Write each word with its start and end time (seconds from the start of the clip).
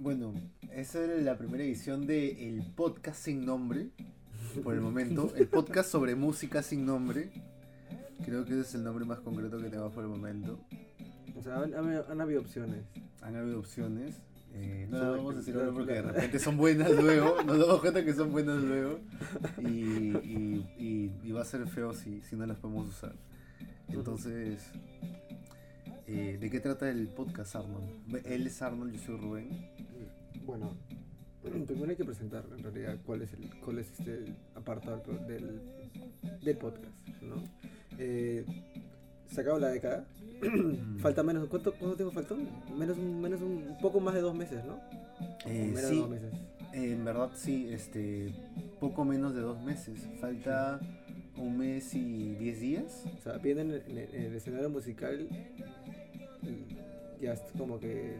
Bueno, 0.00 0.32
esa 0.72 1.04
era 1.04 1.14
la 1.16 1.36
primera 1.36 1.62
edición 1.62 2.06
de 2.06 2.48
El 2.48 2.62
Podcast 2.74 3.22
Sin 3.22 3.44
Nombre, 3.44 3.90
por 4.64 4.74
el 4.74 4.80
momento. 4.80 5.32
El 5.36 5.46
podcast 5.46 5.90
sobre 5.90 6.14
música 6.14 6.62
sin 6.62 6.86
nombre. 6.86 7.30
Creo 8.24 8.44
que 8.44 8.52
ese 8.52 8.60
es 8.62 8.74
el 8.74 8.84
nombre 8.84 9.04
más 9.04 9.20
concreto 9.20 9.58
que 9.58 9.68
tenemos 9.68 9.92
por 9.92 10.02
el 10.04 10.08
momento. 10.10 10.58
O 11.36 11.42
sea, 11.42 11.56
han, 11.62 11.74
han- 11.74 12.02
han 12.10 12.20
habido 12.20 12.40
opciones. 12.40 12.82
Han 13.22 13.36
habido 13.36 13.58
opciones. 13.58 14.16
eh, 14.54 14.86
no 14.90 14.98
las 14.98 15.10
vamos 15.16 15.34
a 15.34 15.38
decir 15.38 15.54
ahora 15.54 15.70
porque 15.72 15.92
de 15.92 16.02
repente 16.02 16.38
son 16.38 16.56
buenas 16.56 16.90
luego. 16.90 17.42
Nos 17.44 17.58
damos 17.58 17.80
cuenta 17.80 18.04
que 18.04 18.14
son 18.14 18.32
buenas 18.32 18.60
luego. 18.62 19.00
Y, 19.62 19.68
y- 19.68 20.66
y- 20.78 21.12
y 21.28 21.32
va 21.32 21.42
a 21.42 21.44
ser 21.44 21.66
feo 21.68 21.92
si, 21.92 22.22
si 22.22 22.36
no 22.36 22.46
las 22.46 22.56
podemos 22.58 22.88
usar. 22.88 23.14
Entonces, 23.88 24.60
eh, 26.06 26.38
¿de 26.40 26.50
qué 26.50 26.60
trata 26.60 26.88
el 26.90 27.08
podcast 27.08 27.56
Arnold? 27.56 28.24
Él 28.24 28.46
es 28.46 28.60
Arnold, 28.62 28.92
yo 28.94 29.00
soy 29.00 29.16
Rubén. 29.18 29.48
Bueno, 31.42 31.64
primero 31.66 31.90
hay 31.90 31.96
que 31.96 32.04
presentar 32.04 32.44
en 32.56 32.62
realidad 32.62 32.98
cuál 33.06 33.22
es 33.22 33.32
el 33.32 33.48
cuál 33.60 33.78
es 33.78 33.88
este 33.98 34.24
apartado 34.54 35.02
del, 35.26 35.60
del, 36.42 36.56
podcast, 36.58 36.92
¿no? 37.22 37.36
Eh, 37.98 38.44
se 39.26 39.40
acaba 39.40 39.58
la 39.58 39.68
década. 39.68 40.04
Falta 40.98 41.22
menos, 41.22 41.48
¿cuánto, 41.48 41.72
cuánto 41.74 41.96
tiempo 41.96 42.12
faltó? 42.12 42.36
Menos 42.76 42.98
un, 42.98 43.20
menos 43.20 43.40
un, 43.42 43.76
poco 43.80 44.00
más 44.00 44.14
de 44.14 44.20
dos 44.20 44.34
meses, 44.34 44.64
¿no? 44.64 44.78
Eh, 45.46 45.66
menos 45.74 45.82
de 45.82 45.88
sí, 45.88 45.96
dos 45.98 46.10
meses. 46.10 46.32
en 46.72 47.04
verdad 47.04 47.30
sí, 47.34 47.68
este, 47.72 48.32
poco 48.80 49.04
menos 49.04 49.34
de 49.34 49.40
dos 49.40 49.62
meses. 49.62 50.08
Falta 50.20 50.80
un 51.36 51.56
mes 51.58 51.94
y 51.94 52.34
diez 52.36 52.60
días. 52.60 53.04
O 53.18 53.22
sea, 53.22 53.38
viene 53.38 53.62
en, 53.62 53.70
el- 53.70 53.82
en 53.88 53.98
el- 53.98 54.14
en 54.14 54.22
el 54.24 54.34
escenario 54.34 54.68
musical 54.68 55.26
ya 57.20 57.34
es 57.34 57.40
como 57.58 57.78
que 57.78 58.16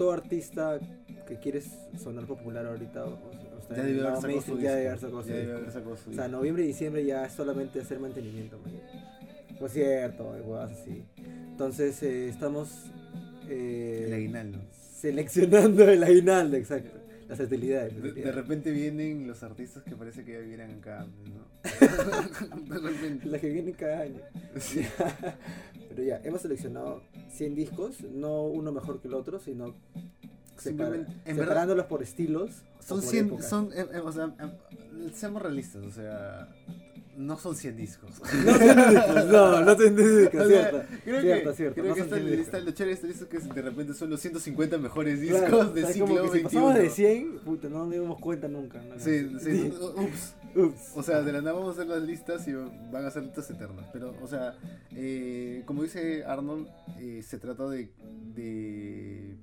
todo 0.00 0.12
artista 0.12 0.80
que 1.28 1.36
quiere 1.36 1.60
sonar 2.02 2.24
popular 2.24 2.64
ahorita 2.64 3.04
o, 3.04 3.08
o 3.10 3.58
está 3.60 3.76
Ya 3.76 3.82
el 3.82 4.06
haber 4.06 4.16
sacado 4.16 4.40
su 4.40 4.58
ya 4.58 4.72
debe 4.72 4.88
haber 4.88 5.70
sacado 5.70 5.96
su 5.98 6.10
O 6.10 6.14
sea, 6.14 6.26
noviembre 6.26 6.64
y 6.64 6.68
diciembre 6.68 7.04
ya 7.04 7.26
es 7.26 7.34
solamente 7.34 7.80
hacer 7.80 8.00
mantenimiento, 8.00 8.58
man. 8.60 8.72
Concierto, 9.58 10.34
y 10.38 10.40
huevadas 10.40 10.72
así. 10.72 11.04
Entonces 11.50 12.02
eh, 12.02 12.30
estamos 12.30 12.86
eh, 13.50 14.04
El 14.06 14.14
aguinaldo. 14.14 14.58
seleccionando 14.94 15.86
el 15.86 16.02
aguinaldo, 16.02 16.56
exacto. 16.56 16.98
Las 17.30 17.38
fertilidades. 17.38 18.02
De, 18.02 18.12
de 18.12 18.32
repente 18.32 18.70
vienen 18.72 19.26
los 19.26 19.42
artistas 19.42 19.82
que 19.84 19.94
parece 19.96 20.24
que 20.24 20.32
ya 20.32 20.38
vivieran 20.40 20.72
acá, 20.72 21.06
¿no? 21.06 22.74
de 22.74 22.78
repente. 22.80 23.26
Las 23.26 23.40
que 23.40 23.48
vienen 23.50 23.72
cada 23.74 24.00
año. 24.00 24.20
Sí. 24.58 24.82
Pero 25.88 26.02
ya, 26.02 26.20
hemos 26.24 26.42
seleccionado 26.42 27.02
100 27.30 27.54
discos, 27.54 28.00
no 28.02 28.42
uno 28.44 28.72
mejor 28.72 29.00
que 29.00 29.08
el 29.08 29.14
otro, 29.14 29.38
sino 29.40 29.68
separa- 29.68 30.56
Simplemente, 30.58 31.12
en 31.12 31.36
verdad, 31.36 31.42
separándolos 31.44 31.86
por 31.86 32.02
estilos. 32.02 32.62
o 32.78 32.82
son 32.82 33.00
por 33.00 33.08
100, 33.10 33.26
épocas. 33.26 33.48
son, 33.48 33.72
eh, 33.72 33.86
eh, 33.94 33.98
o 34.00 34.12
sea, 34.12 34.34
eh, 34.40 35.10
seamos 35.14 35.40
realistas, 35.42 35.84
o 35.84 35.90
sea, 35.90 36.48
no 37.20 37.36
son 37.38 37.54
100 37.54 37.76
discos. 37.76 38.10
No, 38.44 38.56
100 38.56 38.76
discos, 38.76 39.24
no, 39.26 39.60
no 39.64 39.74
100 39.76 39.96
discos, 39.96 40.40
O 40.40 40.48
sea, 40.48 40.70
cierto. 40.70 40.86
creo 41.04 41.20
cierto, 41.20 41.50
que, 41.50 41.56
cierto, 41.56 41.74
creo 41.74 41.86
no 41.88 41.94
que 41.94 42.00
son 42.00 42.06
esta 42.08 42.16
100 42.16 42.26
discos. 42.26 42.38
lista, 42.38 42.60
lo 42.60 42.70
chévere 42.72 42.96
de 42.96 43.28
que 43.28 43.38
de 43.54 43.62
repente 43.62 43.94
son 43.94 44.10
los 44.10 44.20
150 44.20 44.78
mejores 44.78 45.20
discos 45.20 45.40
Claro, 45.40 45.64
del 45.70 45.84
o 45.84 45.88
sea, 45.88 46.00
como 46.00 46.14
siglo 46.16 46.32
que 46.32 46.38
si 46.38 46.44
pasamos 46.44 46.72
XXI. 46.74 46.82
de 46.82 46.90
100, 46.90 47.38
puta, 47.40 47.68
no 47.68 47.78
nos 47.84 47.90
dimos 47.90 48.18
cuenta 48.20 48.48
nunca. 48.48 48.82
¿no? 48.82 48.98
Sí, 48.98 49.30
sí, 49.40 49.72
ups. 49.96 50.34
Ups. 50.56 50.92
O 50.96 51.02
sea, 51.04 51.22
de 51.22 51.32
la 51.32 51.40
nada 51.42 51.52
vamos 51.52 51.68
a 51.68 51.80
hacer 51.82 51.86
las 51.86 52.02
listas 52.02 52.46
y 52.48 52.52
van 52.52 53.04
a 53.04 53.10
ser 53.12 53.22
listas 53.22 53.48
eternas. 53.50 53.86
Pero, 53.92 54.14
o 54.20 54.26
sea, 54.26 54.56
eh, 54.96 55.62
como 55.64 55.82
dice 55.84 56.24
Arnold, 56.24 56.66
eh, 56.98 57.22
se 57.24 57.38
trata 57.38 57.68
de. 57.68 57.88
de. 58.34 59.36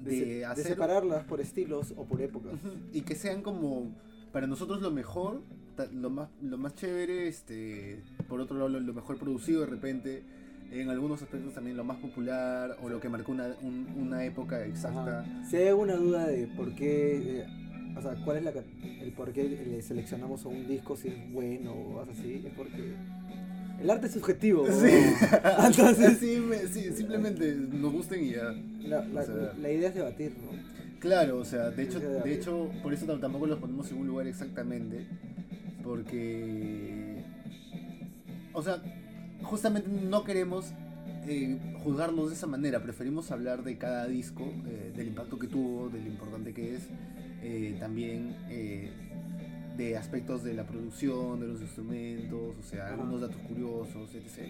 de, 0.00 0.10
de 0.10 0.18
se- 0.18 0.24
de 0.26 0.44
hacer. 0.46 0.66
separarlas 0.66 1.24
por 1.24 1.40
estilos 1.40 1.92
o 1.96 2.04
por 2.06 2.20
épocas. 2.22 2.54
Y 2.92 3.02
que 3.02 3.14
sean 3.14 3.42
como. 3.42 3.94
Para 4.32 4.46
nosotros 4.46 4.80
lo 4.80 4.90
mejor, 4.90 5.42
lo 5.92 6.10
más, 6.10 6.28
lo 6.42 6.58
más 6.58 6.74
chévere, 6.74 7.28
este, 7.28 8.00
por 8.28 8.40
otro 8.40 8.56
lado 8.56 8.68
lo, 8.68 8.80
lo 8.80 8.92
mejor 8.94 9.18
producido 9.18 9.60
de 9.60 9.66
repente, 9.66 10.22
en 10.70 10.88
algunos 10.88 11.20
aspectos 11.22 11.52
también 11.54 11.76
lo 11.76 11.84
más 11.84 11.98
popular 11.98 12.76
o 12.82 12.88
lo 12.88 12.98
que 13.00 13.08
marcó 13.08 13.32
una, 13.32 13.48
un- 13.62 13.86
una 13.96 14.24
época 14.24 14.64
exacta. 14.64 15.20
Ajá. 15.20 15.44
Si 15.48 15.56
hay 15.56 15.68
alguna 15.68 15.96
duda 15.96 16.26
de 16.26 16.46
por 16.46 16.74
qué, 16.74 17.40
eh, 17.42 17.46
o 17.96 18.00
sea, 18.00 18.14
cuál 18.24 18.38
es 18.38 18.44
la, 18.44 18.52
el 19.02 19.12
por 19.12 19.32
qué 19.32 19.44
le 19.44 19.82
seleccionamos 19.82 20.44
a 20.44 20.48
un 20.48 20.66
disco 20.66 20.96
si 20.96 21.08
es 21.08 21.32
bueno 21.32 21.72
o 21.72 22.00
algo 22.00 22.12
así, 22.12 22.42
es 22.46 22.52
porque 22.56 22.94
el 23.80 23.90
arte 23.90 24.06
es 24.06 24.12
subjetivo. 24.14 24.66
¿no? 24.66 24.72
Sí. 24.72 24.88
Entonces, 25.66 26.18
Sí, 26.18 26.38
me- 26.40 26.66
sí, 26.68 26.90
simplemente 26.92 27.54
nos 27.54 27.92
gusten 27.92 28.24
y 28.24 28.30
ya. 28.30 28.54
la, 28.88 29.04
la- 29.06 29.20
O 29.20 29.24
sea, 29.24 29.52
la 29.60 29.70
idea 29.70 29.88
es 29.90 29.94
debatir, 29.94 30.32
¿no? 30.38 30.72
Claro, 31.00 31.38
o 31.38 31.44
sea, 31.44 31.70
de 31.70 31.82
hecho, 31.82 31.98
de 31.98 32.32
hecho, 32.32 32.70
por 32.82 32.94
eso 32.94 33.06
tam- 33.06 33.20
tampoco 33.20 33.46
los 33.48 33.58
ponemos 33.58 33.90
en 33.90 33.98
un 33.98 34.06
lugar 34.06 34.28
exactamente, 34.28 35.04
porque, 35.82 37.22
o 38.52 38.62
sea, 38.62 38.82
justamente 39.42 39.88
no 39.88 40.24
queremos 40.24 40.72
eh, 41.26 41.58
juzgarlos 41.82 42.28
de 42.30 42.34
esa 42.34 42.46
manera, 42.46 42.82
preferimos 42.82 43.30
hablar 43.30 43.62
de 43.64 43.78
cada 43.78 44.06
disco, 44.06 44.44
eh, 44.66 44.92
del 44.96 45.08
impacto 45.08 45.38
que 45.38 45.46
tuvo, 45.48 45.88
de 45.88 46.00
lo 46.00 46.06
importante 46.08 46.52
que 46.52 46.76
es, 46.76 46.88
eh, 47.42 47.76
también 47.80 48.34
de 49.76 49.96
aspectos 49.96 50.44
de 50.44 50.54
la 50.54 50.64
producción, 50.66 51.40
de 51.40 51.48
los 51.48 51.60
instrumentos, 51.60 52.54
o 52.58 52.62
sea, 52.62 52.88
algunos 52.88 53.20
datos 53.20 53.38
curiosos, 53.48 54.14
etc. 54.14 54.48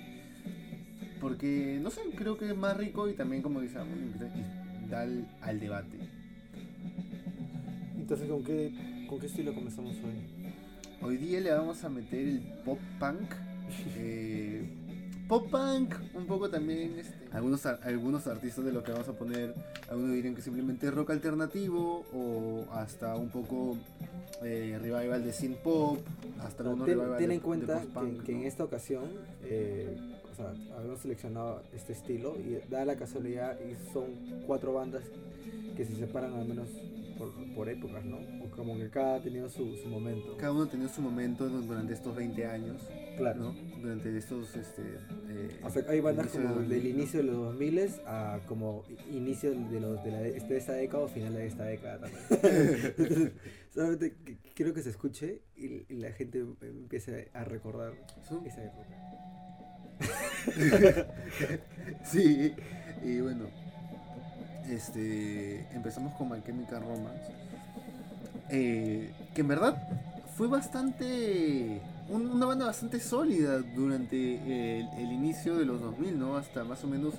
Porque, 1.21 1.79
no 1.81 1.91
sé, 1.91 2.01
creo 2.17 2.37
que 2.37 2.51
es 2.51 2.57
más 2.57 2.77
rico 2.77 3.09
y 3.09 3.15
también, 3.15 3.43
como 3.43 3.61
dice, 3.61 3.79
da 4.91 5.03
al- 5.03 5.29
al 5.41 5.61
debate. 5.61 5.97
Entonces, 7.97 8.29
¿con 8.29 8.43
qué, 8.43 9.07
¿con 9.09 9.21
qué 9.21 9.27
estilo 9.27 9.55
comenzamos 9.55 9.95
hoy? 10.05 10.32
Hoy 11.03 11.17
día 11.17 11.41
le 11.41 11.51
vamos 11.53 11.83
a 11.85 11.89
meter 11.89 12.21
el 12.21 12.41
pop 12.65 12.79
punk. 12.99 13.31
eh, 13.97 14.63
pop 15.29 15.49
punk, 15.51 15.95
un 16.15 16.27
poco 16.27 16.49
también. 16.51 16.99
este, 16.99 17.15
algunos, 17.33 17.65
algunos 17.67 18.27
artistas 18.27 18.65
de 18.65 18.73
lo 18.73 18.83
que 18.85 18.93
vamos 18.93 19.09
a 19.09 19.13
poner, 19.13 19.55
algunos 19.91 20.13
dirían 20.13 20.35
que 20.35 20.43
simplemente 20.43 20.91
rock 20.91 21.11
alternativo 21.11 22.05
o 22.13 22.65
hasta 22.73 23.17
un 23.17 23.31
poco 23.31 23.77
eh, 24.43 24.79
revival 24.81 25.25
de 25.25 25.33
synth 25.33 25.59
pop, 25.59 25.99
hasta 26.41 26.63
algunos 26.63 26.87
ten, 26.87 26.99
revival 26.99 27.19
ten 27.19 27.29
de- 27.29 27.35
en 27.35 27.41
cuenta 27.41 27.81
de 27.81 27.87
que, 28.19 28.25
que 28.25 28.33
en 28.33 28.43
esta 28.45 28.65
ocasión, 28.65 29.05
eh, 29.45 29.97
o 30.33 30.35
sea, 30.37 30.53
habíamos 30.79 31.01
seleccionado 31.01 31.63
este 31.75 31.93
estilo 31.95 32.37
y 32.39 32.59
da 32.71 32.85
la 32.85 32.97
casualidad 32.97 33.57
y 33.61 33.93
son 33.93 34.07
cuatro 34.47 34.75
bandas 34.75 35.03
que 35.77 35.85
se 35.85 35.97
separan 35.97 36.35
al 36.35 36.47
menos 36.47 36.69
por, 37.31 37.55
por 37.55 37.69
épocas, 37.69 38.05
¿no? 38.05 38.19
O 38.45 38.51
como 38.51 38.77
que 38.77 38.91
cada 38.91 39.17
ha 39.17 39.23
tenido 39.23 39.49
su, 39.49 39.77
su 39.77 39.89
momento. 39.89 40.37
Cada 40.37 40.53
uno 40.53 40.67
tenía 40.69 40.89
su 40.89 41.01
momento 41.01 41.49
du- 41.49 41.63
durante 41.63 41.93
estos 41.93 42.15
20 42.17 42.47
años, 42.47 42.83
Claro. 43.17 43.41
¿no? 43.41 43.55
Durante 43.81 44.17
estos. 44.17 44.57
Este, 44.57 44.83
eh, 45.29 45.61
O 45.63 45.71
sea, 45.71 45.85
hay 45.89 46.01
bandas 46.01 46.29
como 46.29 46.49
2000. 46.49 46.69
del 46.69 46.87
inicio 46.87 47.21
de 47.21 47.27
los 47.27 47.37
2000 47.37 47.91
a 48.07 48.41
como 48.47 48.85
inicio 49.11 49.51
de, 49.53 49.81
los, 49.81 50.03
de, 50.05 50.11
la, 50.11 50.19
de 50.21 50.57
esta 50.57 50.73
década 50.73 51.05
o 51.05 51.09
final 51.09 51.35
de 51.35 51.47
esta 51.47 51.65
década 51.65 52.01
también. 52.01 52.23
Entonces, 52.99 53.33
solamente 53.73 54.15
quiero 54.55 54.75
que 54.75 54.83
se 54.83 54.91
escuche 54.91 55.43
y, 55.57 55.85
y 55.93 55.97
la 55.99 56.11
gente 56.13 56.45
empiece 56.63 57.29
a 57.33 57.45
recordar 57.45 57.93
Son- 58.29 58.45
esa 58.47 58.65
época. 58.65 58.89
sí, 62.05 62.53
y 63.05 63.21
bueno, 63.21 63.47
este, 64.69 65.67
empezamos 65.75 66.15
con 66.17 66.31
My 66.31 66.43
Chemical 66.43 66.83
Romance, 66.83 67.33
eh, 68.51 69.11
que 69.35 69.41
en 69.41 69.49
verdad 69.49 69.77
fue 70.37 70.49
bastante, 70.49 71.81
un- 72.09 72.31
una 72.31 72.47
banda 72.47 72.67
bastante 72.67 73.01
sólida 73.01 73.59
durante 73.59 74.37
el, 74.81 74.89
el 74.99 75.13
inicio 75.13 75.57
de 75.59 75.65
los 75.65 75.81
2000, 75.81 76.19
¿no? 76.19 76.37
Hasta 76.37 76.65
más 76.65 76.83
o 76.85 76.87
menos 76.87 77.15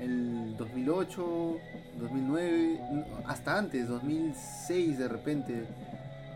el 0.00 0.56
2008, 0.56 1.56
2009, 2.00 2.80
no, 2.92 3.04
hasta 3.28 3.58
antes, 3.58 3.88
2006 3.88 4.98
de 4.98 5.08
repente. 5.08 5.64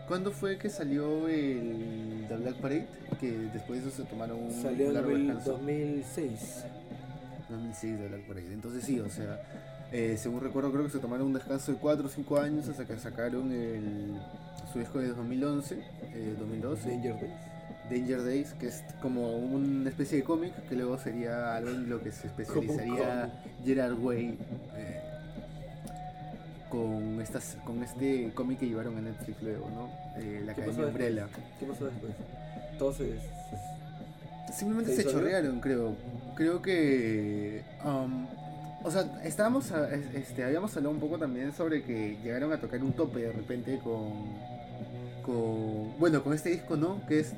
¿Cuándo 0.07 0.31
fue 0.31 0.57
que 0.57 0.69
salió 0.69 1.27
el 1.27 2.25
The 2.27 2.37
Black 2.37 2.55
Parade? 2.55 2.87
Que 3.19 3.31
después 3.53 3.83
de 3.83 3.89
eso 3.89 3.95
se 3.97 4.09
tomaron 4.09 4.39
un 4.41 4.51
Salió 4.51 4.87
en 4.87 4.93
largo 4.95 5.11
el 5.11 5.27
descanso. 5.27 5.51
2006. 5.51 6.63
2006 7.49 7.99
de 7.99 8.07
Black 8.07 8.21
Parade. 8.27 8.53
Entonces 8.53 8.83
sí, 8.83 8.99
o 8.99 9.09
sea, 9.09 9.39
eh, 9.91 10.17
según 10.17 10.41
recuerdo 10.41 10.71
creo 10.71 10.83
que 10.85 10.91
se 10.91 10.99
tomaron 10.99 11.27
un 11.27 11.33
descanso 11.33 11.71
de 11.71 11.77
4 11.77 12.05
o 12.05 12.09
5 12.09 12.39
años 12.39 12.67
hasta 12.69 12.85
que 12.85 12.97
sacaron 12.97 13.51
el, 13.51 14.19
su 14.71 14.79
disco 14.79 14.99
de 14.99 15.09
2011, 15.09 15.75
eh, 16.13 16.35
2012, 16.37 16.89
Danger 16.89 17.15
Days. 17.15 17.33
Danger 17.89 18.23
Days, 18.23 18.53
que 18.53 18.67
es 18.67 18.83
como 19.01 19.35
una 19.37 19.89
especie 19.89 20.19
de 20.19 20.23
cómic 20.23 20.53
que 20.67 20.75
luego 20.75 20.97
sería 20.99 21.55
algo 21.55 21.71
en 21.71 21.89
lo 21.89 22.01
que 22.01 22.11
se 22.11 22.27
especializaría 22.27 23.31
Gerard 23.65 23.97
Way 23.99 24.37
eh, 24.75 25.01
con, 26.69 27.19
estas, 27.19 27.57
con 27.65 27.81
este 27.81 28.31
cómic 28.35 28.59
que 28.59 28.67
llevaron 28.67 28.95
a 28.97 29.01
Netflix 29.01 29.41
luego, 29.41 29.69
¿no? 29.71 29.89
Eh, 30.21 30.43
la 30.45 30.53
¿Qué 30.53 30.61
Academia 30.61 30.87
Umbrella. 30.87 31.27
¿Qué 31.59 31.65
pasó 31.65 31.85
después? 31.85 32.13
Entonces, 32.73 33.21
Simplemente 34.53 34.95
¿Se 34.95 35.05
chorrearon, 35.05 35.59
creo. 35.59 35.95
Creo 36.35 36.61
que. 36.61 37.63
um, 37.85 38.25
o 38.83 38.91
sea, 38.91 39.21
estábamos, 39.23 39.71
a- 39.71 39.93
es- 39.93 40.13
este, 40.15 40.43
habíamos 40.43 40.75
hablado 40.77 40.93
un 40.93 40.99
poco 41.01 41.17
también 41.17 41.53
sobre 41.53 41.83
que 41.83 42.17
llegaron 42.23 42.51
a 42.53 42.59
tocar 42.59 42.81
un 42.83 42.93
tope 42.93 43.19
de 43.21 43.31
repente 43.31 43.79
con, 43.83 44.13
con, 45.23 45.97
bueno, 45.99 46.23
con 46.23 46.33
este 46.33 46.49
disco, 46.49 46.75
¿no? 46.77 47.05
Que 47.07 47.19
es 47.21 47.33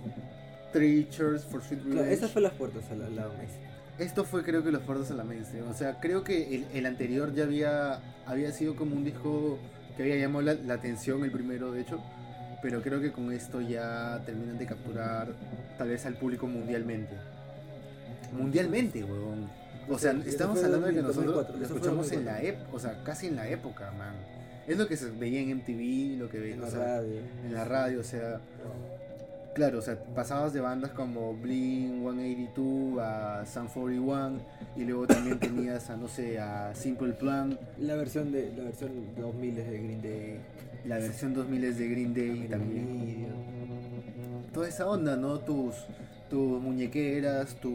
Three 0.72 1.08
Cheers 1.10 1.44
for 1.46 1.62
Sweet 1.64 1.82
Claro, 1.82 1.96
Revenge. 1.96 2.14
esas 2.14 2.32
fue 2.32 2.42
las 2.42 2.54
puertas 2.54 2.84
al 2.92 3.02
al 3.02 3.16
lado 3.16 3.34
mainstream. 3.38 3.72
Esto 4.00 4.24
fue 4.24 4.44
creo 4.44 4.64
que 4.64 4.72
los 4.72 4.82
fuertes 4.84 5.12
a 5.12 5.14
la 5.16 5.24
mainstream. 5.24 5.70
O 5.70 5.74
sea, 5.74 6.00
creo 6.00 6.24
que 6.24 6.56
el, 6.56 6.66
el 6.74 6.86
anterior 6.86 7.34
ya 7.36 7.44
había, 7.44 8.00
había 8.26 8.52
sido 8.52 8.76
como 8.76 8.96
un 8.96 9.04
disco 9.04 9.60
que 9.98 10.04
había 10.04 10.16
llamado 10.18 10.42
la, 10.44 10.54
la 10.56 10.76
atención, 10.76 11.24
el 11.24 11.32
primero 11.32 11.72
de 11.72 11.82
hecho. 11.82 12.02
Pero 12.64 12.82
creo 12.82 13.02
que 13.02 13.12
con 13.12 13.32
esto 13.34 13.60
ya 13.62 14.22
terminan 14.26 14.58
de 14.58 14.66
capturar 14.68 15.30
tal 15.78 15.90
vez 15.90 16.06
al 16.06 16.14
público 16.16 16.48
mundialmente. 16.48 17.16
Mundialmente, 18.32 19.04
huevón. 19.04 19.50
O 19.90 19.98
sea, 19.98 20.12
estamos 20.26 20.64
hablando 20.64 20.88
de 20.88 20.94
que 20.94 21.02
2004, 21.02 21.36
nosotros 21.42 21.60
lo 21.60 21.66
escuchamos 21.66 22.12
en 22.12 22.26
2004. 22.26 22.32
la 22.32 22.42
época, 22.50 22.70
o 22.76 22.80
sea, 22.80 23.04
casi 23.04 23.28
en 23.28 23.36
la 23.36 23.50
época, 23.50 23.92
man. 23.98 24.14
Es 24.68 24.78
lo 24.78 24.88
que 24.88 24.96
se 24.96 25.10
veía 25.12 25.42
en 25.42 25.58
MTV, 25.58 26.20
lo 26.20 26.30
que 26.30 26.40
veía 26.40 26.54
En 26.56 26.62
o 26.62 26.66
la 26.66 26.72
sea, 26.72 26.80
radio. 26.98 27.20
en 27.46 27.54
la 27.54 27.66
radio, 27.66 28.00
o 28.00 28.04
sea, 28.04 28.40
claro, 29.56 29.80
o 29.80 29.82
sea, 29.82 29.98
pasabas 30.16 30.54
de 30.54 30.62
bandas 30.62 30.92
como 30.92 31.34
Blink 31.36 32.00
182 32.02 33.00
a 33.02 33.44
Sun 33.46 33.68
41 33.68 34.40
y 34.78 34.86
luego 34.86 35.08
también 35.08 35.40
tenías 35.40 35.90
a 35.90 35.98
no 35.98 36.08
sé, 36.08 36.40
a 36.40 36.74
Simple 36.76 37.14
Plan, 37.14 37.58
La 37.80 37.96
versión 37.96 38.32
de 38.32 38.54
la 38.56 38.64
versión 38.66 38.92
2000 39.20 39.58
es 39.58 39.68
de 39.72 39.78
Green 39.80 40.02
Day. 40.02 40.40
la 40.86 40.98
versión 41.00 41.34
2000 41.34 41.64
es 41.66 41.78
de 41.78 41.90
Green 41.90 42.14
Day 42.14 42.48
también. 42.48 43.28
Toda 44.54 44.68
esa 44.68 44.88
onda, 44.88 45.16
¿no? 45.18 45.40
Tus 45.40 45.74
tus 46.32 46.60
muñequeras, 46.62 47.56
tu, 47.58 47.70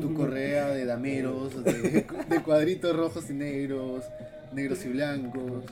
tu 0.00 0.14
correa 0.16 0.68
de 0.68 0.86
dameros, 0.86 1.62
de, 1.64 1.72
de 2.28 2.42
cuadritos 2.42 2.96
rojos 2.96 3.28
y 3.28 3.34
negros, 3.34 4.04
negros 4.54 4.82
y 4.86 4.88
blancos. 4.90 5.64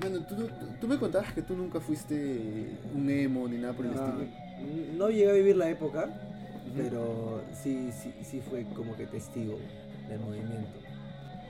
Bueno, 0.00 0.24
tú, 0.26 0.34
tú, 0.34 0.48
tú 0.80 0.88
me 0.88 0.98
contabas 0.98 1.32
que 1.34 1.42
tú 1.42 1.54
nunca 1.54 1.78
fuiste 1.78 2.16
un 2.94 3.08
emo 3.08 3.46
ni 3.46 3.58
nada 3.58 3.74
por 3.74 3.86
el 3.86 3.92
Ah, 3.92 4.16
estilo. 4.18 4.96
no 4.96 5.10
llegué 5.10 5.30
a 5.30 5.34
vivir 5.34 5.56
la 5.56 5.68
época, 5.70 6.08
pero 6.76 7.42
sí, 7.62 7.90
sí, 8.02 8.12
sí 8.28 8.40
fue 8.50 8.64
como 8.74 8.96
que 8.96 9.06
testigo 9.06 9.58
del 10.08 10.18
movimiento. 10.20 10.80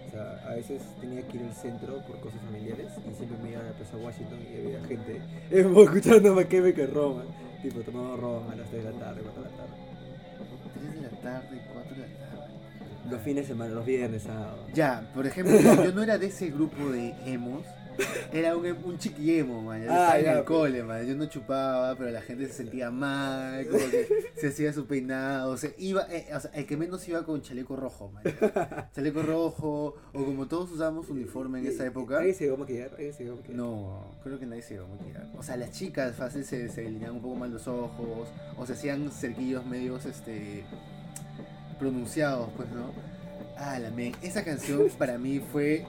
O 0.09 0.11
sea, 0.11 0.45
a 0.51 0.55
veces 0.57 0.83
tenía 1.01 1.23
que 1.27 1.39
ir 1.39 1.45
al 1.45 1.55
centro 1.55 2.03
por 2.07 2.21
cosas 2.21 2.41
familiares 2.43 2.89
y 3.11 3.15
siempre 3.15 3.39
me 3.43 3.53
iba 3.53 3.61
a 3.61 3.65
la 3.65 3.73
Plaza 3.73 3.97
Washington 3.97 4.39
y 4.53 4.67
había 4.67 4.85
gente 4.85 5.23
emo 5.51 5.85
escuchando 5.85 6.35
My 6.35 6.45
Chemical 6.47 6.91
Roma, 6.93 7.25
tipo 7.63 7.81
tomando 7.81 8.17
Roma 8.19 8.53
a 8.53 8.57
las 8.57 8.69
3 8.69 8.85
de 8.85 8.93
la 8.93 8.99
tarde, 8.99 9.23
4 9.23 9.43
de 9.43 9.49
la 9.51 9.57
tarde. 9.57 9.82
3 11.23 11.25
de 11.25 11.31
la 11.31 11.41
tarde, 11.41 11.63
4 11.73 11.95
de 11.95 12.01
la 12.01 12.07
tarde. 12.07 12.53
Los 13.11 13.21
fines 13.23 13.45
de 13.45 13.49
semana, 13.55 13.75
los 13.75 13.85
viernes, 13.87 14.23
sábado. 14.23 14.67
Ya, 14.75 15.11
por 15.15 15.27
ejemplo, 15.27 15.59
yo 15.85 15.93
no 15.93 16.03
era 16.03 16.19
de 16.19 16.27
ese 16.27 16.51
grupo 16.51 16.91
de 16.91 17.15
emos. 17.27 17.65
Era 18.33 18.57
un, 18.57 18.65
un 18.65 18.97
chiquiemo, 18.97 19.61
man. 19.61 19.83
Yo 19.85 19.91
Ah, 19.93 20.17
estaba 20.17 20.19
en 20.21 20.27
el 20.29 20.33
pues. 20.37 20.47
cole, 20.47 20.83
man. 20.83 21.05
Yo 21.07 21.15
no 21.15 21.27
chupaba, 21.27 21.95
pero 21.95 22.11
la 22.11 22.23
gente 22.23 22.47
se 22.47 22.55
sentía 22.55 22.91
mal, 22.91 23.67
como 23.67 23.85
que 23.91 24.09
se 24.37 24.49
hacía 24.49 24.73
su 24.73 24.87
peinado. 24.87 25.51
O 25.51 25.57
sea, 25.59 25.71
iba, 25.77 26.07
eh, 26.11 26.27
o 26.35 26.41
sea, 26.41 26.51
el 26.55 26.65
que 26.65 26.77
menos 26.79 27.07
iba 27.07 27.23
con 27.25 27.43
chaleco 27.43 27.77
rojo, 27.77 28.09
man. 28.11 28.23
Chaleco 28.95 29.23
rojo, 29.23 29.97
o 30.15 30.25
como 30.25 30.47
todos 30.49 30.71
usábamos 30.71 31.11
uniforme 31.11 31.59
en 31.59 31.67
esa 31.67 31.85
época. 31.85 32.21
Ahí 32.21 32.33
se 32.33 32.45
llegó 32.45 32.57
a 32.57 32.61
maquillar, 32.61 32.93
ahí 32.99 33.13
se 33.13 33.25
llegó 33.25 33.35
a 33.35 33.41
maquillar. 33.41 33.57
No, 33.59 34.15
creo 34.23 34.39
que 34.39 34.47
nadie 34.47 34.63
se 34.63 34.75
iba 34.75 34.85
a 34.85 34.89
maquillar. 34.89 35.27
O 35.37 35.43
sea, 35.43 35.57
las 35.59 35.73
chicas 35.73 36.15
fácil 36.17 36.45
se, 36.47 36.71
se 36.71 36.83
delineaban 36.83 37.17
un 37.17 37.23
poco 37.23 37.35
más 37.35 37.51
los 37.51 37.69
ojos, 37.69 38.29
o 38.57 38.65
se 38.67 38.73
hacían 38.73 39.11
cerquillos 39.11 39.67
medios 39.67 40.07
este 40.07 40.65
pronunciados, 41.87 42.49
pues, 42.57 42.69
¿no? 42.71 42.93
Ah, 43.59 43.77
la 43.81 43.91
men, 43.91 44.13
esa 44.23 44.45
canción 44.45 44.83
para 44.99 45.19
mí 45.19 45.41
fue 45.41 45.85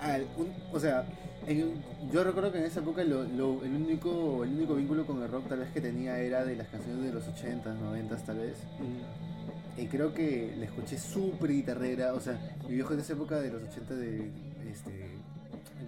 al- 0.00 0.26
un- 0.36 0.52
o 0.72 0.80
sea, 0.80 1.04
en- 1.46 1.74
yo 2.12 2.24
recuerdo 2.24 2.50
que 2.50 2.58
en 2.58 2.64
esa 2.64 2.80
época 2.80 3.04
lo- 3.04 3.22
lo- 3.22 3.62
el 3.64 3.72
único 3.76 4.42
el 4.42 4.50
único 4.50 4.74
vínculo 4.74 5.06
con 5.06 5.22
el 5.22 5.30
rock 5.30 5.48
tal 5.48 5.60
vez 5.60 5.70
que 5.72 5.80
tenía 5.80 6.18
era 6.18 6.44
de 6.44 6.56
las 6.56 6.66
canciones 6.66 7.04
de 7.04 7.12
los 7.12 7.24
80s, 7.28 7.76
90s 7.78 8.24
tal 8.24 8.38
vez. 8.38 8.58
Mm. 8.80 9.80
Y 9.80 9.86
creo 9.86 10.12
que 10.14 10.52
la 10.58 10.64
escuché 10.66 10.98
súper 10.98 11.50
guitarrera. 11.52 12.12
O 12.14 12.20
sea, 12.20 12.36
mi 12.68 12.74
viejo 12.74 12.94
de 12.96 13.02
esa 13.02 13.12
época 13.12 13.38
de 13.40 13.50
los 13.52 13.62
80 13.62 13.94
de 13.94 14.30
este 14.70 15.10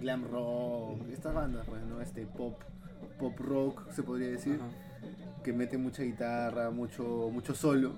glam 0.01 0.23
rock, 0.31 1.01
estas 1.11 1.33
bandas, 1.33 1.65
pues, 1.67 1.81
¿no? 1.83 1.99
Este 2.01 2.25
pop, 2.25 2.55
pop 3.19 3.37
rock, 3.39 3.91
se 3.93 4.03
podría 4.03 4.27
decir, 4.29 4.59
que 5.43 5.51
mete 5.53 5.77
mucha 5.77 6.03
guitarra, 6.03 6.69
mucho, 6.69 7.29
mucho 7.31 7.53
solo. 7.55 7.95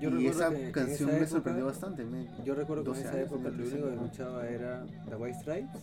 Yo 0.00 0.10
y 0.20 0.26
esa 0.28 0.50
que- 0.50 0.70
canción 0.70 1.10
esa 1.10 1.18
me 1.20 1.26
sorprendió 1.26 1.66
bastante. 1.66 2.04
me- 2.04 2.26
Yo 2.44 2.54
recuerdo 2.54 2.84
que 2.84 2.90
en 2.90 2.94
12 2.96 3.08
esa 3.08 3.20
época 3.20 3.48
lo 3.48 3.54
13 3.56 3.72
único 3.74 3.88
que 3.88 3.94
escuchaba 3.94 4.48
era 4.48 4.84
The 5.08 5.16
White 5.16 5.38
Stripes 5.40 5.80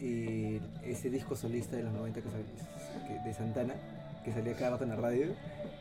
y 0.00 0.60
ese 0.84 1.10
disco 1.10 1.34
solista 1.36 1.76
de 1.76 1.84
los 1.84 1.92
90 1.92 2.20
que 2.20 2.28
sal- 2.30 2.44
que- 3.08 3.28
de 3.28 3.34
Santana 3.34 3.74
que 4.24 4.32
salía 4.32 4.54
cada 4.54 4.70
rato 4.72 4.84
en 4.84 4.90
la 4.90 4.96
radio. 4.96 5.28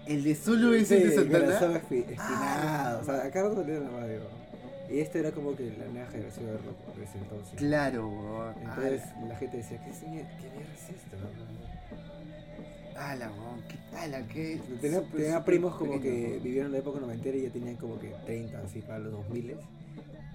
El 0.05 0.23
de 0.23 0.35
solo 0.35 0.73
es 0.75 0.91
el 0.91 1.03
de 1.03 1.09
Sí, 1.09 1.15
Santana. 1.15 1.77
Espinado. 1.77 2.19
Ah, 2.21 2.99
o 3.01 3.05
sea, 3.05 3.31
cada 3.31 3.49
rato 3.49 3.61
salía 3.61 3.77
en 3.77 3.83
la 3.85 3.99
radio. 3.99 4.19
Y 4.87 4.99
este 4.99 5.19
era 5.19 5.31
como 5.31 5.55
que 5.55 5.63
la 5.79 5.85
nueva 5.91 6.07
generación 6.11 6.45
de 6.45 6.51
rock 6.53 6.77
por 6.93 7.03
ese 7.03 7.17
entonces. 7.17 7.55
Claro, 7.57 8.07
weón. 8.07 8.53
Entonces 8.61 9.01
la 9.27 9.35
gente 9.35 9.57
decía, 9.57 9.83
¿qué, 9.83 9.89
es- 9.89 9.97
qué 9.99 10.07
mierda 10.07 10.73
es 10.75 10.89
esto? 10.91 11.17
Ala, 12.95 13.31
weón, 13.31 13.61
qué 13.67 13.97
ala, 13.97 14.27
qué. 14.27 14.59
Tenía, 15.11 15.43
primos 15.43 15.75
como 15.75 15.93
que 16.01 16.09
pequeño, 16.09 16.43
vivieron 16.43 16.71
la 16.71 16.79
época 16.79 16.99
noventera 16.99 17.37
y 17.37 17.43
ya 17.43 17.49
tenían 17.49 17.75
como 17.75 17.99
que 17.99 18.13
30, 18.25 18.59
así 18.59 18.81
para 18.81 18.99
los 18.99 19.11
2000 19.11 19.55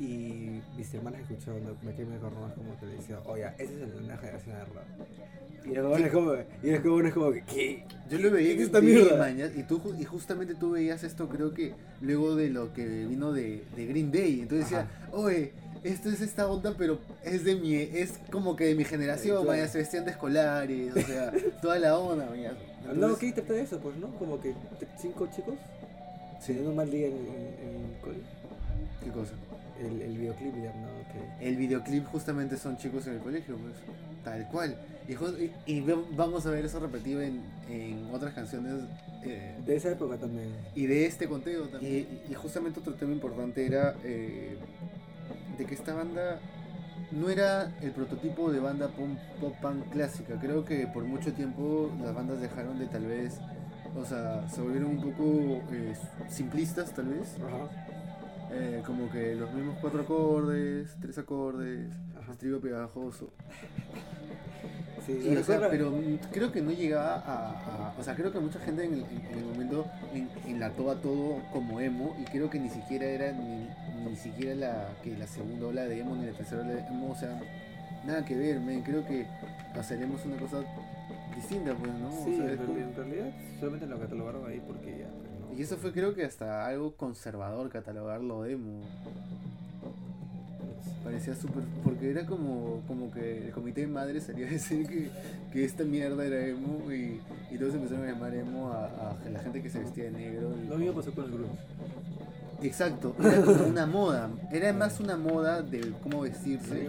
y 0.01 0.63
mis 0.79 0.95
hermanas 0.95 1.21
escuchaban 1.21 1.63
Me 1.83 1.95
quemé 1.95 2.17
con 2.19 2.35
Romas 2.35 2.55
como 2.55 2.79
que 2.81 2.87
le 2.87 2.95
decía, 2.95 3.21
oye, 3.27 3.45
esa 3.59 3.73
es 3.73 3.95
una 4.03 4.17
generación 4.17 4.57
de 4.57 4.65
rock. 4.65 5.67
Y 5.67 5.75
los 5.75 5.87
jóvenes 5.87 6.13
como, 6.13 6.33
y 6.63 6.71
los 6.71 6.81
jóvenes 6.83 7.13
como 7.13 7.33
que, 7.33 7.43
¿qué? 7.43 7.85
Yo 8.11 8.19
lo 8.19 8.31
veía 8.31 8.49
¿Qué 8.49 8.55
en 8.55 8.61
es 8.61 8.67
esta 8.67 8.81
mierda? 8.81 9.19
mañas, 9.19 9.51
y, 9.55 9.63
tú, 9.63 9.95
y 9.99 10.05
justamente 10.05 10.55
tú 10.55 10.71
veías 10.71 11.05
esto 11.05 11.29
creo 11.29 11.53
que 11.53 11.75
luego 12.01 12.35
de 12.35 12.49
lo 12.49 12.73
que 12.73 12.87
vino 13.05 13.33
de, 13.33 13.63
de 13.77 13.87
Green 13.87 14.11
Day. 14.11 14.41
Entonces 14.41 14.71
decía, 14.71 14.89
oye, 15.13 15.53
esto 15.85 16.09
es 16.11 16.21
esta 16.21 16.49
onda, 16.49 16.75
pero 16.77 16.99
es 17.25 17.45
de 17.45 17.55
mi, 17.57 17.75
es 17.75 18.15
como 18.31 18.57
que 18.57 18.65
de 18.67 18.75
mi 18.75 18.85
generación, 18.85 19.37
Claro. 19.43 19.51
mañas, 19.51 19.73
se 19.73 19.79
vestían 19.79 20.05
de 20.05 20.11
escolares, 20.13 20.95
o 20.97 21.01
sea, 21.01 21.33
toda 21.63 21.79
la 21.79 21.99
onda, 21.99 22.29
no, 22.95 23.17
¿qué 23.19 23.27
interpreta 23.27 23.63
eso? 23.63 23.79
Pues, 23.79 23.97
¿no? 23.97 24.09
Como 24.19 24.41
que 24.41 24.55
cinco 24.99 25.29
chicos 25.35 25.55
Sí. 26.41 26.47
teniendo 26.49 26.71
un 26.71 26.77
mal 26.77 26.91
día 26.91 27.07
en, 27.09 27.13
en, 27.13 27.85
el 27.95 28.01
cole. 28.01 28.19
¿Qué 29.05 29.11
cosa? 29.11 29.33
El, 29.79 30.01
el 30.03 30.17
videoclip 30.19 30.55
ya, 30.57 30.73
¿no? 30.75 30.89
Que... 31.39 31.47
El 31.49 31.57
videoclip 31.57 32.07
justamente 32.07 32.57
son 32.57 32.77
chicos 32.79 33.07
en 33.07 33.15
el 33.15 33.19
colegio, 33.21 33.57
pues, 33.57 33.75
tal 34.25 34.47
cual. 34.49 34.77
Y, 35.09 35.13
y- 35.13 35.53
y 35.67 35.81
vamos 36.17 36.47
a 36.47 36.51
ver 36.51 36.65
eso 36.65 36.81
repetido 36.81 37.21
en, 37.23 37.41
en 37.69 38.09
otras 38.13 38.33
canciones 38.35 38.75
eh, 39.25 39.55
De 39.67 39.77
esa 39.77 39.91
época 39.91 40.17
también. 40.17 40.49
y 40.75 40.87
de 40.87 41.07
este 41.07 41.29
conteo 41.29 41.69
también. 41.69 42.07
Y, 42.29 42.33
y 42.33 42.35
justamente 42.35 42.81
otro 42.81 42.95
tema 42.95 43.13
importante 43.13 43.65
era 43.67 43.95
eh, 44.05 44.57
de 45.61 45.67
que 45.67 45.75
esta 45.75 45.93
banda 45.95 46.39
no 47.13 47.29
era 47.29 47.71
el 47.83 47.91
prototipo 47.91 48.51
de 48.51 48.61
banda 48.61 48.89
pop, 48.89 49.09
pop 49.41 49.55
punk 49.61 49.91
clásica. 49.91 50.39
Creo 50.41 50.65
que 50.65 50.87
por 50.87 51.05
mucho 51.05 51.33
tiempo 51.35 51.91
las 52.03 52.15
bandas 52.15 52.41
dejaron 52.41 52.79
de 52.79 52.87
tal 52.87 53.05
vez, 53.05 53.39
o 53.95 54.05
sea, 54.07 54.49
se 54.49 54.63
volvieron 54.63 54.91
un 54.93 55.03
poco 55.03 55.63
eh, 55.73 55.95
simplistas 56.29 56.93
tal 56.95 57.07
vez. 57.09 57.37
Ajá. 57.47 57.69
Eh, 58.53 58.83
como 58.87 59.09
que 59.11 59.35
los 59.37 59.53
mismos 59.53 59.77
cuatro 59.81 60.01
acordes, 60.01 60.97
tres 61.01 61.19
acordes, 61.19 61.87
Ajá. 62.21 62.33
estribo 62.33 62.59
pegajoso. 62.59 63.29
Sí, 65.07 65.13
Y, 65.13 65.37
o 65.37 65.43
sea, 65.45 65.59
recuerda- 65.59 65.71
pero 65.71 65.93
creo 66.33 66.53
que 66.53 66.61
no 66.61 66.71
llegaba 66.73 67.15
a, 67.17 67.51
a- 67.89 67.95
O 67.99 68.03
sea, 68.03 68.15
creo 68.15 68.33
que 68.33 68.39
mucha 68.41 68.59
gente 68.61 68.85
en 68.85 68.95
el, 68.95 69.01
en- 69.05 69.27
en 69.33 69.39
el 69.39 69.45
momento 69.45 69.87
en- 70.15 70.29
enlató 70.47 70.91
a 70.91 70.97
todo 70.97 71.39
como 71.53 71.81
emo 71.81 72.17
y 72.21 72.25
creo 72.25 72.51
que 72.51 72.59
ni 72.59 72.69
siquiera 72.71 73.07
era 73.07 73.33
ni, 73.33 73.69
ni 74.09 74.17
siquiera 74.17 74.55
la, 74.55 74.89
que 75.03 75.17
la 75.17 75.27
segunda 75.27 75.67
ola 75.67 75.83
de 75.85 76.01
emo 76.01 76.17
ni 76.17 76.27
la 76.27 76.33
tercera 76.33 76.63
ola 76.63 76.71
de 76.73 76.81
emo, 76.81 77.11
o 77.11 77.15
sea, 77.17 77.39
nada 78.07 78.25
que 78.25 78.37
ver, 78.37 78.61
men. 78.61 78.83
Creo 78.83 79.05
que 79.07 79.27
hacemos 79.79 80.25
una 80.25 80.37
cosa 80.37 80.63
distinta, 81.37 81.75
pues, 81.75 81.93
¿no? 81.95 82.09
O 82.09 82.25
Sí, 82.25 82.37
sea, 82.37 82.51
en, 82.51 82.57
como- 82.57 82.75
realidad, 82.75 82.89
en 82.89 82.95
realidad 82.97 83.31
solamente 83.59 83.87
lo 83.87 83.99
catalogaron 84.01 84.49
ahí 84.51 84.63
porque 84.67 84.99
ya. 85.01 85.09
pues, 85.09 85.31
¿no? 85.53 85.59
y 85.59 85.63
eso 85.63 85.77
fue 85.77 85.93
creo 85.93 86.15
que 86.15 86.25
hasta 86.25 86.67
algo 86.67 86.95
conservador 86.97 87.69
catalogarlo 87.71 88.43
de 88.43 88.53
emo. 88.55 88.81
Parecía 91.05 91.35
súper. 91.35 91.63
Porque 91.83 92.11
era 92.11 92.27
como, 92.27 92.83
como 92.87 93.11
que 93.11 93.47
el 93.47 93.53
comité 93.53 93.81
de 93.83 93.87
madres 93.87 94.25
salía 94.25 94.47
a 94.47 94.51
decir 94.51 94.87
que, 94.87 95.09
que 95.53 95.65
esta 95.65 95.83
mierda 95.83 96.25
era 96.27 96.45
emo 96.47 96.93
y, 96.93 97.21
y 97.51 97.59
todos 97.59 97.75
empezaron 97.75 98.07
a 98.07 98.13
llamar 98.13 98.35
emo 98.35 98.71
a, 98.71 98.87
a 99.13 99.31
la 99.31 99.39
gente 99.41 99.63
que 99.63 99.71
se 99.71 99.79
vestía 99.81 100.05
de 100.05 100.11
negro. 100.13 100.53
y- 100.63 100.69
Lo 100.69 100.77
mismo 100.77 100.95
pasó 100.95 101.13
con 101.13 101.25
el 101.25 101.31
grupo. 101.33 101.57
Exacto, 102.63 103.15
era 103.21 103.41
como 103.45 103.65
una 103.67 103.87
moda. 103.87 104.31
Era 104.53 104.73
más 104.73 105.01
una 105.01 105.17
moda 105.17 105.63
de 105.63 105.93
cómo 106.03 106.21
vestirse. 106.23 106.89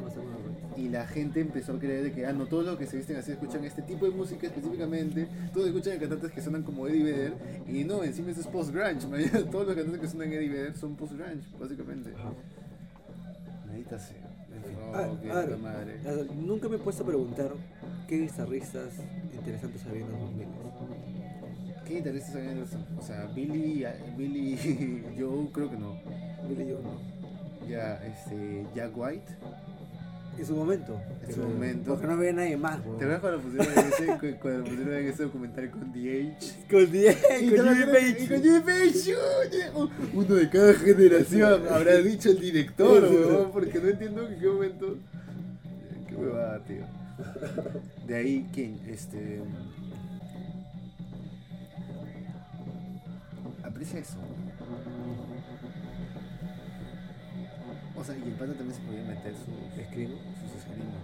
Y 0.78 0.88
la 0.90 1.06
gente 1.06 1.42
empezó 1.42 1.74
a 1.74 1.80
creer 1.80 2.04
de 2.04 2.12
que, 2.14 2.26
ah, 2.26 2.32
no, 2.34 2.46
todos 2.46 2.66
los 2.66 2.78
que 2.78 2.88
se 2.88 2.98
visten 2.98 3.18
así 3.18 3.32
escuchan 3.34 3.64
este 3.66 3.82
tipo 3.82 4.06
de 4.06 4.12
música 4.12 4.48
específicamente. 4.48 5.28
Todos 5.54 5.68
escuchan 5.68 5.98
a 5.98 6.00
cantantes 6.00 6.32
que 6.32 6.42
suenan 6.42 6.64
como 6.64 6.88
Eddie 6.88 7.04
Vedder. 7.04 7.34
Y 7.68 7.84
no, 7.84 8.04
encima 8.04 8.32
eso 8.32 8.42
es 8.42 8.48
post-grunge. 8.48 9.06
Todos 9.52 9.68
los 9.68 9.76
cantantes 9.76 10.00
que 10.02 10.08
suenan 10.08 10.32
Eddie 10.34 10.50
Vedder 10.50 10.76
son 10.78 10.96
post-grunge, 10.96 11.46
básicamente. 11.60 12.12
Maldita 13.68 14.00
sea. 14.00 14.18
Oh, 14.18 14.96
Ah, 14.96 15.08
qué 15.22 15.32
a 15.32 15.36
ver, 15.36 15.46
puta 15.46 15.58
madre. 15.58 16.00
o 16.00 16.04
sea, 16.04 16.36
nunca 16.36 16.68
me 16.70 16.76
he 16.76 16.80
puesto 16.80 17.04
a 17.04 17.06
preguntar 17.08 17.52
qué 18.08 18.20
guitarristas 18.20 18.90
interesantes 19.34 19.86
había 19.86 20.02
en 20.06 20.12
los 20.12 20.20
2000. 20.22 20.48
¿Qué 21.92 21.98
guitarristas 21.98 22.36
habían 22.38 22.52
en 22.54 22.60
los- 22.62 22.70
O 22.98 23.02
sea, 23.06 23.26
Billy, 23.36 23.86
Billy 24.18 25.04
Joe, 25.20 25.48
creo 25.52 25.70
que 25.70 25.76
no. 25.78 26.00
Billy 26.48 26.72
Joe, 26.72 26.82
no. 26.82 27.68
Ya, 27.68 28.02
este, 28.06 28.66
Jack 28.74 28.92
White. 28.96 29.26
En 30.40 30.46
su 30.46 30.56
momento. 30.56 31.02
En 31.28 31.36
su 31.36 31.42
momento. 31.42 31.92
Porque 31.92 32.08
no 32.08 32.14
había 32.14 32.32
nadie 32.32 32.56
más. 32.56 32.78
¿Te 32.82 32.90
acuerdas 32.90 33.20
cuando 33.20 33.40
pusieron 33.42 33.68
en 33.78 33.92
ese, 33.92 34.06
cu- 34.18 34.40
cuando 34.42 34.64
pusieron 34.64 34.94
en 34.94 35.08
ese 35.10 35.24
documental 35.24 35.70
con 35.70 35.82
Age? 35.90 36.36
Con 36.72 36.82
Y 36.82 37.56
con 37.58 37.68
Jimmy 37.68 37.86
Page. 37.92 38.28
Con 38.30 38.42
Jimmy 38.42 38.60
Page, 38.62 39.16
Uno 40.14 40.36
de 40.36 40.50
cada 40.50 40.74
generación, 40.76 41.62
habrá 41.70 41.98
dicho 41.98 42.30
el 42.30 42.40
director, 42.40 43.04
weón, 43.04 43.52
porque 43.52 43.80
no 43.80 43.90
entiendo 43.90 44.28
en 44.30 44.40
qué 44.40 44.48
momento. 44.48 44.96
Qué 46.08 46.16
huevada, 46.16 46.60
tío. 46.64 46.86
De 48.08 48.16
ahí, 48.16 48.48
¿quién? 48.54 48.80
Este. 48.88 49.42
Aprecia 53.82 54.00
eso. 54.00 54.18
O 57.98 58.04
sea, 58.04 58.16
y 58.16 58.22
el 58.22 58.34
pata 58.34 58.54
también 58.54 58.76
se 58.76 58.82
podía 58.82 59.04
meter 59.06 59.34
sus, 59.34 59.80
Escribo. 59.80 60.18
sus 60.40 60.56
escrimas. 60.56 61.02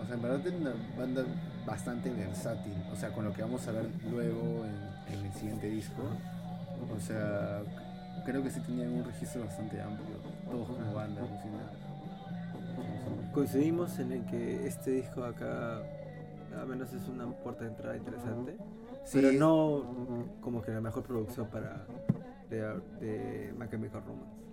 O 0.00 0.06
sea, 0.06 0.14
en 0.14 0.22
verdad 0.22 0.46
es 0.46 0.54
una 0.54 0.72
banda 0.96 1.24
bastante 1.66 2.08
versátil. 2.08 2.72
O 2.90 2.96
sea, 2.96 3.10
con 3.12 3.26
lo 3.26 3.34
que 3.34 3.42
vamos 3.42 3.68
a 3.68 3.72
ver 3.72 3.90
luego 4.10 4.64
en, 4.64 5.26
el 5.26 5.32
siguiente 5.34 5.68
disco. 5.68 6.02
O 6.96 6.98
sea, 6.98 7.60
creo 8.24 8.42
que 8.42 8.48
sí 8.48 8.60
tenían 8.60 8.90
un 8.90 9.04
registro 9.04 9.44
bastante 9.44 9.82
amplio. 9.82 10.16
Todos 10.50 10.66
como 10.66 10.94
banda, 10.94 11.20
alucina. 11.20 11.68
Coincidimos 13.34 13.98
en 13.98 14.12
el 14.12 14.24
que 14.24 14.66
este 14.66 14.92
disco 14.92 15.24
acá, 15.24 15.82
al 16.60 16.66
menos 16.66 16.92
es 16.92 17.08
una 17.08 17.26
puerta 17.30 17.64
de 17.64 17.70
entrada 17.70 17.96
interesante. 17.96 18.56
Sí, 19.04 19.18
pero 19.20 19.32
no 19.32 20.24
como 20.40 20.62
que 20.62 20.70
la 20.72 20.80
mejor 20.80 21.02
producción 21.02 21.48
para 21.48 21.86
de, 22.50 22.58
de 23.00 23.52
My 23.58 23.68
Chemical 23.68 24.02
Romance. 24.06 24.44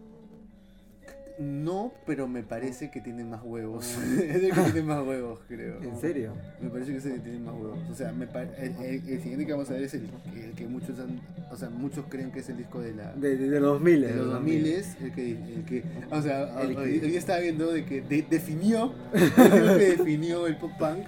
No, 1.39 1.91
pero 2.05 2.27
me 2.27 2.43
parece 2.43 2.91
que 2.91 3.01
tiene 3.01 3.23
más 3.23 3.41
huevos. 3.43 3.97
es 3.97 4.43
el 4.43 4.51
que 4.53 4.61
tiene 4.61 4.83
más 4.83 5.01
huevos, 5.07 5.39
creo. 5.47 5.81
¿En 5.81 5.97
serio? 5.99 6.33
Me 6.61 6.69
parece 6.69 6.91
que 6.91 6.97
ese 6.97 7.19
tiene 7.19 7.39
más 7.39 7.55
huevos. 7.55 7.79
O 7.89 7.95
sea, 7.95 8.11
me 8.11 8.25
el, 8.25 8.75
el- 8.83 9.09
el 9.09 9.21
siguiente 9.21 9.45
que 9.45 9.51
vamos 9.53 9.69
a 9.71 9.73
ver 9.73 9.83
es 9.83 9.93
el, 9.95 10.09
el 10.35 10.51
que 10.53 10.67
muchos 10.67 10.99
han, 10.99 11.19
o 11.49 11.55
sea, 11.55 11.69
muchos 11.69 12.05
creen 12.09 12.31
que 12.31 12.39
es 12.39 12.49
el 12.49 12.57
disco 12.57 12.79
de 12.81 12.93
la 12.93 13.13
De, 13.13 13.37
de, 13.37 13.49
de 13.49 13.59
los 13.59 13.71
2000. 13.73 14.01
de 14.01 14.15
los 14.15 14.27
2000 14.33 14.65
el 14.67 15.11
que, 15.13 15.31
el 15.31 15.65
que 15.65 15.83
o 16.11 16.21
sea, 16.21 16.61
El 16.61 16.77
hoy, 16.77 16.99
que- 16.99 17.05
hoy 17.07 17.15
estaba 17.15 17.39
viendo 17.39 17.71
de 17.71 17.85
que 17.85 18.01
de- 18.01 18.25
definió 18.29 18.93
el 19.13 19.31
que 19.79 19.95
definió 19.97 20.45
el 20.47 20.57
pop 20.57 20.71
punk. 20.77 21.07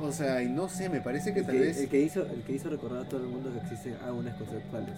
O 0.00 0.12
sea, 0.12 0.42
y 0.42 0.48
no 0.48 0.68
sé, 0.68 0.88
me 0.88 1.00
parece 1.00 1.32
que 1.34 1.40
El 1.40 1.46
tal 1.46 1.54
que, 1.56 1.60
vez 1.60 1.78
el 1.78 1.88
que 1.88 2.00
hizo, 2.00 2.22
el 2.24 2.42
que 2.42 2.52
hizo 2.52 2.70
recordar 2.70 3.04
a 3.04 3.08
todo 3.08 3.20
el 3.20 3.28
mundo 3.28 3.50
que 3.52 3.58
existen 3.58 3.96
álbumes 4.04 4.34
conceptuales. 4.34 4.94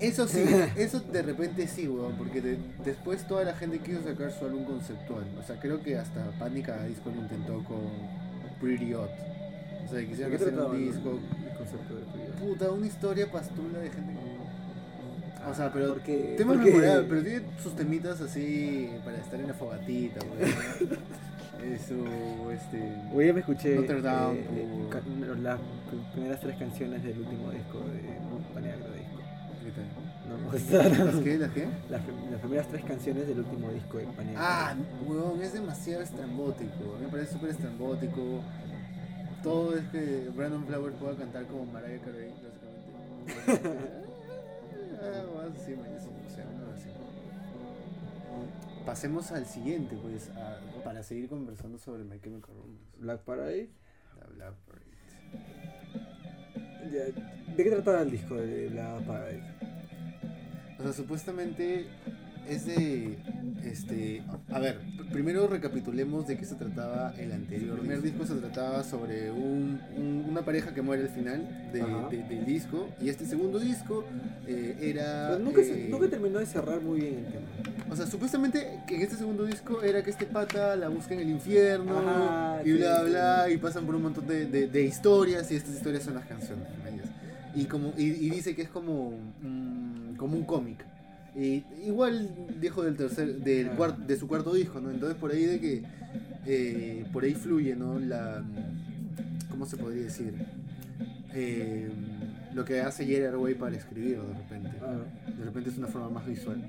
eso 0.00 0.28
sí, 0.28 0.44
eso 0.76 1.00
de 1.00 1.22
repente 1.22 1.66
sí, 1.66 1.88
weón, 1.88 2.14
porque 2.16 2.40
de- 2.40 2.58
después 2.84 3.26
toda 3.26 3.44
la 3.44 3.54
gente 3.54 3.78
quiso 3.80 4.02
sacar 4.04 4.30
su 4.32 4.44
álbum 4.44 4.64
conceptual. 4.64 5.24
O 5.38 5.42
sea, 5.46 5.58
creo 5.58 5.82
que 5.82 5.96
hasta 5.98 6.24
Pánica 6.38 6.82
Disco 6.84 7.10
lo 7.10 7.20
intentó 7.22 7.64
con 7.64 7.80
Pretty 8.60 8.94
Odd. 8.94 9.08
O 9.84 9.88
sea, 9.88 9.98
¿De 9.98 10.06
quisieron 10.06 10.34
hacer 10.34 10.54
un 10.54 10.86
disco 10.86 11.18
el 11.50 11.56
concepto 11.56 11.94
de 11.96 12.04
Frida? 12.12 12.36
Puta, 12.38 12.70
una 12.70 12.86
historia 12.86 13.30
pastula 13.30 13.78
de 13.80 13.90
gente 13.90 14.12
que... 14.12 15.50
O 15.50 15.54
sea, 15.54 15.72
pero... 15.72 15.94
Porque, 15.94 16.36
memorables, 16.38 17.06
pero 17.08 17.22
tiene 17.22 17.42
sus 17.62 17.74
temitas 17.74 18.20
así 18.20 18.90
para 19.04 19.16
estar 19.16 19.40
en 19.40 19.48
la 19.48 19.54
fogatita, 19.54 20.20
güey. 20.26 20.52
Eso, 21.64 21.94
este... 22.52 22.92
Hoy 23.14 23.26
ya 23.26 23.32
me 23.32 23.40
escuché 23.40 23.76
Notre 23.76 24.00
Dame, 24.02 24.38
eh, 24.38 24.44
eh, 24.56 25.30
o- 25.30 25.34
las 25.36 25.58
primeras 26.12 26.40
tres 26.40 26.56
canciones 26.58 27.02
del 27.02 27.18
último 27.18 27.50
disco 27.50 27.78
de 27.80 28.54
Paniagro 28.54 28.86
Disco. 28.92 29.20
¿Qué 29.64 29.70
tal? 29.72 29.84
No 30.28 30.38
me 30.38 30.50
gustaron. 30.50 31.06
¿Las 31.06 31.16
qué? 31.24 31.38
¿Las 31.38 31.50
qué? 31.52 31.68
Las, 31.90 32.00
las 32.30 32.40
primeras 32.40 32.66
tres 32.68 32.84
canciones 32.84 33.26
del 33.28 33.38
último 33.40 33.70
disco 33.72 33.98
de 33.98 34.04
Paniagro. 34.06 34.40
Ah, 34.42 34.74
huevón, 35.06 35.42
es 35.42 35.52
demasiado 35.52 36.02
estrambótico. 36.02 36.96
Me 37.00 37.08
parece 37.08 37.32
súper 37.34 37.50
estrambótico. 37.50 38.40
Todo 39.42 39.76
es 39.76 39.84
que 39.88 40.28
Brandon 40.36 40.64
Flowers 40.66 40.96
pueda 40.96 41.16
cantar 41.16 41.44
como 41.46 41.66
Mariah 41.66 42.00
Carey, 42.00 42.30
básicamente. 43.46 44.00
Ah, 45.02 45.24
más 45.34 45.62
así, 45.62 45.70
man, 45.72 45.86
Pasemos 48.86 49.30
al 49.32 49.46
siguiente, 49.46 49.96
pues, 50.00 50.30
a- 50.30 50.58
para 50.82 51.02
seguir 51.02 51.28
conversando 51.28 51.78
sobre 51.78 52.04
My 52.04 52.18
Chemical 52.20 52.54
Romance. 52.54 52.84
Black 52.98 53.20
Parade. 53.22 53.68
La 54.18 54.26
Black 54.26 54.54
Parade. 54.66 54.90
Ya, 56.90 57.04
¿De 57.54 57.64
qué 57.64 57.70
trataba 57.70 58.02
el 58.02 58.10
disco 58.10 58.34
de 58.36 58.68
Black 58.68 59.04
Parade? 59.06 59.42
O 60.78 60.82
sea, 60.82 60.92
supuestamente 60.92 61.86
es 62.48 62.66
de. 62.66 63.18
Este. 63.64 64.22
A 64.50 64.58
ver, 64.58 64.80
pr- 64.96 65.10
primero 65.12 65.46
recapitulemos 65.46 66.26
de 66.26 66.36
qué 66.38 66.44
se 66.44 66.54
trataba 66.54 67.12
el 67.18 67.32
anterior. 67.32 67.74
El 67.74 67.80
primer 67.80 68.02
disco 68.02 68.24
se 68.26 68.34
trataba 68.34 68.82
sobre 68.84 69.30
un, 69.30 69.80
un- 69.96 70.24
una 70.28 70.42
pareja 70.42 70.72
que 70.74 70.82
muere 70.82 71.02
al 71.02 71.08
final 71.10 71.70
de- 71.72 71.82
Ajá. 71.82 72.08
de- 72.10 72.22
del 72.22 72.44
disco. 72.46 72.88
Y 73.00 73.08
este 73.10 73.26
segundo 73.26 73.58
disco 73.58 74.04
eh, 74.46 74.76
era. 74.80 75.28
Pero 75.32 75.44
nunca, 75.44 75.62
se- 75.62 75.86
eh, 75.86 75.88
nunca 75.90 76.08
terminó 76.08 76.38
de 76.38 76.46
cerrar 76.46 76.80
muy 76.80 77.00
bien 77.00 77.14
el 77.18 77.32
tema. 77.32 77.46
o 77.90 77.96
sea, 77.96 78.06
supuestamente 78.06 78.80
que 78.86 78.96
en 78.96 79.02
este 79.02 79.16
segundo 79.16 79.44
disco 79.44 79.82
era 79.82 80.02
que 80.02 80.10
este 80.10 80.24
pata 80.26 80.76
la 80.76 80.88
busca 80.88 81.12
en 81.14 81.20
el 81.20 81.28
infierno 81.30 81.98
Ajá, 81.98 82.62
y 82.62 82.66
sí, 82.66 82.72
bla 82.74 83.00
sí. 83.04 83.10
bla 83.10 83.50
y 83.50 83.56
pasan 83.58 83.84
por 83.84 83.94
un 83.96 84.02
montón 84.02 84.26
de, 84.26 84.46
de- 84.46 84.82
historias 84.84 85.50
y 85.50 85.56
estas 85.56 85.74
historias 85.74 86.04
son 86.04 86.14
las 86.14 86.24
canciones. 86.26 86.66
Y 87.54 87.64
como 87.64 87.92
y, 87.98 88.04
y 88.04 88.30
dice 88.30 88.54
que 88.54 88.62
es 88.62 88.68
como 88.68 89.12
como 90.16 90.36
un 90.36 90.44
cómic. 90.44 90.84
Y 91.36 91.64
igual 91.86 92.28
dijo 92.60 92.82
del 92.82 92.96
tercer 92.96 93.36
del 93.36 93.70
cuarto 93.70 94.02
de 94.02 94.16
su 94.16 94.26
cuarto 94.26 94.52
disco, 94.54 94.80
¿no? 94.80 94.90
Entonces 94.90 95.16
por 95.18 95.30
ahí 95.30 95.44
de 95.44 95.60
que 95.60 95.82
eh, 96.46 97.04
por 97.12 97.24
ahí 97.24 97.34
fluye, 97.34 97.76
¿no? 97.76 97.98
La 97.98 98.42
¿cómo 99.50 99.66
se 99.66 99.76
podría 99.76 100.04
decir? 100.04 100.34
Eh, 101.34 101.90
lo 102.54 102.64
que 102.64 102.80
hace 102.80 103.06
Jerry 103.06 103.26
Arway 103.26 103.54
para 103.54 103.76
escribir 103.76 104.20
de 104.20 104.34
repente. 104.34 104.70
Ah, 104.82 104.98
De 105.38 105.44
repente 105.44 105.70
es 105.70 105.78
una 105.78 105.86
forma 105.86 106.08
más 106.08 106.26
visual. 106.26 106.60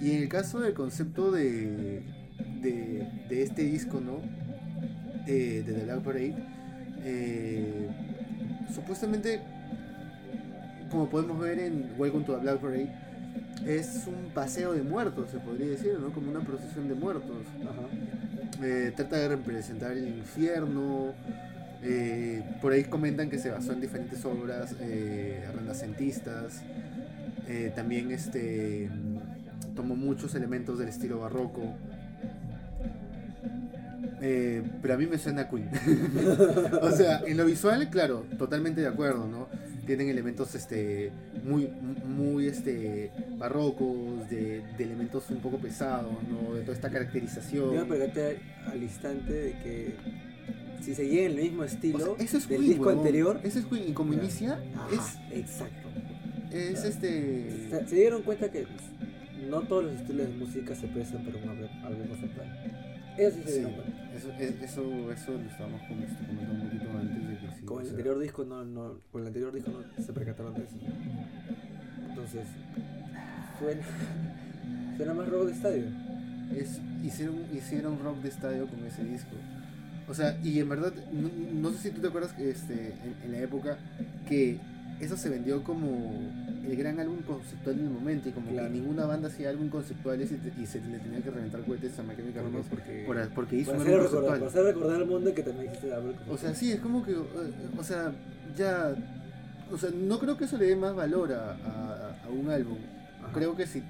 Y 0.00 0.12
en 0.12 0.22
el 0.22 0.28
caso 0.28 0.60
del 0.60 0.74
concepto 0.74 1.30
de, 1.30 2.02
de, 2.62 3.08
de 3.28 3.42
este 3.42 3.62
disco, 3.62 4.00
¿no? 4.00 4.20
Eh, 5.26 5.64
de 5.66 5.72
The 5.72 5.84
Black 5.84 6.00
Parade, 6.02 6.34
eh, 7.04 7.88
supuestamente, 8.72 9.40
como 10.90 11.08
podemos 11.08 11.38
ver 11.38 11.58
en 11.58 11.92
Welcome 11.98 12.24
to 12.24 12.34
the 12.34 12.40
Black 12.40 12.58
Parade, 12.58 12.90
es 13.66 14.04
un 14.06 14.30
paseo 14.32 14.72
de 14.72 14.82
muertos, 14.82 15.30
se 15.30 15.38
podría 15.38 15.68
decir, 15.68 15.98
¿no? 15.98 16.10
Como 16.12 16.30
una 16.30 16.40
procesión 16.40 16.88
de 16.88 16.94
muertos. 16.94 17.36
ajá. 17.62 18.64
Eh, 18.64 18.92
trata 18.96 19.16
de 19.16 19.28
representar 19.28 19.92
el 19.92 20.08
infierno. 20.08 21.14
eh, 21.82 22.42
por 22.60 22.72
ahí 22.72 22.84
comentan 22.84 23.28
que 23.28 23.38
se 23.38 23.50
basó 23.50 23.72
en 23.72 23.80
diferentes 23.80 24.24
obras 24.24 24.74
eh, 24.80 25.46
renacentistas. 25.54 26.62
También 27.76 28.10
este 28.10 28.90
tomó 29.76 29.94
muchos 29.94 30.34
elementos 30.34 30.78
del 30.78 30.88
estilo 30.88 31.20
barroco. 31.20 31.74
Eh, 34.20 34.62
pero 34.82 34.94
a 34.94 34.96
mí 34.96 35.06
me 35.06 35.18
suena 35.18 35.48
Queen. 35.48 35.68
o 36.82 36.90
sea, 36.90 37.20
en 37.26 37.36
lo 37.36 37.44
visual, 37.44 37.88
claro, 37.90 38.24
totalmente 38.38 38.80
de 38.80 38.88
acuerdo, 38.88 39.28
¿no? 39.28 39.48
Tienen 39.86 40.08
elementos 40.08 40.54
este 40.54 41.12
muy 41.44 41.68
muy 42.04 42.48
este 42.48 43.10
barrocos, 43.38 44.28
de, 44.28 44.62
de 44.76 44.84
elementos 44.84 45.30
un 45.30 45.38
poco 45.38 45.58
pesados, 45.58 46.12
¿no? 46.28 46.54
De 46.54 46.62
toda 46.62 46.74
esta 46.74 46.90
caracterización. 46.90 47.72
Yo 47.74 47.86
me 47.86 47.96
al 48.66 48.82
instante 48.82 49.32
de 49.32 49.52
que 49.62 49.94
si 50.82 50.94
seguía 50.94 51.24
en 51.26 51.32
el 51.38 51.42
mismo 51.44 51.62
O 51.62 51.64
estilo 51.64 52.16
sea, 52.16 52.24
eso 52.24 52.38
es 52.38 52.48
del 52.48 52.58
Queen, 52.58 52.70
disco 52.70 52.84
huevón. 52.86 52.98
anterior. 52.98 53.40
Ese 53.44 53.60
es 53.60 53.64
Queen. 53.66 53.88
Y 53.88 53.92
como 53.92 54.12
inicia, 54.12 54.58
Ajá, 54.74 55.18
exacto. 55.32 55.88
es, 56.50 56.56
es 56.72 56.80
Se, 56.80 56.88
este. 56.88 57.86
se 57.86 57.94
dieron 57.94 58.22
cuenta 58.22 58.50
que 58.50 58.66
no 59.48 59.60
todos 59.62 59.84
los 59.84 59.94
estilos 60.00 60.26
de 60.28 60.34
música 60.34 60.74
se 60.74 60.88
prestan 60.88 61.24
para 61.24 61.36
un 61.38 61.48
álbum 61.48 62.08
conceptual. 62.08 62.48
Eso 63.16 63.36
sí 63.36 63.42
se 63.44 63.48
Sí, 63.48 63.54
dieron 63.58 63.72
cuenta. 63.72 64.14
eso, 64.16 64.32
es- 64.38 64.62
eso, 64.62 65.12
eso 65.12 65.32
lo 65.32 65.40
estábamos 65.48 65.80
este, 65.82 66.26
comentando 66.26 66.52
un 66.64 66.70
poquito 66.70 66.90
antes. 66.98 67.22
Con 67.66 67.82
el 67.82 67.90
anterior 67.90 68.18
disco 68.18 68.44
no, 68.44 68.64
no, 68.64 69.00
con 69.12 69.20
el 69.22 69.26
anterior 69.28 69.52
disco 69.52 69.70
no 69.70 70.04
se 70.04 70.12
percataron 70.12 70.54
de 70.54 70.62
eso. 70.64 70.76
Entonces, 72.08 72.46
suena, 73.58 73.82
suena 74.96 75.14
más 75.14 75.28
rock 75.28 75.46
de 75.46 75.52
estadio. 75.52 75.84
es- 76.56 76.80
hicieron, 77.04 77.36
hicieron 77.54 77.98
rock 78.02 78.18
de 78.22 78.28
estadio 78.28 78.66
con 78.66 78.84
ese 78.84 79.04
disco. 79.04 79.36
O 80.08 80.14
sea, 80.14 80.38
y 80.42 80.60
en 80.60 80.68
verdad, 80.68 80.92
no, 81.12 81.28
no 81.52 81.70
sé 81.72 81.78
si 81.78 81.90
tú 81.90 82.00
te 82.00 82.08
acuerdas 82.08 82.32
que 82.32 82.50
este, 82.50 82.94
en, 83.04 83.16
en 83.24 83.32
la 83.32 83.38
época 83.40 83.78
que 84.28 84.58
eso 85.00 85.16
se 85.16 85.28
vendió 85.28 85.62
como 85.64 85.86
el 86.66 86.76
gran 86.76 86.98
álbum 86.98 87.18
conceptual 87.22 87.76
del 87.76 87.90
momento 87.90 88.28
y 88.28 88.32
como 88.32 88.50
Claro. 88.50 88.68
que 88.68 88.74
ninguna 88.74 89.06
banda 89.06 89.28
hacía 89.28 89.50
álbum 89.50 89.68
conceptuales 89.68 90.32
y, 90.32 90.36
te- 90.36 90.60
y 90.60 90.66
se 90.66 90.80
le 90.80 90.98
tenía 90.98 91.20
que 91.20 91.30
reventar 91.30 91.62
cohetes 91.62 91.98
a 91.98 92.02
Porque- 92.02 92.22
Romance 92.40 92.68
porque, 92.70 93.04
por- 93.06 93.28
porque 93.34 93.56
hizo 93.56 93.72
un 93.72 93.80
álbum 93.80 93.96
conceptual. 93.98 94.38
para 94.38 94.46
hacer 94.46 94.64
recordar 94.64 94.96
al 95.02 95.06
mundo 95.06 95.34
que 95.34 95.42
también 95.42 95.66
existe 95.66 95.88
la 95.88 95.96
álbum 95.96 96.12
O 96.28 96.36
sea, 96.36 96.54
sí, 96.54 96.72
es 96.72 96.80
como 96.80 97.04
que, 97.04 97.12
eh, 97.12 97.16
o 97.78 97.84
sea, 97.84 98.12
ya, 98.56 98.94
o 99.70 99.78
sea, 99.78 99.90
no 99.94 100.18
creo 100.18 100.36
que 100.36 100.44
eso 100.44 100.58
le 100.58 100.66
dé 100.66 100.76
más 100.76 100.94
valor 100.94 101.32
a, 101.32 101.52
a- 101.52 102.16
a 102.24 102.28
un 102.30 102.50
álbum. 102.50 102.78
Ajá. 103.22 103.32
Creo 103.32 103.54
que 103.56 103.66
sí, 103.66 103.82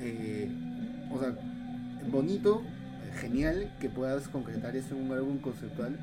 eh, 0.00 0.48
o 1.12 1.18
sea, 1.20 1.34
bonito, 2.10 2.62
eh, 2.62 3.16
genial 3.18 3.70
que 3.80 3.88
puedas 3.88 4.28
concretar 4.28 4.76
eso 4.76 4.94
en 4.96 5.02
un 5.06 5.12
álbum 5.12 5.38
conceptual, 5.38 5.96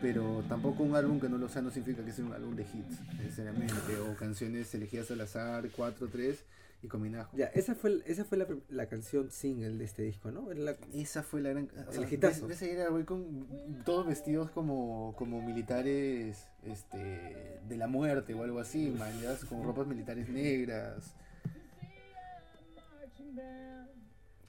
pero 0.00 0.44
tampoco 0.48 0.82
un 0.82 0.94
álbum 0.96 1.18
que 1.20 1.28
no 1.28 1.38
lo 1.38 1.48
sea 1.48 1.62
no 1.62 1.70
significa 1.70 2.04
que 2.04 2.12
sea 2.12 2.24
un 2.24 2.32
álbum 2.32 2.54
de 2.56 2.62
hits, 2.62 3.00
necesariamente, 3.18 3.98
o 4.08 4.14
canciones 4.16 4.74
elegidas 4.74 5.10
al 5.10 5.20
azar, 5.22 5.68
4, 5.74 6.08
3 6.08 6.44
y 6.82 6.88
combinadas. 6.88 7.28
con- 7.28 7.38
Ya, 7.38 7.46
esa 7.46 7.74
fue, 7.74 8.02
esa 8.06 8.24
fue 8.24 8.36
la, 8.38 8.46
la 8.68 8.86
canción 8.86 9.30
single 9.30 9.78
de 9.78 9.84
este 9.84 10.02
disco, 10.02 10.30
¿no? 10.30 10.52
La- 10.52 10.76
Esa 10.92 11.22
fue 11.22 11.40
la 11.40 11.50
gran. 11.50 11.68
O 11.88 11.92
El 12.02 12.12
hitazo. 12.12 12.46
ves, 12.46 12.60
ves 12.60 13.04
con 13.06 13.82
todos 13.84 14.06
vestidos 14.06 14.50
como, 14.50 15.14
como 15.16 15.40
militares 15.40 16.46
este, 16.64 17.58
de 17.66 17.76
la 17.76 17.86
muerte 17.86 18.34
o 18.34 18.42
algo 18.42 18.60
así, 18.60 18.90
mañas, 18.98 19.44
con 19.46 19.62
ropas 19.64 19.86
militares 19.86 20.28
negras. 20.28 21.14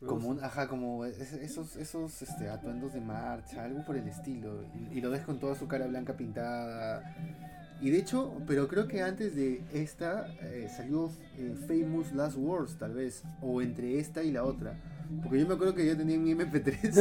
Como 0.06 0.30
un, 0.30 0.44
ajá, 0.44 0.68
como 0.68 1.06
es- 1.06 1.34
esos, 1.34 1.75
esos 1.75 2.22
este, 2.22 2.50
atuendos 2.50 2.94
de 2.94 3.01
marcha, 3.01 3.63
algo 3.63 3.84
por 3.86 3.98
el 3.98 4.08
estilo. 4.08 4.63
Y, 4.92 4.98
y 5.00 5.01
lo 5.01 5.10
ves 5.10 5.22
con 5.22 5.39
toda 5.39 5.56
su 5.56 5.68
cara 5.68 5.88
blanca 5.88 6.13
pintada. 6.16 7.16
Y 7.82 7.89
de 7.92 8.00
hecho, 8.00 8.34
pero 8.48 8.68
creo 8.68 8.88
que 8.88 9.01
antes 9.01 9.36
de 9.36 9.62
esta 9.74 10.27
eh, 10.42 10.68
salió 10.75 11.12
eh, 11.38 11.56
Famous 11.68 12.12
Last 12.13 12.38
Words, 12.38 12.77
tal 12.77 12.94
vez. 12.94 13.24
O 13.42 13.62
entre 13.62 14.00
esta 14.00 14.22
y 14.24 14.32
la 14.32 14.44
otra. 14.44 14.74
Porque 15.24 15.39
yo 15.39 15.48
me 15.48 15.54
acuerdo 15.56 15.74
que 15.74 15.86
yo 15.86 15.96
tenía 15.98 16.18
mi 16.20 16.32
MP3. 16.34 16.98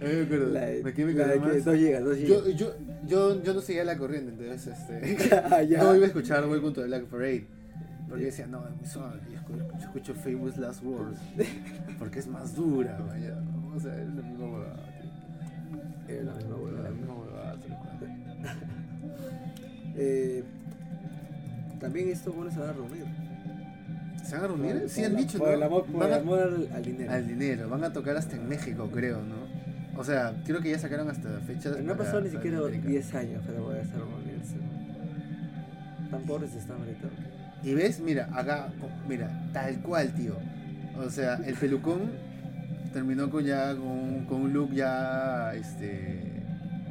A 0.00 0.04
mí 0.04 0.12
me 0.14 0.22
acuerdo. 0.24 0.46
La 0.52 0.60
Me 0.82 0.92
quedé 0.92 1.14
que 1.14 1.60
dos 1.60 1.76
gigas, 1.76 2.04
dos 2.04 2.18
Yo, 2.18 2.42
gigas. 2.42 2.58
yo, 2.58 2.74
yo, 3.06 3.42
yo 3.42 3.54
no 3.54 3.60
seguía 3.62 3.84
la 3.84 3.96
corriente, 3.96 4.30
entonces 4.44 4.74
este, 4.78 5.34
Ah, 5.50 5.62
ya. 5.62 5.78
no 5.82 5.94
iba 5.96 6.04
a 6.04 6.08
escuchar 6.08 6.46
Welcome 6.46 6.72
to 6.74 6.80
the 6.82 6.86
Black 6.88 7.04
Parade. 7.04 7.46
Porque 8.08 8.26
decía, 8.26 8.46
no, 8.46 8.66
es 8.68 8.76
muy 8.76 8.86
suave. 8.86 9.20
Yo 9.30 9.78
escucho, 9.78 10.14
Famous 10.14 10.56
Last 10.56 10.82
Words. 10.84 11.18
Porque 11.98 12.20
es 12.20 12.26
más 12.28 12.54
dura, 12.54 12.96
vaya. 13.08 13.36
O 13.74 13.80
sea, 13.80 13.94
es 14.00 14.08
la 14.14 14.22
misma 14.22 14.46
huevada. 14.46 14.76
la 16.08 16.32
misma 16.34 16.38
Es 16.38 16.44
huevada. 16.62 16.82
la 16.82 16.90
misma 16.90 17.14
huevada. 17.14 17.56
Eh, 19.96 20.44
también 21.80 22.08
estos 22.10 22.34
buenos 22.34 22.54
se 22.54 22.60
van 22.60 22.70
a 22.70 22.72
reunir. 22.72 23.04
¿Se 24.24 24.34
van 24.34 24.44
a 24.44 24.46
reunir? 24.48 24.80
Por- 24.80 24.88
Sí 24.88 25.00
por 25.00 25.06
han 25.06 25.12
la- 25.14 25.18
dicho, 25.20 25.38
por 25.38 25.48
¿no? 25.48 25.54
el 25.54 25.62
amor, 25.62 25.84
por 25.86 26.00
Van 26.00 26.08
el 26.12 26.18
amor 26.20 26.40
al, 26.40 26.68
al 26.74 26.82
dinero. 26.84 27.12
al 27.12 27.26
dinero. 27.26 27.68
Van 27.68 27.84
a 27.84 27.92
tocar 27.92 28.16
hasta 28.16 28.36
en 28.36 28.48
México, 28.48 28.88
creo, 28.92 29.22
¿no? 29.22 29.46
O 29.98 30.04
sea, 30.04 30.34
creo 30.44 30.60
que 30.60 30.70
ya 30.70 30.78
sacaron 30.78 31.08
hasta 31.08 31.28
fechas. 31.40 31.72
Pero 31.72 31.84
no 31.84 31.92
ha 31.94 31.96
pasado 31.96 32.20
ni 32.20 32.30
siquiera 32.30 32.58
América. 32.58 32.88
10 32.88 33.14
años 33.14 33.42
para 33.46 33.58
poder 33.58 33.80
hacer 33.82 33.96
reunirse. 33.98 34.56
Tan 36.10 36.22
pobres 36.22 36.54
están 36.54 36.78
ahorita. 36.78 37.08
Y 37.62 37.74
ves, 37.74 38.00
mira, 38.00 38.28
acá, 38.34 38.68
co- 38.80 38.88
mira, 39.08 39.28
tal 39.52 39.76
cual, 39.80 40.12
tío. 40.14 40.36
O 40.98 41.10
sea, 41.10 41.34
el 41.44 41.54
pelucón 41.54 42.10
terminó 42.92 43.28
con 43.30 43.44
ya 43.44 43.74
con, 43.74 44.24
con 44.26 44.40
un 44.42 44.52
look 44.52 44.72
ya 44.72 45.52
este 45.54 46.42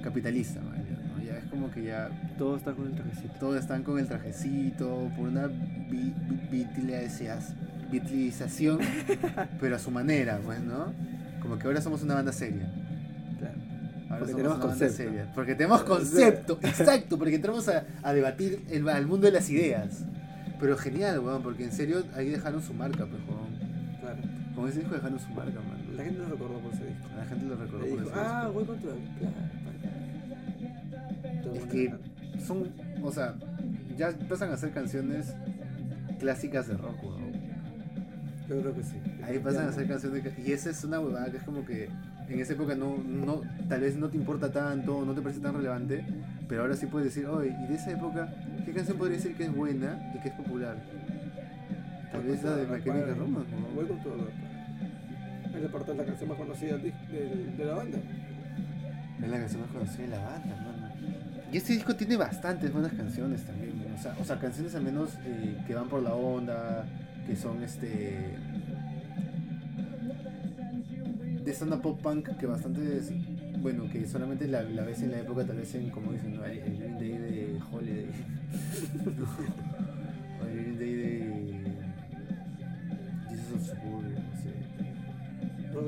capitalista, 0.04 0.60
¿no? 0.62 0.76
Ya 1.24 1.38
es 1.38 1.46
como 1.46 1.72
que 1.72 1.84
ya 1.86 2.10
Todos 2.38 2.60
están 2.60 2.76
con 2.76 2.86
el 2.88 2.94
trajecito. 2.94 3.34
todos 3.40 3.56
están 3.60 3.82
con 3.84 3.98
el 4.00 4.08
trajecito 4.08 5.10
por 5.18 5.30
una 5.30 5.48
vi- 5.48 6.14
vi- 6.52 6.68
vitilización- 7.92 8.80
pero 9.60 9.76
a 9.76 9.80
su 9.80 9.92
manera, 9.92 10.40
pues, 10.44 10.60
¿no? 10.62 10.94
Como 11.42 11.58
que 11.58 11.68
ahora 11.68 11.82
somos 11.82 12.04
una 12.04 12.16
banda 12.16 12.32
seria. 12.32 12.68
Claro. 13.40 13.56
Ahora 14.10 14.20
Porque 14.20 14.34
tenemos 14.36 14.58
concepto. 14.60 14.96
seria. 14.96 15.32
Porque 15.34 15.56
tenemos 15.56 15.84
concepto, 15.84 16.60
exacto, 16.64 17.18
porque 17.18 17.36
entramos 17.36 17.68
a, 17.70 17.84
a 18.04 18.14
debatir 18.14 18.64
el, 18.70 18.88
al 18.90 19.08
mundo 19.08 19.26
de 19.26 19.32
las 19.34 19.50
ideas. 19.50 20.04
Pero 20.60 20.78
genial, 20.78 21.20
weón, 21.20 21.42
porque 21.44 21.66
en 21.66 21.72
serio 21.72 22.04
ahí 22.16 22.30
dejaron 22.30 22.62
su 22.62 22.74
marca, 22.74 23.06
pues, 23.06 23.22
weón. 23.28 24.00
Claro. 24.00 24.18
Con 24.56 24.70
ese 24.70 24.80
disco 24.80 24.96
dejaron 24.96 25.20
su 25.20 25.30
marca, 25.30 25.60
man. 25.60 25.98
La 25.98 26.04
gente 26.04 26.20
lo 26.20 26.30
recordó 26.30 26.60
por 26.60 26.74
ese 26.74 26.86
disco. 26.86 27.08
La 27.18 27.26
gente 27.26 27.46
lo 27.46 27.56
recordó 27.56 27.86
Le 27.86 27.90
por 27.92 28.00
dijo, 28.00 28.12
ese 28.12 28.20
ah, 28.20 28.40
disco. 28.40 28.54
voy 28.54 28.66
con 28.66 28.80
tu. 28.80 28.90
El 31.50 31.58
Es 31.58 31.66
que 31.66 31.94
son, 32.46 32.72
o 33.04 33.12
sea, 33.12 33.36
ya 33.98 34.10
empiezan 34.10 34.52
a 34.52 34.54
hacer 34.54 34.72
canciones 34.72 35.34
clásicas 36.20 36.68
de 36.68 36.78
rock, 36.78 37.04
weón. 37.04 37.34
Yo 38.48 38.62
creo 38.62 38.76
que 38.76 38.84
sí. 38.84 38.96
Ahí 39.24 39.40
pasan 39.40 39.66
a 39.66 39.70
hacer 39.70 39.88
canciones 39.88 40.24
y 40.38 40.52
esa 40.52 40.70
es 40.70 40.84
una 40.84 41.00
huevada 41.00 41.32
que 41.32 41.38
es 41.38 41.44
como 41.44 41.66
que 41.66 41.90
en 42.30 42.40
esa 42.40 42.54
época 42.54 42.76
no, 42.76 42.98
no, 42.98 43.42
tal 43.70 43.82
vez 43.82 43.96
no 43.98 44.10
te 44.10 44.18
importa 44.18 44.52
tanto, 44.52 45.06
no 45.06 45.14
te 45.14 45.22
parece 45.22 45.40
tan 45.42 45.54
relevante, 45.56 46.04
pero 46.48 46.62
ahora 46.62 46.76
sí 46.76 46.86
puedes 46.88 47.14
decir, 47.14 47.28
oye, 47.28 47.56
y 47.64 47.68
de 47.68 47.76
esa 47.76 47.92
época, 47.92 48.34
¿qué 48.66 48.72
canción 48.72 48.98
podría 48.98 49.18
decir 49.18 49.36
que 49.36 49.44
es 49.46 49.56
buena 49.56 50.12
y 50.16 50.20
que 50.20 50.30
es 50.30 50.34
popular? 50.36 50.76
Tal 52.12 52.24
vez 52.24 52.44
la 52.44 52.56
de 52.56 53.14
Romance, 53.16 53.52
¿no? 53.60 53.68
Voy 53.76 53.86
con 53.88 54.00
tu. 54.02 54.10
Es 55.56 55.62
la 55.62 55.70
parte 55.70 55.92
de 55.92 55.98
la 55.98 56.06
canción 56.06 56.30
más 56.30 56.38
conocida 56.38 56.78
dis- 56.78 57.08
del- 57.10 57.58
de 57.58 57.66
la 57.66 57.76
banda. 57.76 57.98
Es 59.22 59.30
la 59.30 59.38
canción 59.38 59.62
más 59.62 59.70
conocida 59.72 60.04
de 60.04 60.10
la 60.10 60.20
banda, 60.24 60.56
mano. 60.56 60.86
Y 61.52 61.58
este 61.58 61.74
disco 61.74 61.96
tiene 61.96 62.18
bastantes 62.18 62.74
buenas 62.74 62.92
canciones 62.94 63.44
también, 63.44 63.74
o, 63.98 64.02
sea, 64.02 64.16
o 64.20 64.26
sea, 64.26 64.40
canciones 64.40 64.76
al 64.76 64.84
menos 64.84 65.12
eh, 65.26 65.58
que 65.66 65.74
van 65.76 65.88
por 65.88 66.02
la 66.04 66.14
onda, 66.14 66.86
que 67.26 67.36
son 67.36 67.62
este. 67.64 68.36
De 71.46 71.52
stand 71.54 71.82
pop 71.82 72.02
punk, 72.02 72.30
que 72.38 72.46
bastantes. 72.48 73.12
bueno, 73.62 73.88
que 73.92 74.06
solamente 74.08 74.48
la, 74.48 74.64
la 74.64 74.84
ves 74.84 75.02
en 75.02 75.12
la 75.12 75.20
época, 75.20 75.46
tal 75.46 75.58
vez 75.58 75.74
en, 75.76 75.90
como 75.90 76.12
dicen, 76.12 76.36
¿no? 76.36 76.46
el 76.46 76.60
Green 76.60 76.98
Day 77.00 77.18
de 77.18 77.60
Holiday. 77.72 78.06
o 80.42 80.46
el 80.48 80.54
Green 80.56 80.78
Day 80.80 80.94
de. 80.94 81.56
Jesus 83.30 83.54
of 83.54 83.62
Suburbia, 83.82 84.20
no 84.20 84.36
sé. 84.42 84.50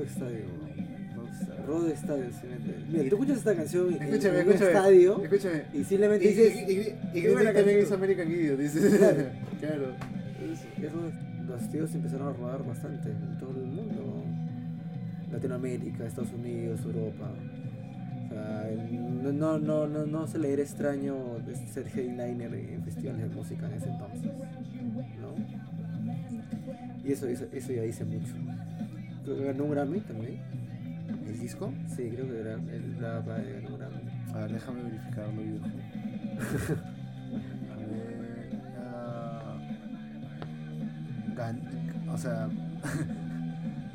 Estadio. 0.06 0.46
Rockstar. 1.16 1.66
Road 1.66 1.88
Estadio, 1.90 2.26
sí, 2.32 2.48
Mira, 2.92 3.04
tú 3.10 3.16
escuchas 3.16 3.38
esta 3.38 3.56
canción 3.56 3.94
en- 3.94 4.02
Escúchame, 4.04 4.40
en 4.40 4.46
un 4.48 4.54
escúchame. 4.54 4.72
estadio 4.78 5.24
Escúchame. 5.24 5.62
y 5.74 5.84
simplemente 5.84 6.28
dices. 6.28 6.56
y, 6.56 6.60
y, 6.60 6.62
y, 6.62 6.66
"Qué 6.74 6.96
Green 7.22 7.34
buena 7.34 7.54
también 7.54 7.56
canción". 7.66 7.82
hizo 7.84 7.96
American 7.96 8.32
Idiot, 8.32 8.60
dices. 8.60 8.98
Claro. 8.98 9.24
claro. 9.60 9.88
Es 10.40 10.60
Los 11.48 11.70
tíos 11.72 11.96
empezaron 11.96 12.28
a 12.28 12.34
rodar 12.34 12.64
bastante 12.66 13.10
en 13.10 13.38
todo 13.40 13.52
el 13.52 13.66
mundo. 13.68 13.97
Latinoamérica, 15.38 16.06
Estados 16.06 16.34
Unidos, 16.34 16.82
Europa. 16.84 17.30
O 18.26 18.30
sea, 18.30 18.70
no, 18.92 19.32
no, 19.32 19.58
no, 19.60 19.88
no, 19.88 20.06
no 20.06 20.28
se 20.28 20.40
le 20.40 20.52
era 20.52 20.62
extraño 20.64 21.16
ser 21.72 21.88
headliner 21.88 22.54
en 22.54 22.84
festivales 22.84 23.30
de 23.30 23.36
música 23.36 23.68
en 23.68 23.74
ese 23.74 23.90
entonces. 23.90 24.32
¿no? 25.22 25.36
Y 27.08 27.12
eso, 27.12 27.28
eso, 27.28 27.46
eso 27.54 27.72
ya 27.72 27.84
dice 27.84 28.04
mucho. 28.04 28.34
Creo 29.24 29.38
que 29.38 29.46
ganó 29.46 29.66
un 29.66 29.72
Grammy 29.72 30.00
también. 30.02 30.40
¿El 31.28 31.40
disco? 31.40 31.72
Sí, 31.96 32.10
creo 32.14 32.28
que 32.28 32.40
era 32.40 32.54
el 32.54 32.96
ganó 33.00 33.70
un 33.70 33.78
Grammy. 33.78 34.02
A 34.34 34.40
ver, 34.40 34.52
déjame 34.54 34.84
verificarlo, 34.84 35.42
viejo. 35.42 35.66
A 37.74 37.78
ver. 37.78 38.50
ah, 38.80 39.58
gan- 41.36 42.10
o 42.10 42.18
sea. 42.18 42.50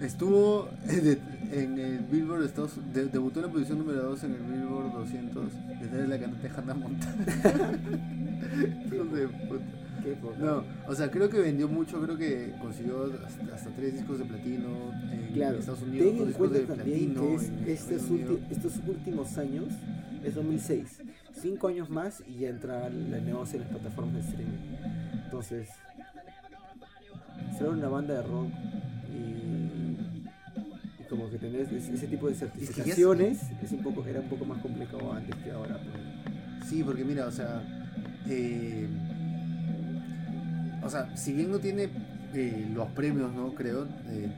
estuvo 0.03 0.69
en 0.89 1.79
el, 1.79 1.99
Billboard 2.11 2.41
de 2.41 2.47
Estados 2.47 2.73
de- 2.93 3.07
debutó 3.07 3.41
en 3.41 3.47
la 3.47 3.53
posición 3.53 3.79
número 3.79 4.03
2 4.03 4.25
en 4.25 4.33
el 4.33 4.43
Billboard 4.43 4.93
200 4.93 5.45
desde 5.81 6.09
la 6.09 6.19
cantante 6.19 6.49
Hannah 6.49 6.75
Montana. 6.75 7.25
De 10.03 10.17
puta. 10.17 10.37
No, 10.41 10.65
o 10.89 10.95
sea, 10.97 11.11
creo 11.13 11.31
que 11.31 11.39
vendió 11.39 11.69
mucho, 11.69 12.01
creo 12.03 12.19
que 12.19 12.53
consiguió 12.61 13.05
hasta, 13.25 13.55
hasta 13.55 13.71
tres 13.71 13.95
discos 13.95 14.19
de 14.19 14.25
platino 14.25 14.69
en 15.13 15.33
Claro, 15.33 15.59
Estados 15.59 15.83
Unidos, 15.83 16.09
ten 16.17 16.27
en 16.27 16.33
cuenta 16.33 16.59
de 16.59 16.65
también 16.67 17.15
platino 17.15 17.21
que 17.65 17.73
es 17.73 17.89
en 17.89 17.97
estos, 17.97 18.39
estos 18.51 18.73
últimos 18.89 19.39
años, 19.39 19.67
es 20.25 20.35
2006, 20.35 21.03
cinco 21.41 21.69
años 21.69 21.89
más 21.89 22.21
y 22.27 22.41
ya 22.41 22.49
entra 22.49 22.89
el 22.89 23.25
negocio 23.25 23.61
en 23.61 23.63
las 23.63 23.71
plataformas 23.79 24.15
de 24.15 24.21
streaming. 24.23 24.59
Entonces, 25.25 25.69
ser 27.57 27.69
una 27.69 27.89
banda 27.89 28.15
de 28.15 28.23
rock 28.23 28.49
que 31.43 31.49
tener 31.49 31.75
ese, 31.75 32.07
tipo 32.07 32.29
de 32.29 32.35
que 32.35 32.39
certificaciones 32.39 33.41
es 33.63 33.73
un 33.73 33.83
poco, 33.83 34.05
era 34.07 34.21
un 34.21 34.29
poco 34.29 34.45
más 34.45 34.59
complicado 34.59 35.13
antes 35.13 35.35
que 35.37 35.51
ahora. 35.51 35.79
pues. 35.79 36.69
Sí, 36.69 36.83
porque 36.83 37.05
mira, 37.05 37.27
o 37.27 37.33
sea, 37.33 37.63
eh, 38.29 38.87
o 40.83 40.89
sea, 40.89 41.17
si 41.17 41.33
bien 41.33 41.51
no 41.51 41.59
tiene 41.59 41.89
eh, 42.35 42.69
los 42.73 42.89
premios, 42.91 43.33
¿no? 43.33 43.55
Creo, 43.55 43.87
eh, 44.09 44.31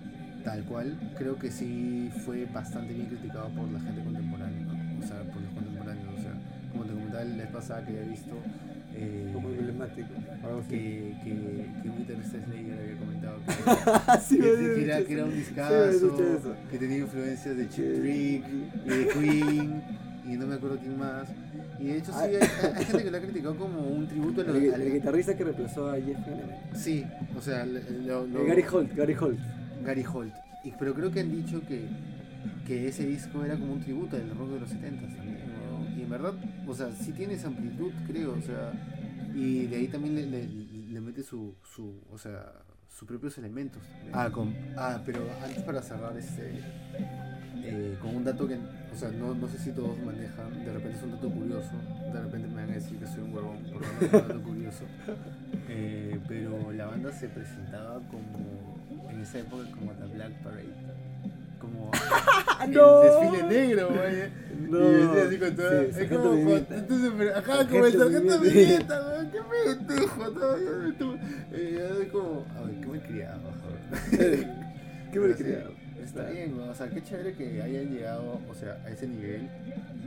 tal 0.42 0.64
cual, 0.64 0.98
creo 1.16 1.38
que 1.38 1.50
sí 1.50 2.10
fue 2.24 2.46
bastante 2.46 2.92
bien 2.92 3.06
criticado 3.06 3.48
por 3.50 3.68
la 3.70 3.80
gente 3.80 4.02
contemporánea, 4.02 4.60
¿no? 4.60 5.04
O 5.04 5.06
sea, 5.06 5.22
por 5.30 5.42
los 5.42 5.52
contemporáneos, 5.52 6.18
o 6.18 6.22
sea, 6.22 6.32
como 6.72 6.84
te 6.84 6.92
comentaba 6.92 7.24
la 7.24 7.36
vez 7.36 7.52
pasada 7.52 7.84
que 7.84 7.92
había 7.92 8.10
visto, 8.10 8.34
eh, 8.96 9.30
Como 9.33 9.48
emblemático. 9.50 10.09
Que, 10.68 11.14
que, 11.24 11.30
que 11.83 12.22
Slayer 12.28 12.78
había 12.78 12.96
comentado 12.98 13.38
que, 13.46 14.20
sí, 14.26 14.37
que- 14.38 14.42
me 14.42 14.48
que 14.50 14.57
había 14.57 14.85
era, 14.85 14.96
dicho 14.98 15.09
que 15.09 15.14
era 15.14 15.24
un 15.24 15.35
discazo, 15.35 16.57
que 16.70 16.78
tenía 16.78 16.98
influencias 16.98 17.57
de 17.57 17.68
Chip 17.68 17.94
Trick 18.00 18.44
y 18.85 18.88
de 18.88 19.09
Queen 19.09 19.83
y 20.26 20.37
no 20.37 20.46
me 20.46 20.54
acuerdo 20.54 20.78
quién 20.78 20.98
más. 20.98 21.28
Y 21.78 21.87
de 21.88 21.98
hecho 21.98 22.12
sí, 22.12 22.18
hay, 22.18 22.37
hay 22.37 22.85
gente 22.85 23.04
que 23.04 23.11
lo 23.11 23.16
ha 23.16 23.20
criticado 23.20 23.57
como 23.57 23.80
un 23.80 24.07
tributo 24.07 24.40
a 24.40 24.44
lo, 24.44 24.54
El, 24.57 24.74
al- 24.74 24.92
guitarrista 24.92 25.37
que 25.37 25.44
reemplazó 25.44 25.90
a 25.90 25.96
Jeff 25.96 26.16
Hanneman. 26.26 26.57
Sí, 26.74 27.04
o 27.37 27.40
sea, 27.42 27.64
lo, 27.66 28.26
lo- 28.26 28.44
Gary 28.46 28.64
Holt, 28.70 28.94
Gary 28.94 29.14
Holt. 29.18 29.38
Gary 29.85 30.04
Holt. 30.11 30.33
Y, 30.62 30.72
pero 30.78 30.94
creo 30.94 31.11
que 31.11 31.20
han 31.20 31.30
dicho 31.30 31.61
que, 31.66 31.83
que 32.66 32.88
ese 32.88 33.07
disco 33.07 33.44
era 33.44 33.57
como 33.59 33.72
un 33.74 33.80
tributo 33.80 34.16
del 34.16 34.30
rock 34.30 34.50
de 34.52 34.61
los 34.61 34.68
70 34.70 35.02
también. 35.16 35.38
Verdad, 36.18 36.35
o 36.66 36.74
sea, 36.74 36.90
sí 36.92 37.12
tiene 37.12 37.35
esa 37.35 37.48
amplitud, 37.48 37.92
creo. 38.07 38.33
O 38.35 38.40
sea, 38.42 38.72
y 39.35 39.66
de 39.66 39.77
ahí 39.77 39.88
también 39.88 40.14
le, 40.14 40.27
le, 40.27 40.46
le 40.46 41.00
mete 41.00 41.22
su, 41.22 41.55
su, 41.74 42.00
o 42.11 42.18
sea, 42.18 42.53
sus 42.88 43.09
propios 43.09 43.37
elementos. 43.38 43.83
Ah, 44.12 44.31
con, 44.31 44.55
ah, 44.77 45.00
pero 45.05 45.20
antes 45.44 45.62
para 45.64 45.83
cerrar, 45.83 46.16
este, 46.16 46.61
eh, 47.57 47.98
con 48.00 48.14
un 48.16 48.24
dato 48.24 48.46
que, 48.46 48.55
o 48.55 48.96
sea, 48.96 49.11
no, 49.11 49.35
no 49.35 49.48
sé 49.48 49.59
si 49.59 49.72
todos 49.72 49.98
manejan, 49.98 50.64
de 50.64 50.72
repente 50.72 50.98
es 50.98 51.03
un 51.03 51.12
dato 51.12 51.31
curioso, 51.31 51.72
de 52.12 52.20
repente 52.20 52.46
me 52.48 52.55
van 52.55 52.70
a 52.70 52.74
decir 52.74 52.98
que 52.98 53.07
soy 53.07 53.22
un 53.24 53.35
huevón 53.35 53.59
por 53.64 53.83
no 53.83 53.88
un 54.00 54.29
dato 54.29 54.42
curioso, 54.48 54.85
Eh, 55.68 56.20
pero 56.29 56.70
la 56.72 56.87
banda 56.87 57.11
se 57.11 57.29
presentaba 57.29 57.98
como, 58.09 58.79
en 59.11 59.20
esa 59.20 59.38
época, 59.40 59.64
como 59.72 59.92
The 59.92 60.07
Black 60.14 60.33
Parade, 60.42 60.74
como 61.59 61.90
¡No! 62.70 63.03
el 63.03 63.33
desfile 63.33 63.42
negro, 63.48 63.88
vaya. 63.90 64.31
No. 64.64 64.81
Y 64.81 64.94
vestía 64.94 65.24
así 65.24 65.38
con 65.38 65.57
todo. 65.57 65.83
Sí, 65.83 66.00
es 66.00 66.09
como, 66.09 66.57
entonces, 66.57 67.12
pero, 67.18 67.37
ajá, 67.37 67.68
como 67.68 67.85
el 67.85 67.92
sargento 67.92 68.40
pimienta, 68.40 69.07
weón, 69.07 69.31
qué 69.31 69.38
pendejo, 69.50 70.33
yo 71.50 71.94
soy 71.94 72.07
como, 72.07 72.46
a 72.57 72.62
ver, 72.62 72.81
qué 72.81 72.87
me 72.87 73.00
criado. 73.00 73.40
Qué 75.12 75.20
mal 75.20 75.37
criado. 75.37 75.70
Está 76.05 76.31
bien, 76.31 76.57
¿no? 76.57 76.64
o 76.70 76.74
sea, 76.74 76.88
qué 76.88 77.03
chévere 77.03 77.35
que 77.35 77.62
hayan 77.62 77.90
llegado, 77.90 78.40
o 78.48 78.55
sea, 78.55 78.79
a 78.85 78.90
ese 78.90 79.07
nivel 79.07 79.48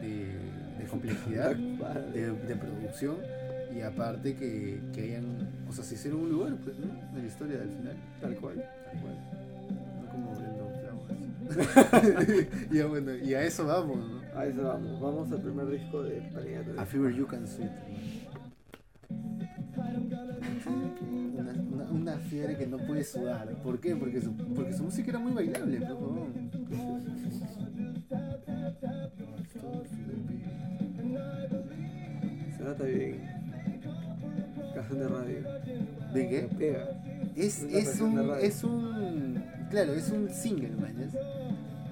de, 0.02 0.82
de 0.82 0.90
complejidad, 0.90 1.56
de, 1.56 2.32
de 2.32 2.56
producción 2.56 3.18
y 3.78 3.82
aparte 3.82 4.36
que, 4.36 4.80
que 4.94 5.04
hayan, 5.04 5.26
o 5.70 5.74
sea, 5.74 5.84
se 5.84 5.96
hicieron 5.96 6.22
un 6.22 6.30
lugar, 6.30 6.56
pues, 6.64 6.76
¿no? 6.80 6.88
En 7.16 7.22
la 7.22 7.28
historia 7.28 7.58
del 7.60 7.70
final. 7.70 7.96
Tal 8.22 8.36
cual. 8.36 8.56
Tal 8.56 9.02
cual. 9.02 9.16
No 10.02 10.12
como 10.12 10.36
Y, 12.72 12.80
a, 12.80 12.86
bueno, 12.88 13.16
y 13.16 13.34
a 13.34 13.44
eso 13.44 13.66
vamos, 13.66 13.98
¿no? 13.98 14.22
A 14.38 14.46
eso 14.46 14.64
vamos. 14.64 15.02
Vamos 15.02 15.32
al 15.32 15.42
primer 15.42 15.70
disco 15.70 16.04
de 16.04 16.22
Paniagua. 16.34 16.82
A 16.82 16.86
Fever 16.86 17.14
You 17.14 17.28
Can 17.28 17.48
Sweet. 17.48 17.72
Una, 20.68 21.52
una, 21.52 21.92
una 21.92 22.18
fiebre 22.18 22.58
que 22.58 22.68
no 22.68 22.78
puede 22.78 23.04
sudar. 23.04 23.48
¿Por 23.64 23.80
qué? 23.80 23.96
Porque 23.96 24.22
su, 24.22 24.36
porque 24.36 24.74
su 24.74 24.84
música 24.84 25.10
era 25.12 25.20
muy 25.20 25.34
bailable, 25.34 25.78
pues, 25.78 25.92
huevón. 25.92 26.52
Se 32.58 32.64
nota 32.64 32.84
bien. 32.84 33.22
Canción 34.76 35.00
de 35.00 35.08
radio. 35.08 35.44
¿De 36.14 36.30
qué? 36.30 36.50
pega. 36.58 37.17
Es, 37.38 37.62
Es 37.64 38.02
un. 38.02 38.32
Es 38.42 38.64
un. 38.64 39.44
Claro, 39.70 39.94
es 39.94 40.10
un 40.10 40.30
single, 40.30 40.72
mañas. 40.80 41.12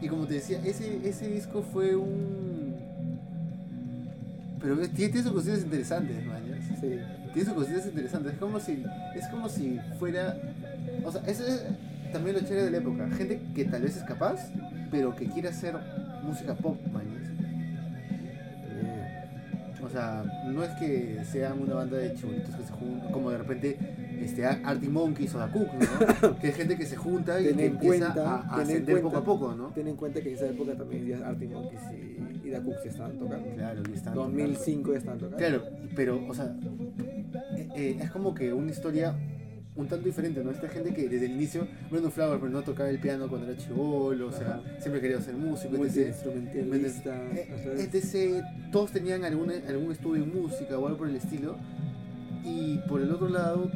Y 0.01 0.07
como 0.07 0.25
te 0.25 0.35
decía, 0.35 0.59
ese, 0.65 1.07
ese 1.07 1.29
disco 1.29 1.61
fue 1.61 1.95
un. 1.95 2.75
Pero 4.59 4.75
tiene, 4.77 4.93
tiene 4.93 5.23
sus 5.23 5.31
cositas 5.31 5.59
interesantes, 5.61 6.25
mañas. 6.25 6.65
Sí. 6.81 6.99
Tiene 7.33 7.45
sus 7.45 7.53
cositas 7.53 7.85
interesantes. 7.85 8.33
Es 8.33 8.39
como 8.39 8.59
si. 8.59 8.83
Es 9.15 9.27
como 9.27 9.47
si 9.47 9.79
fuera. 9.99 10.35
O 11.03 11.11
sea, 11.11 11.21
eso 11.27 11.45
es 11.45 11.63
también 12.11 12.37
lo 12.37 12.41
chévere 12.41 12.63
de 12.63 12.71
la 12.71 12.77
época. 12.77 13.07
Gente 13.11 13.39
que 13.53 13.65
tal 13.65 13.83
vez 13.83 13.97
es 13.97 14.03
capaz, 14.03 14.49
pero 14.89 15.15
que 15.15 15.27
quiere 15.27 15.49
hacer 15.49 15.75
música 16.23 16.55
pop, 16.55 16.77
mañas. 16.91 17.24
O 19.95 19.97
sea, 19.97 20.25
no 20.47 20.61
es 20.61 20.71
que 20.71 21.21
sean 21.31 21.61
una 21.61 21.75
banda 21.75 21.95
de 21.95 22.13
chulitos 22.15 22.53
que 22.53 22.63
se 22.63 22.73
juntan, 22.73 23.13
como 23.13 23.31
de 23.31 23.37
repente 23.37 23.77
este, 24.21 24.45
Artie 24.45 24.89
Monkeys 24.89 25.33
o 25.35 25.37
Da 25.39 25.47
Cook, 25.47 25.69
¿no? 26.21 26.37
que 26.41 26.49
es 26.49 26.55
gente 26.57 26.75
que 26.75 26.85
se 26.85 26.97
junta 26.97 27.39
y 27.39 27.45
Ten 27.45 27.55
que 27.55 27.65
empieza 27.67 28.11
cuenta- 28.13 28.35
a, 28.41 28.55
ascender 28.57 28.99
cuenta- 29.01 29.01
poco 29.03 29.17
a 29.17 29.23
poco, 29.23 29.55
¿no? 29.55 29.67
Ten 29.69 29.87
en 29.87 29.95
cuenta 29.95 30.19
que 30.19 30.31
en 30.31 30.35
esa 30.35 30.47
época 30.47 30.73
también 30.75 31.05
ya 31.07 31.25
Arctic 31.25 31.49
Monkeys 31.49 31.81
y, 32.43 32.47
y 32.47 32.51
Da 32.51 32.61
Cook 32.61 32.75
se 32.83 32.89
estaban 32.89 33.17
tocando. 33.17 33.47
Claro, 33.55 33.83
y 33.89 33.93
están 33.93 34.13
2005 34.15 34.91
ya 34.91 34.97
estaban 34.97 35.17
tocando. 35.19 35.37
Claro, 35.37 35.63
pero, 35.95 36.27
o 36.27 36.33
sea, 36.33 36.53
eh, 37.55 37.69
eh, 37.77 37.97
es 38.01 38.11
como 38.11 38.35
que 38.35 38.51
una 38.51 38.71
historia 38.71 39.15
un 39.75 39.87
tanto 39.87 40.05
diferente, 40.05 40.41
¿no? 40.43 40.51
Esta 40.51 40.69
gente 40.69 40.93
que 40.93 41.09
desde 41.09 41.25
el 41.25 41.33
inicio, 41.33 41.67
Brandon 41.91 42.11
Flower, 42.11 42.39
pero 42.39 42.51
no 42.51 42.61
tocaba 42.61 42.89
el 42.89 42.99
piano 42.99 43.27
cuando 43.27 43.47
era 43.49 43.57
chivolo, 43.57 44.27
o 44.27 44.31
sea, 44.31 44.61
siempre 44.79 45.01
quería 45.01 45.19
ser 45.21 45.35
músico, 45.35 45.75
etc. 45.85 46.13
Eh, 47.35 47.49
ajá. 47.53 47.71
etc. 47.81 48.43
Todos 48.71 48.91
tenían 48.91 49.23
algún, 49.25 49.51
algún 49.67 49.91
estudio 49.91 50.23
en 50.23 50.33
música 50.33 50.77
o 50.77 50.85
algo 50.87 50.97
por 50.99 51.09
el 51.09 51.15
estilo. 51.17 51.57
Y 52.43 52.77
por 52.87 53.01
el 53.01 53.11
otro 53.11 53.27
lado, 53.27 53.69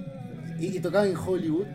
y, 0.59 0.77
y 0.77 0.79
tocaban 0.79 1.09
en 1.09 1.17
Hollywood. 1.17 1.65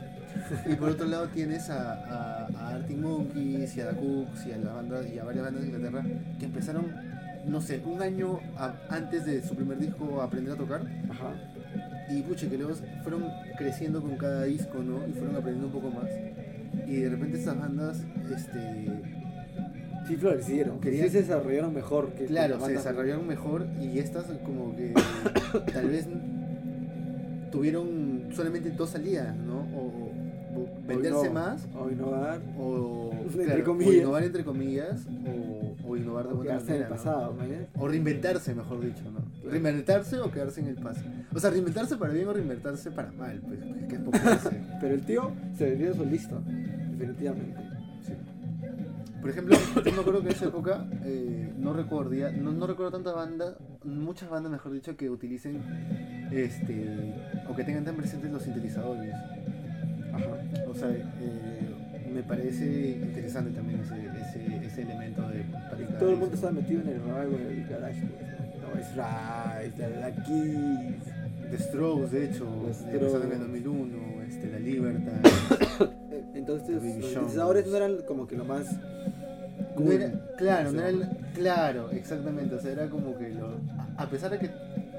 Y 0.69 0.75
por 0.75 0.91
otro 0.91 1.07
lado 1.07 1.29
tienes 1.29 1.71
a, 1.71 1.93
a, 1.93 2.47
a 2.57 2.69
Arctic 2.77 2.97
Monkeys 2.99 3.77
y 3.77 3.81
a 3.81 3.91
The 3.91 3.97
Cooks 3.97 4.47
y 4.47 4.53
a, 4.53 4.59
la 4.59 4.73
banda, 4.73 5.07
y 5.07 5.19
a 5.19 5.25
varias 5.25 5.45
bandas 5.45 5.63
de 5.63 5.69
Inglaterra 5.69 6.05
que 6.39 6.45
empezaron, 6.47 6.87
no 7.47 7.61
sé, 7.61 7.81
un 7.85 8.03
año 8.03 8.41
a- 8.57 8.75
antes 8.89 9.27
de 9.27 9.43
su 9.47 9.55
primer 9.55 9.79
disco 9.79 10.21
a 10.21 10.25
aprender 10.25 10.55
a 10.55 10.57
tocar. 10.57 10.83
Ajá. 11.11 11.35
Y 12.11 12.23
pucha, 12.23 12.49
que 12.49 12.59
luego 12.59 12.75
fueron 13.03 13.25
creciendo 13.57 14.01
con 14.03 14.17
cada 14.17 14.45
disco, 14.45 14.79
¿no? 14.83 15.07
Y 15.09 15.13
fueron 15.13 15.37
aprendiendo 15.37 15.67
un 15.69 15.73
poco 15.73 15.91
más. 15.91 16.11
Y 16.87 16.97
de 16.97 17.09
repente 17.11 17.39
estas 17.39 17.59
bandas, 17.59 18.03
este, 18.35 18.89
Sí, 20.07 20.17
florecieron. 20.17 20.81
Querían- 20.81 21.05
Sí 21.07 21.11
se 21.13 21.19
desarrollaron 21.23 21.73
mejor 21.73 22.11
que 22.13 22.27
Claro, 22.27 22.61
se 22.61 22.73
desarrollaron 22.73 23.27
mejor 23.27 23.67
y 23.81 23.99
estas 23.99 24.27
como 24.45 24.77
que 24.77 24.93
tal 25.73 25.89
vez 25.89 26.07
tuvieron 27.51 28.29
solamente 28.35 28.71
dos 28.71 28.91
salidas, 28.91 29.35
¿no? 29.37 29.61
O 29.77 29.84
venderse 30.87 31.31
más, 31.31 31.67
O 31.75 31.91
innovar. 31.91 32.41
o, 32.59 33.11
Entre 33.25 33.45
claro, 33.47 33.63
o 33.63 33.65
comillas. 33.65 33.95
innovar 33.95 34.23
entre 34.25 34.45
comillas, 34.45 35.07
o, 35.27 35.89
o 35.89 35.97
innovar 35.97 36.27
de 36.29 36.33
O 36.33 36.37
buena 36.37 36.51
quedarse 36.59 36.77
en 36.77 36.83
el 36.83 36.89
manera. 37.37 37.67
¿no? 37.75 37.83
O 37.83 37.89
reinventarse, 37.89 38.55
mejor 38.55 38.81
dicho, 38.81 39.03
¿no? 39.05 39.21
Claro. 39.21 39.51
Reinventarse 39.51 40.21
o 40.21 40.31
quedarse 40.31 40.61
en 40.61 40.67
el 40.69 40.77
pasado. 40.77 41.07
O 41.35 41.39
sea, 41.39 41.51
reinventarse 41.51 41.97
para 41.97 42.13
bien 42.13 42.29
o 42.29 42.33
reinventarse 42.33 42.91
para 42.91 43.13
mal, 43.13 43.41
pues, 43.47 43.61
que 43.89 43.95
es 43.97 44.01
poco. 44.01 44.19
Pero 44.81 44.95
el 44.95 45.05
tío 45.07 45.33
se 45.57 45.71
vendió 45.71 45.95
solista, 45.95 46.39
definitivamente. 46.97 47.61
Sí. 48.03 48.13
Por 49.21 49.31
ejemplo, 49.31 49.57
yo 49.83 49.93
me 49.93 50.01
acuerdo 50.01 50.21
que 50.21 50.27
en 50.29 50.33
esa 50.35 50.45
época 50.47 50.87
eh, 51.05 51.51
no 51.59 51.73
recordía, 51.73 52.31
no, 52.31 52.53
no 52.53 52.67
recuerdo 52.67 52.93
tantas 52.93 53.15
bandas, 53.15 53.55
muchas 53.83 54.29
bandas 54.29 54.53
mejor 54.53 54.73
dicho, 54.73 54.97
que 54.99 55.09
utilicen 55.09 55.63
este 56.31 57.15
o 57.49 57.55
que 57.57 57.65
tengan 57.65 57.85
tan 57.87 57.97
presentes 57.97 58.31
los 58.31 58.43
sintetizadores. 58.43 59.15
Ajá. 60.15 60.65
O 60.71 60.75
sea, 60.75 60.91
eh, 60.91 62.11
me 62.13 62.23
parece 62.23 62.91
interesante 63.03 63.51
también 63.51 63.81
ese, 63.81 63.95
ese, 63.97 64.67
ese 64.67 64.83
elemento 64.83 65.23
de 65.29 65.45
Todo 65.99 66.11
el 66.11 66.17
mundo 66.17 66.35
estaba 66.35 66.53
metido 66.53 66.81
en 66.83 66.89
el 66.89 66.95
del 66.95 67.67
garage, 67.69 68.03
pues, 68.03 68.63
¿no? 68.63 68.81
Es 68.81 68.89
Right, 68.97 69.79
la 69.79 69.89
la 70.01 70.25
Keys. 70.25 71.03
The 71.51 71.59
Strokes, 71.59 72.11
de 72.11 72.25
hecho, 72.25 72.47
empezaron 72.91 73.27
en 73.27 73.33
el 73.33 73.39
Strokes. 73.39 73.39
2001, 73.39 74.23
este, 74.29 74.51
La 74.51 74.59
Libertad. 74.59 75.13
Eh, 76.11 76.25
Entonces, 76.35 76.83
los 76.83 76.83
sintetizadores 77.11 77.67
no 77.67 77.77
eran 77.77 77.97
como 78.09 78.27
que 78.27 78.37
lo 78.37 78.45
más. 78.45 78.67
No 79.79 79.91
era, 79.93 80.11
claro, 80.39 80.71
en 80.71 80.77
no 80.77 80.81
era, 80.83 80.89
el- 80.91 81.09
claro, 81.35 81.91
exactamente, 81.91 82.55
o 82.55 82.61
sea, 82.61 82.73
era 82.73 82.87
como 82.89 83.17
que 83.19 83.31
lo, 83.31 83.59
a 83.97 84.07
pesar 84.09 84.31
de 84.31 84.39
que, 84.39 84.51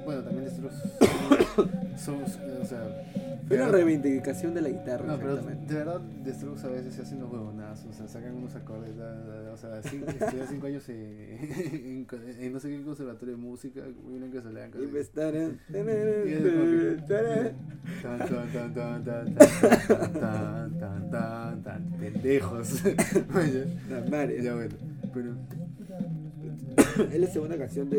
bueno, 0.05 0.21
también 0.21 0.45
es 0.45 0.59
los 0.59 0.73
o 2.61 2.65
sea. 2.65 3.05
Una 3.49 3.67
reivindicación 3.67 4.55
de 4.55 4.61
la 4.61 4.69
guitarra. 4.69 5.05
No, 5.05 5.17
pero 5.17 5.35
de 5.35 5.75
verdad, 5.75 6.01
The 6.23 6.31
a 6.31 6.69
veces 6.71 6.95
se 6.95 7.03
hacen 7.03 7.19
los 7.19 7.31
huevonadas, 7.31 7.85
o 7.85 7.93
sea, 7.93 8.07
sacan 8.07 8.35
unos 8.35 8.55
acordes. 8.55 8.91
O 9.53 9.57
sea, 9.57 9.81
cinco, 9.83 10.07
cinco 10.49 10.67
años 10.67 10.89
en, 10.89 12.07
en, 12.39 12.53
no 12.53 12.59
sé 12.59 12.69
qué 12.69 12.81
conservatorio 12.83 13.35
de 13.35 13.41
música, 13.41 13.81
una 14.03 14.31
que 14.31 14.41
se 14.41 14.51
le 14.51 14.67
Y 14.83 14.87
tan, 20.19 20.79
tan, 20.79 21.11
tan, 21.11 21.63
tan, 21.63 21.91
pendejos. 21.99 22.81
canción 27.57 27.89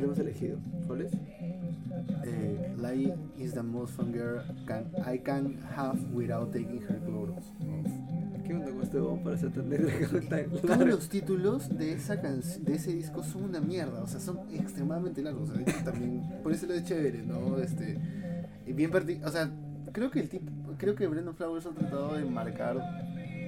que 0.00 0.06
hemos 0.06 0.18
elegido. 0.18 0.58
¿Cuál 0.86 1.02
es? 1.02 1.12
eh, 2.24 3.14
is 3.38 3.54
the 3.54 3.62
most 3.62 3.94
fun 3.94 4.12
girl 4.12 4.42
can, 4.66 4.90
I 5.06 5.18
can 5.18 5.58
have 5.76 5.98
without 6.12 6.52
taking 6.52 6.82
her 6.82 6.98
clothes. 7.04 7.44
¿Qué 8.44 8.52
onda 8.54 8.72
con 8.72 8.82
este 8.82 9.00
huevón 9.00 9.22
para 9.22 9.36
hacer 9.36 9.52
tan 9.52 10.50
Todos 10.60 10.86
los 10.86 11.08
títulos 11.08 11.68
de 11.78 11.92
esa 11.92 12.16
de 12.16 12.74
ese 12.74 12.92
disco 12.92 13.22
son 13.22 13.44
una 13.44 13.60
mierda, 13.60 14.02
o 14.02 14.06
sea, 14.06 14.20
son 14.20 14.40
extremadamente 14.52 15.22
largos. 15.22 15.48
O 15.48 15.54
sea, 15.54 15.64
de 15.64 15.70
hecho, 15.70 15.84
también, 15.84 16.22
por 16.42 16.52
eso 16.52 16.66
lo 16.66 16.74
es 16.74 16.84
chévere, 16.84 17.22
¿no? 17.22 17.58
Este, 17.58 17.98
bien 18.66 18.90
o 19.24 19.30
sea, 19.30 19.50
creo 19.92 20.10
que 20.10 20.20
el 20.20 20.28
tipo, 20.28 20.52
creo 20.76 20.94
que 20.94 21.06
Brendan 21.06 21.34
Flowers 21.34 21.66
ha 21.66 21.70
tratado 21.70 22.14
de 22.14 22.24
marcar 22.24 22.76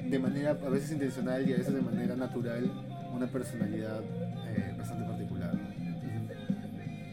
de 0.08 0.18
manera 0.18 0.50
a 0.52 0.68
veces 0.70 0.92
intencional 0.92 1.46
y 1.48 1.52
a 1.52 1.56
veces 1.58 1.74
de 1.74 1.82
manera 1.82 2.16
natural 2.16 2.70
una 3.14 3.26
personalidad 3.26 4.00
eh, 4.46 4.74
bastante 4.78 5.04
particular. 5.04 5.35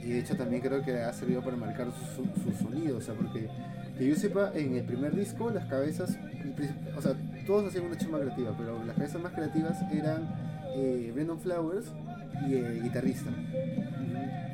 Y 0.06 0.10
de 0.10 0.20
hecho 0.20 0.36
también 0.36 0.62
creo 0.62 0.84
que 0.84 0.98
ha 1.00 1.13
servido 1.13 1.42
para 1.42 1.56
marcar 1.56 1.88
su, 2.16 2.26
su 2.42 2.63
sonido, 2.63 2.98
o 2.98 3.02
sea, 3.02 3.13
porque 3.13 3.48
que 3.98 4.08
yo 4.08 4.16
sepa, 4.16 4.52
en 4.56 4.76
el 4.76 4.84
primer 4.84 5.16
disco 5.16 5.52
las 5.52 5.66
cabezas, 5.66 6.18
o 6.98 7.02
sea, 7.02 7.13
todos 7.46 7.68
hacían 7.68 7.86
una 7.86 7.98
chamba 7.98 8.20
creativa, 8.20 8.56
pero 8.58 8.84
las 8.84 8.96
cabezas 8.96 9.22
más 9.22 9.34
creativas 9.34 9.78
eran 9.92 10.28
eh, 10.76 11.12
Brendan 11.13 11.39
Flowers 11.39 11.86
y 12.48 12.56
el 12.56 12.82
guitarrista. 12.82 13.30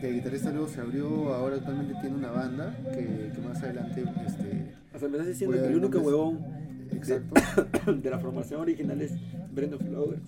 Que 0.02 0.10
el 0.10 0.16
guitarrista 0.16 0.52
luego 0.52 0.68
se 0.68 0.82
abrió, 0.82 1.34
ahora 1.34 1.56
actualmente 1.56 1.94
tiene 2.02 2.16
una 2.18 2.32
banda 2.32 2.76
que, 2.94 3.32
que 3.34 3.42
más 3.42 3.62
adelante, 3.64 4.04
este, 4.26 4.74
O 4.94 5.00
sea, 5.00 5.08
me 5.08 5.18
estás 5.18 5.28
diciendo 5.28 5.58
que 5.58 5.68
el 5.68 5.78
único 5.78 6.00
huevón 6.00 6.40
exacto. 6.92 7.94
de 7.94 8.10
la 8.10 8.20
formación 8.20 8.62
original 8.62 9.02
es 9.02 9.12
Brendan 9.52 9.80
Flowers. 9.80 10.22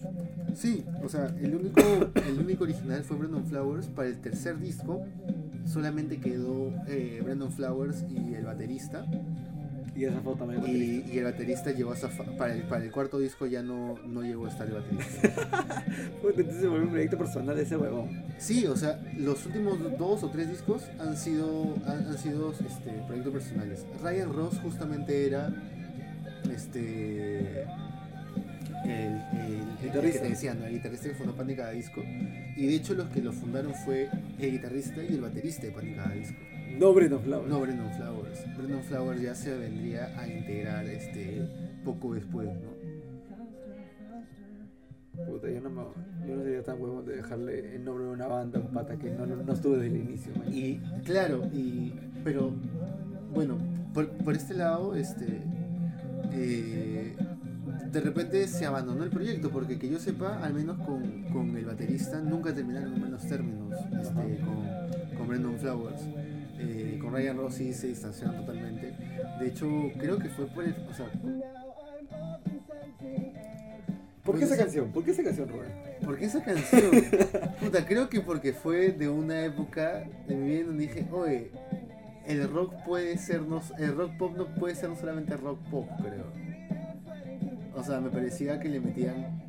Sí, 0.56 0.84
o 1.04 1.10
sea, 1.10 1.34
el 1.41 1.56
único, 1.56 1.82
el 2.28 2.39
único 2.39 2.63
original 2.63 3.04
fue 3.04 3.17
Brandon 3.17 3.45
Flowers. 3.45 3.88
Para 3.88 4.10
el 4.10 4.19
tercer 4.19 4.60
disco 4.60 5.06
solamente 5.65 6.17
quedó 6.19 6.74
eh, 6.88 7.21
Brandon 7.24 7.52
Flowers 7.52 8.04
y 8.10 8.34
el 8.34 8.45
baterista. 8.45 9.06
Y 9.93 10.06
esa 10.06 10.21
foto 10.21 10.45
también. 10.45 10.63
Y, 10.65 11.12
y 11.12 11.17
el 11.17 11.26
baterista 11.26 11.71
llegó 11.71 11.91
a 11.91 11.95
para 12.38 12.54
el, 12.54 12.63
para 12.63 12.84
el 12.84 12.91
cuarto 12.91 13.19
disco 13.19 13.45
ya 13.45 13.62
no, 13.62 13.97
no 14.08 14.21
llegó 14.21 14.45
a 14.45 14.50
estar 14.50 14.65
el 14.67 14.76
baterista. 14.76 15.84
Entonces 16.24 16.62
se 16.62 16.67
volvió 16.67 16.86
un 16.86 16.91
proyecto 16.91 17.17
personal 17.17 17.56
de 17.56 17.63
ese 17.63 17.76
huevón. 17.76 18.24
Sí, 18.38 18.65
o 18.67 18.78
sea, 18.78 19.02
los 19.17 19.45
últimos 19.45 19.80
dos 19.97 20.24
o 20.24 20.30
tres 20.30 20.50
discos 20.50 20.84
han 20.97 21.17
sido, 21.17 21.76
han, 21.86 22.08
han 22.08 22.17
sido 22.17 22.52
este, 22.52 22.91
proyectos 23.06 23.34
personales. 23.34 23.86
Ryan 24.02 24.34
Ross 24.34 24.60
justamente 24.63 25.28
era 25.28 25.54
este 26.52 27.64
el, 28.84 28.90
el- 28.90 29.22
el 29.72 29.78
que 29.80 29.86
Guitarrista. 29.88 30.22
te 30.24 30.30
decía, 30.30 30.54
¿no? 30.54 30.66
el 30.66 30.74
guitarrista 30.74 31.10
que 31.10 31.16
fundó 31.16 31.34
Panic! 31.36 31.58
Cada 31.58 31.72
Disco. 31.72 32.02
Y 32.58 32.66
de 32.68 32.76
hecho 32.76 32.94
los 32.94 33.08
que 33.10 33.22
lo 33.22 33.32
fundaron 33.32 33.74
fue 33.86 34.10
el 34.40 34.52
guitarrista 34.52 35.04
y 35.04 35.14
el 35.14 35.22
baterista 35.22 35.64
de 35.68 35.72
Panic! 35.72 35.96
Cada 35.96 36.12
Disco. 36.14 36.38
No 36.80 36.94
Brendan 36.94 37.20
Flowers. 37.22 37.50
No 37.50 37.60
Brendan 37.60 37.94
Flowers. 37.96 38.58
Brendan 38.58 38.84
Flowers 38.84 39.22
ya 39.22 39.36
se 39.36 39.58
vendría 39.58 40.18
a 40.20 40.28
integrar 40.28 40.86
este 40.86 41.42
poco 41.84 42.14
después, 42.14 42.48
¿no? 42.48 42.72
Puta, 45.26 45.50
yo 45.50 45.60
no, 45.62 45.70
me, 45.70 45.82
yo 46.28 46.36
no 46.38 46.44
sería 46.44 46.64
tan 46.64 46.82
huevón 46.82 47.06
de 47.06 47.18
dejarle 47.18 47.76
el 47.76 47.84
nombre 47.84 48.06
de 48.06 48.12
una 48.12 48.28
banda 48.28 48.60
a 48.60 48.62
un 48.62 48.70
pata 48.74 48.96
que 48.98 49.12
no, 49.12 49.26
no, 49.26 49.36
no 49.36 49.54
estuvo 49.54 49.74
desde 49.76 49.88
el 49.96 49.98
inicio. 50.02 50.32
man. 50.38 50.48
Y 50.52 50.80
claro, 51.04 51.46
y 51.54 51.94
pero 52.24 52.52
bueno, 53.34 53.58
por, 53.94 54.10
por 54.10 54.36
este 54.36 54.54
lado, 54.54 54.96
este 54.96 55.42
eh, 56.32 57.15
de 57.91 58.00
repente 58.00 58.48
se 58.48 58.65
abandonó 58.65 59.04
el 59.04 59.10
proyecto, 59.10 59.50
porque 59.52 59.78
que 59.78 59.89
yo 59.89 60.00
sepa, 60.00 60.39
al 60.44 60.54
menos 60.54 60.78
con, 60.80 61.24
con 61.32 61.56
el 61.58 61.65
baterista, 61.65 62.20
nunca 62.22 62.54
terminaron 62.54 62.94
en 62.94 63.00
buenos 63.02 63.28
términos 63.28 63.74
este, 64.02 64.39
con, 64.39 65.17
con 65.17 65.28
Brendan 65.28 65.60
Flowers. 65.60 66.02
Eh, 66.63 67.00
con 67.02 67.12
Ryan 67.12 67.38
Rossi 67.38 67.74
se 67.74 67.88
distanciaron 67.88 68.46
totalmente. 68.46 68.94
De 69.39 69.48
hecho, 69.48 69.67
creo 69.98 70.20
que 70.20 70.30
fue 70.30 70.46
por 70.46 70.63
el. 70.63 70.76
O 70.89 70.94
sea, 70.94 71.10
¿Por 74.24 74.36
qué 74.36 74.41
Pues 74.41 74.52
esa 74.52 74.63
canción? 74.63 74.91
¿Por 74.91 75.04
qué 75.04 75.12
esa 75.12 75.24
canción, 75.24 75.50
Rubén? 75.50 75.72
Porque 76.06 76.26
esa 76.26 76.44
canción, 76.44 76.91
puta, 77.60 77.86
creo 77.86 78.08
que 78.08 78.22
porque 78.22 78.54
fue 78.54 78.91
de 78.91 79.10
una 79.10 79.44
época 79.46 80.04
de 80.28 80.36
mi 80.36 80.50
vida 80.50 80.60
en 80.60 80.67
donde 80.67 80.88
dije, 80.88 81.08
oye, 81.12 81.52
el 82.26 82.50
rock 82.50 82.74
puede 82.86 83.18
ser, 83.18 83.42
no, 83.42 83.62
el 83.78 83.96
rock 83.96 84.18
pop 84.18 84.38
no 84.38 84.46
puede 84.56 84.76
ser 84.76 84.90
no 84.90 84.96
solamente 84.96 85.36
rock 85.38 85.60
pop, 85.70 85.88
creo. 86.02 86.26
O 87.76 87.84
sea, 87.84 88.00
me 88.00 88.10
parecía 88.10 88.60
que 88.60 88.70
le 88.70 88.80
metían 88.80 89.42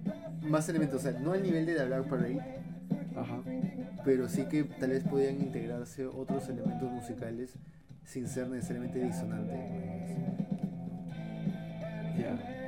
más 0.42 0.68
elementos, 0.68 1.00
o 1.00 1.10
sea, 1.10 1.18
no 1.20 1.32
al 1.32 1.42
nivel 1.42 1.66
de 1.66 1.74
The 1.74 1.84
Black 1.86 2.08
Parade, 2.08 2.40
Ajá. 3.16 3.42
pero 4.04 4.28
sí 4.28 4.44
que 4.44 4.64
tal 4.64 4.90
vez 4.90 5.04
podían 5.04 5.40
integrarse 5.40 6.06
otros 6.06 6.48
elementos 6.48 6.90
musicales 6.90 7.54
sin 8.04 8.26
ser 8.28 8.48
necesariamente 8.48 9.00
disonantes. 9.00 9.58
Ya. 12.18 12.61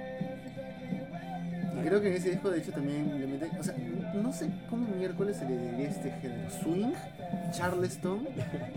Y 1.76 1.86
creo 1.86 2.00
que 2.00 2.08
en 2.08 2.14
ese 2.14 2.30
disco 2.30 2.50
de 2.50 2.58
hecho 2.58 2.72
también 2.72 3.20
le 3.20 3.26
meten, 3.26 3.50
o 3.58 3.62
sea, 3.62 3.74
no 4.14 4.32
sé 4.32 4.48
cómo 4.70 4.86
miércoles 4.96 5.36
se 5.36 5.44
le 5.48 5.56
diría 5.56 5.88
este 5.88 6.10
género, 6.10 6.50
swing, 6.50 6.92
charleston, 7.50 8.26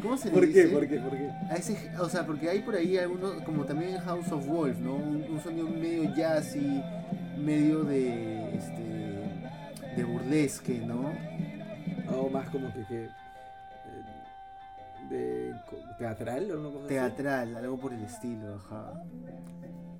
¿cómo 0.01 0.17
se 0.17 0.29
le 0.29 0.33
¿Por 0.33 0.51
qué? 0.51 0.63
¿Por 0.67 0.88
qué? 0.88 0.97
¿Por 0.99 1.12
qué? 1.12 1.29
A 1.49 1.55
ese, 1.55 1.91
o 1.99 2.10
sea, 2.10 2.25
porque 2.25 2.49
hay 2.49 2.60
por 2.60 2.75
ahí 2.75 2.97
algunos, 2.97 3.41
como 3.43 3.65
también 3.65 3.97
House 3.99 4.31
of 4.31 4.45
Wolf, 4.47 4.79
¿no? 4.79 4.95
Un, 4.95 5.25
un 5.29 5.41
sonido 5.41 5.69
medio 5.69 6.13
jazzy, 6.15 6.81
medio 7.38 7.83
de, 7.83 8.55
este, 8.55 9.95
de 9.95 10.03
burlesque, 10.03 10.79
¿no? 10.79 11.13
O 12.15 12.29
más 12.29 12.49
como 12.49 12.73
que, 12.73 12.83
que 12.86 13.03
eh, 13.05 13.10
de 15.10 15.55
teatral 15.97 16.51
o 16.51 16.69
así. 16.69 16.88
Teatral, 16.88 17.55
algo 17.55 17.77
por 17.77 17.93
el 17.93 18.03
estilo, 18.03 18.55
ajá. 18.55 18.93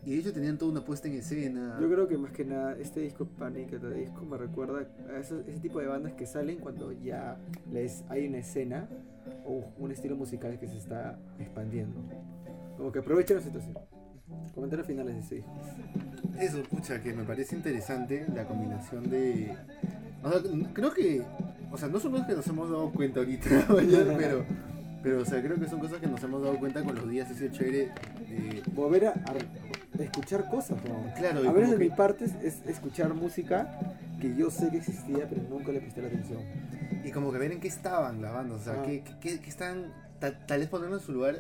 Y 0.08 0.12
de 0.12 0.20
hecho 0.20 0.32
tenían 0.32 0.58
toda 0.58 0.72
una 0.72 0.86
puesta 0.86 1.10
en 1.10 1.16
escena. 1.16 1.78
Yo 1.82 1.90
creo 1.90 2.08
que 2.08 2.18
más 2.18 2.32
que 2.32 2.46
nada 2.46 2.78
este 2.80 3.02
disco 3.02 3.26
Panic! 3.26 3.70
Disco 3.94 4.24
me 4.24 4.38
recuerda 4.38 4.88
a 5.14 5.20
esos- 5.20 5.46
ese 5.46 5.60
tipo 5.60 5.82
de 5.82 5.88
bandas 5.88 6.14
que 6.14 6.26
salen 6.26 6.60
cuando 6.60 6.94
ya 6.94 7.38
les 7.74 8.06
hay 8.08 8.26
una 8.28 8.38
escena 8.38 8.88
o 9.46 9.66
un 9.78 9.92
estilo 9.92 10.16
musical 10.16 10.58
que 10.60 10.68
se 10.70 10.78
está 10.78 11.20
expandiendo. 11.40 12.00
Como 12.78 12.90
que 12.94 13.00
aprovechan 13.00 13.36
la 13.38 13.44
situación. 13.44 13.78
Comentarios 14.56 14.88
finales 14.88 15.14
de 15.16 15.20
ese 15.20 15.36
disco. 15.36 15.52
Eso, 16.40 16.64
pucha, 16.70 17.02
que 17.04 17.14
me 17.14 17.26
parece 17.26 17.58
interesante 17.58 18.26
la 18.34 18.46
combinación 18.48 19.10
de. 19.10 19.54
O 20.24 20.30
sea, 20.32 20.42
creo 20.72 20.94
que. 20.94 21.22
O 21.70 21.78
sea, 21.78 21.90
no 21.90 22.00
son 22.00 22.14
cosas 22.14 22.28
que 22.28 22.34
nos 22.36 22.48
hemos 22.48 22.70
dado 22.70 22.90
cuenta 22.94 23.20
ahorita, 23.20 23.50
pero. 24.18 24.46
Pero, 25.08 25.22
o 25.22 25.26
sea, 25.26 25.42
creo 25.42 25.58
que 25.58 25.70
son 25.70 25.80
cosas 25.80 26.00
que 26.02 26.08
nos 26.08 26.22
hemos 26.22 26.42
dado 26.44 26.60
cuenta 26.60 26.84
con 26.84 26.94
los 26.94 27.10
días 27.10 27.32
ese 27.32 27.50
chévere. 27.50 27.78
de- 28.28 28.62
Volver 28.76 29.06
a, 29.08 29.12
a 29.12 30.04
escuchar 30.04 30.50
cosas, 30.50 30.78
¿no? 30.84 31.14
Claro, 31.16 31.40
A 31.48 31.54
ver, 31.54 31.64
como 31.64 31.72
de 31.72 31.78
mi 31.78 31.90
parte 31.90 32.26
es, 32.26 32.34
es 32.44 32.58
escuchar 32.68 33.14
música 33.14 33.80
que 34.20 34.36
yo 34.36 34.52
sé 34.52 34.70
que 34.70 34.78
existía, 34.80 35.26
pero 35.30 35.44
nunca 35.50 35.72
le 35.72 35.80
presté 35.80 36.02
la 36.02 36.08
atención. 36.10 36.40
y 37.06 37.12
como 37.12 37.32
que 37.32 37.38
ver 37.38 37.54
en 37.54 37.62
qué 37.62 37.70
estaban 37.70 38.22
las 38.22 38.34
bandas, 38.34 38.60
o 38.60 38.64
sea, 38.66 38.74
Ah. 38.82 38.84
qué, 38.86 39.02
qué, 39.22 39.40
están. 39.48 39.94
ta- 40.20 40.38
tal 40.46 40.60
vez 40.60 40.68
ponerlo 40.68 40.98
en 40.98 41.02
su 41.02 41.14
lugar 41.14 41.36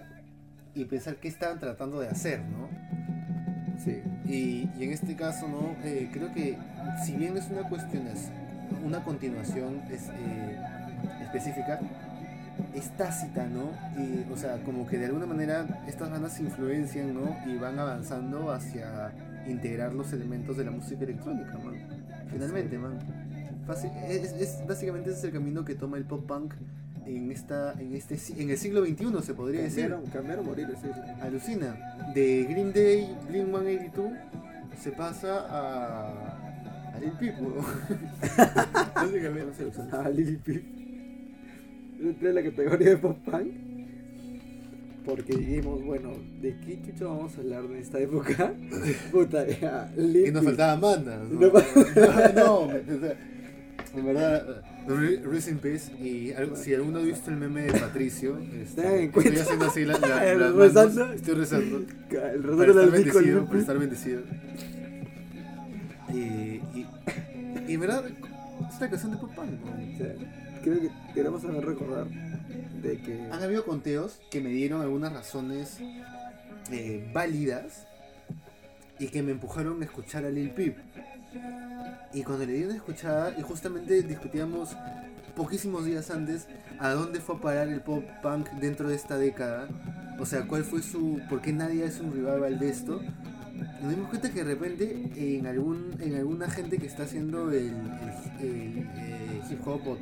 y 0.74 0.86
pensar 0.86 1.18
qué 1.18 1.28
estaban 1.28 1.60
tratando 1.60 2.00
de 2.00 2.08
hacer, 2.08 2.40
¿no? 2.40 2.70
Sí. 3.84 4.02
Y, 4.26 4.70
y 4.80 4.84
en 4.86 4.92
este 4.94 5.18
caso, 5.18 5.46
¿no? 5.50 5.76
Eh, 5.84 6.10
creo 6.14 6.32
que 6.34 6.58
si 7.06 7.18
bien 7.18 7.36
es 7.36 7.50
una 7.50 7.68
cuestión, 7.68 8.08
es 8.08 8.30
una 8.86 9.04
continuación 9.04 9.82
es, 9.92 10.08
eh, 10.08 10.58
específica, 11.24 11.82
es 12.76 12.90
tácita, 12.98 13.48
¿no? 13.48 13.72
Y, 14.02 14.26
o 14.32 14.38
sea, 14.38 14.62
como 14.64 14.88
que 14.88 14.98
de 14.98 15.06
alguna 15.06 15.26
manera 15.26 15.84
estas 15.88 16.10
bandas 16.12 16.34
se 16.34 16.44
influencian, 16.44 17.14
¿no? 17.14 17.36
Y 17.46 17.58
van 17.58 17.80
avanzando 17.80 18.52
hacia 18.52 19.12
integrar 19.48 19.94
los 19.94 20.12
elementos 20.14 20.58
de 20.58 20.66
la 20.66 20.72
música 20.72 21.04
electrónica, 21.04 21.58
man. 21.64 21.76
Finalmente, 22.32 22.78
man. 22.78 23.00
Fácil- 23.66 23.92
es, 24.08 24.32
es- 24.34 24.68
básicamente 24.68 25.10
ese 25.10 25.20
es 25.20 25.26
el 25.26 25.32
camino 25.34 25.64
que 25.66 25.76
toma 25.76 25.98
el 25.98 26.06
pop 26.06 26.26
punk 26.26 26.54
en 27.06 27.32
esta 27.32 27.74
en 27.80 27.94
este 27.96 28.18
en 28.38 28.50
el 28.50 28.58
siglo 28.58 28.86
XXI 28.86 29.22
se 29.24 29.34
podría 29.34 29.62
decir 29.62 29.84
Cambiaron, 29.90 30.06
cambiaron 30.12 30.46
morir, 30.46 30.68
sí, 30.82 30.90
sí. 30.94 31.00
alucina. 31.22 31.76
De 32.14 32.44
Green 32.50 32.74
Day, 32.74 33.16
Blink 33.30 33.48
182, 33.48 34.12
se 34.82 34.92
pasa 34.92 35.46
a. 35.50 36.38
a 36.94 37.00
Lil 37.00 37.12
Peep. 37.20 37.36
Ah, 39.92 40.10
Lil 40.14 40.38
Peep. 40.40 40.77
Entré 42.00 42.30
en 42.30 42.36
la 42.36 42.44
categoría 42.44 42.90
de 42.92 42.98
pop 42.98 43.18
punk. 43.26 43.48
Porque 45.06 45.34
dijimos, 45.38 45.84
bueno, 45.86 46.12
¿de 46.42 46.58
qué 46.66 46.80
chucha 46.86 47.06
vamos 47.06 47.38
a 47.38 47.40
hablar 47.42 47.68
de 47.70 47.80
esta 47.80 47.98
época? 48.00 48.54
Puta, 49.12 49.48
ya, 49.48 49.90
Y 49.98 50.32
nos 50.32 50.44
faltaban 50.44 50.82
bandas. 50.82 51.30
No 51.30 51.40
No, 52.36 52.68
no, 52.68 52.72
en 53.96 54.06
verdad. 54.06 54.64
Re- 54.86 55.22
Rest 55.24 55.48
in 55.50 55.58
Peace. 55.60 55.92
Y 56.02 56.34
si 56.56 56.74
alguno 56.74 57.00
ha 57.00 57.02
visto 57.04 57.30
el 57.32 57.38
meme 57.38 57.64
de 57.64 57.80
Patricio, 57.80 58.38
este, 58.62 59.04
en 59.04 59.06
estoy 59.10 59.36
haciendo 59.38 59.66
así 59.66 59.86
la, 59.86 59.98
la- 59.98 60.34
las 60.36 60.54
rezando. 60.54 61.14
Estoy 61.14 61.34
rezando. 61.36 61.78
El 61.78 61.86
Para 62.10 62.32
redondo 62.38 62.64
estar 62.84 62.92
bendecido, 62.92 63.46
para 63.46 63.60
estar 63.60 63.80
bendecido. 63.80 64.22
Y, 66.14 66.18
y, 66.18 66.86
y 67.68 67.74
en 67.74 67.80
verdad, 67.80 68.04
es 68.08 68.78
una 68.78 68.90
canción 68.90 69.12
de 69.12 69.18
pop 69.18 69.32
punk. 69.36 69.48
¿no? 69.52 69.78
Sí. 69.98 70.26
Creo 70.72 70.82
que 70.82 71.14
queremos 71.14 71.42
saber 71.42 71.66
recordar 71.66 72.08
de 72.08 73.02
que... 73.02 73.30
Han 73.32 73.44
habido 73.44 73.66
conteos 73.66 74.20
que 74.30 74.42
me 74.42 74.50
dieron 74.50 74.82
algunas 74.82 75.14
razones 75.14 75.80
eh, 76.72 77.10
válidas 77.14 77.88
y 79.00 79.08
que 79.08 79.24
me 79.24 79.32
empujaron 79.32 79.82
a 79.82 79.86
escuchar 79.86 80.26
a 80.26 80.30
Lil 80.30 80.52
Peep. 80.52 80.78
Y 82.14 82.24
cuando 82.24 82.46
le 82.46 82.54
di 82.54 82.64
una 82.64 82.76
escuchada, 82.76 83.36
y 83.38 83.42
justamente 83.42 84.02
discutíamos 84.02 84.76
poquísimos 85.36 85.86
días 85.86 86.10
antes 86.10 86.48
a 86.80 86.90
dónde 86.90 87.20
fue 87.20 87.36
a 87.36 87.40
parar 87.40 87.68
el 87.68 87.82
pop 87.82 88.04
punk 88.22 88.50
dentro 88.54 88.90
de 88.90 88.96
esta 88.96 89.18
década. 89.18 89.68
O 90.20 90.26
sea, 90.26 90.48
cuál 90.48 90.64
fue 90.64 90.82
su. 90.82 91.22
por 91.30 91.42
qué 91.42 91.54
nadie 91.54 91.86
es 91.86 92.00
un 92.00 92.12
revival 92.12 92.58
de 92.58 92.70
esto. 92.70 93.02
Nos 93.82 93.92
dimos 93.92 94.10
cuenta 94.10 94.32
que 94.32 94.44
de 94.44 94.56
repente 94.56 95.10
en 95.16 95.46
algún 95.46 95.96
en 96.00 96.16
alguna 96.16 96.50
gente 96.50 96.78
que 96.78 96.88
está 96.88 97.04
haciendo 97.04 97.52
el, 97.52 97.74
eh, 98.40 98.86
hip 99.52 99.66
hop 99.66 99.82
o, 99.88 99.92
o 99.94 99.98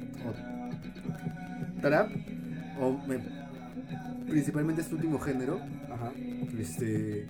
trap, 1.82 2.10
o 2.80 2.92
me- 3.08 3.20
principalmente 4.30 4.82
este 4.82 4.96
último 4.96 5.20
género, 5.20 5.60
Ajá. 5.92 6.12
este, 6.60 7.26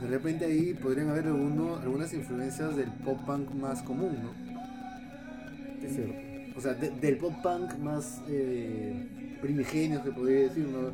de 0.00 0.06
repente 0.08 0.44
ahí 0.44 0.74
podrían 0.74 1.08
haber 1.08 1.26
alguno, 1.26 1.76
algunas 1.76 2.12
influencias 2.12 2.76
del 2.76 2.88
pop 3.04 3.18
punk 3.24 3.52
más 3.54 3.82
común, 3.82 4.16
¿no? 4.22 5.86
Es 5.86 5.94
cierto. 5.94 6.14
O 6.56 6.60
sea, 6.60 6.74
de- 6.74 6.90
del 6.90 7.16
pop 7.18 7.32
punk 7.42 7.78
más 7.78 8.20
eh, 8.28 9.36
primigenio, 9.40 10.02
se 10.02 10.10
podría 10.10 10.40
decir, 10.48 10.66
¿no? 10.66 10.90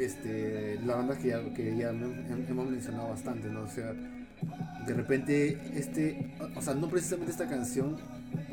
Este, 0.00 0.78
las 0.86 0.96
bandas 0.96 1.18
que 1.18 1.28
ya, 1.28 1.42
que 1.54 1.76
ya 1.76 1.92
hem- 1.92 2.48
hemos 2.48 2.70
mencionado 2.70 3.08
bastante, 3.08 3.48
¿no? 3.48 3.62
O 3.62 3.68
sea, 3.68 3.92
de 4.86 4.94
repente, 4.94 5.58
este, 5.74 6.32
o 6.56 6.62
sea, 6.62 6.74
no 6.74 6.88
precisamente 6.88 7.32
esta 7.32 7.46
canción, 7.48 7.96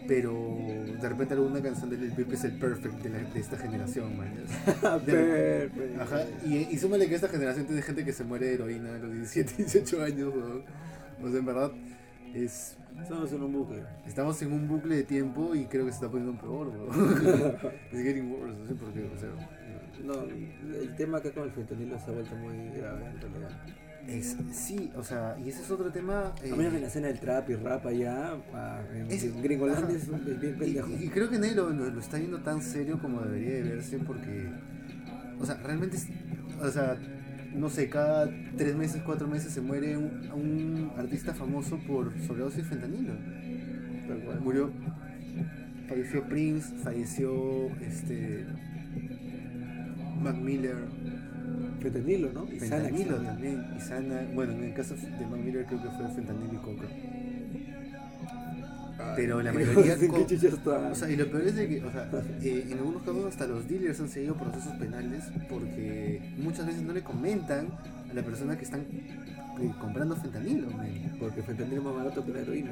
pero 0.08 0.58
de 1.02 1.10
repente 1.10 1.34
alguna 1.34 1.62
canción 1.62 1.90
de 1.90 1.98
Lil 1.98 2.12
Peep 2.14 2.34
es 2.34 2.44
el 2.46 2.54
perfect 2.58 2.96
de, 3.04 3.10
la- 3.10 3.30
de 3.30 3.40
esta 3.40 3.58
generación, 3.58 4.18
man. 4.18 4.34
Perfecto. 5.06 6.02
Ajá, 6.02 6.22
y, 6.46 6.56
y 6.72 6.78
súmale 6.78 7.08
que 7.08 7.16
esta 7.16 7.28
generación 7.28 7.66
tiene 7.66 7.82
gente 7.82 8.04
que 8.06 8.14
se 8.14 8.24
muere 8.24 8.48
de 8.48 8.54
heroína 8.56 8.96
a 8.96 9.00
los 9.00 9.12
17, 9.14 9.54
18 9.58 10.04
años, 10.04 10.34
weón. 10.36 10.64
O 11.24 11.30
sea, 11.30 11.40
en 11.40 11.46
verdad, 11.46 11.72
es, 12.34 12.78
Estamos 13.02 13.32
en 13.32 13.44
un 13.44 13.54
bucle. 13.54 13.84
estamos 14.08 14.42
en 14.42 14.52
un 14.54 14.68
bucle 14.68 14.96
de 14.96 15.04
tiempo 15.04 15.54
y 15.56 15.66
creo 15.66 15.86
que 15.86 15.92
se 15.92 15.98
está 15.98 16.10
poniendo 16.10 16.40
peor, 16.40 16.68
weón. 16.70 16.90
It's 17.92 18.04
getting 18.04 18.32
worse, 18.32 18.58
no 18.58 18.66
sé 18.68 18.74
por 18.76 18.92
qué, 18.94 19.04
o 19.16 19.20
sea. 19.20 19.30
No, 20.04 20.14
el 20.24 20.96
tema 20.96 21.18
acá 21.18 21.32
con 21.32 21.44
el 21.44 21.52
fentanilo 21.52 22.00
se 22.00 22.12
ha 22.12 22.14
vuelto 22.14 22.36
muy 22.36 22.70
grave 22.78 23.06
en 23.06 23.20
realidad. 23.22 23.50
Es, 24.08 24.38
sí, 24.54 24.90
o 24.96 25.04
sea, 25.04 25.36
y 25.44 25.50
ese 25.50 25.62
es 25.64 25.70
otro 25.70 25.92
tema. 25.92 26.34
eh, 26.44 26.52
A 26.54 26.56
menos 26.56 26.72
que 26.72 26.78
en 26.78 26.82
la 26.84 26.88
escena 26.88 27.08
del 27.08 27.20
trap 27.20 27.50
y 27.50 27.56
rap 27.56 27.86
allá, 27.86 28.36
en, 28.96 29.12
Es- 29.12 29.24
en 29.26 29.42
Gringolandia 29.42 29.98
ajá. 29.98 29.98
es, 29.98 30.40
bien 30.40 30.56
pendejo. 30.58 30.88
y 31.00 31.10
creo 31.10 31.30
que 31.30 31.38
nadie 31.38 31.56
lo, 31.56 31.70
lo- 31.72 31.90
lo 31.90 32.00
está 32.00 32.18
viendo 32.18 32.40
tan 32.40 32.62
serio 32.62 33.00
como 33.02 33.22
debería 33.22 33.56
de 33.56 33.64
verse 33.64 33.98
porque, 34.00 34.48
o 35.40 35.46
sea, 35.46 35.56
realmente, 35.58 35.98
es- 35.98 36.08
o 36.62 36.70
sea, 36.72 36.98
no 37.54 37.70
sé, 37.70 37.90
cada 37.90 38.30
tres 38.56 38.76
meses, 38.76 39.02
cuatro 39.06 39.28
meses 39.28 39.52
se 39.52 39.60
muere 39.62 39.98
un, 39.98 40.30
un 40.34 40.92
artista 40.98 41.34
famoso 41.34 41.78
por 41.86 42.14
sobredosis 42.26 42.64
de 42.64 42.64
fentanilo. 42.64 43.14
Murió, 44.42 44.72
falleció 45.90 46.24
Prince, 46.30 46.74
falleció 46.82 47.68
este 47.82 48.46
Mac 50.22 50.36
Miller, 50.38 50.76
Fentanilo, 51.82 52.34
¿no? 52.34 52.46
Y 52.52 52.60
fentanilo 52.60 53.16
también. 53.16 53.58
también, 53.58 53.66
y 53.78 53.82
Sana, 53.82 54.22
bueno, 54.34 54.54
en 54.54 54.64
el 54.64 54.74
caso 54.74 54.96
de 54.96 55.26
Mac 55.26 55.40
Miller 55.40 55.66
creo 55.66 55.82
que 55.82 55.90
fue 55.90 56.08
fentanilo 56.10 56.54
y 56.54 56.58
coca. 56.58 56.86
Pero 59.16 59.42
la 59.42 59.52
¿qué- 59.54 59.58
mayoría. 59.66 59.96
O 60.92 60.96
sea, 60.96 61.10
y 61.10 61.16
lo 61.16 61.30
peor 61.30 61.44
es 61.48 61.56
de 61.56 61.68
que, 61.70 61.84
o 61.84 61.92
sea, 61.92 62.10
eh, 62.42 62.68
en 62.70 62.78
algunos 62.78 63.04
casos 63.04 63.26
hasta 63.26 63.48
los 63.48 63.68
dealers 63.68 64.00
han 64.00 64.10
seguido 64.10 64.36
procesos 64.36 64.74
penales 64.74 65.24
porque 65.50 66.34
muchas 66.38 66.66
veces 66.66 66.82
no 66.82 66.94
le 66.94 67.04
comentan 67.04 67.68
a 68.10 68.14
la 68.14 68.24
persona 68.24 68.58
que 68.58 68.64
están 68.66 68.82
eh, 68.82 69.72
comprando 69.80 70.16
fentanilo, 70.16 70.70
man. 70.72 70.88
Porque 71.20 71.42
fentanilo 71.44 71.78
es 71.78 71.84
más 71.84 71.96
barato 71.96 72.26
que 72.26 72.34
la 72.34 72.40
heroína. 72.40 72.72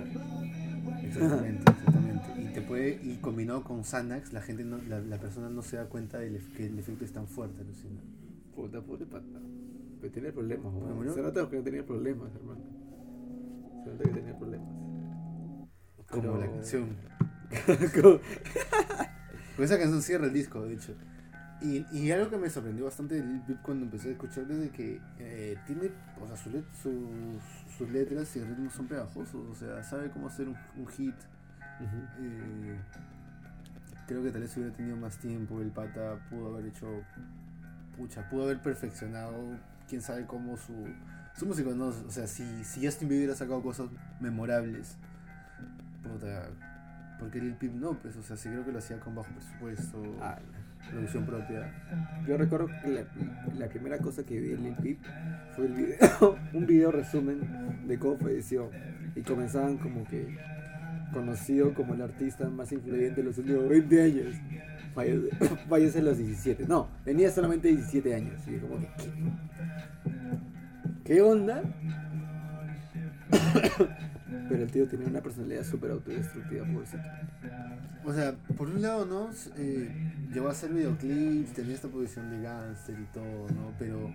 Exactamente, 1.04 1.72
exactamente. 1.72 2.26
Y 2.42 2.54
te 2.54 2.62
puede, 2.62 3.00
y 3.04 3.18
combinado 3.22 3.64
con 3.64 3.84
Xanax, 3.84 4.34
la 4.34 4.42
gente 4.42 4.64
no, 4.64 4.78
la, 4.90 5.00
la 5.00 5.18
persona 5.18 5.50
no 5.50 5.62
se 5.62 5.78
da 5.78 5.86
cuenta 5.86 6.18
del 6.20 6.38
ef- 6.38 6.52
que 6.58 6.66
el 6.68 6.78
efecto 6.80 7.06
es 7.06 7.12
tan 7.12 7.28
fuerte, 7.28 7.62
alucina. 7.62 8.00
Puta, 8.56 8.82
pobre 8.82 9.06
pata. 9.06 9.40
Pero 10.02 10.14
tiene 10.14 10.32
problemas, 10.32 10.74
weón. 10.74 11.14
Se 11.14 11.22
nota 11.22 11.50
que 11.50 11.58
no 11.58 11.64
tenía 11.64 11.86
problemas, 11.86 12.34
hermano. 12.36 12.62
Se 13.84 13.90
nota 13.92 14.04
que 14.04 14.10
tenía 14.10 14.38
problemas. 14.38 14.70
Como 16.10 16.22
Pero- 16.22 16.40
la 16.40 16.48
canción. 16.52 16.96
Como- 18.02 18.20
Pues 19.56 19.72
esa 19.72 19.80
canción 19.80 20.02
cierra 20.02 20.26
el 20.26 20.34
disco, 20.34 20.62
de 20.66 20.74
hecho. 20.74 20.94
Y, 21.62 21.86
y 21.98 22.12
algo 22.12 22.30
que 22.30 22.38
me 22.38 22.50
sorprendió 22.50 22.84
bastante 22.86 23.24
cuando 23.64 23.86
empecé 23.86 24.10
a 24.10 24.12
escucharlo 24.12 24.54
es 24.56 24.60
de 24.60 24.70
que 24.72 25.02
eh, 25.20 25.58
tiene, 25.66 25.90
o 26.22 26.28
sea, 26.28 26.36
su 26.36 26.50
let- 26.50 26.66
sus- 26.74 27.74
sus 27.78 27.90
letras 27.90 28.36
y 28.36 28.42
ritmos 28.42 28.74
son 28.74 28.88
pegajosos, 28.88 29.36
o 29.50 29.56
sea, 29.56 29.82
sabe 29.84 30.10
cómo 30.12 30.28
hacer 30.28 30.50
un, 30.50 30.56
un 30.78 30.88
hit. 30.88 31.16
Eh, 32.20 32.76
creo 34.08 34.22
que 34.22 34.32
tal 34.32 34.42
vez 34.42 34.56
hubiera 34.58 34.74
tenido 34.74 34.98
más 34.98 35.18
tiempo, 35.18 35.62
el 35.62 35.72
pata 35.72 36.20
pudo 36.30 36.54
haber 36.54 36.68
hecho, 36.68 36.88
pucha, 37.98 38.30
pudo 38.30 38.46
haber 38.46 38.60
perfeccionado, 38.60 39.58
quién 39.88 40.02
sabe 40.02 40.26
cómo 40.26 40.58
su, 40.58 40.74
su 41.38 41.46
música, 41.46 41.72
¿no? 41.72 41.88
O 41.88 42.12
sea, 42.12 42.28
si, 42.28 42.64
si 42.64 42.86
Justin 42.86 43.08
Bieber 43.08 43.26
hubiera 43.26 43.36
sacado 43.36 43.62
cosas 43.62 43.88
memorables, 44.20 44.98
puta, 46.04 46.50
porque 47.20 47.40
Lil 47.40 47.56
Peep 47.56 47.74
no, 47.74 47.94
pues, 47.94 48.16
o 48.18 48.24
sea, 48.24 48.38
sí 48.38 48.50
creo 48.50 48.66
que 48.66 48.72
lo 48.72 48.80
hacía 48.80 49.00
con 49.00 49.16
bajo 49.16 49.30
presupuesto, 49.32 50.04
Ah, 50.22 50.38
producción 50.92 51.26
propia. 51.26 51.72
Yo 52.28 52.38
recuerdo 52.38 52.68
que 52.68 52.90
la, 52.90 53.06
la 53.58 53.68
primera 53.68 53.98
cosa 53.98 54.24
que 54.24 54.40
vi 54.40 54.54
en 54.54 54.64
Lil 54.64 54.76
Peep 54.76 55.00
fue 55.56 55.66
el 55.66 55.74
video, 55.74 56.38
un 56.54 56.66
video 56.66 56.92
resumen 56.92 57.88
de 57.88 57.98
cómo 57.98 58.18
falleció. 58.18 58.70
Y 59.16 59.22
comenzaban 59.22 59.78
como 59.78 60.04
que 60.06 60.38
conocido 61.14 61.74
como 61.74 61.94
el 61.94 62.02
artista 62.02 62.50
más 62.50 62.72
influyente 62.72 63.22
de 63.22 63.24
los 63.24 63.38
últimos 63.38 63.70
20 63.70 64.02
años. 64.02 64.36
Fallece, 64.96 65.30
fallece 65.70 66.00
a 66.00 66.02
los 66.02 66.18
17. 66.18 66.66
No, 66.68 66.88
tenía 67.04 67.30
solamente 67.30 67.68
17 67.68 68.16
años. 68.16 68.42
Y 68.48 68.58
como 68.58 68.80
que, 68.80 68.88
¿qué, 68.98 69.12
¿Qué 71.04 71.22
onda? 71.22 71.62
Pero 74.50 74.64
el 74.64 74.72
tío 74.72 74.88
tenía 74.88 75.08
una 75.08 75.22
personalidad 75.22 75.64
súper 75.64 75.92
autodestructiva, 75.92 76.66
pobrecito. 76.66 77.04
O 78.06 78.14
sea, 78.14 78.36
por 78.58 78.70
un 78.70 78.82
lado, 78.82 79.06
¿no? 79.06 79.30
Eh, 79.58 79.90
llegó 80.34 80.48
a 80.48 80.52
hacer 80.52 80.72
videoclips, 80.72 81.54
tenía 81.54 81.76
esta 81.76 81.88
posición 81.88 82.30
de 82.30 82.42
gangster 82.42 82.96
y 83.00 83.06
todo, 83.14 83.48
¿no? 83.50 83.74
Pero, 83.80 84.12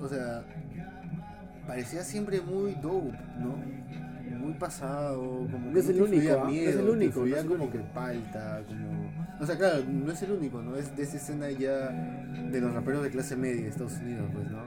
o 0.00 0.08
sea, 0.08 0.44
parecía 1.66 2.02
siempre 2.02 2.40
muy 2.40 2.74
dope, 2.74 3.16
¿no? 3.38 3.56
Muy 4.38 4.52
pasado, 4.54 5.20
como 5.50 5.70
No 5.70 5.78
es 5.78 5.88
el 5.88 6.02
único, 6.02 6.42
¿ah? 6.44 6.50
Es 6.52 6.76
el 6.76 6.88
único, 6.88 7.26
influía 7.26 7.36
no 7.36 7.36
es 7.38 7.42
el 7.44 7.48
como 7.50 7.64
único. 7.64 7.78
que 7.78 7.84
palta, 7.94 8.62
como... 8.66 9.12
O 9.40 9.46
sea, 9.46 9.56
claro, 9.56 9.82
no 9.90 10.12
es 10.12 10.22
el 10.22 10.32
único, 10.32 10.62
¿no? 10.62 10.76
Es 10.76 10.94
de 10.96 11.02
esa 11.02 11.16
escena 11.16 11.50
ya 11.50 11.90
de 11.90 12.60
los 12.60 12.72
raperos 12.74 13.02
de 13.02 13.10
clase 13.10 13.34
media 13.36 13.62
de 13.62 13.68
Estados 13.68 13.98
Unidos, 13.98 14.28
pues, 14.32 14.50
¿no? 14.50 14.62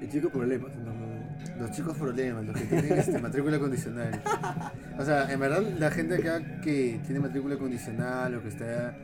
El 0.00 0.10
chico 0.10 0.28
problemas. 0.30 0.70
no. 0.84 0.94
Los 1.60 1.70
chicos 1.70 1.96
problemas, 1.96 2.44
los 2.44 2.56
que 2.56 2.64
tienen 2.64 2.92
este, 2.98 3.18
matrícula 3.18 3.58
condicional. 3.58 4.20
O 4.98 5.04
sea, 5.04 5.30
en 5.32 5.38
verdad 5.40 5.62
la 5.78 5.90
gente 5.90 6.16
acá 6.16 6.60
que 6.60 7.00
tiene 7.04 7.20
matrícula 7.20 7.56
condicional 7.56 8.34
o 8.34 8.42
que 8.42 8.48
está 8.48 8.94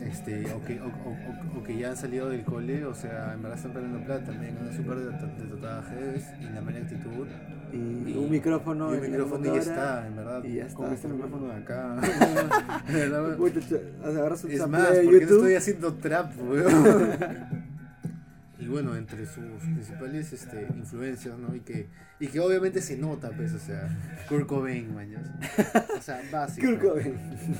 este 0.00 0.52
o 0.52 0.62
que, 0.62 0.80
o, 0.80 0.86
o- 0.86 0.88
o- 0.88 1.58
o 1.58 1.62
que 1.62 1.76
ya 1.78 1.90
han 1.90 1.96
salido 1.96 2.28
del 2.28 2.44
cole, 2.44 2.84
o 2.84 2.94
sea, 2.94 3.32
en 3.34 3.42
verdad 3.42 3.56
están 3.58 3.72
perdiendo 3.72 4.00
plata 4.04 4.24
también, 4.26 4.56
andan 4.58 4.74
súper 4.76 4.96
de, 4.98 5.04
de 5.12 5.50
tatuajes 5.50 6.24
y 6.40 6.44
la 6.54 6.60
mala 6.60 6.78
actitud. 6.78 7.26
Y, 7.74 8.10
Y- 8.12 8.16
un 8.16 8.30
micrófono. 8.30 8.94
y 8.94 8.98
un 8.98 9.02
micrófono 9.10 9.44
y 9.44 9.54
ya 9.54 9.60
está, 9.60 10.06
en 10.06 10.16
verdad. 10.16 10.44
y 10.44 10.54
ya 10.54 10.64
está, 10.66 10.76
Con 10.76 10.92
este 10.92 11.08
micrófono 11.08 11.46
de 11.48 11.54
acá. 11.56 11.96
Agarras 14.04 14.44
un 14.44 14.50
es 14.50 14.66
más, 14.68 14.92
de 14.92 15.02
porque 15.02 15.04
no 15.04 15.12
YouTube. 15.20 15.36
estoy 15.38 15.54
haciendo 15.54 15.94
trap, 15.94 16.32
weón? 16.40 17.64
Y 18.56 18.66
bueno, 18.68 18.96
entre 18.96 19.26
sus 19.26 19.44
principales 19.62 20.32
este, 20.32 20.66
influencias, 20.74 21.36
¿no? 21.36 21.54
Y 21.54 21.60
que, 21.60 21.86
y 22.18 22.28
que 22.28 22.40
obviamente 22.40 22.80
se 22.80 22.96
nota, 22.96 23.30
pues, 23.36 23.52
o 23.52 23.58
sea, 23.58 23.88
Kurt 24.26 24.46
Cobain, 24.46 24.94
mañas. 24.94 25.20
O 25.98 26.00
sea, 26.00 26.22
básico. 26.32 26.68
Kurt 26.68 26.80
Cobain. 26.80 27.14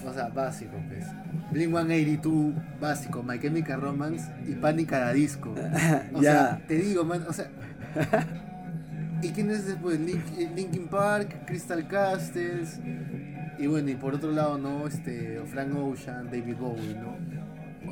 O 0.07 0.15
sea, 0.15 0.29
básico, 0.29 0.73
pues. 0.89 1.05
Blink 1.53 1.73
182, 1.77 2.55
básico. 2.81 3.23
My 3.23 3.39
Chemical 3.39 3.83
Romance 3.83 4.33
y 4.47 4.53
Panic 4.55 4.95
a 4.95 5.01
la 5.01 5.13
Disco. 5.13 5.55
O 6.15 6.23
Ya. 6.23 6.33
sea, 6.33 6.63
te 6.67 6.77
digo, 6.77 7.05
man, 7.05 7.23
o 7.29 7.33
sea. 7.35 7.51
¿Y 9.25 9.31
quién 9.31 9.51
es 9.51 9.67
después? 9.67 9.99
Link- 10.01 10.39
eh, 10.39 10.51
Linkin 10.55 10.87
Park, 10.89 11.45
Crystal 11.47 11.87
Castles. 11.89 12.81
Y 13.59 13.67
bueno, 13.67 13.91
y 13.91 13.95
por 13.95 14.15
otro 14.15 14.31
lado, 14.33 14.59
¿no? 14.59 14.87
Este, 14.87 15.41
Frank 15.47 15.75
Ocean, 15.77 16.27
David 16.27 16.57
Bowie, 16.59 16.95
¿no? 16.95 17.17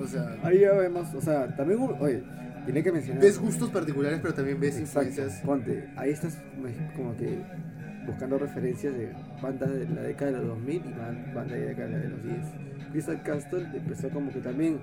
O 0.00 0.06
sea, 0.06 0.36
Ahí 0.42 0.60
ya 0.60 0.72
vemos, 0.72 1.12
o 1.14 1.20
sea, 1.20 1.54
también, 1.54 1.78
oye, 2.00 2.22
tiene 2.64 2.82
que 2.82 2.90
mencionar. 2.92 3.22
ves 3.22 3.38
gustos 3.38 3.70
particulares, 3.70 4.18
pero 4.20 4.34
también 4.34 4.58
ves 4.58 4.78
Exacto, 4.78 5.08
influencias. 5.10 5.42
Ponte, 5.44 5.88
ahí 5.96 6.10
estás 6.10 6.38
como 6.96 7.14
que 7.16 7.38
buscando 8.06 8.38
referencias 8.38 8.94
de 8.96 9.12
bandas 9.40 9.70
de 9.70 9.88
la 9.88 10.02
década 10.02 10.32
de 10.32 10.38
los 10.38 10.46
2000 10.48 10.76
y 10.76 10.78
ban- 10.94 11.34
bandas 11.34 11.50
de 11.52 11.60
la 11.60 11.66
década 11.68 11.88
de 11.98 12.08
los 12.08 12.22
10. 12.24 12.36
Crystal 12.90 13.22
Castle 13.22 13.66
empezó 13.74 14.08
como 14.10 14.30
que 14.32 14.40
también 14.40 14.78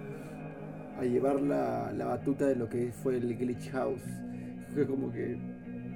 a 1.00 1.04
llevar 1.04 1.42
la, 1.42 1.92
la 1.92 2.06
batuta 2.06 2.46
de 2.48 2.56
lo 2.56 2.70
que 2.70 2.92
fue 3.04 3.18
el 3.18 3.36
Glitch 3.38 3.72
House. 3.72 4.02
Fue 4.74 4.86
como 4.86 5.12
que 5.12 5.38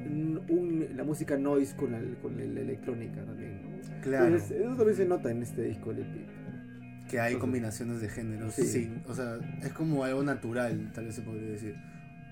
un- 0.09 0.87
la 0.95 1.03
música 1.03 1.37
noise 1.37 1.75
con 1.75 1.91
la, 1.91 1.99
con 2.21 2.37
la 2.37 2.43
electrónica 2.61 3.23
también. 3.25 3.61
¿no? 3.63 4.01
Claro. 4.01 4.25
Entonces, 4.27 4.51
eso 4.61 4.75
también 4.75 4.95
se 4.97 5.05
nota 5.05 5.31
en 5.31 5.41
este 5.43 5.63
disco 5.63 5.93
de 5.93 6.03
Pip. 6.03 6.27
que 7.09 7.19
hay 7.19 7.33
Entonces- 7.33 7.41
combinaciones 7.41 8.01
de 8.01 8.09
géneros. 8.09 8.53
Sí. 8.55 8.63
Sí. 8.65 8.93
O 9.07 9.13
sea, 9.13 9.37
es 9.61 9.71
como 9.73 10.03
algo 10.03 10.23
natural, 10.23 10.91
tal 10.95 11.05
vez 11.05 11.15
se 11.15 11.21
podría 11.21 11.49
decir. 11.49 11.75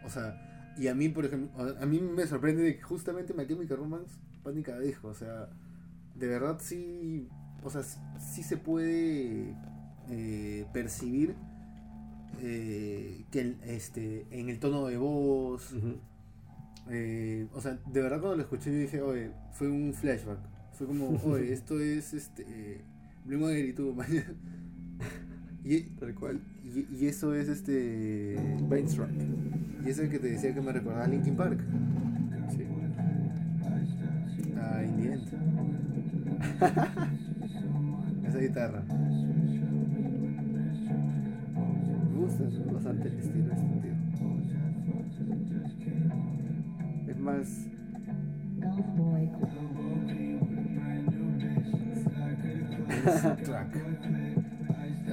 O 0.05 0.09
sea, 0.09 0.73
y 0.77 0.87
a 0.87 0.95
mí, 0.95 1.09
por 1.09 1.25
ejemplo, 1.25 1.75
a 1.79 1.85
mí 1.85 1.99
me 1.99 2.25
sorprende 2.25 2.63
de 2.63 2.75
que 2.77 2.81
justamente 2.81 3.33
My 3.33 3.45
Chemical 3.45 3.77
Romance 3.77 4.15
cada 4.63 4.79
disco. 4.79 5.09
O 5.09 5.13
sea, 5.13 5.49
de 6.15 6.27
verdad 6.27 6.57
sí. 6.59 7.27
O 7.63 7.69
sea, 7.69 7.83
sí 7.83 8.41
se 8.43 8.57
puede 8.57 9.53
eh, 10.09 10.65
percibir 10.73 11.35
eh, 12.41 13.23
que 13.29 13.41
el- 13.41 13.57
este, 13.65 14.25
en 14.31 14.49
el 14.49 14.59
tono 14.59 14.87
de 14.87 14.97
voz. 14.97 15.73
Eh, 16.93 17.47
o 17.53 17.61
sea, 17.61 17.79
de 17.85 18.01
verdad 18.01 18.19
cuando 18.19 18.35
lo 18.35 18.43
escuché 18.43 18.71
yo 18.71 18.79
dije, 18.79 19.01
oye, 19.01 19.31
fue 19.53 19.69
un 19.69 19.93
flashback. 19.93 20.39
Fue 20.73 20.87
como, 20.87 21.09
oye, 21.25 21.53
esto 21.53 21.79
es 21.79 22.13
este. 22.13 22.43
Eh, 22.47 22.81
Blue 23.25 23.39
Magnitud, 23.39 23.93
mañana. 23.95 24.33
Y, 25.63 25.81
Tal 25.81 26.13
cual. 26.15 26.41
y, 26.63 26.87
y 26.93 27.07
eso 27.07 27.33
es 27.33 27.47
este. 27.47 28.35
Bainstruck. 28.67 29.09
Y 29.85 29.89
eso 29.89 30.01
es 30.01 30.07
el 30.07 30.09
que 30.09 30.19
te 30.19 30.27
decía 30.31 30.53
que 30.53 30.61
me 30.61 30.73
recordaba 30.73 31.05
a 31.05 31.07
Linkin 31.07 31.35
Park. 31.35 31.61
Sí. 32.49 32.65
A 34.59 34.83
End. 34.83 35.21
Esa 38.27 38.37
guitarra. 38.37 38.83
Me 42.11 42.19
gusta 42.19 42.43
bastante 42.71 43.07
el 43.07 43.17
estilo 43.17 43.53
este 43.53 43.90
más. 47.21 47.67
track. 53.43 53.67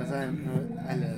O 0.01 0.07
sea, 0.07 0.31
no, 0.31 0.53
a 0.89 0.95
la- 0.97 1.17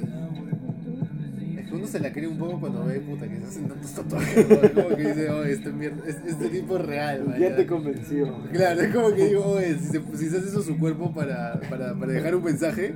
es 1.60 1.66
que 1.68 1.74
uno 1.74 1.86
se 1.86 2.00
la 2.00 2.12
cree 2.12 2.26
un 2.28 2.38
poco 2.38 2.58
cuando 2.60 2.84
ve 2.84 3.00
puta 3.00 3.28
que 3.28 3.36
se 3.38 3.44
hacen 3.44 3.68
tantos 3.68 3.92
tatuajes. 3.92 4.48
¿no? 4.48 4.54
Es 4.56 4.70
como 4.70 4.88
que 4.96 5.08
dice, 5.08 5.30
oh, 5.30 5.44
este, 5.44 5.72
mierda, 5.72 6.02
es- 6.08 6.20
este 6.26 6.48
tipo 6.48 6.76
es 6.78 6.84
real, 6.86 7.26
Ya 7.38 7.50
ya". 7.50 7.56
te 7.56 7.66
convenció. 7.66 8.42
Claro, 8.52 8.80
es 8.80 8.94
como 8.94 9.12
que 9.14 9.26
digo, 9.26 9.44
oye, 9.44 9.74
si 9.78 9.84
se, 9.86 10.00
si 10.16 10.26
se 10.30 10.38
hace 10.38 10.48
eso 10.48 10.62
su 10.62 10.78
cuerpo 10.78 11.12
para, 11.12 11.60
para, 11.68 11.94
para 11.94 12.12
dejar 12.12 12.34
un 12.34 12.44
mensaje, 12.44 12.94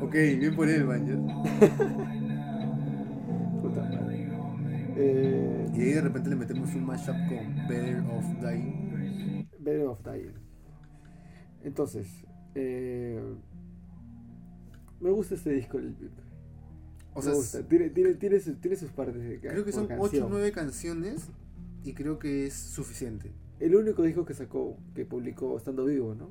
ok, 0.00 0.12
bien 0.12 0.54
por 0.54 0.68
él, 0.68 0.84
man. 0.84 1.06
ya. 1.06 1.16
Puta 3.60 3.82
madre. 3.82 4.28
Eh, 4.98 5.55
Y 5.76 5.80
ahí 5.82 5.92
de 5.92 6.00
repente 6.00 6.30
le 6.30 6.36
metemos 6.36 6.74
un 6.74 6.86
mashup 6.86 7.16
con 7.28 7.68
Better 7.68 8.00
of 8.10 8.24
Dying. 8.40 9.46
Better 9.58 9.86
of 9.86 10.02
Dying. 10.02 10.32
Entonces, 11.62 12.06
eh, 12.54 13.20
me 15.00 15.10
gusta 15.10 15.34
este 15.34 15.50
disco 15.50 15.76
del 15.76 15.92
Pip. 15.92 16.12
O 17.12 17.16
me 17.18 17.22
sea, 17.22 17.34
gusta. 17.34 17.68
Tiene, 17.68 17.90
tiene, 17.90 18.14
tiene, 18.14 18.40
sus, 18.40 18.58
tiene 18.58 18.76
sus 18.76 18.90
partes 18.90 19.22
de 19.22 19.38
creo 19.38 19.64
que 19.64 19.72
son 19.72 19.84
8 19.84 19.98
canción. 19.98 20.24
o 20.24 20.28
9 20.30 20.52
canciones 20.52 21.28
y 21.84 21.92
creo 21.92 22.18
que 22.18 22.46
es 22.46 22.54
suficiente. 22.54 23.32
El 23.60 23.76
único 23.76 24.02
disco 24.02 24.24
que 24.24 24.32
sacó, 24.32 24.78
que 24.94 25.04
publicó 25.04 25.58
estando 25.58 25.84
vivo, 25.84 26.14
¿no? 26.14 26.30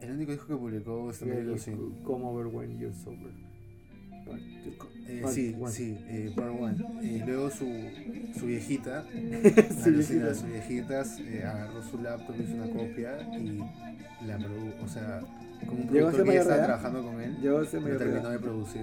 El 0.00 0.10
único 0.10 0.32
disco 0.32 0.48
que 0.48 0.56
publicó 0.56 1.10
El 1.20 1.26
medio, 1.28 1.56
sí. 1.56 1.72
Come 2.02 2.24
Over 2.24 2.46
When 2.46 2.78
You're 2.78 2.94
Sober. 2.94 3.32
Part. 4.26 4.40
Eh, 5.20 5.22
sí, 5.28 5.56
one. 5.60 5.72
sí, 5.72 5.98
eh, 6.08 6.32
Part 6.34 6.52
One. 6.58 6.76
Y 7.02 7.18
luego 7.18 7.50
su, 7.50 7.66
su 8.38 8.46
viejita, 8.46 9.04
su 9.04 10.46
viejita 10.46 11.02
eh, 11.20 11.44
agarró 11.44 11.82
su 11.82 11.98
laptop, 11.98 12.34
hizo 12.40 12.54
una 12.54 12.70
copia 12.70 13.18
y 13.38 13.58
la 14.26 14.38
produjo. 14.38 14.84
O 14.84 14.88
sea, 14.88 15.20
como 15.66 15.82
un 15.82 15.88
¿Llegó 15.90 16.08
a 16.08 16.10
productor 16.10 16.26
que 16.26 16.34
ya 16.34 16.40
estaba 16.40 16.64
trabajando 16.64 17.02
con 17.02 17.20
él, 17.20 17.36
Llegó 17.40 17.58
a 17.58 17.64
ser 17.66 17.80
mayor 17.80 17.98
terminó 17.98 18.30
de 18.30 18.38
producir. 18.38 18.82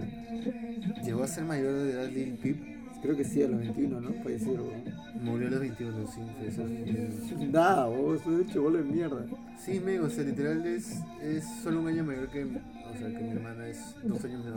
Llegó 1.03 1.23
a 1.23 1.27
ser 1.27 1.43
mayor 1.45 1.73
de 1.73 1.91
edad 1.91 2.09
Lil 2.09 2.33
Peep, 2.35 2.79
Creo 3.01 3.15
que 3.15 3.23
sí, 3.23 3.41
a 3.41 3.47
los 3.47 3.59
21, 3.59 4.01
¿no? 4.01 4.13
Falleció. 4.23 4.53
¿no? 4.53 5.21
murió 5.21 5.47
a 5.47 5.51
los 5.51 5.59
21, 5.61 6.07
sí, 6.07 6.21
falleció 6.37 6.63
a 6.63 6.67
los 6.67 6.75
21. 6.75 7.51
Nada, 7.51 7.85
vos, 7.85 8.19
es 8.19 8.27
un 8.27 8.45
chivolo 8.47 8.77
de 8.77 8.83
mierda. 8.83 9.25
Sí, 9.57 9.79
me, 9.79 9.99
o 9.99 10.09
sea, 10.09 10.23
literal 10.23 10.65
es, 10.65 11.01
es 11.21 11.45
solo 11.63 11.81
un 11.81 11.87
año 11.87 12.03
mayor 12.03 12.29
que, 12.29 12.43
o 12.43 12.97
sea, 12.97 13.07
que 13.07 13.23
mi 13.23 13.29
años 13.31 13.48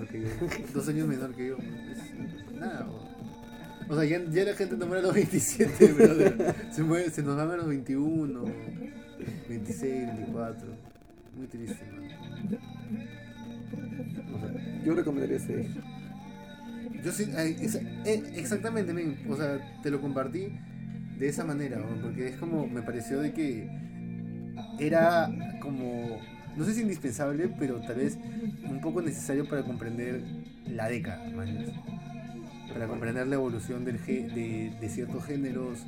menor 0.02 0.08
que 0.08 0.22
yo. 0.22 0.28
dos 0.74 0.88
años 0.88 1.08
menor 1.08 1.34
que 1.34 1.48
yo. 1.48 1.56
Es 1.58 2.60
nada, 2.60 2.86
o, 3.88 3.94
sea, 3.96 4.04
ya, 4.04 4.24
ya 4.30 4.44
la 4.44 4.54
gente 4.54 4.76
no 4.76 4.86
muere 4.86 5.00
a 5.02 5.06
los 5.06 5.14
27, 5.14 5.86
brother. 5.92 6.54
Se, 6.70 6.82
muere, 6.82 7.10
se 7.10 7.22
nos 7.22 7.36
van 7.36 7.50
a 7.50 7.56
los 7.56 7.66
21, 7.66 8.44
26, 9.48 10.06
24. 10.16 10.68
Muy 11.36 11.46
triste, 11.46 11.84
man. 11.92 12.58
O 14.34 14.38
sea, 14.40 14.82
yo 14.84 14.94
recomendaría 14.94 15.36
ese. 15.36 15.66
Yo 17.04 17.10
sí, 17.12 17.28
es- 17.36 17.74
eh, 17.74 18.22
exactamente, 18.36 18.92
men, 18.92 19.18
o 19.28 19.36
sea, 19.36 19.58
te 19.82 19.90
lo 19.90 20.00
compartí 20.00 20.48
de 21.18 21.28
esa 21.28 21.44
manera, 21.44 21.82
porque 22.02 22.28
es 22.28 22.36
como, 22.36 22.66
me 22.66 22.82
pareció 22.82 23.20
de 23.20 23.32
que 23.32 23.68
era 24.78 25.28
como, 25.60 26.18
no 26.56 26.64
sé 26.64 26.74
si 26.74 26.82
indispensable, 26.82 27.48
pero 27.58 27.80
tal 27.80 27.96
vez 27.96 28.18
un 28.68 28.80
poco 28.80 29.00
necesario 29.02 29.48
para 29.48 29.62
comprender 29.62 30.22
la 30.66 30.88
década, 30.88 31.28
man, 31.30 31.66
para 32.72 32.86
comprender 32.86 33.26
la 33.26 33.34
evolución 33.34 33.84
del 33.84 33.98
de, 34.06 34.72
de 34.80 34.88
ciertos 34.88 35.24
géneros, 35.24 35.84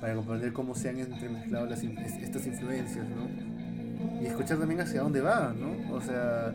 para 0.00 0.14
comprender 0.14 0.52
cómo 0.52 0.74
se 0.74 0.90
han 0.90 0.98
entremezclado 0.98 1.66
las, 1.66 1.82
estas 1.82 2.46
influencias, 2.46 3.06
¿no? 3.08 4.22
Y 4.22 4.26
escuchar 4.26 4.58
también 4.58 4.80
hacia 4.80 5.00
dónde 5.00 5.20
va, 5.20 5.54
¿no? 5.58 5.94
O 5.94 6.00
sea, 6.00 6.52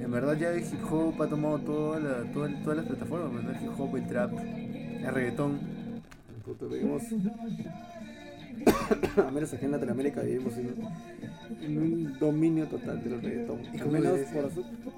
en 0.00 0.10
verdad 0.10 0.36
ya 0.36 0.50
el 0.50 0.60
hip 0.60 0.84
hop 0.90 1.20
ha 1.22 1.28
tomado 1.28 1.58
toda 1.60 2.00
la- 2.00 2.32
toda- 2.32 2.50
todas 2.62 2.76
las 2.78 2.86
plataformas, 2.86 3.44
¿no? 3.44 3.50
El 3.50 3.62
hip 3.64 3.70
hop, 3.80 3.96
el 3.96 4.06
trap, 4.06 4.32
el 4.38 5.14
reggaetón. 5.14 5.58
Vivimos. 6.70 7.02
a 9.16 9.30
menos 9.30 9.52
aquí 9.52 9.64
en 9.64 9.70
Latinoamérica 9.72 10.22
vivimos 10.22 10.54
en, 10.56 10.74
en 11.62 11.78
un 11.78 12.18
dominio 12.18 12.66
total 12.66 13.02
del 13.02 13.20
reggaetón. 13.22 13.60
Y 13.72 13.78
como 13.78 13.92
menos 13.92 14.20
por 14.20 14.50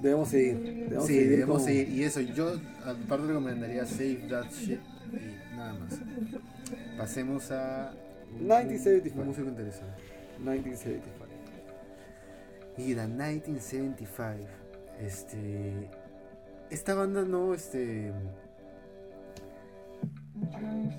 debemos 0.03 0.29
seguir. 0.29 0.57
Debemos 0.57 1.07
sí, 1.07 1.15
seguir 1.15 1.31
debemos 1.31 1.57
con- 1.59 1.65
seguir. 1.67 1.89
Y 1.89 2.03
eso, 2.05 2.21
yo 2.21 2.55
aparte 2.85 3.27
recomendaría 3.27 3.87
Save 3.87 4.27
That 4.29 4.51
Shit 4.53 4.81
y 5.13 5.57
nada 5.57 5.73
más. 5.75 5.99
Pasemos 6.97 7.51
a... 7.51 7.93
1975. 8.39 9.21
Un 9.21 9.27
músico 9.29 9.49
interesante. 9.49 10.03
1975. 10.39 11.27
Y 12.79 12.95
The 12.95 13.07
1975. 13.07 14.49
Este. 15.01 15.89
Esta 16.71 16.95
banda 16.95 17.23
no, 17.25 17.55
este. 17.55 18.13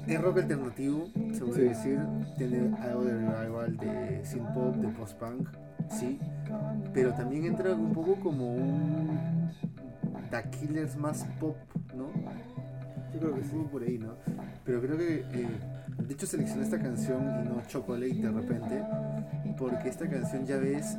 Es 0.08 0.22
rock 0.22 0.40
alternativo, 0.40 1.08
se 1.34 1.40
puede 1.46 1.54
Sí. 1.54 1.62
decir. 1.70 2.00
Tiene 2.38 2.76
algo 2.78 3.04
de 3.04 3.14
revival 3.14 3.78
de 3.78 4.26
synth 4.26 4.50
pop, 4.54 4.76
de 4.76 4.88
post-punk, 4.90 5.50
sí. 5.90 6.20
Pero 6.94 7.14
también 7.14 7.46
entra 7.46 7.74
un 7.76 7.94
poco 7.94 8.16
como 8.16 8.54
un. 8.56 9.50
The 10.32 10.50
Killers 10.52 10.96
más 10.96 11.26
pop, 11.40 11.56
¿no? 11.96 12.08
Yo 13.14 13.20
creo 13.20 13.36
que 13.36 13.44
sí. 13.44 13.50
Poco 13.54 13.70
por 13.70 13.84
ahí, 13.84 13.98
¿no? 13.98 14.14
Pero 14.66 14.82
creo 14.82 14.98
que. 14.98 15.26
eh, 15.34 15.48
de 16.08 16.14
hecho, 16.14 16.26
seleccioné 16.26 16.64
esta 16.64 16.80
canción 16.80 17.22
y 17.44 17.50
no 17.50 17.62
Chocolate 17.68 18.14
de 18.16 18.32
repente. 18.32 18.82
Porque 19.58 19.90
esta 19.90 20.08
canción 20.10 20.46
ya 20.46 20.58
ves 20.58 20.98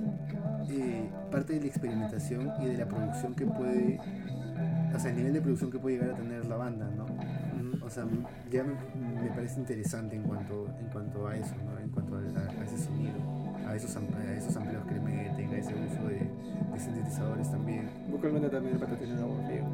eh, 0.69 1.09
parte 1.31 1.55
de 1.55 1.61
la 1.61 1.67
experimentación 1.67 2.53
y 2.61 2.67
de 2.67 2.77
la 2.77 2.87
producción 2.87 3.35
que 3.35 3.47
puede, 3.47 3.99
o 4.95 4.99
sea, 4.99 5.11
el 5.11 5.17
nivel 5.17 5.33
de 5.33 5.41
producción 5.41 5.71
que 5.71 5.79
puede 5.79 5.97
llegar 5.97 6.15
a 6.15 6.17
tener 6.19 6.45
la 6.47 6.57
banda, 6.57 6.89
¿no? 6.97 7.07
O 7.91 7.93
sea, 7.93 8.05
ya 8.53 8.63
me, 8.63 9.31
parece 9.31 9.59
interesante 9.59 10.15
en 10.15 10.23
cuanto, 10.23 10.69
en 10.79 10.87
cuanto 10.93 11.27
a 11.27 11.37
eso, 11.37 11.57
¿no? 11.57 11.77
En 11.77 11.89
cuanto 11.89 12.19
a, 12.19 12.65
ese 12.65 12.79
sonido, 12.79 13.17
a 13.67 13.75
esos, 13.75 13.97
a 13.97 14.33
esos 14.37 14.57
amplios 14.57 14.87
que 14.87 14.95
le 14.95 15.01
meten, 15.01 15.53
a 15.53 15.57
ese 15.59 15.75
uso 15.75 16.07
de, 16.07 16.21
sintetizadores 16.79 17.51
también. 17.51 17.91
Vocalmente 18.09 18.49
también 18.49 18.75
el 18.75 18.81
pata 18.81 18.95
tiene 18.95 19.15
una 19.15 19.25
voz 19.25 19.49
bien, 19.49 19.65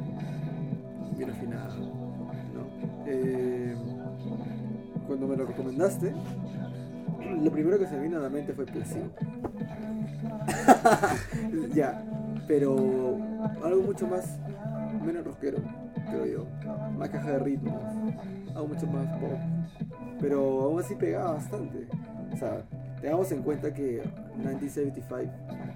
bien 1.15 1.29
afinada. 1.29 1.75
¿no? 1.75 2.67
Eh, 3.05 3.75
cuando 5.05 5.27
me 5.27 5.37
lo 5.37 5.45
recomendaste, 5.45 6.11
lo 7.43 7.51
primero 7.51 7.77
que 7.77 7.85
se 7.85 7.97
me 7.97 8.01
vino 8.01 8.17
a 8.17 8.21
la 8.21 8.29
mente 8.29 8.51
fue 8.53 8.65
Placebo. 8.65 9.11
ya, 11.75 12.03
pero 12.47 13.19
algo 13.63 13.83
mucho 13.83 14.07
más, 14.07 14.39
menos 15.07 15.25
rockero, 15.25 15.57
creo 16.09 16.25
yo. 16.25 16.45
Más 16.97 17.09
caja 17.09 17.31
de 17.31 17.39
ritmos, 17.39 17.81
algo 18.53 18.67
mucho 18.67 18.87
más 18.87 19.07
pop. 19.19 19.39
Pero 20.19 20.39
aún 20.63 20.79
así 20.79 20.95
pegaba 20.95 21.33
bastante. 21.33 21.87
O 22.31 22.37
sea, 22.37 22.63
Tengamos 23.01 23.31
en 23.31 23.43
cuenta 23.43 23.71
que 23.73 24.01
1975, 24.37 25.31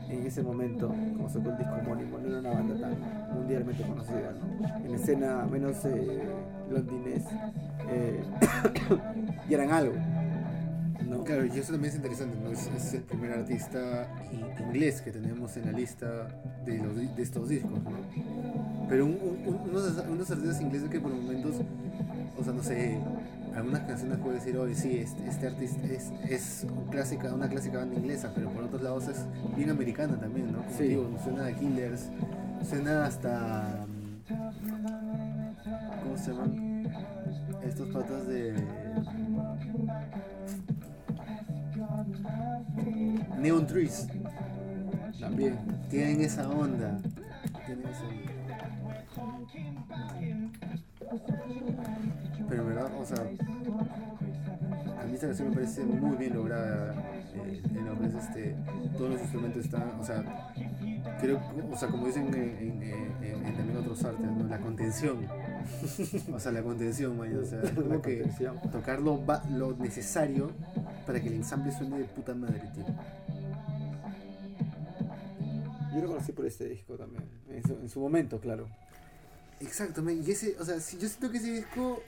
en 0.09 0.25
ese 0.25 0.41
momento, 0.41 0.87
como 0.87 1.29
sacó 1.29 1.49
el 1.49 1.57
disco 1.57 1.73
homónimo, 1.75 2.17
no 2.17 2.27
era 2.27 2.39
una 2.39 2.49
banda 2.49 2.79
tan 2.79 2.97
mundialmente 3.35 3.83
conocida, 3.83 4.33
¿no? 4.33 4.85
En 4.85 4.95
escena 4.95 5.45
menos 5.45 5.85
eh, 5.85 6.23
londinés, 6.71 7.23
eh, 7.89 8.23
y 9.49 9.53
eran 9.53 9.71
algo. 9.71 9.93
¿No? 11.07 11.23
Claro, 11.23 11.45
y 11.45 11.49
eso 11.57 11.71
también 11.73 11.91
es 11.91 11.95
interesante, 11.97 12.37
¿no? 12.43 12.49
Es, 12.51 12.67
es 12.67 12.93
el 12.93 13.01
primer 13.01 13.31
artista 13.33 14.07
in- 14.31 14.65
inglés 14.67 15.01
que 15.01 15.11
tenemos 15.11 15.55
en 15.57 15.65
la 15.65 15.71
lista 15.71 16.27
de, 16.65 16.77
los, 16.79 16.97
di- 16.97 17.07
de 17.15 17.21
estos 17.23 17.49
discos, 17.49 17.71
¿no? 17.83 18.87
Pero 18.89 19.05
un- 19.05 19.17
un- 19.21 19.47
un- 19.55 19.69
unos, 19.69 20.03
unos 20.09 20.31
artistas 20.31 20.61
ingleses 20.61 20.89
que 20.89 20.99
por 20.99 21.11
momentos, 21.13 21.55
o 22.37 22.43
sea, 22.43 22.53
no 22.53 22.63
sé, 22.63 22.97
algunas 23.55 23.81
canciones 23.81 24.17
puede 24.19 24.35
decir, 24.35 24.57
oye, 24.57 24.75
sí, 24.75 24.97
este, 24.97 25.27
este 25.27 25.47
artista 25.47 25.85
es, 25.87 26.11
es 26.29 26.65
un 26.69 26.85
clásica, 26.89 27.33
una 27.33 27.49
clásica 27.49 27.79
banda 27.79 27.95
inglesa, 27.99 28.31
pero 28.33 28.49
por 28.49 28.63
otros 28.63 28.81
lados 28.81 29.07
es 29.07 29.17
bien 29.55 29.69
americana 29.69 30.17
también, 30.19 30.51
¿no? 30.51 30.59
Como 30.63 30.77
Sí. 30.77 30.83
digo, 30.83 31.09
suena 31.23 31.47
a 31.47 31.51
Killers, 31.53 32.07
suena 32.67 33.05
hasta... 33.05 33.85
¿Cómo 36.03 36.17
se 36.17 36.31
llaman? 36.31 36.87
Estos 37.63 37.89
patas 37.89 38.27
de... 38.27 38.53
Neon 43.41 43.65
Trees. 43.67 44.07
También. 45.19 45.57
Tienen 45.89 46.21
esa 46.21 46.47
onda. 46.49 46.99
Tienen 47.65 47.85
esa 47.87 48.03
onda. 48.05 49.31
Pero 52.49 52.61
en 52.63 52.67
verdad, 52.69 52.91
o 52.99 53.05
sea, 53.05 53.17
a 55.01 55.05
mí 55.05 55.13
esta 55.13 55.27
canción 55.27 55.49
me 55.49 55.55
parece 55.55 55.83
muy 55.83 56.15
bien 56.17 56.33
lograda. 56.35 56.93
eh, 57.33 57.61
en 57.65 57.85
lo 57.85 57.97
que 57.99 58.07
es 58.07 58.15
este, 58.15 58.55
todos 58.97 59.11
los 59.11 59.21
instrumentos 59.21 59.63
están, 59.65 59.83
o 59.99 60.03
sea, 60.03 60.51
creo, 61.21 61.39
o 61.71 61.77
sea, 61.77 61.87
como 61.87 62.07
dicen 62.07 62.27
en, 62.27 62.33
en- 62.83 62.83
en- 63.23 63.45
en 63.45 63.55
también 63.55 63.77
otros 63.77 64.03
artes, 64.03 64.25
¿no? 64.29 64.43
la 64.47 64.59
contención. 64.59 65.17
o 66.33 66.39
sea, 66.39 66.51
la 66.51 66.61
contención, 66.61 67.17
man, 67.17 67.35
o 67.37 67.45
sea, 67.45 67.61
como 67.75 68.01
que 68.01 68.25
tocar 68.71 68.99
lo, 69.01 69.23
lo 69.51 69.75
necesario 69.77 70.51
para 71.07 71.19
que 71.21 71.27
el 71.29 71.35
ensamble 71.35 71.71
suene 71.71 71.99
de 71.99 72.05
puta 72.05 72.33
madre, 72.35 72.61
tío. 72.73 72.83
Yo 75.93 76.01
lo 76.01 76.07
conocí 76.07 76.31
por 76.31 76.45
este 76.45 76.67
disco 76.69 76.95
también, 76.95 77.23
en 77.49 77.63
su, 77.63 77.73
en 77.73 77.89
su 77.89 77.99
momento, 77.99 78.39
claro. 78.39 78.67
Exacto, 79.59 80.03
y 80.09 80.31
ese, 80.31 80.55
o 80.59 80.65
sea, 80.65 80.79
si 80.79 80.97
yo 80.97 81.07
siento 81.07 81.29
que 81.29 81.37
ese 81.37 81.51
disco, 81.53 82.01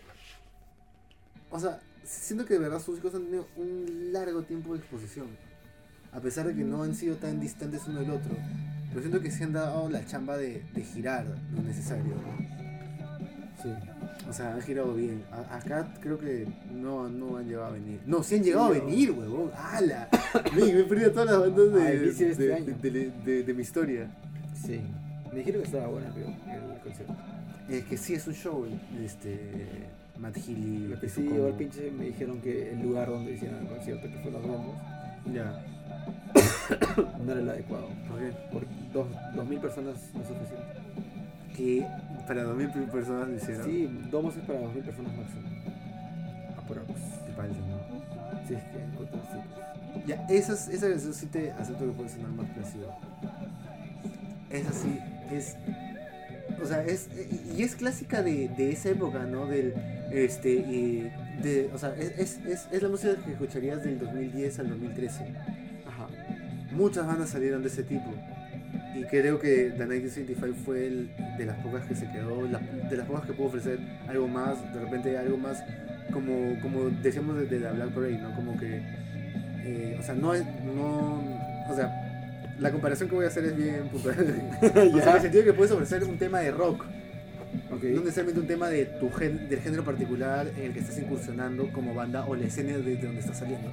o 1.51 1.59
sea, 1.59 1.81
siento 2.03 2.45
que 2.45 2.55
de 2.55 2.59
verdad 2.61 2.79
sus 2.79 2.95
discos 2.95 3.13
han 3.13 3.25
tenido 3.25 3.47
un 3.57 4.11
largo 4.11 4.43
tiempo 4.43 4.73
de 4.73 4.79
exposición, 4.79 5.27
a 6.11 6.19
pesar 6.19 6.47
de 6.47 6.55
que 6.55 6.63
no 6.63 6.83
han 6.83 6.95
sido 6.95 7.17
tan 7.17 7.39
distantes 7.39 7.81
uno 7.87 7.99
del 7.99 8.11
otro, 8.11 8.35
pero 8.89 9.01
siento 9.01 9.21
que 9.21 9.31
se 9.31 9.43
han 9.43 9.53
dado 9.53 9.89
la 9.89 10.05
chamba 10.05 10.37
de, 10.37 10.63
de 10.73 10.83
girar 10.83 11.25
lo 11.25 11.61
necesario, 11.61 12.15
¿no? 12.15 12.37
Sí. 13.61 13.69
O 14.29 14.33
sea, 14.33 14.53
han 14.53 14.61
girado 14.61 14.93
bien. 14.93 15.23
A- 15.31 15.57
acá 15.57 15.87
creo 15.99 16.17
que 16.17 16.47
no, 16.71 17.09
no 17.09 17.37
han 17.37 17.47
llegado 17.47 17.65
a 17.67 17.71
venir. 17.71 17.99
No, 18.05 18.23
sí 18.23 18.35
han 18.35 18.43
llegado 18.43 18.65
a 18.65 18.69
venir, 18.69 19.11
huevón. 19.11 19.51
¡Hala! 19.57 20.07
Me 20.55 20.69
he 20.69 20.83
perdido 20.85 21.11
todas 21.11 21.25
las 21.27 21.39
bandas 21.39 21.73
de, 21.73 21.81
Ah, 21.81 21.91
el 21.91 21.99
de 22.01 22.09
este 22.09 22.35
de- 23.25 23.43
de- 23.43 23.53
mi 23.53 23.61
historia. 23.61 24.07
Sí. 24.55 24.79
Me 25.31 25.39
dijeron 25.39 25.61
que 25.61 25.67
estaba 25.67 25.87
bueno 25.87 26.07
creo, 26.13 26.27
el 26.27 26.79
concierto. 26.81 27.15
Es 27.69 27.83
que 27.85 27.97
sí 27.97 28.13
es 28.13 28.27
un 28.27 28.33
show, 28.33 28.65
este. 29.03 29.39
Matt 30.19 30.37
Healy. 30.37 30.87
Lo 30.89 30.99
que 30.99 31.09
sí, 31.09 31.23
como- 31.25 31.35
yo 31.37 31.47
al 31.47 31.53
pinche 31.55 31.91
me 31.91 32.05
dijeron 32.05 32.39
que 32.39 32.71
el 32.71 32.81
lugar 32.81 33.09
donde 33.09 33.33
hicieron 33.33 33.59
el 33.61 33.67
concierto, 33.67 34.07
que 34.07 34.19
fue 34.19 34.31
Los 34.31 34.41
Bombos, 34.43 34.75
Ya. 35.33 35.65
no 37.25 37.31
era 37.31 37.41
el 37.41 37.49
adecuado. 37.49 37.87
¿Por 38.09 38.19
qué? 38.19 38.31
Por 38.51 38.63
dos, 38.93 39.07
dos 39.35 39.47
mil 39.47 39.59
personas 39.59 39.95
no 40.13 40.21
es 40.21 40.27
suficiente. 40.27 40.82
Que 41.55 41.85
para 42.27 42.43
2000 42.43 42.69
personas 42.89 43.27
lo 43.27 43.35
hicieron. 43.35 43.65
Sí, 43.65 43.89
Domos 44.09 44.35
es 44.35 44.43
para 44.43 44.59
dos 44.59 44.73
mil 44.73 44.83
personas 44.83 45.13
máximo. 45.15 45.41
Aprox. 46.57 46.87
Te 47.25 47.31
parece, 47.33 47.59
¿no? 47.59 48.47
Sí, 48.47 48.53
es 48.55 48.63
que 48.63 48.83
encuentro 48.83 49.21
así. 49.29 50.07
Ya, 50.07 50.25
esas, 50.29 50.67
esa 50.69 50.89
canción 50.89 51.13
sí 51.13 51.27
te 51.27 51.51
acepto 51.51 51.85
que 51.85 51.91
puede 51.91 52.09
sonar 52.09 52.31
más 52.31 52.49
plasivo. 52.49 52.97
Esa 54.49 54.71
sí, 54.71 54.99
es. 55.31 55.55
O 56.61 56.65
sea, 56.65 56.83
es. 56.83 57.09
Y 57.55 57.63
es 57.63 57.75
clásica 57.75 58.23
de, 58.23 58.49
de 58.49 58.71
esa 58.71 58.89
época, 58.89 59.25
¿no? 59.25 59.45
Del. 59.45 59.73
Este. 60.11 60.53
y 60.53 61.11
de, 61.41 61.71
o 61.73 61.77
sea, 61.77 61.95
es, 61.95 62.17
es, 62.17 62.39
es, 62.45 62.67
es 62.71 62.81
la 62.81 62.89
música 62.89 63.15
que 63.15 63.31
escucharías 63.31 63.83
del 63.83 63.99
2010 63.99 64.59
al 64.59 64.69
2013. 64.69 65.23
Ajá. 65.87 66.07
Muchas 66.71 67.05
bandas 67.05 67.29
salieron 67.29 67.61
de 67.61 67.69
ese 67.69 67.83
tipo. 67.83 68.13
Y 69.03 69.07
creo 69.07 69.39
que 69.39 69.73
The 69.77 69.85
1975 69.85 70.55
fue 70.65 70.87
el, 70.87 71.09
de 71.37 71.45
las 71.45 71.57
pocas 71.57 71.83
que 71.85 71.95
se 71.95 72.09
quedó, 72.11 72.47
la- 72.47 72.59
de 72.89 72.95
las 72.97 73.05
pocas 73.07 73.25
que 73.25 73.33
pudo 73.33 73.47
ofrecer 73.47 73.79
algo 74.07 74.27
más, 74.27 74.73
de 74.73 74.79
repente 74.79 75.17
algo 75.17 75.37
más, 75.37 75.63
como, 76.11 76.59
como 76.61 76.89
decíamos 77.01 77.37
de, 77.37 77.45
de 77.47 77.59
la 77.59 77.71
Black 77.71 77.89
Parade, 77.89 78.17
¿no? 78.19 78.33
Como 78.35 78.57
que, 78.57 78.81
eh, 79.65 79.97
o 79.99 80.03
sea, 80.03 80.15
no 80.15 80.33
es, 80.33 80.43
no, 80.75 81.21
o 81.69 81.75
sea, 81.75 81.99
la 82.59 82.71
comparación 82.71 83.09
que 83.09 83.15
voy 83.15 83.25
a 83.25 83.29
hacer 83.29 83.45
es 83.45 83.55
bien 83.57 83.87
puntual. 83.91 84.15
o 84.61 84.97
sea, 84.99 85.09
en 85.11 85.15
el 85.17 85.21
sentido 85.21 85.43
que 85.43 85.53
puedes 85.53 85.71
ofrecer 85.71 86.03
un 86.03 86.17
tema 86.17 86.39
de 86.39 86.51
rock, 86.51 86.83
Ok. 87.71 87.83
no 87.83 87.99
necesariamente 88.01 88.39
un 88.41 88.47
tema 88.47 88.67
de 88.69 88.85
tu 88.85 89.09
gen- 89.11 89.47
del 89.49 89.59
género 89.59 89.83
particular 89.83 90.47
en 90.57 90.65
el 90.65 90.73
que 90.73 90.79
estás 90.79 90.97
incursionando 90.99 91.67
como 91.71 91.93
banda 91.93 92.25
o 92.25 92.35
la 92.35 92.45
escena 92.45 92.73
de, 92.77 92.81
de 92.83 92.97
donde 92.97 93.19
estás 93.19 93.37
saliendo. 93.39 93.71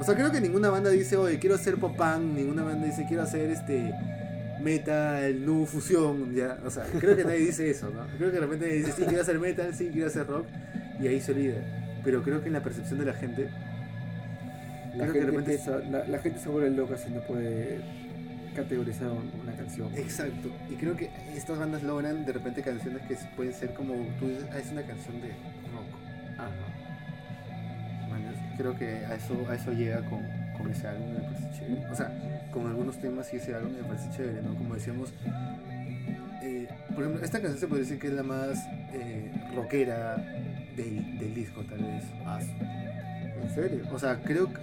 O 0.00 0.04
sea, 0.04 0.14
creo 0.14 0.30
que 0.30 0.40
ninguna 0.40 0.70
banda 0.70 0.90
dice, 0.90 1.16
oye, 1.16 1.38
quiero 1.40 1.56
hacer 1.56 1.76
pop 1.76 1.96
punk, 1.96 2.20
ninguna 2.36 2.62
banda 2.62 2.86
dice, 2.86 3.04
quiero 3.08 3.22
hacer 3.24 3.50
este 3.50 3.92
metal, 4.62 5.44
nu, 5.44 5.66
fusión, 5.66 6.34
ya. 6.34 6.58
O 6.64 6.70
sea, 6.70 6.84
creo 6.98 7.16
que 7.16 7.24
nadie 7.24 7.38
dice 7.40 7.70
eso, 7.70 7.90
¿no? 7.90 8.06
Creo 8.16 8.30
que 8.30 8.36
de 8.36 8.40
repente 8.40 8.66
dice, 8.66 8.92
sí, 8.92 9.02
quiero 9.04 9.22
hacer 9.22 9.38
metal, 9.38 9.74
sí, 9.74 9.90
quiero 9.92 10.06
hacer 10.08 10.26
rock, 10.26 10.46
y 11.00 11.06
ahí 11.08 11.20
se 11.20 11.32
olvida. 11.32 11.56
Pero 12.04 12.22
creo 12.22 12.40
que 12.40 12.46
en 12.48 12.54
la 12.54 12.62
percepción 12.62 12.98
de 12.98 13.04
la 13.06 13.12
gente, 13.14 13.48
La 14.96 15.04
creo 15.06 15.12
que 15.12 15.20
de 15.20 15.26
gente, 15.32 15.56
repente- 15.58 15.90
la, 15.90 16.04
la 16.06 16.18
gente 16.18 16.38
se 16.40 16.48
vuelve 16.48 16.70
loca 16.70 16.96
si 16.96 17.10
no 17.10 17.20
puede 17.22 17.80
categorizar 18.56 19.08
un- 19.08 19.30
una 19.42 19.52
canción. 19.56 19.88
exacto. 19.96 20.48
Y 20.70 20.74
creo 20.74 20.96
que 20.96 21.10
estas 21.36 21.58
bandas 21.58 21.82
logran 21.82 22.24
de 22.26 22.32
repente 22.32 22.62
canciones 22.62 23.02
que 23.06 23.16
pueden 23.36 23.52
ser 23.54 23.72
como, 23.74 23.94
tú 24.18 24.28
dices, 24.28 24.44
ah, 24.52 24.58
es 24.58 24.70
una 24.72 24.82
canción 24.82 25.20
de 25.20 25.28
rock. 25.28 26.38
Ajá. 26.38 28.08
Mañas. 28.10 28.34
Creo 28.56 28.76
que 28.76 28.86
a 29.06 29.14
eso, 29.14 29.34
a 29.48 29.54
eso 29.54 29.72
llega 29.72 29.98
con, 30.08 30.20
con 30.56 30.70
ese 30.70 30.86
álbum, 30.88 31.14
chévere. 31.56 31.86
O 31.90 31.94
sea, 31.94 32.10
con 32.58 32.70
algunos 32.70 32.98
temas 32.98 33.32
y 33.32 33.36
ese 33.36 33.54
álbum 33.54 33.72
me 33.72 33.84
parece 33.84 34.10
chévere, 34.16 34.42
¿no? 34.42 34.54
Como 34.54 34.74
decíamos, 34.74 35.12
eh, 36.42 36.68
por 36.94 37.04
ejemplo, 37.04 37.24
esta 37.24 37.40
canción 37.40 37.58
se 37.58 37.66
puede 37.68 37.82
decir 37.82 37.98
que 37.98 38.08
es 38.08 38.12
la 38.12 38.22
más 38.22 38.58
eh, 38.92 39.30
rockera 39.54 40.16
del, 40.76 41.18
del 41.18 41.34
disco, 41.34 41.62
tal 41.62 41.78
vez. 41.78 42.04
Ah, 42.26 42.40
¿En 43.42 43.50
serio? 43.54 43.84
O 43.92 43.98
sea, 43.98 44.20
creo 44.22 44.52
que... 44.52 44.60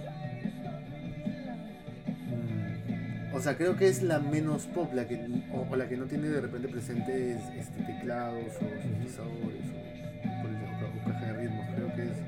Mm, 2.28 3.34
O 3.34 3.40
sea, 3.40 3.56
creo 3.56 3.76
que 3.76 3.88
es 3.88 4.02
la 4.02 4.18
menos 4.18 4.66
pop, 4.66 4.92
la 4.94 5.06
que, 5.06 5.16
o, 5.52 5.66
o 5.70 5.76
la 5.76 5.88
que 5.88 5.96
no 5.96 6.04
tiene 6.06 6.28
de 6.28 6.40
repente 6.40 6.68
presentes 6.68 7.40
este, 7.56 7.82
teclados 7.82 8.46
o 8.56 8.82
sintetizadores 8.82 9.66
o, 9.66 10.48
ejemplo, 10.48 10.88
o 11.02 11.04
caja 11.04 11.26
de 11.26 11.32
ritmos. 11.42 11.66
Creo 11.74 11.94
que 11.94 12.02
es... 12.02 12.18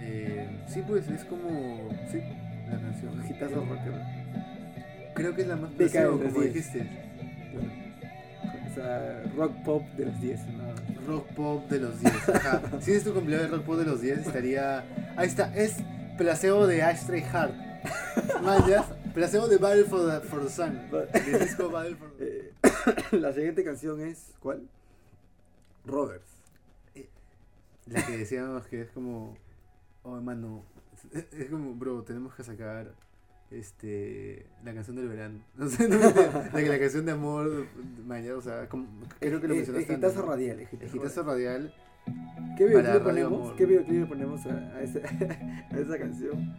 eh, 0.00 0.46
sí, 0.68 0.82
pues 0.86 1.08
es 1.08 1.24
como... 1.24 1.88
Sí, 2.10 2.20
la 2.70 2.78
canción. 2.80 3.12
Hitazo 3.28 3.64
rocker. 3.64 4.21
Creo 5.14 5.34
que 5.34 5.42
es 5.42 5.48
la 5.48 5.56
más 5.56 5.70
los 5.78 5.92
como 5.92 6.40
10. 6.40 6.54
dijiste. 6.54 6.88
O 8.70 8.74
sea, 8.74 9.22
rock 9.36 9.52
pop 9.64 9.82
de 9.96 10.06
los 10.06 10.20
10. 10.20 10.40
¿no? 10.48 10.74
Rock 11.06 11.26
pop 11.34 11.68
de 11.70 11.80
los 11.80 12.00
10. 12.00 12.28
Ajá. 12.30 12.62
Si 12.80 12.92
es 12.92 13.04
tu 13.04 13.12
cumpleaños 13.12 13.50
de 13.50 13.56
rock 13.56 13.66
pop 13.66 13.76
de 13.76 13.84
los 13.84 14.00
10, 14.00 14.18
estaría. 14.26 14.84
Ahí 15.16 15.28
está, 15.28 15.54
es 15.54 15.76
placebo 16.16 16.66
de 16.66 16.82
Ashtray 16.82 17.22
Heart. 17.22 17.54
Mayas, 18.42 18.86
placebo 19.14 19.48
de 19.48 19.58
Battle 19.58 19.84
for 19.84 20.08
the, 20.08 20.26
for 20.26 20.42
the 20.42 20.50
Sun. 20.50 20.80
Del 20.90 21.40
disco 21.40 21.70
Battle 21.70 21.96
for 21.96 22.10
the 22.16 22.24
Eh, 22.24 22.52
la 23.12 23.32
siguiente 23.32 23.62
canción 23.64 24.00
es. 24.00 24.32
¿Cuál? 24.40 24.68
Roberts. 25.84 26.30
La 27.86 28.06
que 28.06 28.16
decíamos 28.16 28.66
que 28.66 28.82
es 28.82 28.90
como. 28.90 29.36
Oh, 30.02 30.16
hermano. 30.16 30.64
Es 31.12 31.50
como, 31.50 31.74
bro, 31.74 32.02
tenemos 32.04 32.34
que 32.34 32.44
sacar. 32.44 32.92
Este. 33.52 34.46
La 34.64 34.74
canción 34.74 34.96
del 34.96 35.08
verano. 35.08 35.40
No 35.56 35.68
sé, 35.68 35.88
no 35.88 35.96
la, 35.98 36.78
canción 36.78 37.06
de 37.06 37.12
amor. 37.12 37.66
Maya, 38.06 38.36
o 38.36 38.40
sea, 38.40 38.68
como, 38.68 38.86
creo 39.20 39.40
que 39.40 39.48
lo 39.48 39.54
Eh, 39.54 39.56
mencionaste. 39.58 39.98
¿no? 39.98 40.22
radial. 40.22 40.68
radial. 41.24 41.74
¿Qué 42.56 42.64
videoclip 42.66 42.86
Radio 42.86 43.04
ponemos? 43.04 43.52
¿Qué 43.54 43.66
videoclip 43.66 44.00
le 44.00 44.06
ponemos 44.06 44.46
a, 44.46 44.54
a 44.74 44.82
esa, 44.82 44.98
a 45.70 45.78
esa 45.78 45.98
canción? 45.98 46.54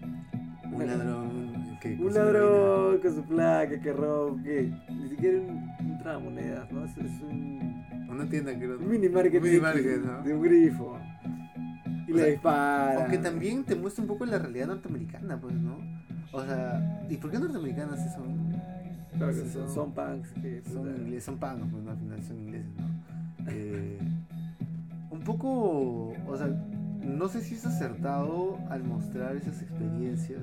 Un 0.71 0.87
ladrón. 0.87 1.77
Que 1.81 1.95
Un 1.95 2.13
ladrón 2.13 2.97
con 2.99 3.15
su 3.15 3.23
placa 3.25 3.79
que 3.81 3.91
roba, 3.93 4.41
que 4.41 4.71
ni 4.89 5.09
siquiera 5.09 5.39
un, 5.39 5.69
un 5.79 5.99
tragamonedas, 5.99 6.71
¿no? 6.71 6.85
Es, 6.85 6.97
es 6.97 7.21
un. 7.21 7.83
Una 8.09 8.29
tienda 8.29 8.57
que 8.57 8.67
un 8.67 8.89
mini 8.89 9.09
market, 9.09 9.41
Un 9.41 9.49
mini 9.49 9.59
market, 9.59 10.01
¿no? 10.03 10.21
de 10.21 10.33
un 10.35 10.41
grifo. 10.43 10.99
Y 12.07 12.11
O 12.11 12.15
le 12.15 12.21
sea, 12.21 12.31
disparan. 12.31 13.01
Aunque 13.01 13.17
también 13.17 13.63
te 13.63 13.75
muestra 13.75 14.03
un 14.03 14.07
poco 14.07 14.25
la 14.25 14.37
realidad 14.37 14.67
norteamericana, 14.67 15.41
pues, 15.41 15.55
¿no? 15.55 15.77
O 16.31 16.43
sea, 16.43 17.05
¿y 17.09 17.17
por 17.17 17.29
qué 17.31 17.39
norteamericanas 17.39 18.01
si 18.03 18.09
son, 18.09 18.53
Claro 19.17 19.33
que 19.33 19.39
son, 19.41 19.49
son- 19.51 19.69
son 19.69 19.91
punks. 19.93 20.29
Que, 20.41 20.61
son 20.63 21.21
son 21.21 21.37
pagos, 21.37 21.67
pues, 21.71 21.83
¿no? 21.83 21.91
al 21.91 21.97
final 21.97 22.23
son 22.23 22.39
ingleses, 22.39 22.71
¿no? 22.77 23.51
Eh, 23.51 23.99
un 25.11 25.19
poco, 25.19 26.13
o 26.27 26.37
sea, 26.37 26.47
no 27.05 27.27
sé 27.27 27.41
si 27.41 27.55
es 27.55 27.65
acertado 27.65 28.57
al 28.69 28.83
mostrar 28.83 29.35
esas 29.35 29.61
experiencias, 29.61 30.41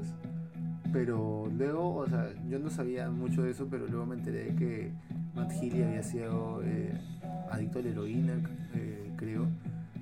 pero 0.92 1.48
luego, 1.56 1.96
o 1.96 2.06
sea, 2.06 2.28
yo 2.48 2.58
no 2.58 2.70
sabía 2.70 3.10
mucho 3.10 3.42
de 3.42 3.50
eso, 3.50 3.66
pero 3.70 3.86
luego 3.86 4.06
me 4.06 4.16
enteré 4.16 4.54
que 4.56 4.92
Matt 5.34 5.52
Healy 5.52 5.82
había 5.82 6.02
sido 6.02 6.60
eh, 6.62 6.92
adicto 7.50 7.78
a 7.78 7.82
la 7.82 7.88
heroína, 7.88 8.34
eh, 8.74 9.12
creo. 9.16 9.46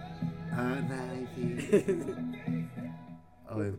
Ah, 0.52 0.76
nice. 0.82 1.84
A 3.48 3.54
ver, 3.54 3.74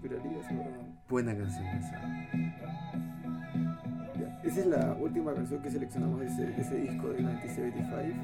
buena 1.08 1.36
canción 1.36 1.68
esa. 1.68 2.02
Esa 4.44 4.60
es 4.62 4.66
la 4.66 4.98
última 5.00 5.32
canción 5.34 5.62
que 5.62 5.70
seleccionamos 5.70 6.22
de 6.22 6.26
ese, 6.26 6.48
de 6.48 6.62
ese 6.62 6.76
disco 6.76 7.10
de 7.10 7.18
1975. 7.18 8.16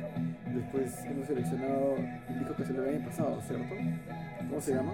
Después 0.55 1.05
hemos 1.05 1.27
seleccionado 1.27 1.97
el 2.29 2.39
disco 2.39 2.55
que 2.55 2.65
se 2.65 2.73
lo 2.73 2.81
había 2.81 3.05
pasado, 3.05 3.39
¿cierto? 3.41 3.75
¿Cómo 4.49 4.59
se 4.59 4.73
llama? 4.73 4.93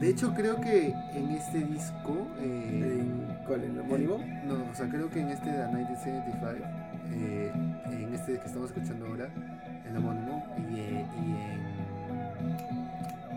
De 0.00 0.10
hecho, 0.10 0.32
creo 0.34 0.60
que 0.60 0.94
en 1.14 1.30
este 1.30 1.58
disco. 1.60 2.28
eh, 2.40 3.00
¿En 3.00 3.28
¿Cuál? 3.46 3.64
¿El 3.64 3.78
homónimo? 3.80 4.18
No, 4.46 4.54
o 4.70 4.74
sea, 4.74 4.88
creo 4.88 5.08
que 5.10 5.20
en 5.20 5.28
este 5.30 5.50
de 5.50 5.66
1975, 5.68 6.66
eh, 7.12 7.50
en 7.90 8.14
este 8.14 8.38
que 8.38 8.46
estamos 8.46 8.70
escuchando 8.70 9.06
ahora, 9.06 9.28
el 9.88 9.96
homónimo, 9.96 10.44
y, 10.70 10.78
eh, 10.80 11.06
y 11.16 11.32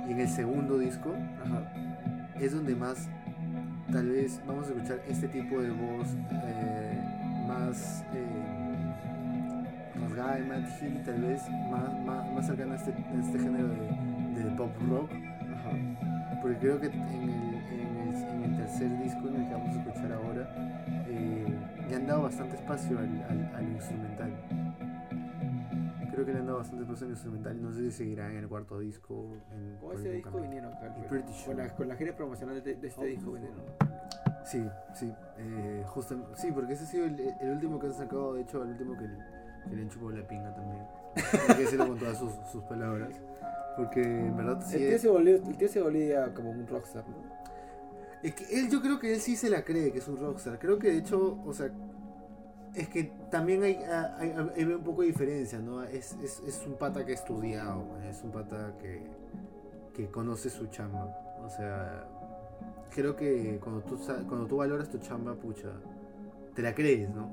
en, 0.03 0.09
y 0.09 0.11
en 0.13 0.19
el 0.19 0.27
segundo 0.29 0.77
disco, 0.77 1.13
Ajá. 1.45 1.61
es 2.39 2.53
donde 2.53 2.75
más, 2.75 3.07
tal 3.91 4.09
vez, 4.09 4.41
vamos 4.45 4.67
a 4.67 4.71
escuchar 4.71 4.99
este 5.07 5.27
tipo 5.29 5.61
de 5.61 5.69
voz 5.71 6.07
eh, 6.43 7.01
más 7.47 8.03
eh, 8.13 8.25
rasgada 10.01 10.39
Matt 10.45 10.67
Healy, 10.81 10.99
tal 11.05 11.21
vez, 11.21 11.41
más, 11.71 11.89
más, 12.05 12.31
más 12.33 12.45
cercana 12.45 12.73
a 12.73 12.75
este, 12.77 12.91
a 12.91 13.19
este 13.25 13.39
género 13.39 13.67
de, 13.69 14.43
de 14.43 14.51
pop 14.57 14.71
rock. 14.89 15.09
Porque 16.41 16.57
creo 16.57 16.79
que 16.79 16.87
en 16.87 16.93
el, 16.93 17.29
en 17.29 17.97
el, 17.97 18.15
en 18.15 18.43
el 18.43 18.57
tercer 18.57 18.89
disco 19.03 19.27
en 19.27 19.35
el 19.35 19.47
que 19.47 19.53
vamos 19.53 19.75
a 19.75 19.79
escuchar 19.79 20.11
ahora, 20.13 20.49
eh, 21.07 21.55
le 21.89 21.95
han 21.95 22.07
dado 22.07 22.23
bastante 22.23 22.55
espacio 22.55 22.97
al, 22.97 23.21
al, 23.29 23.55
al 23.55 23.71
instrumental. 23.71 24.31
Creo 26.11 26.25
que 26.25 26.33
le 26.33 26.39
han 26.39 26.45
dado 26.45 26.57
bastante 26.57 26.83
espacio 26.83 27.05
al 27.05 27.11
instrumental. 27.11 27.61
No 27.61 27.71
sé 27.71 27.79
si 27.83 27.91
seguirá 27.91 28.29
en 28.29 28.37
el 28.37 28.47
cuarto 28.47 28.79
disco. 28.79 29.37
En, 29.51 29.77
Con 29.77 29.97
el 29.97 30.13
disco 30.13 30.31
camino. 30.31 30.49
vinieron 30.49 30.73
Con 31.45 31.57
la, 31.57 31.69
con 31.75 31.87
la 31.87 31.95
gira 31.95 32.15
promocional 32.15 32.63
de, 32.63 32.75
de 32.75 32.87
este 32.87 33.05
disco 33.05 33.31
vinieron. 33.33 33.57
Sí, 34.43 34.67
sí. 34.95 35.13
Eh, 35.37 35.83
justo, 35.87 36.15
sí, 36.35 36.51
porque 36.51 36.73
ese 36.73 36.83
ha 36.83 36.87
sido 36.87 37.05
el, 37.05 37.19
el 37.39 37.49
último 37.51 37.79
que 37.79 37.87
han 37.87 37.93
sacado. 37.93 38.33
De 38.33 38.41
hecho, 38.41 38.63
el 38.63 38.71
último 38.71 38.97
que, 38.97 39.05
que 39.69 39.75
le 39.75 39.81
han 39.83 39.89
chupado 39.89 40.11
la 40.11 40.27
pinga 40.27 40.53
también. 40.53 40.83
Hay 41.15 41.55
que 41.55 41.61
decirlo 41.63 41.87
con 41.87 41.97
todas 41.99 42.17
sus, 42.17 42.31
sus 42.51 42.63
palabras. 42.63 43.09
Porque 43.77 44.01
en 44.01 44.35
verdad 44.37 44.61
sí. 44.65 44.75
El 44.75 44.79
tío, 44.87 44.95
es- 44.95 45.01
se 45.01 45.09
volvió, 45.09 45.35
el 45.35 45.57
tío 45.57 45.67
se 45.69 45.81
volvía 45.81 46.33
como 46.33 46.51
un 46.51 46.67
rockstar, 46.67 47.03
¿no? 47.07 47.15
Es 48.23 48.35
que 48.35 48.43
él, 48.59 48.69
yo 48.69 48.81
creo 48.81 48.99
que 48.99 49.13
él 49.13 49.19
sí 49.19 49.35
se 49.35 49.49
la 49.49 49.63
cree 49.63 49.91
que 49.91 49.97
es 49.99 50.07
un 50.07 50.17
rockstar. 50.17 50.59
Creo 50.59 50.77
que 50.77 50.89
de 50.91 50.97
hecho, 50.97 51.39
o 51.45 51.53
sea, 51.53 51.71
es 52.75 52.87
que 52.89 53.11
también 53.31 53.63
hay, 53.63 53.75
hay, 54.17 54.33
hay- 54.55 54.63
un 54.65 54.83
poco 54.83 55.01
de 55.01 55.07
diferencia, 55.07 55.59
¿no? 55.59 55.83
Es, 55.83 56.15
es, 56.23 56.39
es 56.47 56.63
un 56.67 56.75
pata 56.75 57.03
que 57.05 57.11
ha 57.13 57.15
estudiado, 57.15 57.83
es 58.09 58.21
un 58.23 58.31
pata 58.31 58.73
que, 58.79 59.01
que 59.95 60.07
conoce 60.11 60.49
su 60.49 60.67
chamba. 60.67 61.17
O 61.43 61.49
sea, 61.49 62.07
creo 62.93 63.15
que 63.15 63.59
cuando 63.63 63.81
tú, 63.81 63.97
cuando 64.27 64.45
tú 64.45 64.57
valoras 64.57 64.89
tu 64.89 64.99
chamba, 64.99 65.33
pucha, 65.33 65.69
te 66.53 66.61
la 66.61 66.75
crees, 66.75 67.09
¿no? 67.09 67.29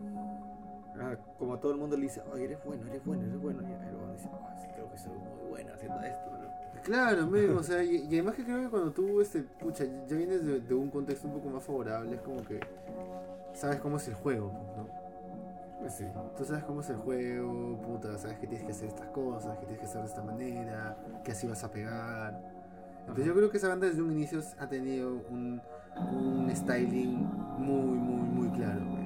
Ah, 1.01 1.17
como 1.39 1.55
a 1.55 1.61
todo 1.61 1.73
el 1.73 1.79
mundo 1.79 1.97
le 1.97 2.03
dice, 2.05 2.23
oye, 2.33 2.45
eres 2.45 2.59
bueno, 2.65 2.87
eres 2.89 3.05
bueno, 3.05 3.23
eres 3.25 3.41
bueno. 3.41 3.63
Y 3.63 3.73
el 3.73 3.95
huevón 3.95 4.13
dice, 4.15 4.29
oh, 4.33 4.49
sí, 4.61 4.69
creo 4.75 4.91
que 4.91 4.99
soy 4.99 5.13
muy 5.13 5.49
bueno 5.51 5.71
haciendo 5.75 6.01
esto, 6.01 6.31
¿no? 6.33 6.83
Claro, 6.83 7.27
men, 7.27 7.57
o 7.57 7.63
sea, 7.63 7.83
y, 7.83 7.97
y 7.97 8.15
además 8.15 8.35
que 8.35 8.45
creo 8.45 8.63
que 8.63 8.71
cuando 8.71 8.93
tú, 8.93 9.21
este, 9.21 9.43
pucha, 9.43 9.85
ya 9.85 10.17
vienes 10.17 10.45
de, 10.45 10.61
de 10.61 10.75
un 10.75 10.91
contexto 10.91 11.29
un 11.29 11.35
poco 11.35 11.51
más 11.51 11.63
favorable, 11.63 12.15
es 12.15 12.23
como 12.23 12.43
que 12.43 12.61
sabes 13.53 13.81
cómo 13.81 13.97
es 13.97 14.09
el 14.09 14.15
juego, 14.15 14.53
¿no? 14.77 14.87
Pues 15.81 15.95
sí. 15.95 16.05
Tú 16.37 16.45
sabes 16.45 16.65
cómo 16.65 16.81
es 16.81 16.91
el 16.91 16.97
juego, 16.97 17.81
puta, 17.83 18.17
sabes 18.19 18.39
que 18.39 18.47
tienes 18.47 18.65
que 18.67 18.73
hacer 18.73 18.89
estas 18.89 19.09
cosas, 19.09 19.59
que 19.59 19.67
tienes 19.67 19.81
que 19.81 19.87
hacer 19.87 20.01
de 20.03 20.09
esta 20.09 20.23
manera, 20.23 20.97
que 21.25 21.33
así 21.33 21.47
vas 21.47 21.63
a 21.63 21.71
pegar. 21.71 22.41
Entonces 23.01 23.25
Ajá. 23.25 23.27
yo 23.27 23.35
creo 23.35 23.51
que 23.51 23.57
esa 23.59 23.69
banda 23.69 23.87
desde 23.87 24.03
un 24.03 24.13
inicio 24.13 24.41
ha 24.59 24.69
tenido 24.69 25.11
un, 25.31 25.61
un 26.13 26.51
styling 26.55 27.25
muy, 27.59 27.99
muy, 27.99 28.29
muy 28.29 28.51
claro. 28.59 28.98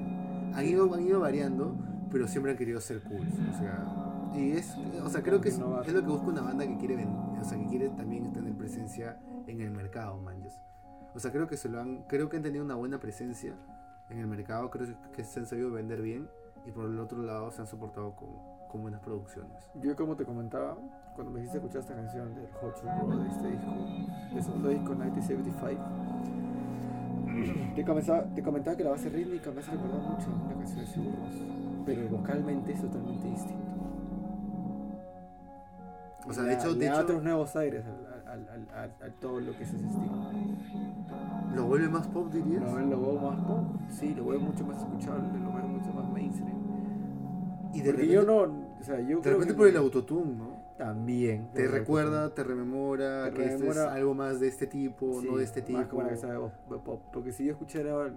Han 0.53 0.65
ido, 0.65 0.93
han 0.93 1.01
ido 1.01 1.19
variando, 1.19 1.75
pero 2.11 2.27
siempre 2.27 2.51
han 2.51 2.57
querido 2.57 2.79
ser 2.79 3.01
cool. 3.01 3.27
O 3.51 3.57
sea, 3.57 4.31
y 4.35 4.51
es, 4.51 4.75
o 5.03 5.09
sea, 5.09 5.21
creo 5.21 5.41
que 5.41 5.49
es, 5.49 5.55
es 5.55 5.93
lo 5.93 6.01
que 6.01 6.07
busca 6.07 6.27
una 6.27 6.41
banda 6.41 6.65
que 6.65 6.77
quiere 6.77 6.95
vender, 6.95 7.39
o 7.39 7.43
sea, 7.43 7.57
que 7.57 7.67
quiere 7.67 7.89
también 7.89 8.31
tener 8.33 8.53
presencia 8.55 9.19
en 9.47 9.61
el 9.61 9.71
mercado, 9.71 10.17
manches. 10.17 10.59
O 11.15 11.19
sea, 11.19 11.31
creo 11.31 11.47
que 11.47 11.57
se 11.57 11.69
lo 11.69 11.79
han, 11.79 12.03
creo 12.03 12.29
que 12.29 12.37
han 12.37 12.43
tenido 12.43 12.63
una 12.63 12.75
buena 12.75 12.99
presencia 12.99 13.55
en 14.09 14.19
el 14.19 14.27
mercado, 14.27 14.69
creo 14.69 14.87
que 15.11 15.23
se 15.23 15.39
han 15.39 15.45
sabido 15.45 15.71
vender 15.71 16.01
bien 16.01 16.29
y 16.65 16.71
por 16.71 16.85
el 16.85 16.99
otro 16.99 17.21
lado 17.21 17.51
se 17.51 17.61
han 17.61 17.67
soportado 17.67 18.15
con, 18.15 18.29
con 18.73 18.81
buenas 18.81 19.01
producciones. 19.01 19.69
Yo 19.75 19.95
como 19.95 20.15
te 20.15 20.25
comentaba, 20.25 20.75
cuando 21.13 21.31
me 21.31 21.41
hiciste 21.41 21.57
escuchar 21.57 21.81
esta 21.81 21.95
canción 21.95 22.33
del 22.33 22.47
Hot 22.53 22.81
Roll 22.83 23.23
de 23.23 23.29
este 23.29 23.51
disco, 23.51 23.71
de 24.33 24.41
segundo 24.41 24.69
disco 24.69 24.95
1975, 24.95 25.83
te, 27.75 27.83
comenzaba- 27.85 28.23
te 28.35 28.41
comentaba 28.43 28.77
que 28.77 28.83
la 28.83 28.91
base 28.91 29.09
rítmica 29.09 29.51
me 29.51 29.59
hace 29.59 29.71
recordar 29.71 30.01
mucho 30.01 30.27
a 30.31 30.45
una 30.45 30.55
canción 30.55 30.79
de 30.79 30.87
Suburros, 30.87 31.35
pero 31.85 32.09
vocalmente 32.09 32.71
es 32.73 32.81
totalmente 32.81 33.27
distinto. 33.29 33.63
O 36.25 36.31
sea, 36.33 36.43
de 36.43 36.53
hecho, 36.53 36.69
le 36.71 36.75
de 36.79 36.85
da 36.85 36.93
hecho, 36.93 37.01
otros 37.03 37.23
nuevos 37.23 37.55
aires 37.57 37.83
a, 37.85 38.31
al, 38.31 38.39
al, 38.49 38.67
al- 38.73 39.09
a 39.09 39.13
todo 39.19 39.41
lo 39.41 39.51
que 39.57 39.63
es 39.63 39.73
ese 39.73 39.85
estilo. 39.85 40.31
¿Lo 41.53 41.65
vuelve 41.67 41.89
más 41.89 42.07
pop, 42.07 42.31
dirías? 42.31 42.63
Lo, 42.63 42.79
lo 42.79 43.01
veo 43.01 43.19
más 43.19 43.39
pop, 43.41 43.63
sí, 43.89 44.13
lo 44.15 44.25
veo 44.27 44.39
mucho 44.39 44.65
más 44.65 44.77
escuchable, 44.77 45.23
lo 45.39 45.53
veo 45.53 45.67
mucho 45.67 45.91
más 45.93 46.09
mainstream. 46.11 46.57
y 47.73 47.81
de 47.81 47.91
Porque 47.91 47.91
repente, 47.91 48.13
yo 48.13 48.23
no, 48.23 48.37
o 48.79 48.83
sea, 48.83 48.99
yo 49.01 49.17
de 49.17 49.21
creo 49.21 49.33
repente 49.33 49.53
que 49.53 49.57
por 49.57 49.67
el 49.67 49.77
autotune, 49.77 50.33
¿no? 50.35 50.62
También. 50.77 51.51
Te 51.53 51.67
recuerda, 51.67 52.33
te 52.33 52.43
rememora 52.43 53.25
Te 53.29 53.35
que 53.35 53.45
este 53.45 53.67
es 53.67 53.77
algo 53.77 54.13
más 54.13 54.39
de 54.39 54.47
este 54.47 54.67
tipo, 54.67 55.21
Sí, 55.21 55.27
no 55.29 55.37
de 55.37 55.43
este 55.43 55.61
tipo. 55.61 55.79
Más 55.79 55.87
como 55.87 56.83
pop. 56.83 57.01
Porque 57.13 57.31
si 57.31 57.45
yo 57.45 57.51
escuchara 57.51 58.11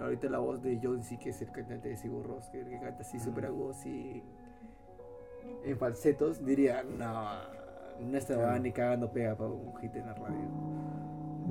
ahorita 0.00 0.28
la 0.28 0.38
voz 0.38 0.62
de 0.62 0.78
John 0.82 1.02
C, 1.02 1.18
que 1.18 1.30
es 1.30 1.42
el 1.42 1.50
cantante 1.50 1.88
de 1.88 1.96
Sigur 1.96 2.26
Rós, 2.26 2.48
que, 2.50 2.64
que 2.64 2.78
canta 2.80 3.00
así 3.02 3.18
súper 3.18 3.46
agudo, 3.46 3.70
así 3.70 4.22
en 5.64 5.78
falsetos, 5.78 6.44
diría, 6.44 6.82
no, 6.82 7.24
no 8.00 8.16
estaba 8.18 8.42
Claro. 8.44 8.62
ni 8.62 8.72
cagando 8.72 9.10
pega 9.10 9.34
para 9.36 9.50
un 9.50 9.74
hit 9.78 9.94
en 9.96 10.06
la 10.06 10.14
radio. 10.14 10.48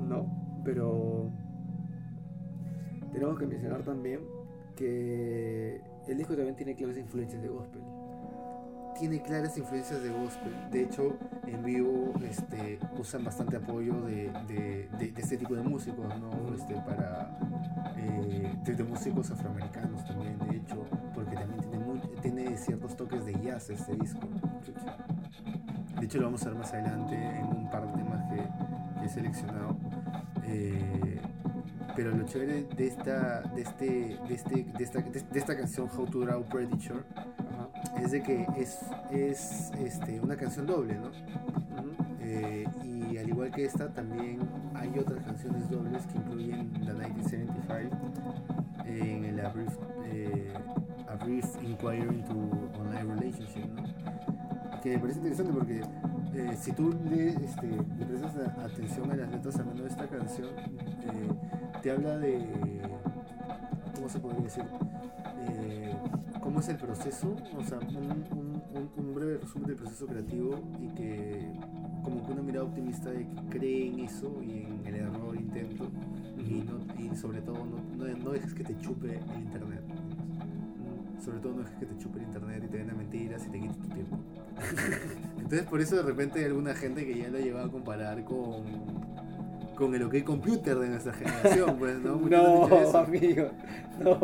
No, 0.07 0.61
pero 0.63 1.29
tenemos 3.11 3.37
que 3.39 3.47
mencionar 3.47 3.83
también 3.83 4.21
que 4.75 5.81
el 6.07 6.17
disco 6.17 6.35
también 6.35 6.55
tiene 6.55 6.75
claves 6.75 6.97
influencias 6.97 7.41
de 7.41 7.47
gospel. 7.49 7.81
Tiene 8.99 9.21
claras 9.21 9.55
influencias 9.57 10.01
de 10.01 10.09
gospel. 10.09 10.53
De 10.71 10.83
hecho, 10.83 11.17
en 11.45 11.63
vivo 11.63 12.13
este, 12.27 12.79
usan 12.99 13.23
bastante 13.23 13.57
apoyo 13.57 13.93
de, 14.01 14.31
de- 14.47 15.13
este 15.17 15.37
tipo 15.37 15.55
de 15.55 15.61
músicos, 15.61 16.07
¿no? 16.19 16.31
Este, 16.55 16.73
para, 16.81 17.37
eh, 17.95 18.53
de, 18.65 18.83
músicos 18.83 19.29
afroamericanos 19.29 20.03
también, 20.05 20.39
de 20.39 20.57
hecho, 20.57 20.83
porque 21.13 21.35
también 21.35 21.61
tiene, 21.61 21.77
muy- 21.85 21.99
tiene 22.21 22.57
ciertos 22.57 22.95
toques 22.95 23.23
de 23.25 23.33
jazz 23.39 23.69
este 23.69 23.95
disco. 23.95 24.27
De 25.99 26.05
hecho, 26.05 26.17
lo 26.19 26.25
vamos 26.25 26.43
a 26.45 26.49
ver 26.49 26.57
más 26.57 26.73
adelante 26.73 27.15
en 27.15 27.45
un 27.45 27.69
par 27.69 27.85
de 27.87 27.93
temas 28.03 28.23
que, 28.31 28.99
que 28.99 29.05
he 29.05 29.09
seleccionado. 29.09 29.77
Eh, 30.43 31.21
pero 31.95 32.11
lo 32.11 32.23
chévere 32.25 32.63
de 32.75 32.87
esta, 32.87 33.41
de 33.41 33.61
este, 33.61 34.19
de 34.27 34.33
este, 34.33 34.63
de 34.77 34.83
esta, 34.83 35.01
de, 35.01 35.21
de 35.21 35.39
esta 35.39 35.57
canción 35.57 35.89
How 35.95 36.05
to 36.05 36.19
Draw 36.19 36.43
Predator 36.45 37.03
Ajá. 37.15 38.01
es 38.01 38.11
de 38.11 38.21
que 38.23 38.47
es, 38.57 38.79
es 39.11 39.71
este, 39.79 40.19
una 40.19 40.35
canción 40.35 40.65
doble, 40.65 40.95
¿no? 40.95 41.11
Eh, 42.21 42.65
y 42.83 43.17
al 43.17 43.29
igual 43.29 43.51
que 43.51 43.65
esta, 43.65 43.87
también 43.93 44.39
hay 44.75 44.89
otras 44.99 45.23
canciones 45.23 45.69
dobles 45.69 46.05
que 46.07 46.17
incluyen 46.17 46.71
The 46.73 46.93
1975 46.93 47.95
en 48.85 49.25
el 49.25 49.45
A 49.45 49.49
Brief, 49.49 49.73
eh, 50.05 50.53
A 51.07 51.15
Brief 51.23 51.45
Inquiry 51.63 52.01
into 52.01 52.33
Online 52.79 53.15
Relationship, 53.15 53.65
¿no? 53.73 53.83
Que 54.81 54.91
me 54.91 54.99
parece 54.99 55.19
interesante 55.19 55.53
porque 55.53 55.81
eh, 56.37 56.55
si 56.59 56.71
tú 56.71 56.93
le, 57.09 57.29
este, 57.29 57.67
le 57.67 58.05
prestas 58.05 58.35
atención 58.63 59.11
a 59.11 59.15
las 59.15 59.31
letras, 59.31 59.55
al 59.57 59.65
menos 59.65 59.81
de 59.83 59.87
esta 59.89 60.07
canción, 60.07 60.49
eh, 60.49 61.79
te 61.81 61.91
habla 61.91 62.17
de. 62.17 62.41
¿Cómo 63.95 64.09
se 64.09 64.19
podría 64.19 64.41
decir? 64.43 64.63
Eh, 65.49 65.93
¿Cómo 66.41 66.59
es 66.59 66.69
el 66.69 66.77
proceso? 66.77 67.35
O 67.57 67.63
sea, 67.63 67.79
un, 67.79 68.23
un- 68.37 68.61
un- 68.75 68.89
un 69.05 69.13
breve 69.15 69.37
resumen 69.39 69.67
del 69.67 69.75
proceso 69.77 70.05
creativo 70.07 70.51
y 70.81 70.87
que, 70.95 71.51
como 72.03 72.25
que 72.25 72.31
una 72.31 72.41
mirada 72.43 72.65
optimista 72.65 73.09
de 73.09 73.25
que 73.27 73.41
cree 73.57 73.87
en 73.87 73.99
eso 74.01 74.31
y 74.43 74.63
en 74.63 74.81
el 74.85 74.95
error, 74.95 75.35
intento, 75.35 75.85
y, 76.37 76.63
no, 76.63 76.77
y 77.03 77.15
sobre 77.15 77.41
todo 77.41 77.57
no, 77.57 78.05
no, 78.05 78.17
no 78.17 78.29
dejes 78.31 78.53
que 78.53 78.63
te 78.63 78.77
chupe 78.79 79.19
el 79.35 79.41
internet. 79.41 79.81
Sobre 81.23 81.39
todo 81.39 81.53
no 81.53 81.63
dejes 81.63 81.77
que 81.79 81.85
te 81.85 81.97
chupe 81.97 82.19
el 82.19 82.25
internet 82.25 82.63
y 82.65 82.67
te 82.67 82.77
den 82.77 82.89
a 82.89 82.93
mentiras 82.93 83.45
y 83.45 83.49
te 83.49 83.59
quite 83.59 83.73
tu 83.73 83.87
tiempo. 83.89 84.17
Entonces 85.37 85.63
por 85.63 85.81
eso 85.81 85.95
de 85.97 86.03
repente 86.03 86.39
hay 86.39 86.45
alguna 86.45 86.73
gente 86.73 87.05
que 87.05 87.17
ya 87.17 87.29
lo 87.29 87.37
lleva 87.39 87.63
a 87.65 87.69
comparar 87.69 88.23
con, 88.23 88.63
con 89.75 89.93
el 89.95 90.03
OK 90.03 90.23
Computer 90.23 90.77
de 90.77 90.89
nuestra 90.89 91.13
generación, 91.13 91.75
pues, 91.77 91.99
¿no? 91.99 92.15
Muchos 92.17 92.39
han 92.39 92.61
dicho 92.61 92.69
No, 92.69 92.77
eso. 92.81 92.97
amigo, 92.97 93.49
no. 93.99 94.19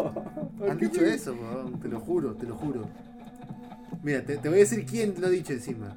¿Por 0.57 0.69
Han 0.69 0.77
dicho 0.77 1.01
eso, 1.05 1.35
te 1.81 1.87
lo 1.87 1.99
juro, 1.99 2.33
te 2.35 2.45
lo 2.45 2.55
juro. 2.55 2.87
Mira, 4.01 4.21
te, 4.23 4.37
te 4.37 4.49
voy 4.49 4.57
a 4.59 4.61
decir 4.61 4.85
quién 4.85 5.13
lo 5.19 5.27
ha 5.27 5.29
dicho 5.29 5.53
encima. 5.53 5.93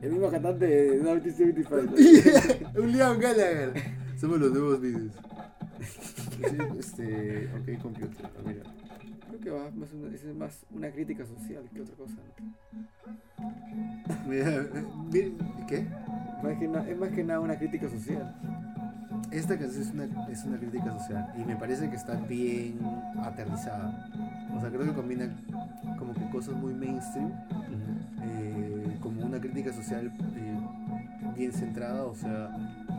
El 0.00 0.12
mismo 0.12 0.30
cantante 0.30 0.64
de 0.66 0.96
1975. 0.96 2.70
Un 2.80 2.92
Liam 2.92 3.18
Gallagher. 3.18 3.72
Somos 4.16 4.38
los 4.38 4.52
nuevos 4.52 4.80
vídeos. 4.80 5.12
Este, 6.78 7.48
OK 7.58 7.82
Computer, 7.82 8.30
mira. 8.46 8.62
Creo 9.28 9.40
que 9.40 9.50
va 9.50 9.70
más 9.70 9.92
una, 9.92 10.14
es 10.14 10.24
más 10.36 10.64
una 10.74 10.90
crítica 10.90 11.24
social 11.24 11.64
que 11.74 11.82
otra 11.82 11.94
cosa. 11.96 12.16
¿Qué? 15.66 15.86
Más 16.42 16.58
que 16.58 16.68
na- 16.68 16.88
es 16.88 16.98
más 16.98 17.10
que 17.10 17.24
nada 17.24 17.40
una 17.40 17.56
crítica 17.58 17.88
social. 17.88 18.34
Esta 19.30 19.58
canción 19.58 19.82
es 19.82 19.90
una, 19.92 20.28
es 20.28 20.44
una 20.44 20.58
crítica 20.58 20.90
social 20.98 21.32
y 21.36 21.44
me 21.44 21.56
parece 21.56 21.90
que 21.90 21.96
está 21.96 22.14
bien 22.14 22.78
aterrizada. 23.22 24.08
O 24.56 24.60
sea, 24.60 24.70
creo 24.70 24.84
que 24.84 24.92
combina 24.92 25.28
como 25.98 26.14
que 26.14 26.28
cosas 26.30 26.54
muy 26.56 26.72
mainstream, 26.74 27.30
eh, 28.22 28.96
como 29.00 29.24
una 29.26 29.38
crítica 29.40 29.72
social 29.72 30.06
eh, 30.36 30.58
bien 31.36 31.52
centrada. 31.52 32.04
O 32.04 32.14
sea, 32.14 32.48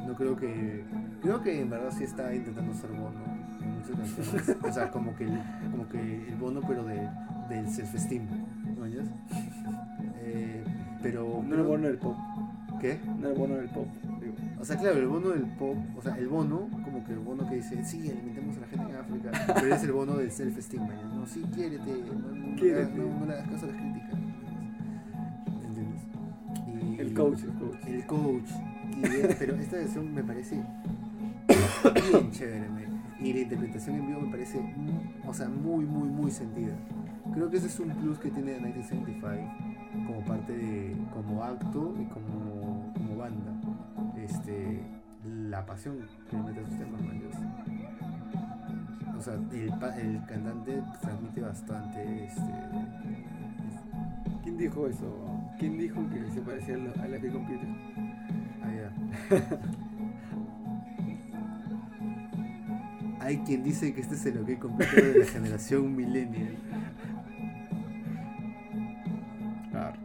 no 0.07 0.13
creo 0.15 0.35
que. 0.35 0.83
Creo 1.21 1.41
que 1.41 1.61
en 1.61 1.69
verdad 1.69 1.91
sí 1.97 2.03
está 2.03 2.33
intentando 2.33 2.73
ser 2.75 2.91
bono 2.91 3.19
en 3.61 3.75
muchas 3.75 4.15
canciones. 4.15 4.57
O 4.63 4.71
sea, 4.71 4.91
como 4.91 5.15
que 5.15 5.25
que 5.91 6.27
el 6.29 6.35
bono, 6.35 6.61
pero 6.67 6.83
de, 6.85 7.07
del 7.49 7.67
self-esteem. 7.67 8.23
¿no? 8.77 8.85
Eh, 10.21 10.63
pero. 11.01 11.43
No 11.47 11.55
el 11.55 11.63
bono 11.63 11.87
del 11.87 11.97
pop. 11.97 12.15
¿Qué? 12.79 12.97
No 13.19 13.29
el 13.29 13.35
bono 13.37 13.55
del 13.55 13.69
pop. 13.69 13.87
digo. 14.21 14.33
O 14.59 14.65
sea, 14.65 14.77
claro, 14.77 14.97
el 14.97 15.07
bono 15.07 15.29
del 15.29 15.43
pop, 15.57 15.77
o 15.97 16.01
sea, 16.01 16.15
el 16.17 16.27
bono, 16.27 16.67
como 16.83 17.03
que 17.05 17.13
el 17.13 17.19
bono 17.19 17.47
que 17.49 17.55
dice, 17.55 17.83
sí, 17.85 18.09
alimentemos 18.09 18.57
a 18.57 18.61
la 18.61 18.67
gente 18.67 18.89
en 18.89 18.95
África, 18.97 19.53
pero 19.55 19.73
es 19.75 19.83
el 19.83 19.91
bono 19.93 20.17
del 20.17 20.31
self-esteem, 20.31 20.81
no, 21.15 21.25
sí, 21.25 21.43
quiérete, 21.55 21.91
no, 21.91 22.35
no, 22.35 22.55
Quiérete. 22.57 22.93
no, 22.97 23.19
no 23.21 23.25
le 23.25 23.33
hagas 23.33 23.47
caso 23.49 23.65
a 23.65 23.69
las 23.69 23.77
críticas, 23.77 24.09
¿entiendes? 25.65 26.01
Y- 26.97 26.99
El 26.99 27.13
coach, 27.13 27.39
el 27.43 27.53
coach. 27.53 27.85
El 27.87 28.05
coach, 28.05 28.49
y, 28.97 29.33
pero 29.39 29.55
esta 29.55 29.77
versión 29.77 30.13
me 30.13 30.23
parece 30.23 30.55
bien 32.11 32.31
chévere, 32.31 32.67
y 33.21 33.33
la 33.33 33.39
interpretación 33.39 33.97
en 33.97 34.07
vivo 34.07 34.21
me 34.21 34.31
parece, 34.31 34.61
o 35.27 35.33
sea, 35.33 35.49
muy, 35.49 35.85
muy, 35.85 36.07
muy 36.07 36.31
sentida. 36.31 36.73
Creo 37.33 37.49
que 37.49 37.57
ese 37.57 37.67
es 37.67 37.79
un 37.79 37.89
plus 37.89 38.17
que 38.17 38.31
tiene 38.31 38.53
1975 38.59 39.69
como 40.07 40.21
parte 40.25 40.55
de, 40.55 40.95
como 41.13 41.43
acto 41.43 41.93
y 41.99 42.05
como, 42.05 42.93
como 42.93 43.17
banda. 43.17 43.51
Este, 44.17 44.81
la 45.25 45.65
pasión 45.65 45.97
que 46.29 46.37
le 46.37 46.43
mete 46.43 46.61
a 46.61 46.65
sus 46.65 46.77
temas. 46.77 47.01
O 49.17 49.21
sea, 49.21 49.33
el, 49.33 49.73
el 50.01 50.25
cantante 50.25 50.81
transmite 51.01 51.41
bastante, 51.41 52.25
este, 52.25 52.53
¿Quién 54.43 54.57
dijo 54.57 54.87
eso? 54.87 55.05
¿Quién 55.59 55.77
dijo 55.77 56.01
que 56.09 56.31
se 56.31 56.41
parecía 56.41 56.75
a 56.75 56.77
la, 56.77 57.03
a 57.03 57.07
la 57.07 57.19
que 57.19 57.29
computer? 57.29 57.67
allá. 58.63 58.91
Hay 63.29 63.37
quien 63.45 63.63
dice 63.63 63.93
que 63.93 64.01
este 64.01 64.15
es 64.15 64.25
el 64.25 64.39
OK 64.39 64.57
Computer 64.57 65.13
de 65.13 65.19
la 65.19 65.25
generación 65.27 65.95
millennial. 65.95 66.57
Claro. 69.69 69.99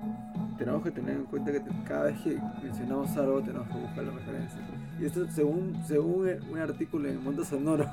Tenemos 0.58 0.82
que 0.82 0.90
tener 0.90 1.16
en 1.16 1.24
cuenta 1.24 1.50
que 1.50 1.62
cada 1.88 2.04
vez 2.04 2.20
que 2.20 2.38
mencionamos 2.62 3.16
algo 3.16 3.40
tenemos 3.40 3.66
que 3.68 3.78
buscar 3.78 4.04
la 4.04 4.12
referencia. 4.12 4.60
Y 5.00 5.06
esto 5.06 5.26
según, 5.30 5.74
según 5.88 6.28
un 6.52 6.58
artículo 6.58 7.08
en 7.08 7.24
Mundo 7.24 7.46
Sonoro 7.46 7.90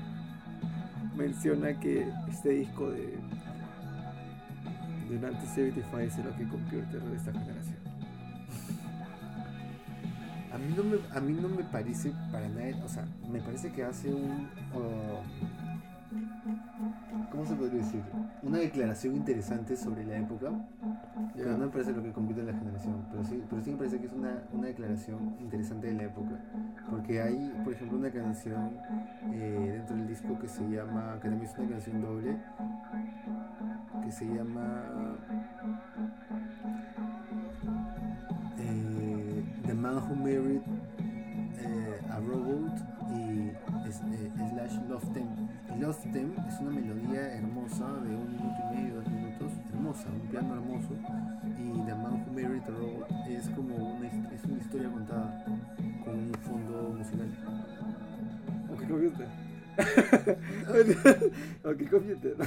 menciona 1.14 1.78
que 1.78 2.10
este 2.30 2.48
disco 2.48 2.90
de 2.90 3.18
de 5.08 5.16
1975 5.16 5.98
es 5.98 6.16
el 6.16 6.28
OK 6.28 6.50
Computer 6.50 7.02
de 7.02 7.14
esta 7.14 7.32
generación. 7.32 7.87
A 10.58 10.60
mí 10.60 10.74
no 10.76 10.82
me, 10.82 10.98
a 11.16 11.20
mí 11.20 11.38
no 11.40 11.48
me 11.48 11.62
parece 11.62 12.12
para 12.32 12.48
nada, 12.48 12.84
o 12.84 12.88
sea, 12.88 13.06
me 13.30 13.40
parece 13.40 13.70
que 13.70 13.84
hace 13.84 14.12
un, 14.12 14.48
uh, 14.74 15.22
¿cómo 17.30 17.46
se 17.46 17.54
podría 17.54 17.78
decir? 17.78 18.02
Una 18.42 18.58
declaración 18.58 19.14
interesante 19.14 19.76
sobre 19.76 20.04
la 20.04 20.18
época, 20.18 20.50
pero 21.36 21.52
no 21.52 21.58
me 21.66 21.68
parece 21.68 21.92
lo 21.92 22.02
que 22.02 22.10
compite 22.10 22.42
la 22.42 22.54
generación, 22.54 23.06
pero 23.08 23.24
sí, 23.24 23.40
pero 23.48 23.62
sí 23.62 23.70
me 23.70 23.76
parece 23.76 24.00
que 24.00 24.06
es 24.06 24.12
una, 24.12 24.42
una 24.52 24.66
declaración 24.66 25.36
interesante 25.38 25.86
de 25.86 25.94
la 25.94 26.02
época, 26.02 26.40
porque 26.90 27.22
hay, 27.22 27.54
por 27.62 27.72
ejemplo, 27.74 27.96
una 27.98 28.10
canción 28.10 28.80
eh, 29.32 29.74
dentro 29.74 29.96
del 29.96 30.08
disco 30.08 30.36
que 30.40 30.48
se 30.48 30.68
llama, 30.68 31.20
que 31.22 31.28
también 31.28 31.48
es 31.48 31.56
una 31.56 31.68
canción 31.68 32.00
doble, 32.00 32.36
que 34.04 34.10
se 34.10 34.24
llama 34.26 34.82
Man 39.80 39.96
Who 39.96 40.14
Married 40.16 40.62
eh, 41.60 42.00
a 42.10 42.18
Robot 42.20 42.72
y 43.14 43.50
es- 43.88 44.00
eh, 44.00 44.30
Slash 44.50 44.76
Love 44.88 45.04
Them. 45.14 45.28
Y 45.74 45.78
Love 45.80 46.02
Them 46.12 46.32
es 46.48 46.60
una 46.60 46.70
melodía 46.70 47.34
hermosa 47.34 47.84
de 48.04 48.14
un 48.14 48.28
minuto 48.32 48.56
y 48.72 48.76
medio, 48.76 48.94
dos 48.96 49.08
minutos, 49.10 49.52
hermosa, 49.72 50.08
un 50.10 50.20
piano 50.30 50.54
hermoso. 50.54 50.90
Y 51.58 51.72
The 51.86 51.94
Man 51.94 52.24
Who 52.26 52.32
Married 52.34 52.62
a 52.62 52.70
Robot 52.70 53.08
es 53.28 53.48
como 53.50 53.74
una, 53.76 54.08
es 54.08 54.44
una 54.44 54.58
historia 54.58 54.88
contada 54.90 55.44
con 56.04 56.14
un 56.14 56.32
fondo 56.42 56.94
musical. 56.96 57.28
Ok, 58.70 58.80
computer. 58.88 59.28
computer. 61.90 62.34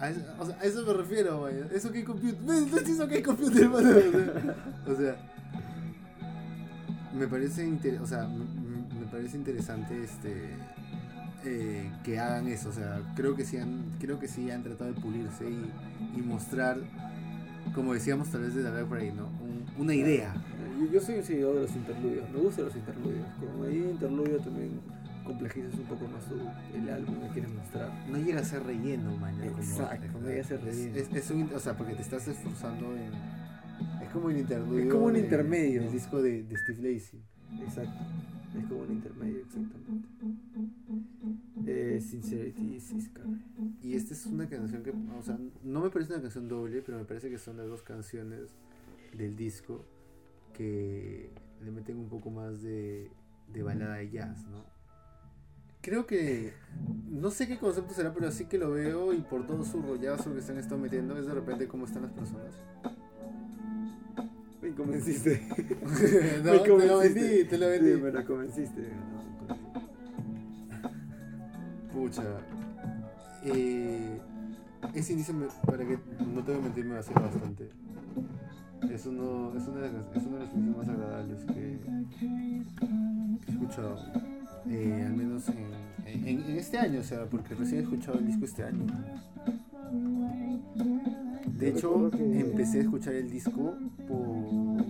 A 0.00 0.10
eso, 0.10 0.20
o 0.38 0.46
sea, 0.46 0.56
a 0.60 0.64
eso 0.64 0.86
me 0.86 0.92
refiero, 0.92 1.40
vaya. 1.40 1.66
Eso 1.74 1.90
que 1.90 2.04
computer. 2.04 2.38
¿Ves? 2.42 2.70
¿Ves 2.70 2.88
eso 2.88 3.08
que 3.08 3.20
computer, 3.20 3.68
mano? 3.68 3.88
O 3.90 3.94
sea, 4.00 4.92
o 4.92 4.96
sea, 4.96 5.16
me 7.14 7.26
parece 7.28 7.66
inter- 7.66 8.00
o 8.00 8.06
sea, 8.06 8.26
me 8.26 9.06
parece 9.10 9.36
interesante 9.36 10.02
este 10.04 10.50
eh, 11.44 11.88
que 12.04 12.18
hagan 12.18 12.48
eso, 12.48 12.68
o 12.68 12.72
sea, 12.72 13.00
creo 13.14 13.34
que 13.36 13.44
sí 13.44 13.56
han 13.58 13.84
creo 14.00 14.18
que 14.18 14.26
sí 14.28 14.50
han 14.50 14.62
tratado 14.62 14.92
de 14.92 15.00
pulirse 15.00 15.48
y, 15.48 16.18
y 16.18 16.22
mostrar 16.22 16.78
como 17.74 17.94
decíamos 17.94 18.28
tal 18.30 18.42
vez 18.42 18.54
de 18.54 18.66
hablar 18.66 18.86
por 18.86 18.98
ahí, 18.98 19.12
¿no? 19.12 19.26
Un- 19.26 19.64
una 19.82 19.94
idea. 19.94 20.34
Yo, 20.80 20.90
yo 20.90 21.00
soy 21.00 21.16
un 21.16 21.24
seguidor 21.24 21.54
de 21.56 21.60
los 21.62 21.76
interludios, 21.76 22.28
me 22.30 22.38
gustan 22.40 22.64
los 22.64 22.74
interludios. 22.76 23.26
Como 23.38 23.64
ahí 23.64 23.76
interludio 23.90 24.38
también 24.38 24.80
complejizas 25.24 25.74
un 25.74 25.84
poco 25.84 26.06
más 26.08 26.24
tu- 26.24 26.76
el 26.76 26.88
álbum 26.90 27.14
que 27.20 27.28
quieres 27.28 27.52
mostrar. 27.52 27.92
No 28.10 28.16
llega 28.18 28.40
a 28.40 28.44
ser 28.44 28.62
relleno, 28.64 29.14
man. 29.18 29.36
ya, 29.38 29.46
como- 29.50 29.62
Exacto, 29.62 30.18
no 30.20 30.28
llega 30.28 30.40
a 30.40 30.44
ser 30.44 30.58
es- 30.60 30.64
relleno. 30.64 30.96
Es, 30.96 31.12
es 31.14 31.30
un, 31.30 31.50
o 31.54 31.58
sea, 31.60 31.76
porque 31.76 31.94
te 31.94 32.02
estás 32.02 32.26
esforzando 32.26 32.96
en. 32.96 33.10
Es 34.08 34.12
como 34.14 34.26
un 34.26 34.36
interludio. 34.38 34.84
Es 34.84 34.90
como 34.92 35.06
un 35.06 35.12
de- 35.14 35.20
intermedio. 35.20 35.82
del 35.82 35.92
disco 35.92 36.20
de, 36.22 36.42
de 36.42 36.56
Steve 36.56 36.92
Lacy. 36.94 37.22
Exacto. 37.62 37.98
Es 38.58 38.64
como 38.66 38.80
un 38.82 38.92
intermedio, 38.92 39.38
exactamente. 39.40 40.08
Eh, 41.66 42.00
Sincerity 42.00 42.74
is. 42.76 42.92
Y 43.82 43.94
esta 43.94 44.14
es 44.14 44.26
una 44.26 44.48
canción 44.48 44.82
que, 44.82 44.90
o 44.90 45.22
sea, 45.22 45.38
no 45.62 45.80
me 45.82 45.90
parece 45.90 46.12
una 46.14 46.22
canción 46.22 46.48
doble, 46.48 46.82
pero 46.82 46.98
me 46.98 47.04
parece 47.04 47.28
que 47.30 47.38
son 47.38 47.56
las 47.58 47.66
dos 47.68 47.82
canciones 47.82 48.50
del 49.16 49.36
disco 49.36 49.84
que 50.54 51.30
le 51.62 51.70
meten 51.70 51.98
un 51.98 52.08
poco 52.08 52.30
más 52.30 52.62
de, 52.62 53.10
de 53.52 53.62
balada 53.62 53.96
de 53.96 54.10
jazz, 54.10 54.46
¿no? 54.46 54.64
Creo 55.80 56.06
que, 56.06 56.52
no 57.08 57.30
sé 57.30 57.46
qué 57.46 57.58
concepto 57.58 57.94
será, 57.94 58.12
pero 58.12 58.30
sí 58.32 58.46
que 58.46 58.58
lo 58.58 58.70
veo 58.72 59.12
y 59.12 59.18
por 59.20 59.46
todo 59.46 59.64
su 59.64 59.80
rollazo 59.82 60.34
que 60.34 60.40
se 60.42 60.52
han 60.52 60.58
estado 60.58 60.78
metiendo 60.80 61.16
es 61.18 61.26
de 61.26 61.34
repente 61.34 61.68
cómo 61.68 61.84
están 61.86 62.02
las 62.02 62.12
personas. 62.12 62.54
Me 64.62 64.70
convenciste. 64.74 65.42
no, 66.44 66.52
Me 66.52 66.58
te 66.58 66.68
lo 66.68 66.78
convenciste. 66.78 67.20
vendí, 67.20 67.44
te 67.44 67.58
lo 67.58 67.68
vendí. 67.68 67.92
Sí, 67.94 68.00
me 68.02 68.10
lo 68.12 68.24
convenciste. 68.26 68.82
no, 68.82 69.18
Pucha. 71.92 72.22
Eh, 73.44 74.18
ese 74.94 75.12
inicio, 75.12 75.34
me- 75.34 75.46
para 75.66 75.84
que 75.86 75.98
no 76.34 76.42
te 76.42 76.52
voy 76.52 76.60
a 76.60 76.64
mentir, 76.64 76.84
me 76.84 76.94
vacila 76.94 77.20
bastante. 77.20 77.68
Es 78.92 79.06
uno, 79.06 79.52
es, 79.56 79.66
una 79.66 79.80
de 79.80 79.92
las, 79.92 80.16
es 80.16 80.22
uno 80.26 80.38
de 80.38 80.44
los 80.44 80.54
inicios 80.54 80.76
más 80.76 80.88
agradables 80.88 81.44
que, 81.46 81.78
que 82.18 82.26
he 83.46 83.52
escuchado. 83.52 83.96
Eh, 84.68 85.04
al 85.06 85.14
menos 85.14 85.48
en, 85.48 85.66
en- 86.06 86.42
en 86.44 86.56
este 86.56 86.78
año, 86.78 87.00
o 87.00 87.04
sea, 87.04 87.24
porque 87.26 87.54
recién 87.54 87.80
he 87.80 87.82
escuchado 87.84 88.18
el 88.18 88.26
disco 88.26 88.44
este 88.44 88.64
año. 88.64 88.86
De 91.58 91.70
hecho, 91.70 92.10
empecé 92.14 92.78
a 92.78 92.82
escuchar 92.82 93.14
el 93.14 93.30
disco 93.30 93.74
por. 94.06 94.86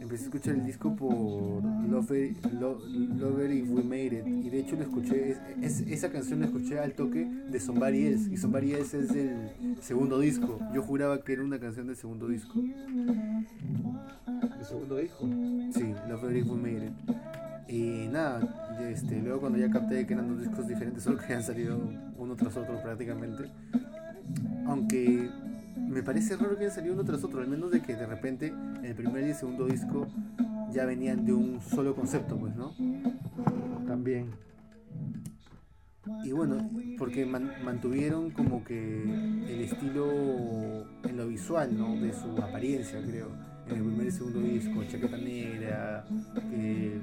Empecé 0.00 0.24
a 0.24 0.26
escuchar 0.26 0.54
el 0.54 0.66
disco 0.66 0.94
por 0.94 1.64
Lover, 1.88 2.32
Lo- 2.60 2.78
Lover 2.86 3.50
If 3.50 3.70
We 3.70 3.82
Made 3.82 4.18
It. 4.18 4.26
Y 4.46 4.50
de 4.50 4.60
hecho 4.60 4.76
lo 4.76 4.82
escuché, 4.82 5.30
es, 5.30 5.38
es- 5.62 5.80
esa 5.88 6.10
canción 6.12 6.40
la 6.40 6.46
escuché 6.46 6.78
al 6.78 6.92
toque 6.92 7.24
de 7.24 7.58
Somebody 7.58 8.06
Else. 8.06 8.30
Y 8.32 8.36
Somebody 8.36 8.74
Else 8.74 8.98
es 9.00 9.08
del 9.14 9.50
segundo 9.80 10.18
disco. 10.20 10.60
Yo 10.74 10.82
juraba 10.82 11.24
que 11.24 11.32
era 11.32 11.42
una 11.42 11.58
canción 11.58 11.86
del 11.86 11.96
segundo 11.96 12.28
disco. 12.28 12.60
El 12.60 13.46
segundo 14.64 15.00
hijo. 15.02 15.26
Sí, 15.72 15.94
Lover 16.08 16.36
If 16.36 16.50
We 16.50 16.56
Made 16.56 16.86
It. 16.86 16.92
Y 17.66 18.08
nada, 18.08 18.78
este, 18.88 19.20
luego 19.20 19.40
cuando 19.40 19.58
ya 19.58 19.70
capté 19.70 20.06
que 20.06 20.12
eran 20.12 20.28
dos 20.28 20.40
discos 20.46 20.68
diferentes, 20.68 21.02
solo 21.02 21.18
que 21.26 21.32
han 21.32 21.42
salido 21.42 21.80
uno 22.18 22.36
tras 22.36 22.54
otro 22.58 22.80
prácticamente. 22.82 23.44
Aunque 24.66 25.28
me 25.76 26.02
parece 26.02 26.36
raro 26.36 26.56
que 26.56 26.64
hayan 26.64 26.74
salido 26.74 26.94
uno 26.94 27.04
tras 27.04 27.22
otro, 27.24 27.40
al 27.40 27.48
menos 27.48 27.70
de 27.70 27.80
que 27.82 27.94
de 27.94 28.06
repente 28.06 28.52
el 28.82 28.94
primer 28.94 29.24
y 29.26 29.30
el 29.30 29.34
segundo 29.34 29.66
disco 29.66 30.06
ya 30.72 30.84
venían 30.84 31.24
de 31.24 31.32
un 31.32 31.60
solo 31.60 31.94
concepto, 31.94 32.36
pues, 32.36 32.54
¿no? 32.56 32.72
También. 33.86 34.30
Y 36.22 36.32
bueno, 36.32 36.70
porque 36.98 37.24
man- 37.26 37.52
mantuvieron 37.64 38.30
como 38.30 38.62
que 38.64 39.02
el 39.02 39.60
estilo 39.60 40.84
en 41.04 41.16
lo 41.16 41.26
visual, 41.28 41.76
¿no? 41.76 41.94
De 41.96 42.12
su 42.12 42.30
apariencia, 42.42 43.00
creo. 43.02 43.28
En 43.66 43.76
el 43.76 43.82
primer 43.82 44.06
y 44.06 44.10
segundo 44.10 44.40
disco, 44.40 44.84
chaqueta 44.84 45.16
negra, 45.16 46.04
que 46.50 47.00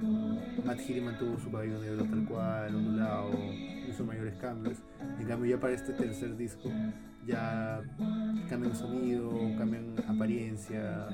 Matt 0.64 0.80
Healy 0.80 1.02
mantuvo 1.02 1.40
su 1.40 1.52
cabello 1.52 1.80
negro 1.80 2.04
tal 2.06 2.26
cual, 2.26 2.76
ondulado, 2.76 3.32
hizo 3.90 4.06
mayores 4.06 4.36
cambios. 4.36 4.78
En 5.20 5.28
cambio 5.28 5.56
ya 5.56 5.60
para 5.60 5.74
este 5.74 5.94
tercer 5.94 6.38
disco 6.38 6.70
ya 7.26 7.82
cambian 8.50 8.76
sonido, 8.76 9.32
cambian 9.58 9.96
apariencia. 10.08 11.08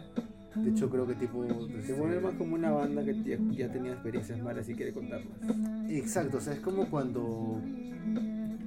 De 0.55 0.69
hecho 0.71 0.89
creo 0.89 1.07
que 1.07 1.15
tipo... 1.15 1.45
Se 1.45 1.79
este, 1.79 1.93
vuelve 1.93 2.19
más 2.19 2.33
como 2.35 2.55
una 2.55 2.71
banda 2.71 3.03
que 3.05 3.15
ya, 3.23 3.37
ya 3.51 3.71
tenía 3.71 3.93
experiencias 3.93 4.39
malas 4.39 4.67
y 4.67 4.75
quiere 4.75 4.91
contarlas. 4.91 5.37
Exacto, 5.89 6.37
o 6.37 6.41
sea, 6.41 6.53
es 6.53 6.59
como 6.59 6.89
cuando 6.89 7.61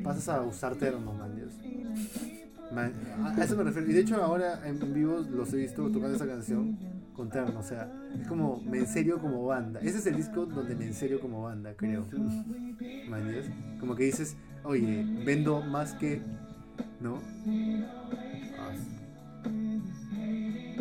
pasas 0.03 0.29
a 0.29 0.43
usar 0.43 0.77
termos, 0.77 1.17
man. 1.17 1.31
A 2.77 3.45
eso 3.45 3.57
me 3.57 3.65
refiero. 3.65 3.91
Y 3.91 3.93
de 3.95 4.01
hecho 4.01 4.23
ahora 4.23 4.67
en 4.67 4.81
en 4.83 4.95
vivo 4.95 5.19
los 5.31 5.53
he 5.53 5.57
visto 5.57 5.91
tocando 5.91 6.15
esa 6.17 6.27
canción 6.27 6.79
con 7.15 7.29
terno. 7.31 7.59
O 7.61 7.63
sea, 7.63 7.91
es 8.19 8.27
como 8.27 8.61
me 8.63 8.79
en 8.79 8.87
serio 8.87 9.19
como 9.21 9.45
banda. 9.47 9.81
Ese 9.81 9.99
es 9.99 10.07
el 10.07 10.17
disco 10.17 10.47
donde 10.47 10.75
me 10.77 10.87
en 10.87 10.95
serio 10.95 11.21
como 11.21 11.43
banda, 11.43 11.75
creo. 11.77 12.07
Man. 13.09 13.23
Como 13.79 13.95
que 13.97 14.05
dices, 14.05 14.37
oye, 14.65 15.05
vendo 15.25 15.61
más 15.63 15.95
que... 15.95 16.23
¿No? 17.01 17.19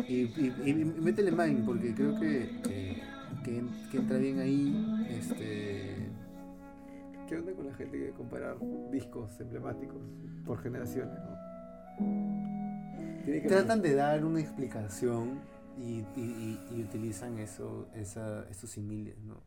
Y, 0.08 0.14
y, 0.22 0.54
y- 0.66 0.74
métele 1.00 1.30
mind, 1.30 1.64
porque 1.66 1.94
creo 1.94 2.18
que, 2.18 2.50
que 3.90 3.96
entra 3.96 4.18
bien 4.18 4.38
ahí. 4.38 5.06
Este... 5.10 6.08
¿Qué 7.28 7.36
onda 7.36 7.52
con 7.52 7.66
la 7.66 7.74
gente 7.74 7.96
que 7.96 8.10
comparar 8.10 8.56
discos 8.90 9.40
emblemáticos 9.40 10.02
por 10.44 10.58
generaciones? 10.60 11.14
¿no? 11.14 11.49
Tiene 13.24 13.42
que 13.42 13.48
Tratan 13.48 13.82
de 13.82 13.94
dar 13.94 14.24
una 14.24 14.40
explicación 14.40 15.40
y, 15.78 16.00
y- 16.00 16.04
y- 16.16 16.76
y 16.76 16.82
utilizan 16.82 17.38
eso, 17.38 17.88
esa, 17.94 18.48
esos 18.50 18.70
similes, 18.70 19.18
¿no? 19.20 19.42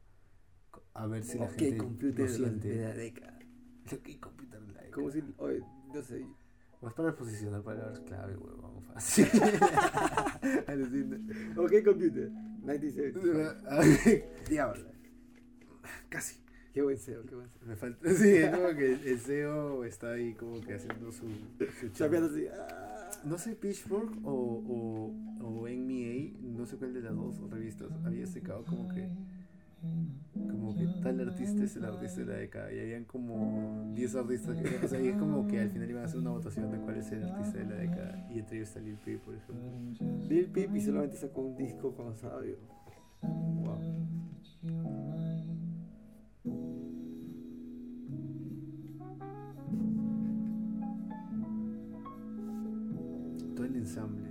A 0.93 1.07
ver 1.07 1.23
si 1.23 1.37
la 1.39 1.47
gente 1.49 1.77
computer 1.77 2.19
lo 2.19 2.25
de 2.25 2.37
siente. 2.37 2.75
la 2.75 2.93
década. 2.93 3.39
Ok, 3.91 4.19
computer 4.19 4.61
de 4.61 4.67
la 4.73 4.81
década. 4.81 4.91
Como 4.93 5.11
si, 5.11 5.23
oye, 5.37 5.61
no 5.93 6.01
sé, 6.01 6.25
Vas 6.81 6.93
para 6.95 7.15
posicionar 7.15 7.61
palabras 7.63 7.99
clave, 8.01 8.35
huevón, 8.35 8.81
fácil. 8.93 9.25
Ok, 11.55 11.71
computer. 11.85 12.29
96. 12.61 13.13
Diablo. 14.49 14.85
Casi. 16.09 16.42
Qué 16.73 16.81
buen 16.81 16.97
SEO, 16.97 17.23
qué 17.23 17.35
buen 17.35 17.49
SEO. 17.49 17.67
Me 17.67 17.75
falta. 17.75 18.09
Sí, 18.15 18.29
es 18.29 18.49
como 18.49 18.75
que 18.75 18.93
el 18.93 19.19
CEO 19.19 19.85
está 19.85 20.11
ahí 20.11 20.33
como 20.33 20.59
que 20.61 20.73
haciendo 20.73 21.11
su, 21.11 21.27
su 21.93 22.03
así. 22.03 22.45
ah. 22.51 23.09
No 23.25 23.37
sé, 23.37 23.55
Pitchfork 23.55 24.25
o, 24.25 24.31
o, 24.33 25.11
o 25.41 25.67
NMA, 25.67 26.57
no 26.57 26.65
sé 26.65 26.75
cuál 26.77 26.93
de 26.93 27.01
las 27.01 27.15
dos 27.15 27.39
revistas, 27.49 27.89
había 28.03 28.25
sacado 28.25 28.65
como 28.65 28.89
que 28.89 29.07
como 30.33 30.75
que 30.75 30.87
tal 31.01 31.19
artista 31.19 31.63
es 31.63 31.75
el 31.75 31.85
artista 31.85 32.21
de 32.21 32.25
la 32.25 32.33
década 32.35 32.71
y 32.71 32.79
habían 32.79 33.03
como 33.03 33.91
10 33.93 34.15
artistas 34.15 34.55
que 34.57 34.85
o 34.85 34.87
sea, 34.87 35.01
y 35.01 35.07
es 35.09 35.17
como 35.17 35.45
que 35.45 35.59
al 35.59 35.69
final 35.69 35.89
iban 35.89 36.03
a 36.03 36.05
hacer 36.05 36.19
una 36.19 36.29
votación 36.29 36.71
de 36.71 36.77
cuál 36.79 36.97
es 36.97 37.11
el 37.11 37.23
artista 37.23 37.59
de 37.59 37.65
la 37.65 37.75
década 37.75 38.27
y 38.33 38.39
entre 38.39 38.57
ellos 38.57 38.69
está 38.69 38.79
Lil 38.79 38.97
Peep 39.03 39.21
por 39.21 39.35
ejemplo 39.35 40.29
Lil 40.29 40.47
Peep 40.47 40.75
y 40.75 40.81
solamente 40.81 41.17
sacó 41.17 41.41
un 41.41 41.57
disco 41.57 41.93
estaba 42.13 42.39
vivo. 42.39 42.59
Wow. 43.21 45.12
Todo 53.63 53.71
el 53.71 53.75
ensamble 53.77 54.29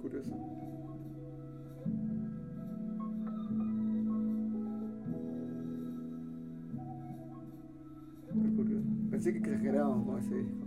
Curioso. 0.00 0.30
Pensé 9.10 9.32
que 9.32 9.38
exageraban 9.38 10.04
con 10.04 10.18
ese 10.18 10.34
disco. 10.36 10.66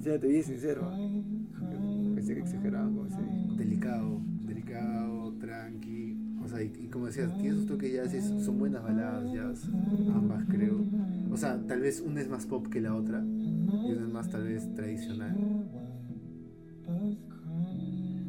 Ya 0.00 0.18
te 0.18 0.28
vi 0.28 0.42
sincero. 0.42 0.90
Pensé 2.14 2.34
que 2.34 2.40
exageraban 2.40 2.94
con 2.94 3.06
ese 3.08 3.20
delicado 3.56 4.20
delicado 4.46 5.32
tranqui 5.40 6.27
o 6.44 6.48
sea 6.48 6.62
y, 6.62 6.72
y 6.84 6.86
como 6.88 7.06
decías 7.06 7.36
tiene 7.38 7.56
sus 7.56 7.66
toques 7.66 7.92
jazz 7.92 8.14
y 8.14 8.20
son 8.44 8.58
buenas 8.58 8.82
baladas 8.82 9.32
jazz 9.32 9.68
ambas 10.14 10.44
creo 10.48 10.80
o 11.30 11.36
sea, 11.36 11.58
tal 11.68 11.80
vez 11.80 12.00
una 12.00 12.20
es 12.22 12.28
más 12.28 12.46
pop 12.46 12.66
que 12.68 12.80
la 12.80 12.94
otra 12.94 13.22
y 13.22 13.92
una 13.92 14.06
es 14.06 14.12
más 14.12 14.28
tal 14.30 14.44
vez 14.44 14.74
tradicional. 14.74 15.36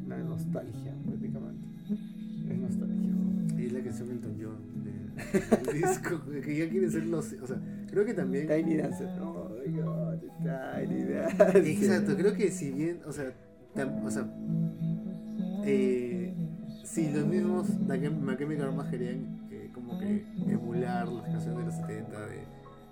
La 0.08 0.18
nostalgia, 0.18 0.94
prácticamente. 1.06 1.68
Es 2.50 2.58
nostalgia. 2.60 3.10
Y 3.58 3.66
es 3.66 3.74
la 3.74 3.80
canción 3.82 4.10
Elton 4.12 4.36
John 4.42 4.84
de- 4.84 5.72
del 5.72 5.82
disco, 5.82 6.22
que 6.44 6.58
ya 6.58 6.70
quiere 6.70 6.90
ser 6.90 7.06
los. 7.06 7.34
O 7.42 7.48
sea, 7.48 7.58
creo 7.90 8.06
que 8.06 8.14
también. 8.14 8.48
Tiny 8.48 8.78
Dancer. 8.78 9.08
Oh 9.22 9.50
my 9.66 9.74
god, 9.82 10.18
Tiny 10.44 11.04
Dancer. 11.04 11.66
Exacto, 11.68 12.16
creo 12.18 12.34
que 12.34 12.52
si 12.52 12.72
bien, 12.72 13.00
o 13.08 13.12
sea, 13.12 13.32
tam- 13.76 14.04
o 14.04 14.12
sea, 14.12 14.28
eh, 15.66 16.19
si 16.90 17.12
los 17.12 17.26
mismos 17.28 17.68
My 17.88 18.36
Chemical 18.38 18.66
Romance 18.68 18.92
querían 18.92 19.48
eh, 19.52 19.70
como 19.74 20.00
que 20.00 20.26
emular 20.48 21.08
las 21.08 21.24
canciones 21.28 21.60
de 21.60 21.66
los 21.66 21.76
70 21.76 22.20
de, 22.26 22.44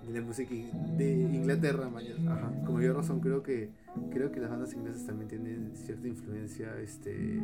de 0.06 0.20
la 0.20 0.24
música 0.24 0.54
de 0.96 1.20
Inglaterra, 1.34 1.88
mañana, 1.90 2.32
Ajá. 2.32 2.52
como 2.64 2.80
yo 2.80 2.94
razón 2.94 3.18
creo 3.20 3.42
que 3.42 3.70
creo 4.10 4.30
que 4.30 4.38
las 4.40 4.50
bandas 4.50 4.72
inglesas 4.74 5.04
también 5.04 5.28
tienen 5.28 5.72
cierta 5.74 6.06
influencia, 6.06 6.78
este, 6.80 7.40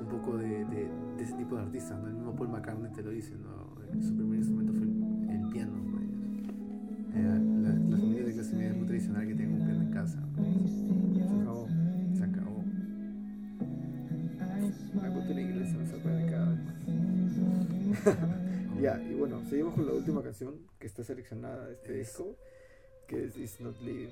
un 0.00 0.06
poco 0.10 0.38
de, 0.38 0.64
de, 0.64 0.88
de 1.18 1.22
ese 1.22 1.34
tipo 1.34 1.56
de 1.56 1.62
artistas, 1.62 2.00
¿no? 2.00 2.08
El 2.08 2.14
mismo 2.14 2.34
Paul 2.34 2.48
McCartney 2.48 2.90
te 2.92 3.02
lo 3.02 3.10
dice, 3.10 3.34
¿no? 3.36 3.74
Su 4.02 4.14
primer 4.14 4.38
instrumento 4.38 4.72
fue 4.72 4.82
el, 4.84 5.30
el 5.42 5.48
piano. 5.50 5.72
Eh, 7.14 7.22
las, 7.62 7.78
las 7.78 8.00
familias 8.00 8.26
de 8.26 8.32
clase 8.32 8.56
media 8.56 8.72
muy 8.74 8.86
tradicional 8.86 9.26
que 9.26 9.34
tengan 9.34 9.60
un 9.60 9.66
piano 9.66 9.82
en 9.82 9.90
casa. 9.92 10.18
¿no? 11.44 11.83
La 15.02 15.10
cultura 15.10 15.40
inglesa 15.40 15.76
me 15.76 15.86
sorprende 15.86 16.30
cada 16.30 16.50
vez 16.50 16.58
más. 16.60 18.16
Ya, 18.80 19.00
y 19.00 19.14
bueno, 19.14 19.40
seguimos 19.48 19.74
con 19.74 19.86
la 19.86 19.92
última 19.92 20.20
canción 20.22 20.56
que 20.78 20.86
está 20.88 21.04
seleccionada 21.04 21.66
de 21.68 21.74
este 21.74 22.00
Es- 22.00 22.08
disco, 22.08 22.36
que 23.06 23.24
es 23.26 23.36
It's 23.36 23.60
Not 23.60 23.80
Living. 23.80 24.08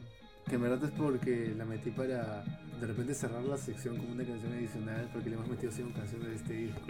Que 0.49 0.55
en 0.57 0.63
verdad 0.63 0.83
es 0.85 0.91
porque 0.93 1.53
la 1.57 1.65
metí 1.65 1.91
para 1.91 2.43
de 2.81 2.87
repente 2.87 3.15
cerrar 3.15 3.43
la 3.45 3.57
sección 3.57 3.97
como 3.97 4.13
una 4.13 4.25
canción 4.25 4.53
adicional 4.53 5.09
porque 5.13 5.31
le 5.31 5.37
hemos 5.37 5.49
metido 5.49 5.71
cinco 5.73 5.91
canciones 5.97 6.29
de 6.29 6.35
este 6.37 6.53
disco. 6.55 6.81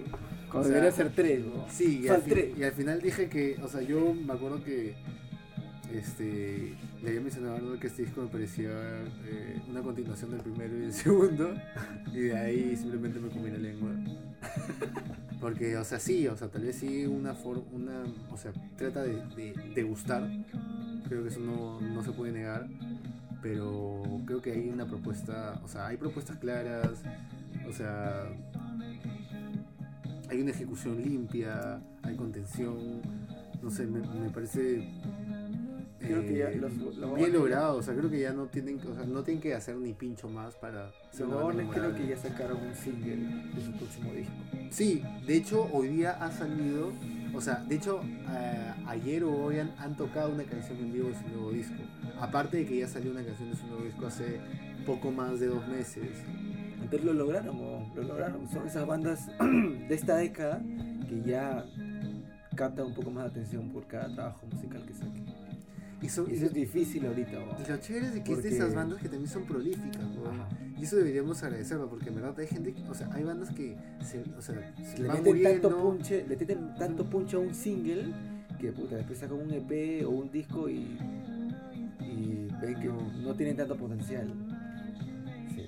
O 0.51 0.63
sea, 0.63 0.69
debería 0.69 0.91
ser 0.93 1.11
tres, 1.15 1.45
¿no? 1.45 1.67
Sí, 1.71 2.01
y 2.05 2.09
al, 2.09 2.23
fin- 2.23 2.55
y 2.57 2.63
al 2.63 2.73
final 2.73 3.01
dije 3.03 3.29
que, 3.29 3.59
o 3.63 3.69
sea, 3.69 3.83
yo 3.83 4.15
me 4.15 4.33
acuerdo 4.33 4.63
que 4.65 4.95
este 5.91 6.75
le 7.03 7.09
había 7.09 7.21
mencionado 7.21 7.79
que 7.79 7.89
este 7.89 8.03
disco 8.03 8.23
me 8.23 8.29
parecía 8.29 8.71
eh, 8.71 9.61
una 9.69 9.83
continuación 9.83 10.31
del 10.31 10.41
primero 10.41 10.77
y 10.77 10.81
del 10.81 10.93
segundo 10.93 11.55
y 12.13 12.21
de 12.21 12.37
ahí 12.37 12.77
simplemente 12.77 13.19
me 13.19 13.29
comí 13.29 13.51
la 13.51 13.59
lengua. 13.59 13.91
Porque, 15.41 15.77
o 15.77 15.85
sea, 15.85 15.99
sí, 15.99 16.29
o 16.29 16.37
sea, 16.37 16.47
tal 16.49 16.63
vez 16.63 16.77
sí 16.77 17.05
una 17.05 17.35
forma, 17.35 17.65
una, 17.73 18.05
o 18.31 18.37
sea, 18.37 18.53
trata 18.77 19.03
de, 19.03 19.83
gustar, 19.83 20.31
creo 21.09 21.25
que 21.25 21.31
eso 21.31 21.41
no, 21.41 21.81
no 21.81 22.05
se 22.05 22.13
puede 22.13 22.31
negar, 22.31 22.69
pero 23.43 24.21
creo 24.25 24.41
que 24.41 24.53
hay 24.53 24.69
una 24.69 24.87
propuesta, 24.87 25.61
o 25.65 25.69
sea, 25.69 25.89
hay 25.89 25.97
propuestas 25.97 26.37
claras, 26.37 27.03
o 27.69 27.73
sea, 27.73 28.29
hay 30.31 30.41
una 30.41 30.53
ejecución 30.53 31.03
limpia, 31.03 31.81
hay 32.05 32.15
contención, 32.15 33.03
no 33.61 33.69
sé, 33.69 33.85
me 33.85 34.31
parece 34.31 34.89
Creo 36.03 36.23
que 36.23 36.37
ya 36.39 36.51
eh, 36.51 36.57
los- 36.57 36.77
los 36.77 37.15
bien 37.15 37.33
logrado, 37.33 37.77
o 37.79 37.83
sea, 37.83 37.95
creo 37.95 38.11
que 38.11 38.21
ya 38.21 38.33
no 38.33 38.47
tienen, 38.47 38.79
o 38.87 38.95
sea, 38.95 39.05
no 39.05 39.23
tienen 39.23 39.41
que 39.41 39.55
hacer 39.55 39.77
ni 39.77 39.93
pincho 39.93 40.29
más 40.29 40.55
para 40.57 40.91
Los 41.19 41.75
creo 41.75 41.95
que 41.95 42.07
ya 42.07 42.17
sacaron 42.17 42.59
un 42.59 42.75
single 42.75 43.17
de 43.55 43.61
su 43.65 43.73
próximo 43.73 44.13
disco. 44.13 44.33
Sí, 44.71 45.03
de 45.27 45.37
hecho 45.37 45.69
hoy 45.73 45.89
día 45.89 46.13
ha 46.13 46.31
salido, 46.33 46.93
o 47.35 47.41
sea, 47.41 47.57
de 47.69 47.75
hecho 47.77 48.01
eh, 48.31 48.73
ayer 48.87 49.25
o 49.25 49.33
hoy 49.45 49.59
han, 49.59 49.73
han 49.79 49.97
tocado 49.97 50.33
una 50.33 50.45
canción 50.45 50.79
en 50.79 50.93
vivo 50.93 51.09
de 51.09 51.15
su 51.15 51.29
nuevo 51.29 51.51
disco. 51.53 51.83
Aparte 52.21 52.59
de 52.59 52.67
que 52.67 52.79
ya 52.79 52.89
salió 52.89 53.11
una 53.11 53.25
canción 53.25 53.51
de 53.51 53.57
su 53.57 53.67
nuevo 53.67 53.85
disco 53.85 54.07
hace 54.07 54.41
poco 54.87 55.11
más 55.11 55.39
de 55.41 55.47
dos 55.47 55.67
meses. 55.69 56.09
Entonces 56.75 57.05
lo 57.05 57.13
lograron, 57.13 57.59
weón, 57.61 57.85
lo 57.95 58.03
lograron. 58.03 58.49
Son 58.51 58.67
esas 58.67 58.87
bandas 58.87 59.27
de 59.89 59.95
esta 59.95 60.17
década 60.17 60.61
que 61.09 61.23
ya 61.25 61.65
captan 62.57 62.87
un 62.87 62.95
poco 62.95 63.11
más 63.11 63.25
de 63.25 63.31
atención 63.31 63.69
por 63.71 63.87
cada 63.87 64.13
trabajo 64.15 64.47
musical 64.53 64.85
que 64.87 64.93
saquen. 64.95 65.25
Y, 66.03 66.09
son, 66.09 66.29
Y 66.31 66.35
eso 66.35 66.47
es 66.47 66.53
difícil 66.55 67.07
ahorita, 67.07 67.31
y 67.33 67.71
lo 67.71 67.77
chévere 67.79 68.07
es 68.09 68.15
de 68.15 68.23
que 68.25 68.33
es 68.33 68.37
de 68.39 68.43
Porque- 68.43 68.57
esas 68.57 68.75
bandas 68.75 68.99
que 69.01 69.09
también 69.09 69.31
son 69.31 69.45
prolíficas, 69.45 70.03
¿no? 70.03 70.29
Ajá. 70.31 70.49
Y 70.79 70.83
eso 70.83 70.97
deberíamos 70.97 71.41
agradecerlo, 71.45 71.89
porque 71.89 72.09
en 72.09 72.17
verdad 72.17 72.35
hay 72.41 72.47
gente, 72.49 72.73
que- 72.75 72.83
o 72.89 72.95
sea, 72.95 73.09
hay 73.13 73.23
bandas 73.23 73.51
que 73.51 73.77
se, 74.05 74.21
o 74.37 74.43
sea, 74.43 74.75
se 74.85 75.01
Le 75.03 75.09
meten, 75.09 75.43
tanto 75.43 75.79
punche, 75.81 76.25
le 76.29 76.37
meten 76.37 76.75
tanto 76.77 77.05
punche 77.05 77.37
a 77.37 77.39
un 77.39 77.55
single 77.55 78.07
que 78.61 78.73
puta, 78.73 78.97
después 78.97 79.19
sacan 79.19 79.39
un 79.39 79.53
EP 79.53 80.05
o 80.05 80.11
un 80.11 80.31
disco 80.33 80.69
y, 80.69 80.99
y 82.01 82.49
ven 82.61 82.81
que 82.81 82.89
no 83.23 83.35
tienen 83.35 83.57
tanto 83.57 83.77
potencial. 83.77 84.27
Sí. 85.55 85.67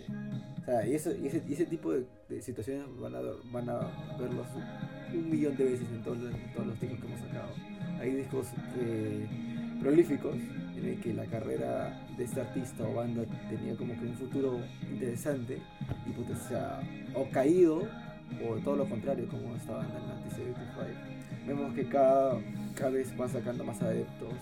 O 0.62 0.64
sea, 0.64 0.86
y, 0.86 0.94
eso, 0.94 1.12
y, 1.14 1.26
ese, 1.28 1.66
tipo 1.66 1.92
de, 1.92 2.06
de 2.28 2.42
situaciones 2.42 2.86
van 3.00 3.14
a, 3.14 3.20
ver- 3.20 3.34
van 3.52 3.68
a 3.68 3.78
verlos 4.18 4.46
un, 4.54 5.18
un 5.18 5.30
millón 5.30 5.56
de 5.56 5.64
veces 5.64 5.86
en 5.94 6.02
todos, 6.02 6.18
los, 6.18 6.34
en 6.34 6.52
todos 6.52 6.66
los 6.66 6.80
discos 6.80 6.98
que 7.00 7.06
hemos 7.06 7.20
sacado. 7.20 7.48
Hay 8.00 8.14
discos 8.16 8.48
eh, 8.80 9.26
prolíficos 9.84 10.34
en 10.78 10.88
el 10.88 11.00
que 11.00 11.12
la 11.12 11.26
carrera 11.26 12.00
de 12.16 12.24
este 12.24 12.40
artista 12.40 12.84
o 12.84 12.94
banda 12.94 13.22
tenía 13.50 13.76
como 13.76 13.92
que 13.92 14.06
un 14.06 14.14
futuro 14.14 14.58
interesante 14.90 15.58
y 16.06 16.10
puta, 16.12 16.32
o 16.32 16.48
sea, 16.48 16.80
o 17.14 17.28
caído 17.28 17.82
o 18.42 18.54
todo 18.64 18.76
lo 18.76 18.88
contrario 18.88 19.28
como 19.28 19.54
esta 19.54 19.76
banda 19.76 19.94
en 19.98 20.04
1975. 20.32 21.04
Vemos 21.46 21.74
que 21.74 21.84
cada, 21.86 22.40
cada 22.74 22.90
vez 22.92 23.14
van 23.14 23.28
sacando 23.28 23.62
más 23.62 23.82
adeptos, 23.82 24.32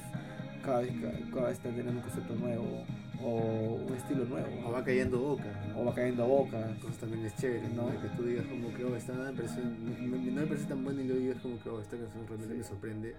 cada 0.64 0.82
vez, 0.82 0.92
cada 1.34 1.48
vez 1.48 1.56
están 1.56 1.74
teniendo 1.74 2.00
un 2.00 2.06
concepto 2.06 2.34
nuevo 2.36 2.84
o 3.20 3.80
un 3.88 3.94
estilo 3.96 4.24
nuevo. 4.24 4.48
O 4.64 4.70
va 4.70 4.84
cayendo 4.84 5.18
boca. 5.18 5.44
¿no? 5.68 5.80
o 5.80 5.84
va 5.86 5.94
cayendo 5.94 6.22
a 6.22 6.26
bocas. 6.26 6.78
Cosas 6.78 6.98
también 6.98 7.26
es 7.26 7.34
chévere, 7.36 7.68
¿no? 7.74 7.88
Que 8.00 8.08
tú 8.16 8.22
digas 8.22 8.46
como 8.46 8.72
que, 8.74 8.84
oh, 8.84 8.94
esta 8.94 9.12
no 9.12 9.24
me 9.24 9.32
parece, 9.32 10.66
tan 10.68 10.84
buena 10.84 11.02
y 11.02 11.08
luego 11.08 11.20
digas 11.20 11.42
como 11.42 11.60
que, 11.60 11.68
oh, 11.68 11.80
esta 11.80 11.96
canción 11.96 12.26
realmente 12.28 12.54
Sí. 12.54 12.58
me 12.58 12.64
sorprende. 12.64 13.14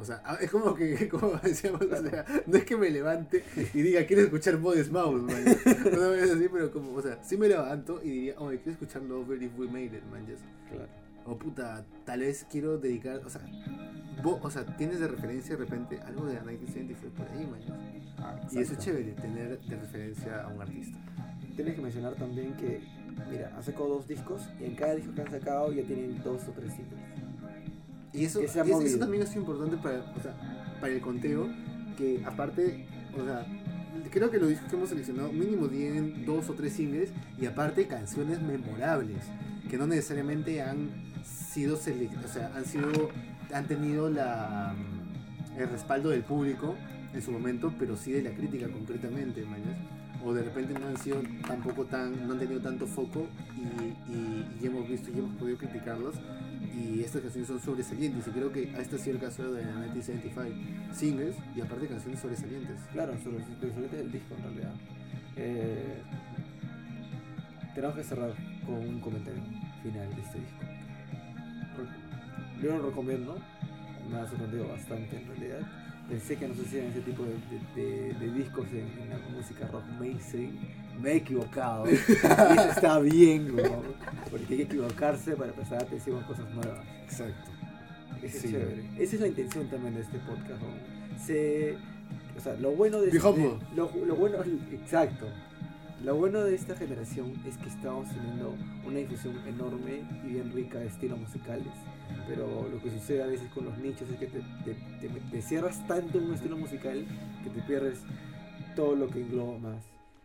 O 0.00 0.04
sea, 0.04 0.20
ah, 0.24 0.38
es 0.40 0.50
como 0.50 0.74
que, 0.74 1.08
como 1.10 1.32
decíamos, 1.42 1.82
o 1.82 2.08
sea, 2.08 2.24
no 2.46 2.56
es 2.56 2.64
que 2.64 2.76
me 2.76 2.90
levante 2.90 3.44
y 3.74 3.82
diga, 3.82 4.04
quiero 4.06 4.22
escuchar 4.22 4.58
Modest 4.58 4.90
Mouse, 4.90 5.22
man. 5.22 5.44
Una 5.92 6.08
vez 6.08 6.30
así, 6.30 6.48
pero 6.52 6.72
como, 6.72 6.94
o 6.94 7.02
sea, 7.02 7.22
sí 7.22 7.36
me 7.36 7.48
levanto 7.48 8.00
y 8.02 8.10
diría, 8.10 8.34
oh, 8.38 8.48
quiero 8.48 8.70
escuchar 8.72 9.02
Lover 9.02 9.42
If 9.42 9.58
We 9.58 9.66
Made 9.68 9.96
It, 9.98 10.04
man. 10.10 10.26
just. 10.26 10.42
Claro. 10.70 10.88
O 11.24 11.38
puta, 11.38 11.84
tal 12.04 12.20
vez 12.20 12.44
quiero 12.50 12.78
dedicar, 12.78 13.18
o 13.24 13.30
sea, 13.30 13.42
vos, 14.24 14.40
o 14.42 14.50
sea, 14.50 14.64
tienes 14.76 14.98
de 14.98 15.06
referencia 15.06 15.56
de 15.56 15.64
repente 15.64 16.00
algo 16.00 16.26
de 16.26 16.34
la 16.34 16.42
1975 16.42 17.14
por 17.14 17.28
ahí, 17.28 17.46
man. 17.46 17.60
just. 17.60 18.18
Ah, 18.18 18.40
Y 18.50 18.58
eso 18.58 18.72
es 18.72 18.78
chévere, 18.80 19.12
tener 19.12 19.60
de 19.60 19.76
referencia 19.76 20.42
a 20.42 20.48
un 20.48 20.60
artista. 20.62 20.98
Tienes 21.54 21.74
que 21.74 21.82
mencionar 21.82 22.14
también 22.14 22.54
que, 22.54 22.80
mira, 23.30 23.52
han 23.54 23.62
sacado 23.62 23.88
dos 23.88 24.08
discos 24.08 24.48
y 24.58 24.64
en 24.64 24.74
cada 24.74 24.94
disco 24.96 25.14
que 25.14 25.20
han 25.20 25.30
sacado 25.30 25.72
ya 25.72 25.82
tienen 25.84 26.20
dos 26.24 26.42
o 26.48 26.52
tres 26.52 26.72
singles. 26.72 27.00
Y 28.12 28.24
eso, 28.24 28.40
es- 28.44 28.56
eso 28.86 28.98
también 28.98 29.22
es 29.22 29.34
importante 29.36 29.76
para, 29.76 30.00
o 30.00 30.20
sea, 30.22 30.34
para 30.80 30.92
el 30.92 31.00
conteo, 31.00 31.48
que 31.96 32.22
aparte, 32.24 32.86
o 33.18 33.24
sea, 33.24 33.46
creo 34.10 34.30
que 34.30 34.38
los 34.38 34.48
discos 34.50 34.68
que 34.68 34.76
hemos 34.76 34.88
seleccionado 34.88 35.32
mínimo 35.32 35.68
tienen 35.68 36.24
dos 36.26 36.48
o 36.50 36.54
tres 36.54 36.72
singles 36.74 37.10
y 37.40 37.46
aparte 37.46 37.86
canciones 37.86 38.40
memorables, 38.42 39.18
que 39.70 39.78
no 39.78 39.86
necesariamente 39.86 40.60
han 40.62 40.90
sido, 41.24 41.76
o 41.76 41.78
sea, 41.78 42.52
han 42.54 42.64
sido, 42.64 43.10
han 43.52 43.66
tenido 43.66 44.10
la, 44.10 44.74
mm, 44.76 45.60
el 45.60 45.68
respaldo 45.68 46.10
del 46.10 46.22
público 46.22 46.74
en 47.14 47.22
su 47.22 47.30
momento, 47.30 47.72
pero 47.78 47.96
sí 47.96 48.12
de 48.12 48.22
la 48.22 48.30
crítica 48.30 48.68
concretamente, 48.68 49.44
mañas. 49.44 49.76
O 50.24 50.32
de 50.32 50.42
repente 50.42 50.72
no 50.78 50.86
han 50.86 50.96
sido 50.98 51.20
tampoco 51.46 51.84
tan, 51.84 52.26
no 52.26 52.32
han 52.34 52.38
tenido 52.38 52.60
tanto 52.60 52.86
foco 52.86 53.26
y, 53.56 54.12
y- 54.12 54.46
y 54.62 54.66
hemos 54.66 54.88
visto 54.88 55.10
y 55.14 55.18
hemos 55.18 55.34
podido 55.36 55.58
criticarlas 55.58 56.14
y 56.74 57.00
estas 57.02 57.22
canciones 57.22 57.48
son 57.48 57.60
sobresalientes 57.60 58.26
y 58.26 58.30
creo 58.30 58.52
que 58.52 58.62
este 58.80 58.96
ha 58.96 58.98
sido 58.98 59.16
el 59.16 59.22
caso 59.22 59.52
de 59.52 59.62
la 59.62 59.70
1975 59.72 60.94
singles 60.94 61.36
y 61.54 61.60
aparte 61.60 61.86
canciones 61.86 62.20
sobresalientes 62.20 62.76
Claro, 62.92 63.12
sobre 63.22 63.44
sobre 63.44 63.88
del 63.88 64.10
disco 64.12 64.34
en 64.36 64.42
realidad. 64.42 64.72
Eh, 65.36 66.02
tenemos 67.74 67.96
que 67.96 68.04
cerrar 68.04 68.32
con 68.66 68.74
un 68.76 69.00
comentario 69.00 69.42
final 69.82 70.08
de 70.14 70.22
este 70.22 70.38
disco. 70.38 70.58
Yo 72.62 72.76
lo 72.76 72.88
recomiendo, 72.90 73.36
me 74.10 74.18
ha 74.18 74.26
sorprendido 74.28 74.68
bastante 74.68 75.16
en 75.16 75.26
realidad. 75.26 75.60
Pensé 76.08 76.36
que 76.36 76.48
no 76.48 76.54
se 76.54 76.62
hacían 76.62 76.86
ese 76.86 77.00
tipo 77.00 77.22
de, 77.24 77.32
de- 77.32 77.82
de- 77.82 78.14
de 78.18 78.32
discos 78.38 78.66
en, 78.72 78.86
en 79.02 79.10
la 79.10 79.18
música 79.36 79.66
rock 79.68 79.84
mainstream. 79.98 80.52
Me 81.02 81.10
he 81.12 81.16
equivocado. 81.16 81.90
y 81.90 81.94
eso 81.94 82.12
está 82.70 82.98
bien, 83.00 83.54
bro, 83.56 83.82
porque 84.30 84.46
hay 84.54 84.56
que 84.58 84.62
equivocarse 84.62 85.32
para 85.36 85.52
prestar 85.52 85.82
atención 85.82 86.22
a 86.22 86.26
cosas 86.26 86.48
nuevas. 86.54 86.78
exacto 87.04 87.50
Eso 88.22 88.36
es 88.36 88.42
Sí. 88.42 88.50
chévere. 88.52 88.84
Esa 88.98 89.14
es 89.16 89.20
la 89.20 89.28
intención 89.28 89.66
también 89.68 89.94
de 89.94 90.00
este 90.02 90.18
podcast. 90.20 90.60
¿no? 90.62 91.18
Se, 91.24 91.76
o 92.38 92.40
sea, 92.40 92.54
lo 92.54 92.70
bueno 92.72 93.00
de, 93.00 93.12
lo, 93.76 93.90
lo 94.06 94.14
bueno, 94.16 94.38
exacto. 94.72 95.26
Lo 96.04 96.16
bueno 96.16 96.40
de 96.40 96.54
esta 96.56 96.74
generación 96.74 97.32
es 97.46 97.56
que 97.58 97.68
estamos 97.68 98.08
teniendo 98.08 98.54
una 98.84 98.98
difusión 98.98 99.34
enorme 99.46 100.02
y 100.24 100.32
bien 100.32 100.52
rica 100.52 100.78
de 100.78 100.86
estilos 100.86 101.18
musicales. 101.18 101.66
pero 102.28 102.68
lo 102.72 102.82
que 102.82 102.90
sucede 102.90 103.22
a 103.22 103.26
veces 103.26 103.48
con 103.52 103.64
los 103.66 103.78
nichos 103.78 104.08
es 104.10 104.18
que 104.18 104.26
te, 104.26 104.40
te, 104.64 104.74
te- 105.00 105.20
te 105.30 105.42
cierras 105.42 105.84
tanto 105.86 106.18
en 106.18 106.24
un 106.24 106.34
estilo 106.34 106.56
musical 106.56 107.04
que 107.44 107.50
te 107.50 107.60
pierdes 107.62 107.98
todo 108.76 108.96
lo 108.96 109.08
que 109.08 109.20
engloba 109.20 109.58
más 109.58 109.76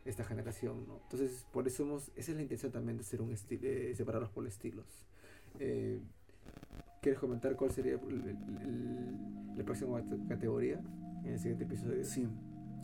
esta 0.10 0.24
generación, 0.24 0.86
¿no? 0.88 1.00
Entonces, 1.04 1.46
por 1.52 1.68
eso 1.68 1.84
hemos, 1.84 2.12
esa 2.16 2.32
es 2.32 2.36
la 2.38 2.42
intención 2.42 2.72
también 2.72 2.98
de 2.98 3.02
hacer 3.04 3.22
un 3.22 3.32
estilo, 3.32 3.62
separarlos 3.96 4.30
por 4.32 4.48
estilos. 4.48 4.86
Eh, 5.60 6.00
¿Quieres 7.02 7.20
comentar 7.20 7.56
cuál 7.56 7.72
sería 7.72 7.94
el- 7.94 8.00
el- 8.22 8.62
el- 8.62 9.58
la 9.58 9.64
próxima 9.64 10.00
cate- 10.02 10.28
categoría 10.28 10.82
en 11.24 11.34
el 11.34 11.40
siguiente 11.40 11.64
episodio? 11.66 12.04
Sí. 12.04 12.28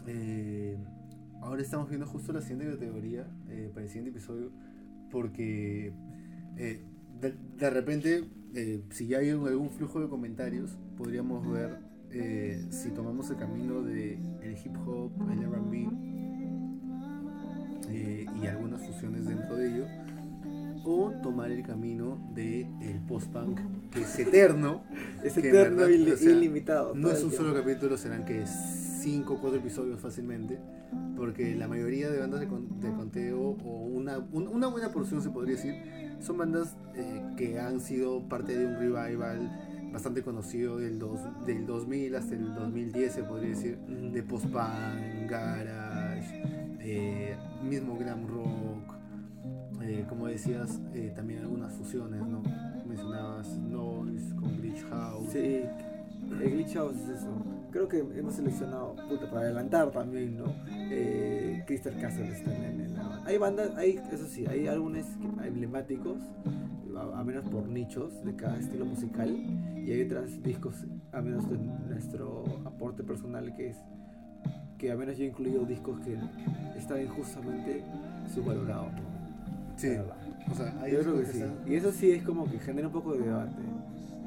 Eh, 0.07 0.77
ahora 1.41 1.61
estamos 1.61 1.87
viendo 1.89 2.05
justo 2.07 2.31
la 2.33 2.41
siguiente 2.41 2.73
categoría 2.73 3.27
eh, 3.49 3.69
para 3.73 3.83
el 3.85 3.89
siguiente 3.89 4.11
episodio. 4.11 4.51
Porque 5.11 5.93
eh, 6.57 6.81
de, 7.21 7.33
de 7.57 7.69
repente, 7.69 8.23
eh, 8.55 8.81
si 8.91 9.07
ya 9.07 9.19
hay 9.19 9.29
algún 9.29 9.69
flujo 9.69 9.99
de 10.01 10.09
comentarios, 10.09 10.77
podríamos 10.97 11.47
ver 11.49 11.77
eh, 12.11 12.65
si 12.69 12.91
tomamos 12.91 13.29
el 13.31 13.37
camino 13.37 13.81
de 13.81 14.13
el 14.41 14.57
hip 14.63 14.75
hop, 14.85 15.11
el 15.31 15.43
RB 15.43 16.12
eh, 17.93 18.25
y 18.41 18.47
algunas 18.47 18.81
fusiones 18.81 19.25
dentro 19.25 19.55
de 19.55 19.67
ello. 19.73 19.85
O 20.85 21.11
tomar 21.21 21.49
el 21.51 21.63
camino 21.63 22.19
de 22.35 22.61
el 22.81 22.99
post-punk, 23.07 23.59
que 23.91 24.01
es 24.01 24.19
eterno. 24.19 24.83
Es 25.23 25.33
que 25.35 25.47
eterno 25.47 25.89
y 25.89 26.11
o 26.11 26.17
sea, 26.17 26.31
ilimitado. 26.31 26.93
No 26.93 27.09
es 27.09 27.23
un 27.23 27.31
solo 27.31 27.53
capítulo, 27.53 27.95
serán 27.97 28.25
que 28.25 28.45
5 28.45 29.33
o 29.33 29.39
4 29.39 29.59
episodios 29.59 30.01
fácilmente. 30.01 30.59
Porque 31.15 31.55
la 31.55 31.67
mayoría 31.69 32.09
de 32.09 32.19
bandas 32.19 32.41
de, 32.41 32.47
con- 32.47 32.81
de 32.81 32.89
conteo, 32.91 33.39
o 33.63 33.85
una, 33.85 34.17
un- 34.19 34.47
una 34.49 34.67
buena 34.67 34.89
porción 34.91 35.21
se 35.21 35.29
podría 35.29 35.55
decir, 35.55 35.73
son 36.19 36.37
bandas 36.37 36.75
eh, 36.95 37.21
que 37.37 37.59
han 37.59 37.79
sido 37.79 38.27
parte 38.27 38.57
de 38.57 38.65
un 38.65 38.73
revival 38.75 39.89
bastante 39.93 40.21
conocido 40.23 40.77
del, 40.79 40.99
dos, 40.99 41.19
del 41.45 41.65
2000 41.65 42.15
hasta 42.15 42.35
el 42.35 42.53
2010, 42.55 43.13
se 43.13 43.23
podría 43.23 43.49
decir, 43.51 43.77
de 43.77 44.23
post-punk, 44.23 45.29
garage, 45.29 45.69
eh, 46.83 47.35
mismo 47.63 47.97
glam 47.97 48.27
rock. 48.27 48.95
eh, 49.81 50.05
como 50.07 50.27
decías, 50.27 50.79
eh, 50.93 51.11
también 51.15 51.41
algunas 51.41 51.73
fusiones, 51.73 52.21
¿no? 52.25 52.41
Mencionabas 52.85 53.47
Noise 53.57 54.35
con 54.35 54.57
Glitch 54.57 54.83
House. 54.89 55.29
Sí, 55.31 55.61
Glitch 56.29 56.73
House 56.75 56.95
es 56.95 57.09
eso. 57.21 57.29
Creo 57.71 57.87
que 57.87 57.99
hemos 57.99 58.35
seleccionado, 58.35 58.95
puta, 59.09 59.29
para 59.29 59.41
adelantar 59.41 59.91
también, 59.91 60.37
¿no? 60.37 60.45
Crystal 61.65 61.97
Castle 61.99 62.29
está 62.29 62.55
en, 62.55 62.81
en 62.81 62.93
la 62.95 63.23
Hay 63.25 63.37
bandas, 63.37 63.75
hay, 63.77 63.99
eso 64.11 64.27
sí, 64.27 64.45
hay 64.45 64.67
álbumes 64.67 65.07
emblemáticos, 65.43 66.19
a, 66.95 67.19
a 67.19 67.23
menos 67.23 67.45
por 67.45 67.67
nichos 67.67 68.23
de 68.23 68.35
cada 68.35 68.59
estilo 68.59 68.85
musical, 68.85 69.29
y 69.75 69.91
hay 69.91 70.03
otros 70.03 70.41
discos, 70.43 70.85
a 71.11 71.21
menos 71.21 71.49
de 71.49 71.57
nuestro 71.57 72.43
aporte 72.65 73.03
personal, 73.03 73.55
que 73.55 73.69
es 73.69 73.77
que 74.83 74.91
a 74.91 74.97
menos 74.97 75.17
yo 75.17 75.23
he 75.23 75.27
incluido 75.27 75.63
discos 75.63 75.97
que 76.01 76.17
están 76.77 77.01
injustamente 77.01 77.81
subvalorados. 78.35 78.89
Sí, 79.77 79.87
o 80.51 80.55
sea, 80.55 80.73
hay 80.81 80.91
Yo 80.91 80.99
creo 80.99 81.19
que 81.21 81.25
sí. 81.25 81.37
están- 81.39 81.53
Y 81.65 81.75
eso 81.75 81.91
sí 81.93 82.11
es 82.11 82.21
como 82.23 82.51
que 82.51 82.59
genera 82.59 82.87
un 82.87 82.93
poco 82.93 83.13
de 83.13 83.23
debate, 83.23 83.53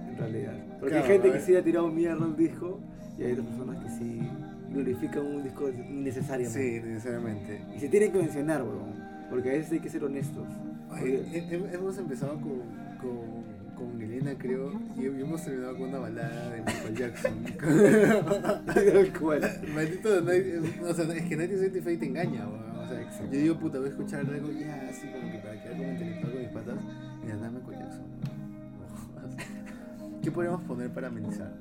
en 0.09 0.17
realidad. 0.17 0.55
Porque 0.81 0.95
Claro, 0.95 1.05
hay 1.05 1.13
gente 1.13 1.33
que 1.33 1.41
sí 1.41 1.55
ha 1.57 1.63
tirado 1.63 1.89
mierda 1.89 2.25
un 2.25 2.37
disco 2.39 2.81
y 3.19 3.25
hay 3.25 3.33
otras 3.33 3.47
personas 3.49 3.85
que 3.85 3.91
sí 3.99 4.21
glorifican 4.73 5.27
un 5.27 5.43
disco 5.43 5.69
innecesariamente. 5.69 6.81
Sí, 6.81 6.89
necesariamente. 6.89 7.61
Y 7.77 7.79
se 7.81 7.89
tiene 7.91 8.11
que 8.11 8.17
mencionar, 8.19 8.63
weón. 8.63 8.95
Porque 9.29 9.51
a 9.51 9.53
veces 9.53 9.73
hay 9.73 9.81
que 9.81 9.91
ser 9.91 10.05
honestos. 10.05 10.47
Oye, 10.91 11.19
Porque- 11.19 11.75
hemos 11.75 11.99
empezado 11.99 12.33
con, 12.41 12.63
con, 13.03 13.45
con 13.77 14.01
Elena, 14.03 14.35
creo, 14.39 14.73
y 14.97 15.05
hemos 15.07 15.45
terminado 15.45 15.77
con 15.77 15.89
una 15.91 15.99
balada 15.99 16.51
de 16.51 16.63
Michael 16.63 16.95
Jackson. 16.97 17.45
Tal 18.67 19.13
cual. 19.19 19.61
Maldito, 19.75 20.21
no- 20.21 20.31
o 20.89 20.95
sea, 20.95 21.05
es 21.15 21.23
que 21.23 21.37
1975 21.37 22.01
te 22.01 22.07
engaña, 22.07 22.49
weón. 22.49 22.77
O 22.79 22.89
sea, 22.89 23.01
yo 23.31 23.39
digo, 23.39 23.59
puta, 23.59 23.79
voy 23.79 23.89
a 23.89 23.91
escuchar 23.91 24.21
algo 24.21 24.51
ya 24.53 24.89
así 24.89 25.09
como 25.09 25.31
que 25.33 25.39
para 25.39 25.61
quedar 25.63 25.77
como 25.77 25.91
intelectual 25.93 26.33
con 26.33 26.41
mis 26.41 26.51
patas, 26.51 26.79
y 27.23 27.27
nada, 27.27 27.51
Michael 27.51 27.79
Jackson. 27.79 28.07
¿Qué 30.23 30.31
podríamos 30.31 30.63
poner 30.65 30.91
para 30.91 31.09
amenizar? 31.09 31.53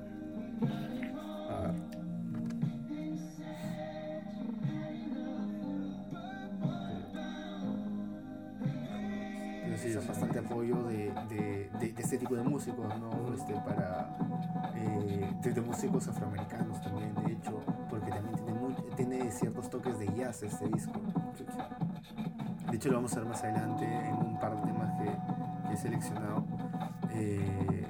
Necesitan 9.76 10.08
bastante 10.08 10.40
apoyo 10.40 10.84
de, 10.84 11.12
de, 11.30 11.70
de- 11.80 11.94
de 11.94 12.02
este 12.02 12.18
tipo 12.18 12.36
de 12.36 12.44
músicos, 12.44 12.88
¿no? 13.00 13.34
Este, 13.34 13.54
para, 13.56 14.16
eh, 14.76 15.34
de, 15.44 15.62
músicos 15.62 16.08
afroamericanos 16.08 16.82
también, 16.82 17.14
de 17.16 17.34
hecho, 17.34 17.62
porque 17.90 18.10
también 18.12 18.36
tiene, 18.36 18.54
muy- 18.54 18.76
tiene 18.96 19.32
ciertos 19.32 19.70
toques 19.70 20.00
de 20.00 20.08
jazz 20.16 20.44
este 20.44 20.68
disco. 20.70 20.94
De 22.70 22.78
hecho, 22.78 22.90
lo 22.90 22.96
vamos 22.96 23.14
a 23.16 23.20
ver 23.20 23.30
más 23.30 23.44
adelante 23.44 23.86
en 23.86 24.16
un 24.16 24.40
par 24.40 24.56
de 24.56 24.62
temas 24.64 24.92
que, 25.02 25.68
que 25.68 25.74
he 25.74 25.78
seleccionado. 25.78 26.46
Eh, 27.14 27.86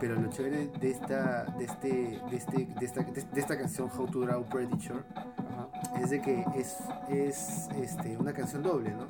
pero 0.00 0.16
lo 0.20 0.28
chévere 0.28 0.68
de 0.80 0.90
esta, 0.90 1.44
de 1.44 1.64
este, 1.64 2.20
de 2.30 2.36
este, 2.36 2.66
de 2.66 2.84
esta, 2.86 3.02
de, 3.02 3.22
de 3.22 3.40
esta 3.40 3.56
canción 3.56 3.88
How 3.96 4.06
to 4.06 4.20
Draw 4.20 4.44
Predator 4.44 5.04
es 6.00 6.10
de 6.10 6.20
que 6.20 6.44
es, 6.56 6.76
es 7.08 7.68
este, 7.76 8.16
una 8.16 8.32
canción 8.32 8.62
doble, 8.62 8.90
¿no? 8.92 9.06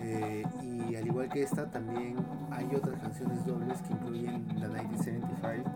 Eh, 0.00 0.42
y 0.62 0.67
al 1.08 1.14
igual 1.14 1.28
que 1.30 1.42
esta, 1.42 1.70
también 1.70 2.16
hay 2.50 2.68
otras 2.76 3.00
canciones 3.00 3.44
dobles 3.46 3.80
que 3.80 3.94
incluyen 3.94 4.46
la 4.60 4.68
1975 4.68 5.70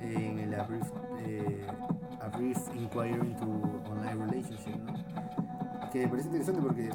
en 0.00 0.38
el 0.40 0.54
A 0.58 0.64
Brief, 0.64 0.90
eh, 1.20 1.66
Brief 2.36 2.58
Inquiry 2.74 3.14
into 3.14 3.46
Online 3.88 4.26
Relationship, 4.26 4.76
¿no? 4.84 5.90
Que 5.92 6.00
me 6.00 6.08
parece 6.08 6.28
interesante 6.28 6.60
porque 6.62 6.90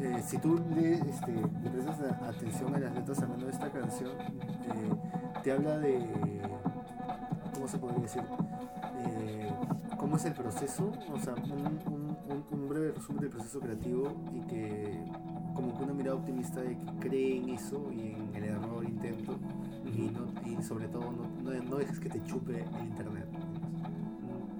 eh, 0.00 0.22
si 0.22 0.36
tú 0.36 0.60
le, 0.74 0.94
este, 0.96 1.32
prestas 1.72 2.00
atención 2.22 2.74
a 2.74 2.78
las 2.78 2.94
letras 2.94 3.18
al 3.20 3.28
menos 3.28 3.44
de 3.44 3.52
esta 3.52 3.70
canción, 3.70 4.10
eh, 4.10 5.42
te 5.42 5.52
habla 5.52 5.78
de, 5.78 6.06
¿cómo 7.54 7.68
se 7.68 7.78
podría 7.78 8.00
decir? 8.00 8.22
Eh, 9.06 9.50
¿Cómo 9.96 10.16
es 10.16 10.24
el 10.26 10.34
proceso? 10.34 10.92
O 11.14 11.18
sea, 11.18 11.34
un 12.50 12.68
breve 12.68 12.92
resumen 12.92 13.22
del 13.22 13.30
proceso 13.30 13.60
creativo 13.60 14.12
y 14.34 14.40
que 14.42 15.00
como 15.58 15.76
que 15.76 15.82
una 15.82 15.92
mirada 15.92 16.14
optimista 16.14 16.60
de 16.60 16.78
que 16.78 17.08
cree 17.08 17.38
en 17.38 17.48
eso 17.48 17.90
y 17.92 18.12
en 18.12 18.30
el 18.32 18.44
error 18.44 18.84
intento 18.84 19.36
y, 19.84 20.02
no, 20.02 20.28
y 20.46 20.62
sobre 20.62 20.86
todo 20.86 21.10
no, 21.10 21.50
no, 21.50 21.62
no 21.64 21.76
dejes 21.78 21.98
que 21.98 22.08
te 22.08 22.22
chupe 22.22 22.52
el 22.52 22.86
internet. 22.86 23.26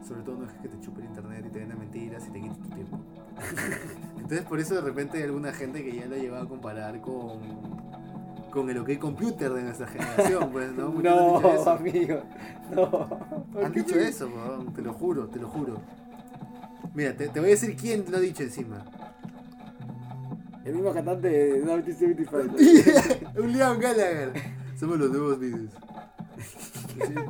Sobre 0.05 0.23
todo 0.23 0.39
no 0.39 0.47
dejes 0.47 0.61
que 0.61 0.69
te 0.69 0.81
chupe 0.81 1.03
el 1.03 1.07
internet 1.07 1.45
y 1.47 1.51
te 1.51 1.61
den 1.61 1.79
mentiras 1.79 2.27
y 2.27 2.31
te 2.33 2.41
quite 2.41 2.55
tu 2.57 2.69
tiempo. 2.71 2.99
Entonces 4.17 4.43
por 4.43 4.59
eso 4.59 4.75
de 4.75 4.81
repente 4.81 5.19
hay 5.19 5.23
alguna 5.23 5.53
gente 5.53 5.85
que 5.85 5.95
ya 5.95 6.07
lo 6.07 6.17
lleva 6.17 6.43
a 6.43 6.47
comparar 6.47 7.01
con, 7.01 7.39
con 8.51 8.69
el 8.69 8.79
OK 8.79 8.99
Computer 8.99 9.53
de 9.53 9.63
nuestra 9.63 9.87
generación, 9.87 10.51
pues, 10.51 10.73
¿no? 10.73 10.91
No, 10.91 11.49
eso. 11.49 11.71
amigo. 11.71 12.23
No. 12.75 13.09
Han 13.63 13.73
dicho 13.73 13.95
eso, 13.95 14.29
te 14.75 14.83
lo 14.83 14.93
juro, 14.95 15.29
te 15.29 15.39
lo 15.39 15.49
juro. 15.49 15.81
Mira, 16.93 17.17
te, 17.17 17.29
te 17.29 17.39
voy 17.39 17.51
a 17.51 17.53
decir 17.53 17.77
quién 17.77 18.05
lo 18.11 18.17
ha 18.17 18.21
dicho 18.21 18.43
encima. 18.43 18.85
El 20.69 20.75
mismo 20.75 20.93
cantante 20.93 21.29
de 21.29 21.55
1975. 21.61 23.31
Un 23.41 23.53
Liam 23.53 23.79
Gallagher. 23.79 24.33
Somos 24.79 24.99
los 24.99 25.11
nuevos 25.11 25.41
Beatles. 25.41 25.71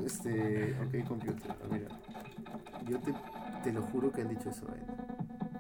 Este, 0.05 0.75
ok, 0.85 1.07
computer. 1.07 1.55
Mira, 1.71 1.87
yo 2.89 2.99
te, 3.01 3.15
te 3.63 3.73
lo 3.73 3.83
juro 3.83 4.11
que 4.11 4.23
han 4.23 4.29
dicho 4.29 4.51
eso. 4.51 4.67
eh. 4.75 4.87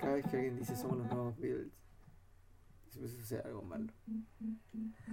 Cada 0.01 0.15
vez 0.15 0.27
que 0.27 0.37
alguien 0.37 0.57
dice 0.59 0.75
somos 0.77 0.99
los 0.99 1.07
nuevos 1.07 1.39
Beatles, 1.39 1.69
siempre 2.99 3.09
sucede 3.09 3.43
algo 3.45 3.63
malo. 3.63 3.93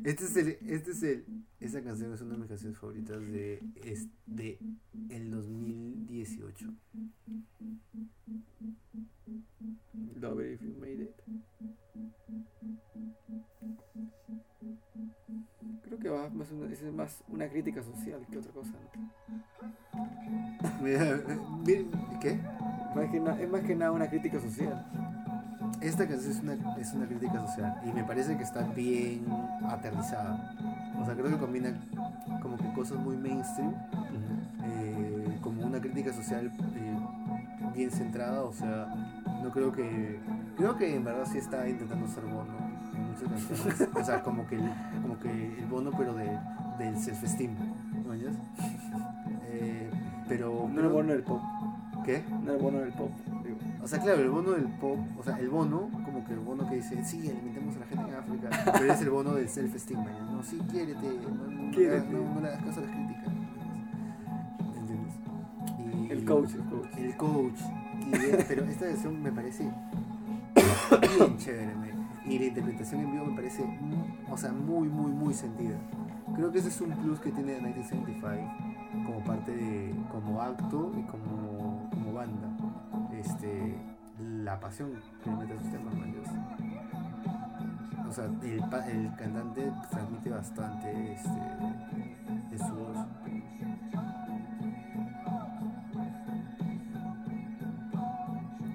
Este 0.03 0.25
es 0.25 0.35
el, 0.37 0.47
este 0.67 0.91
es 0.91 1.03
el, 1.03 1.25
esa 1.59 1.83
canción 1.83 2.13
es 2.13 2.21
una 2.21 2.33
de 2.33 2.39
mis 2.39 2.47
canciones 2.47 2.77
favoritas 2.77 3.21
de, 3.31 3.63
es 3.83 4.07
de 4.25 4.59
el 5.09 5.31
2018. 5.31 6.73
Love 10.19 10.39
it 10.41 10.53
if 10.53 10.61
you 10.61 10.75
made 10.79 11.01
it. 11.01 11.11
Creo 15.83 15.99
que 15.99 16.09
va 16.09 16.29
más 16.29 16.51
una, 16.51 16.71
es 16.71 16.81
más 16.93 17.23
una 17.29 17.47
crítica 17.47 17.81
social 17.83 18.19
que 18.31 18.37
otra 18.37 18.51
cosa. 18.51 18.71
¿no? 18.71 19.11
Mira, 20.81 21.19
¿qué? 22.21 22.39
Más 22.95 23.09
que 23.11 23.19
na- 23.19 23.39
es 23.41 23.49
más 23.49 23.61
que 23.61 23.75
nada 23.75 23.91
una 23.91 24.07
crítica 24.09 24.39
social. 24.39 24.85
Esta 25.81 26.07
canción 26.07 26.31
es 26.31 26.39
una, 26.41 26.77
es 26.77 26.93
una 26.93 27.05
crítica 27.05 27.39
social 27.45 27.81
y 27.85 27.91
me 27.91 28.03
parece 28.03 28.35
que 28.37 28.43
está 28.43 28.61
bien 28.63 29.25
aterrizada. 29.69 30.55
O 30.99 31.05
sea, 31.05 31.13
creo 31.13 31.27
que 31.29 31.37
combina 31.37 31.73
como 32.41 32.57
que 32.57 32.71
cosas 32.73 32.97
muy 32.97 33.17
mainstream 33.17 33.73
eh, 34.63 35.37
como 35.41 35.63
una 35.65 35.79
crítica 35.79 36.13
social 36.13 36.47
eh, 36.75 36.97
bien 37.75 37.91
centrada, 37.91 38.41
o 38.43 38.53
sea, 38.53 38.87
no 39.43 39.51
creo 39.51 39.71
que 39.71 40.19
creo 40.57 40.75
que 40.77 40.95
en 40.95 41.03
verdad 41.03 41.25
sí 41.29 41.37
está 41.37 41.67
intentando 41.67 42.07
ser 42.07 42.23
o 43.95 44.03
sea, 44.03 44.21
como 44.23 44.45
que 44.47 44.55
el, 44.55 44.69
como 45.01 45.19
que 45.19 45.59
el 45.59 45.65
bono 45.65 45.91
pero 45.97 46.13
de, 46.15 46.37
del 46.79 46.97
self 46.99 47.23
esteem, 47.23 47.51
Eh, 49.51 49.89
pero. 50.27 50.69
No 50.71 50.81
el 50.81 50.89
bono 50.89 51.11
del 51.13 51.23
pop. 51.23 51.41
¿Qué? 52.03 52.23
No 52.43 52.53
el 52.53 52.61
bono 52.61 52.79
del 52.79 52.91
pop. 52.93 53.09
digo. 53.43 53.57
O 53.81 53.87
sea, 53.87 53.99
claro, 53.99 54.21
el 54.21 54.29
bono 54.29 54.51
del 54.51 54.65
pop, 54.65 54.97
o 55.19 55.23
sea, 55.23 55.37
el 55.39 55.49
bono, 55.49 55.89
como 56.03 56.23
que 56.25 56.33
el 56.33 56.39
bono 56.39 56.67
que 56.67 56.75
dice, 56.75 57.03
sí, 57.05 57.29
alimentemos 57.29 57.75
a 57.75 57.79
la 57.79 57.85
gente 57.85 58.09
en 58.09 58.15
África, 58.15 58.49
pero 58.73 58.93
es 58.93 59.01
el 59.01 59.09
bono 59.11 59.33
del 59.33 59.47
self-esteem, 59.47 59.99
¿no? 60.03 60.31
No, 60.37 60.43
sí, 60.43 60.59
quiérete, 60.71 61.07
no, 61.07 61.45
no, 61.51 61.61
le 61.63 61.71
Quiérete. 61.71 61.97
hagas- 61.97 62.11
no, 62.11 62.33
no 62.35 62.41
le 62.41 62.47
hagas 62.47 62.63
caso 62.63 62.79
a 62.79 62.83
las 62.83 62.91
críticas. 62.91 63.33
¿Entiendes? 64.77 65.13
Y- 66.07 66.11
El 66.11 66.25
coach, 66.25 66.53
el 66.55 66.63
coach. 66.65 66.97
El 66.97 67.17
coach. 67.17 67.59
Y, 68.07 68.43
pero 68.47 68.65
esta 68.65 68.85
versión 68.85 69.21
me 69.23 69.31
parece 69.31 69.63
bien 71.17 71.37
chévere, 71.37 71.75
me- 71.75 71.94
y 72.27 72.39
la 72.39 72.45
interpretación 72.45 73.01
en 73.01 73.11
vivo 73.11 73.25
me 73.25 73.35
parece, 73.35 73.63
o 74.29 74.37
sea, 74.37 74.51
muy, 74.51 74.87
muy, 74.87 75.11
muy 75.11 75.33
sentida. 75.33 75.77
Creo 76.35 76.51
que 76.51 76.59
ese 76.59 76.69
es 76.69 76.81
un 76.81 76.91
plus 76.91 77.19
que 77.19 77.31
tiene 77.31 77.53
1975 77.61 78.75
como 79.05 79.23
parte 79.23 79.55
de, 79.55 79.93
como 80.11 80.41
acto 80.41 80.91
y 80.97 81.03
como, 81.03 81.89
como 81.91 82.13
banda. 82.13 82.47
Este, 83.13 83.75
la 84.19 84.59
pasión 84.59 84.91
que 85.23 85.29
le 85.29 85.35
mete 85.35 85.53
a 85.53 85.57
sus 85.57 85.71
temas. 85.71 85.93
O 88.07 88.11
sea, 88.11 88.25
el, 88.25 88.63
el 88.91 89.15
cantante 89.15 89.71
transmite 89.89 90.29
bastante 90.29 91.13
este, 91.13 91.29
de 92.51 92.57
su 92.57 92.73
voz. 92.73 92.97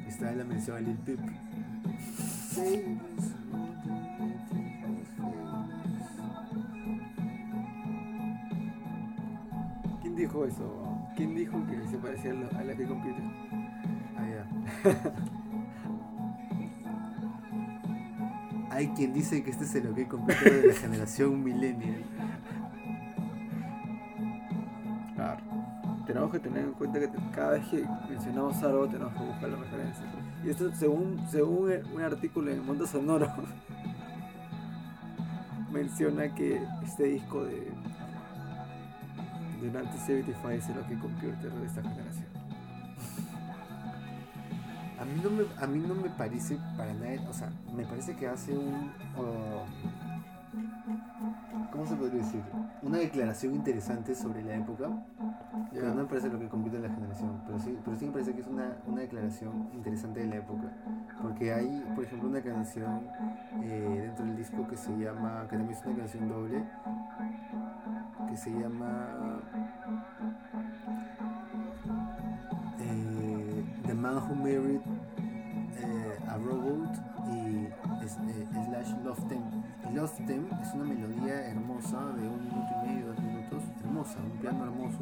Está 0.06 0.32
la 0.32 0.44
mención 0.44 0.77
a 0.77 0.81
Lil 0.81 0.98
Peep. 0.98 1.20
Dijo 10.20 10.44
eso? 10.44 11.09
¿Quién 11.16 11.34
dijo 11.34 11.59
que 11.66 11.86
se 11.88 11.97
parecía 11.98 12.30
a 12.32 12.34
la, 12.34 12.47
a 12.60 12.64
la 12.64 12.74
que 12.74 12.86
Computer? 12.86 13.22
Ah, 14.16 14.26
ya. 14.28 14.47
Hay 18.70 18.88
quien 18.90 19.12
dice 19.12 19.42
que 19.42 19.51
este 19.51 19.64
es 19.64 19.74
el 19.74 19.88
OK 19.88 20.06
Computer 20.09 20.62
de 20.62 20.68
la 20.68 20.74
generación 20.74 21.42
millennial. 21.42 22.02
Claro. 25.16 25.40
Tenemos 26.06 26.30
que 26.32 26.38
tener 26.38 26.64
en 26.64 26.72
cuenta 26.72 26.98
que 27.01 27.09
te- 27.09 27.18
cada 27.32 27.51
vez 27.52 27.66
que 27.68 27.84
mencionamos 28.09 28.62
algo 28.62 28.86
tenemos 28.88 29.12
que 29.14 29.24
buscar 29.24 29.48
la 29.51 29.56
referencia. 29.56 30.05
Y 30.44 30.51
esto 30.51 30.70
según, 30.74 31.20
según 31.28 31.70
un 31.94 32.01
artículo 32.01 32.51
en 32.51 32.56
el 32.59 32.62
Mundo 32.62 32.86
Sonoro 32.86 33.28
menciona 35.72 36.32
que 36.34 36.60
este 36.84 37.05
disco 37.05 37.44
de 37.44 37.70
de 39.61 39.69
un 39.69 39.77
anti-75 39.77 40.51
es 40.53 40.69
el 40.69 40.78
OK 40.78 41.01
Computer 41.01 41.53
de 41.53 41.66
esta 41.66 41.82
generación. 41.82 42.27
A 44.99 45.05
mí 45.05 45.20
no 45.23 45.31
me, 45.31 45.45
a 45.62 45.66
mí 45.66 45.78
no 45.87 45.95
me 45.95 46.11
parece 46.11 46.59
para 46.77 46.93
nada, 46.93 47.28
o 47.28 47.32
sea, 47.32 47.51
me 47.74 47.85
parece 47.85 48.15
que 48.16 48.28
hace 48.28 48.57
un... 48.57 48.93
uh, 49.16 49.65
¿Cómo 51.73 51.87
se 51.87 51.95
podría 51.95 52.23
decir? 52.23 52.43
Una 52.82 52.99
declaración 52.99 53.55
interesante 53.55 54.15
sobre 54.15 54.43
la 54.43 54.57
época. 54.57 54.91
Pero 55.73 55.89
no 55.89 56.03
me 56.03 56.05
parece 56.05 56.28
lo 56.28 56.39
que 56.39 56.49
compite 56.49 56.77
en 56.77 56.82
la 56.82 56.89
generación, 56.89 57.41
pero 57.47 57.59
sí, 57.61 57.78
pero 57.85 57.97
sí 57.97 58.07
me 58.07 58.12
parece 58.12 58.35
que 58.35 58.41
es 58.41 58.47
una, 58.47 58.77
una 58.87 59.03
declaración 59.03 59.70
interesante 59.73 60.20
de 60.20 60.27
la 60.27 60.37
época. 60.37 60.73
Porque 61.23 61.53
hay, 61.53 61.85
por 61.95 62.05
ejemplo, 62.05 62.28
una 62.28 62.43
canción 62.43 63.07
eh, 63.62 64.03
dentro 64.03 64.24
del 64.27 64.37
disco 64.37 64.66
que 64.66 64.77
se 64.77 64.91
llama, 64.99 65.47
que 65.49 65.57
también 65.57 65.78
es 65.78 65.87
una 65.87 65.97
canción 65.97 66.28
doble, 66.28 66.65
que 68.28 68.37
se 68.37 68.51
llama 68.51 69.16
Man 74.01 74.16
Who 74.16 74.35
Married 74.35 74.81
eh, 75.78 76.18
a 76.28 76.36
Robot 76.36 76.90
y 77.32 77.66
es- 78.05 78.16
eh, 78.16 78.47
Slash 78.66 78.94
Love 79.05 79.28
Them. 79.28 79.43
Love 79.94 80.16
Them 80.27 80.47
es 80.62 80.72
una 80.74 80.85
melodía 80.85 81.47
hermosa 81.51 81.98
de 82.16 82.28
un 82.28 82.44
minuto 82.44 82.68
y 82.85 82.89
medio, 82.89 83.06
dos 83.09 83.18
minutos, 83.20 83.62
hermosa, 83.85 84.16
un 84.24 84.39
piano 84.40 84.64
hermoso. 84.64 85.01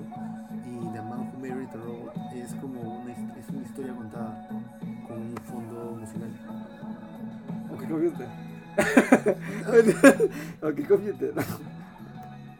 Y 0.65 0.93
The 0.93 1.03
Man 1.03 1.21
Who 1.33 1.39
Married 1.41 1.69
a 1.69 1.77
Robot 1.77 2.15
es 2.35 2.55
como 2.55 2.81
una, 2.81 3.13
es 3.13 3.49
una 3.51 3.63
historia 3.63 3.95
contada 3.95 4.49
con 5.07 5.17
un 5.19 5.35
fondo 5.47 5.97
musical. 6.01 6.31
OK 7.73 7.89
Computer. 7.89 8.29
OK 10.63 10.89
Computer. 10.89 11.33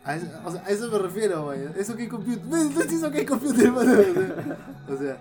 A 0.05 0.17
eso, 0.17 0.27
o 0.45 0.51
sea, 0.51 0.63
a 0.65 0.69
eso 0.71 0.91
me 0.91 0.99
refiero, 0.99 1.47
vaya. 1.47 1.71
Eso 1.77 1.95
que 1.97 2.09
computer. 2.09 2.43
Eso 2.91 3.11
que 3.11 3.27
computer, 3.27 3.71
mano. 3.73 3.93
O 3.93 3.95
sea, 3.95 4.95
o 4.95 4.97
sea, 4.97 5.17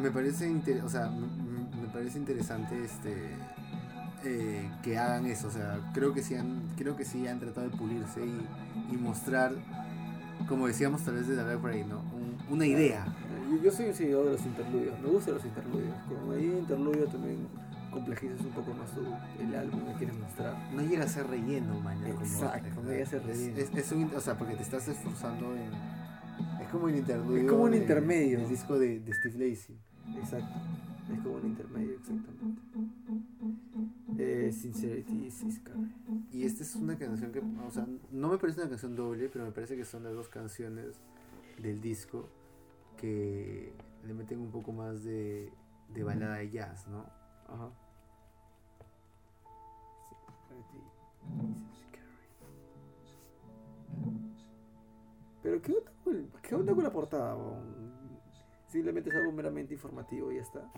me 0.00 0.10
parece 0.10 0.48
inter- 0.48 0.82
o 0.84 0.88
sea, 0.88 1.08
me 1.10 1.88
parece 1.92 2.18
interesante 2.18 2.82
este 2.84 3.14
eh, 4.24 4.70
que 4.82 4.98
hagan 4.98 5.26
eso. 5.26 5.48
O 5.48 5.50
sea, 5.50 5.78
creo 5.92 6.12
que 6.14 6.22
sí 6.22 6.34
han, 6.34 6.60
creo 6.76 6.96
que 6.96 7.04
sí 7.04 7.26
han 7.26 7.40
tratado 7.40 7.68
de 7.68 7.76
pulirse 7.76 8.24
y, 8.24 8.94
y 8.94 8.96
mostrar, 8.96 9.52
como 10.48 10.66
decíamos 10.66 11.02
tal 11.02 11.14
vez 11.14 11.28
de 11.28 11.58
por 11.58 11.70
ahí, 11.70 11.84
¿no? 11.84 11.98
Un- 12.00 12.32
una 12.50 12.66
idea. 12.66 13.04
Yo, 13.50 13.62
yo 13.62 13.70
soy 13.72 13.86
un 13.86 13.94
seguidor 13.94 14.26
de 14.26 14.32
los 14.32 14.44
interludios, 14.46 14.98
me 15.00 15.08
gustan 15.08 15.34
los 15.34 15.44
interludios. 15.44 15.94
Como 16.08 16.32
ahí 16.32 16.46
interludio 16.46 17.06
también 17.06 17.46
complejizas 17.90 18.40
un 18.40 18.50
poco 18.52 18.72
más 18.74 18.90
tu- 18.92 19.42
el 19.42 19.54
álbum 19.54 19.84
que 19.86 19.92
quieres 19.94 20.18
mostrar. 20.18 20.56
No 20.74 20.82
llega 20.82 21.04
a 21.04 21.08
ser 21.08 21.26
relleno, 21.26 21.78
mañana. 21.80 22.08
Exacto, 22.08 22.82
no 22.82 22.90
llega 22.90 23.02
a 23.04 23.06
ser 23.06 23.22
relleno. 23.24 23.58
Es, 23.58 23.70
es 23.74 23.92
un, 23.92 24.10
o 24.16 24.20
sea, 24.20 24.38
porque 24.38 24.54
te 24.54 24.62
estás 24.62 24.88
esforzando 24.88 25.54
en. 25.56 25.70
Es 26.72 26.78
como 26.78 26.84
un 26.86 26.94
interludio. 26.96 27.42
Es 27.42 27.50
como 27.50 27.64
un 27.64 27.70
de- 27.72 27.76
intermedio. 27.76 28.38
del 28.40 28.48
disco 28.48 28.78
de, 28.78 29.00
de 29.00 29.12
Steve 29.12 29.46
Lacy. 29.50 29.76
Exacto. 30.16 30.58
Es 31.12 31.20
como 31.20 31.34
un 31.36 31.46
intermedio, 31.46 31.92
exactamente. 31.96 32.62
Eh, 34.18 34.50
Sincerity 34.52 35.26
is 35.26 35.44
Scary. 35.56 35.92
Y 36.32 36.44
esta 36.44 36.62
es 36.62 36.74
una 36.76 36.96
canción 36.96 37.30
que, 37.30 37.40
o 37.40 37.70
sea, 37.70 37.86
no 38.10 38.28
me 38.30 38.38
parece 38.38 38.60
una 38.60 38.70
canción 38.70 38.96
doble, 38.96 39.28
pero 39.28 39.44
me 39.44 39.52
parece 39.52 39.76
que 39.76 39.84
son 39.84 40.02
las 40.04 40.14
dos 40.14 40.28
canciones 40.30 40.98
del 41.60 41.82
disco 41.82 42.30
que 42.96 43.74
le 44.06 44.14
meten 44.14 44.40
un 44.40 44.50
poco 44.50 44.72
más 44.72 45.04
de, 45.04 45.52
de 45.92 46.02
balada 46.04 46.36
de 46.36 46.50
jazz, 46.50 46.88
¿no? 46.88 47.04
Ajá. 47.48 47.70
Pero 55.42 55.60
¿qué 55.60 55.72
onda 55.72 55.90
con, 56.12 56.40
qué 56.42 56.54
onda 56.54 56.74
con 56.74 56.84
la 56.84 56.92
portada? 56.92 57.36
Simplemente 58.68 59.10
es 59.10 59.16
algo 59.16 59.32
meramente 59.32 59.74
informativo 59.74 60.32
y 60.32 60.36
ya 60.36 60.42
está. 60.42 60.70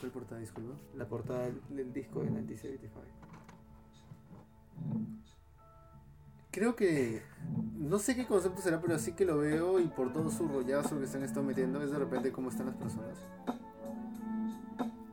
¿Cuál 0.00 0.12
portada, 0.12 0.40
disculpa? 0.40 0.74
La 0.96 1.06
portada 1.06 1.50
del, 1.68 1.92
disco 1.92 2.20
de 2.20 2.30
1975. 2.30 3.00
Creo 6.50 6.76
que, 6.76 7.22
no 7.78 7.98
sé 7.98 8.14
qué 8.14 8.26
concepto 8.26 8.60
será, 8.60 8.80
pero 8.80 8.98
sí 8.98 9.12
que 9.12 9.24
lo 9.24 9.38
veo 9.38 9.80
y 9.80 9.86
por 9.86 10.12
todo 10.12 10.30
su 10.30 10.48
rollazo 10.48 11.00
que 11.00 11.06
se 11.06 11.16
han 11.16 11.24
estado 11.24 11.46
metiendo, 11.46 11.82
es 11.82 11.90
de 11.90 11.98
repente 11.98 12.30
cómo 12.30 12.50
están 12.50 12.66
las 12.66 12.76
personas. 12.76 13.18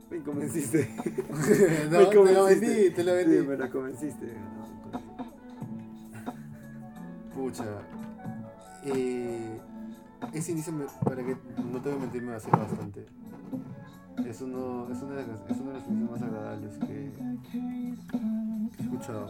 Me 0.10 0.22
convenciste. 0.22 0.90
no, 1.92 2.00
Me 2.00 2.06
te 2.08 2.34
lo 2.34 2.46
vendí, 2.46 2.90
te 2.90 3.04
lo 3.04 3.14
vendí. 3.14 3.38
Sí, 3.38 3.48
me 3.48 3.56
lo 3.56 3.72
convenciste. 3.72 4.34
Pucha. 7.34 7.99
Eh, 8.86 9.60
ese 10.34 10.52
inicio, 10.52 10.74
me- 10.74 10.86
para 11.04 11.24
que 11.24 11.36
no 11.72 11.80
te 11.82 11.90
voy 11.90 11.98
a 11.98 12.02
mentir, 12.02 12.22
me 12.22 12.32
vacila 12.34 12.58
bastante. 12.60 13.06
Es 14.26 14.42
uno, 14.42 14.88
es, 14.92 15.02
una 15.02 15.16
de 15.16 15.28
las, 15.28 15.40
es 15.50 15.58
uno 15.62 15.72
de 15.72 15.80
los 15.80 15.88
inicios 15.88 16.12
más 16.12 16.22
agradables 16.22 16.78
que, 16.80 17.12
he 18.78 18.82
escuchado. 18.84 19.28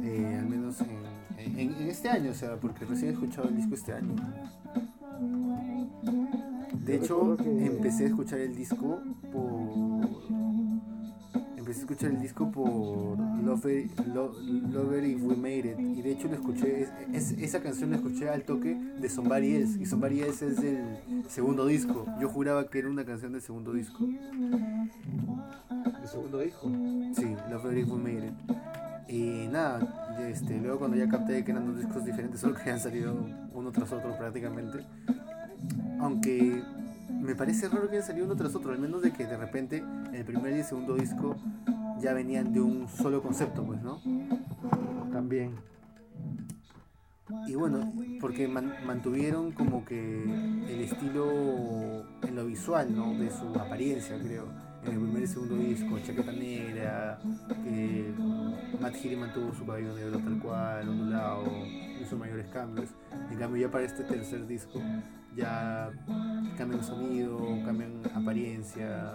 Eh, 0.00 0.36
al 0.38 0.46
menos 0.48 0.80
en, 0.80 1.58
en- 1.58 1.74
en 1.74 1.88
este 1.88 2.08
año, 2.08 2.30
o 2.30 2.34
sea, 2.34 2.56
porque 2.56 2.84
recién 2.84 3.10
he 3.10 3.14
escuchado 3.14 3.48
el 3.48 3.56
disco 3.56 3.74
este 3.74 3.92
año. 3.92 4.14
De 6.84 6.96
hecho, 6.96 7.36
empecé 7.40 8.04
a 8.04 8.06
escuchar 8.08 8.38
el 8.40 8.54
disco 8.54 9.00
por. 9.32 10.02
Empecé 11.72 11.80
a 11.80 11.84
escuchar 11.94 12.10
el 12.10 12.20
disco 12.20 12.52
por 12.52 13.18
Lover, 13.42 13.86
Lo- 14.12 14.34
Lover 14.42 15.04
If 15.04 15.22
We 15.22 15.36
Made 15.36 15.58
It. 15.72 15.78
Y 15.80 16.02
de 16.02 16.12
hecho 16.12 16.28
lo 16.28 16.34
escuché, 16.34 16.82
es- 16.82 16.90
es- 17.32 17.38
esa 17.38 17.62
canción 17.62 17.88
la 17.90 17.96
escuché 17.96 18.28
al 18.28 18.42
toque 18.42 18.74
de 18.74 19.08
Somebody 19.08 19.56
Else. 19.56 19.80
Y 19.80 19.86
Somebody 19.86 20.20
Else 20.20 20.48
es 20.48 20.60
del 20.60 20.84
segundo 21.30 21.64
disco. 21.64 22.04
Yo 22.20 22.28
juraba 22.28 22.68
que 22.68 22.80
era 22.80 22.90
una 22.90 23.06
canción 23.06 23.32
del 23.32 23.40
segundo 23.40 23.72
disco. 23.72 24.04
El 24.04 24.90
segundo 26.08 26.40
disco. 26.40 26.70
Sí, 27.16 27.34
Lover 27.50 27.78
If 27.78 27.90
We 27.90 27.98
Made 27.98 28.26
It. 28.26 28.34
Y 29.08 29.48
nada, 29.50 30.18
este, 30.28 30.60
luego 30.60 30.78
cuando 30.80 30.98
ya 30.98 31.08
capté 31.08 31.42
que 31.42 31.52
eran 31.52 31.66
dos 31.68 31.78
discos 31.78 32.04
diferentes, 32.04 32.40
solo 32.40 32.54
que 32.54 32.60
habían 32.62 32.80
salido 32.80 33.16
uno 33.54 33.72
tras 33.72 33.90
otro 33.92 34.14
prácticamente. 34.18 34.80
Aunque 36.00 36.62
me 37.20 37.34
parece 37.34 37.68
raro 37.68 37.88
que 37.88 37.96
hayan 37.96 38.06
salido 38.06 38.26
uno 38.26 38.36
tras 38.36 38.54
otro, 38.54 38.72
al 38.72 38.78
menos 38.78 39.02
de 39.02 39.12
que 39.12 39.26
de 39.26 39.36
repente 39.36 39.82
el 40.12 40.24
primer 40.24 40.52
y 40.56 40.58
el 40.60 40.64
segundo 40.64 40.94
disco 40.94 41.36
ya 42.00 42.12
venían 42.12 42.52
de 42.52 42.60
un 42.60 42.88
solo 42.88 43.22
concepto, 43.22 43.64
pues, 43.64 43.80
¿no? 43.82 44.00
También. 45.12 45.52
y 47.46 47.54
bueno, 47.54 47.92
porque 48.20 48.46
man- 48.48 48.74
mantuvieron 48.86 49.52
como 49.52 49.84
que 49.84 50.22
el 50.68 50.80
estilo 50.80 52.04
en 52.22 52.34
lo 52.36 52.46
visual, 52.46 52.94
¿no? 52.94 53.14
De 53.14 53.30
su 53.30 53.48
apariencia, 53.58 54.18
creo. 54.18 54.46
En 54.84 54.92
el 54.94 54.98
primer 54.98 55.22
y 55.22 55.26
segundo 55.28 55.56
disco, 55.56 55.98
chaqueta 56.00 56.32
negra, 56.32 57.20
que 57.64 58.12
Matt 58.80 58.96
Healy 58.96 59.16
mantuvo 59.16 59.54
su 59.54 59.64
cabello 59.64 59.94
negro 59.94 60.18
tal 60.18 60.38
cual, 60.40 60.88
ondulado, 60.88 61.44
hizo 62.12 62.18
mayores 62.18 62.46
cambios. 62.48 62.88
En 63.30 63.38
cambio, 63.38 63.62
ya 63.62 63.70
para 63.70 63.84
este 63.84 64.04
tercer 64.04 64.46
disco, 64.46 64.80
ya 65.34 65.90
cambian 66.56 66.84
sonido, 66.84 67.38
cambian 67.64 68.02
apariencia. 68.14 69.14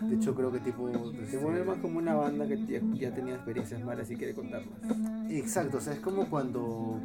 De 0.00 0.14
hecho, 0.14 0.34
creo 0.34 0.52
que 0.52 0.60
tipo. 0.60 0.88
Se 0.88 1.22
este, 1.24 1.38
mueve 1.38 1.64
más 1.64 1.78
como 1.78 1.98
una 1.98 2.14
banda 2.14 2.46
que 2.46 2.64
ya, 2.66 2.80
ya 2.94 3.14
tenía 3.14 3.34
experiencias 3.34 3.82
malas 3.82 4.10
y 4.10 4.16
quiere 4.16 4.34
contarlas. 4.34 4.78
Exacto, 5.28 5.78
o 5.78 5.80
sea, 5.80 5.94
es 5.94 6.00
como 6.00 6.28
cuando 6.30 7.00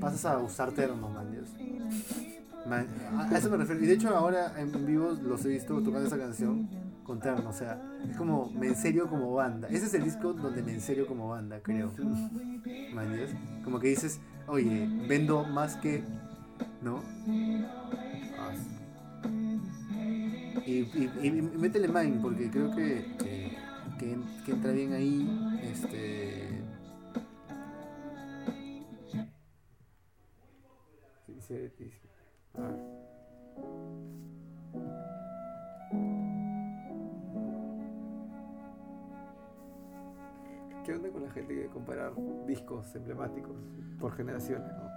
pasas 0.00 0.24
a 0.26 0.38
usar 0.38 0.72
ternos, 0.72 1.12
man. 1.12 1.30
Man, 2.68 2.86
a 3.16 3.34
a 3.34 3.38
eso 3.38 3.50
me 3.50 3.56
refiero. 3.56 3.82
Y 3.82 3.86
de 3.86 3.94
hecho 3.94 4.14
ahora 4.14 4.52
en 4.60 4.86
vivo 4.86 5.12
los 5.22 5.44
he 5.44 5.48
visto 5.48 5.82
tocando 5.82 6.06
esa 6.06 6.18
canción 6.18 6.68
con 7.10 7.18
terno. 7.18 7.50
O 7.50 7.52
sea, 7.52 7.82
es 8.08 8.16
como 8.16 8.50
me 8.50 8.68
en 8.68 8.76
serio 8.76 9.08
como 9.08 9.34
banda. 9.34 9.66
Ese 9.66 9.86
es 9.86 9.94
el 9.94 10.04
disco 10.04 10.32
donde 10.32 10.62
me 10.62 10.74
en 10.74 10.80
serio 10.80 11.08
como 11.08 11.28
banda, 11.28 11.60
creo. 11.60 11.92
Como 13.64 13.80
que 13.80 13.88
dices, 13.88 14.20
oye, 14.46 14.88
vendo 15.08 15.42
más 15.42 15.74
que... 15.76 16.04
¿No? 16.80 17.02
Y, 20.64 20.72
y, 20.72 21.10
y 21.20 21.30
métele 21.32 21.88
mind, 21.88 22.22
porque 22.22 22.48
creo 22.48 22.70
que, 22.76 23.04
que, 23.98 24.52
entra 24.52 24.70
bien 24.70 24.92
ahí. 24.92 25.58
Este... 25.64 26.62
Ah. 32.54 33.00
¿Qué 40.90 40.96
onda 40.96 41.08
con 41.10 41.22
la 41.22 41.30
gente 41.30 41.54
que 41.54 41.66
comparar 41.68 42.12
discos 42.48 42.92
emblemáticos 42.96 43.56
por 44.00 44.10
generaciones? 44.16 44.72
¿no? 44.72 44.90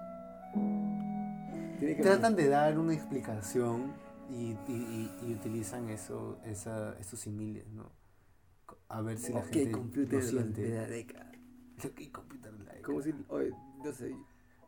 Tiene 1.78 1.96
que 1.96 2.02
Tratan 2.02 2.36
de 2.36 2.48
dar 2.48 2.80
una 2.80 2.96
explicación 2.96 3.94
y, 4.28 4.58
y, 4.68 4.72
y- 4.72 5.12
y 5.28 5.34
utilizan 5.36 5.90
eso, 5.90 6.40
esa, 6.46 6.98
esos 7.00 7.20
similes, 7.20 7.68
¿no? 7.70 7.92
A 8.90 9.02
ver 9.02 9.20
si 9.20 9.34
la 9.34 9.42
Ok, 9.42 9.46
gente 9.52 9.70
computer 9.70 10.24
lo 10.24 10.28
siente. 10.30 10.62
de 10.64 10.76
la 10.82 10.88
década. 10.88 11.32
Ok, 11.86 12.02
computer 12.12 12.52
de 12.54 12.64
la 12.64 12.82
Como 12.82 13.00
década. 13.02 13.18
si, 13.20 13.26
oye, 13.32 13.52
no 13.84 13.92
sé, 13.92 14.16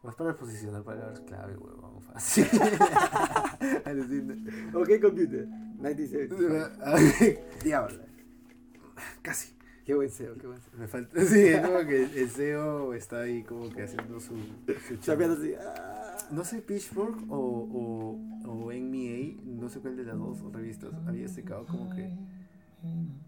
Vas 0.04 0.14
para 0.14 0.36
posicionar 0.36 0.84
palabras 0.84 1.22
clave, 1.22 1.58
huevón, 1.58 2.04
fácil. 2.04 2.46
Ok, 4.76 4.90
computer, 5.02 5.48
96. 5.80 6.30
Diablo. 7.64 7.98
Casi. 9.24 9.55
Qué 9.86 9.94
buen 9.94 10.10
SEO, 10.10 10.36
qué 10.36 10.48
buen 10.48 10.60
SEO. 10.60 10.80
Me 10.80 10.88
falta. 10.88 11.22
Sí, 11.26 11.40
es 11.40 11.62
como 11.62 11.80
que 11.86 12.04
el 12.04 12.30
CEO 12.30 12.94
está 12.94 13.22
ahí 13.22 13.44
como 13.44 13.70
que 13.70 13.84
haciendo 13.84 14.20
su. 14.20 14.36
su. 14.88 14.98
Chapeando 15.02 15.38
así. 15.38 15.54
ah. 15.60 16.18
No 16.32 16.44
sé, 16.44 16.62
Pitchfork 16.62 17.32
o, 17.32 17.38
o, 17.38 18.20
o 18.50 18.74
NMA, 18.74 19.44
no 19.46 19.70
sé 19.70 19.80
cuál 19.80 19.96
de 19.96 20.06
las 20.06 20.18
dos 20.18 20.42
revistas, 20.52 20.92
había 21.06 21.28
sacado 21.28 21.68
como 21.68 21.94
que 21.94 22.10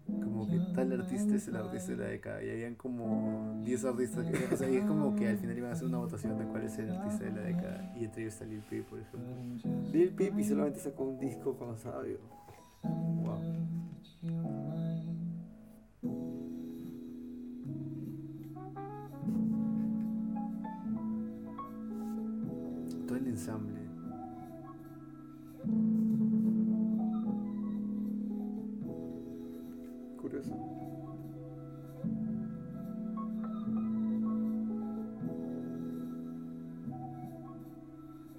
como 0.06 0.48
que 0.48 0.58
tal 0.74 0.92
artista 0.92 1.34
es 1.34 1.48
el 1.48 1.56
artista 1.56 1.92
de 1.92 1.98
la 1.98 2.04
década 2.04 2.42
y 2.44 2.50
habían 2.50 2.74
como 2.76 3.60
10 3.64 3.84
artistas 3.86 4.26
que, 4.26 4.54
o 4.54 4.56
sea, 4.56 4.70
y 4.70 4.76
es 4.76 4.84
como 4.84 5.16
que 5.16 5.28
al 5.28 5.38
final 5.38 5.58
iban 5.58 5.70
a 5.70 5.72
hacer 5.74 5.88
una 5.88 5.98
votación 5.98 6.38
de 6.38 6.44
cuál 6.44 6.64
es 6.64 6.78
el 6.78 6.90
artista 6.90 7.24
de 7.24 7.32
la 7.32 7.42
década 7.42 7.92
y 7.96 8.04
entre 8.04 8.22
ellos 8.22 8.34
está 8.34 8.44
Lil 8.44 8.62
Peep, 8.62 8.86
por 8.86 9.00
ejemplo. 9.00 9.90
Lil 9.92 10.10
Peep 10.10 10.38
y 10.38 10.44
solamente 10.44 10.80
sacó 10.80 11.04
un 11.04 11.18
disco 11.18 11.56
estaba 11.76 12.02
vivo. 12.02 12.20
Wow. 12.82 14.77
Ensamble. 23.38 23.78
Curioso. 30.20 30.56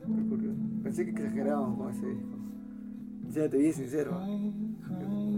Muy 0.05 0.23
curioso. 0.25 0.59
Pensé 0.83 1.05
que 1.05 1.11
exageraban 1.11 1.75
con 1.77 1.91
ese 1.91 2.05
disco. 2.05 2.37
O 3.25 3.31
sea, 3.31 3.49
te 3.49 3.57
vi 3.57 3.71
sincero. 3.71 4.19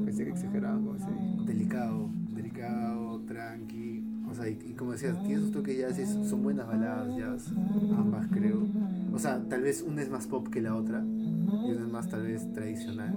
Pensé 0.05 0.23
que 0.23 0.31
exageraban 0.31 0.85
con 0.85 0.95
ese 0.95 1.11
disco. 1.11 1.43
Delicado, 1.45 2.09
delicado, 2.33 3.19
tranqui. 3.27 4.03
O 4.27 4.33
sea, 4.33 4.49
y, 4.49 4.57
y 4.65 4.73
como 4.73 4.93
decías, 4.93 5.21
tiene 5.23 5.41
sus 5.41 5.51
toques 5.51 5.77
jazz 5.77 5.99
y 5.99 6.05
son 6.27 6.41
buenas 6.41 6.65
baladas 6.65 7.15
jazz, 7.15 7.53
ambas 7.95 8.25
creo. 8.27 8.65
O 9.13 9.19
sea, 9.19 9.41
tal 9.49 9.61
vez 9.61 9.81
una 9.81 10.01
es 10.01 10.09
más 10.09 10.27
pop 10.27 10.47
que 10.49 10.61
la 10.61 10.75
otra 10.75 11.01
y 11.03 11.71
una 11.71 11.81
es 11.85 11.91
más 11.91 12.09
tal 12.09 12.23
vez 12.23 12.51
tradicional. 12.53 13.13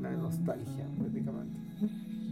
La 0.00 0.10
nostalgia, 0.12 0.86
prácticamente. 0.98 1.58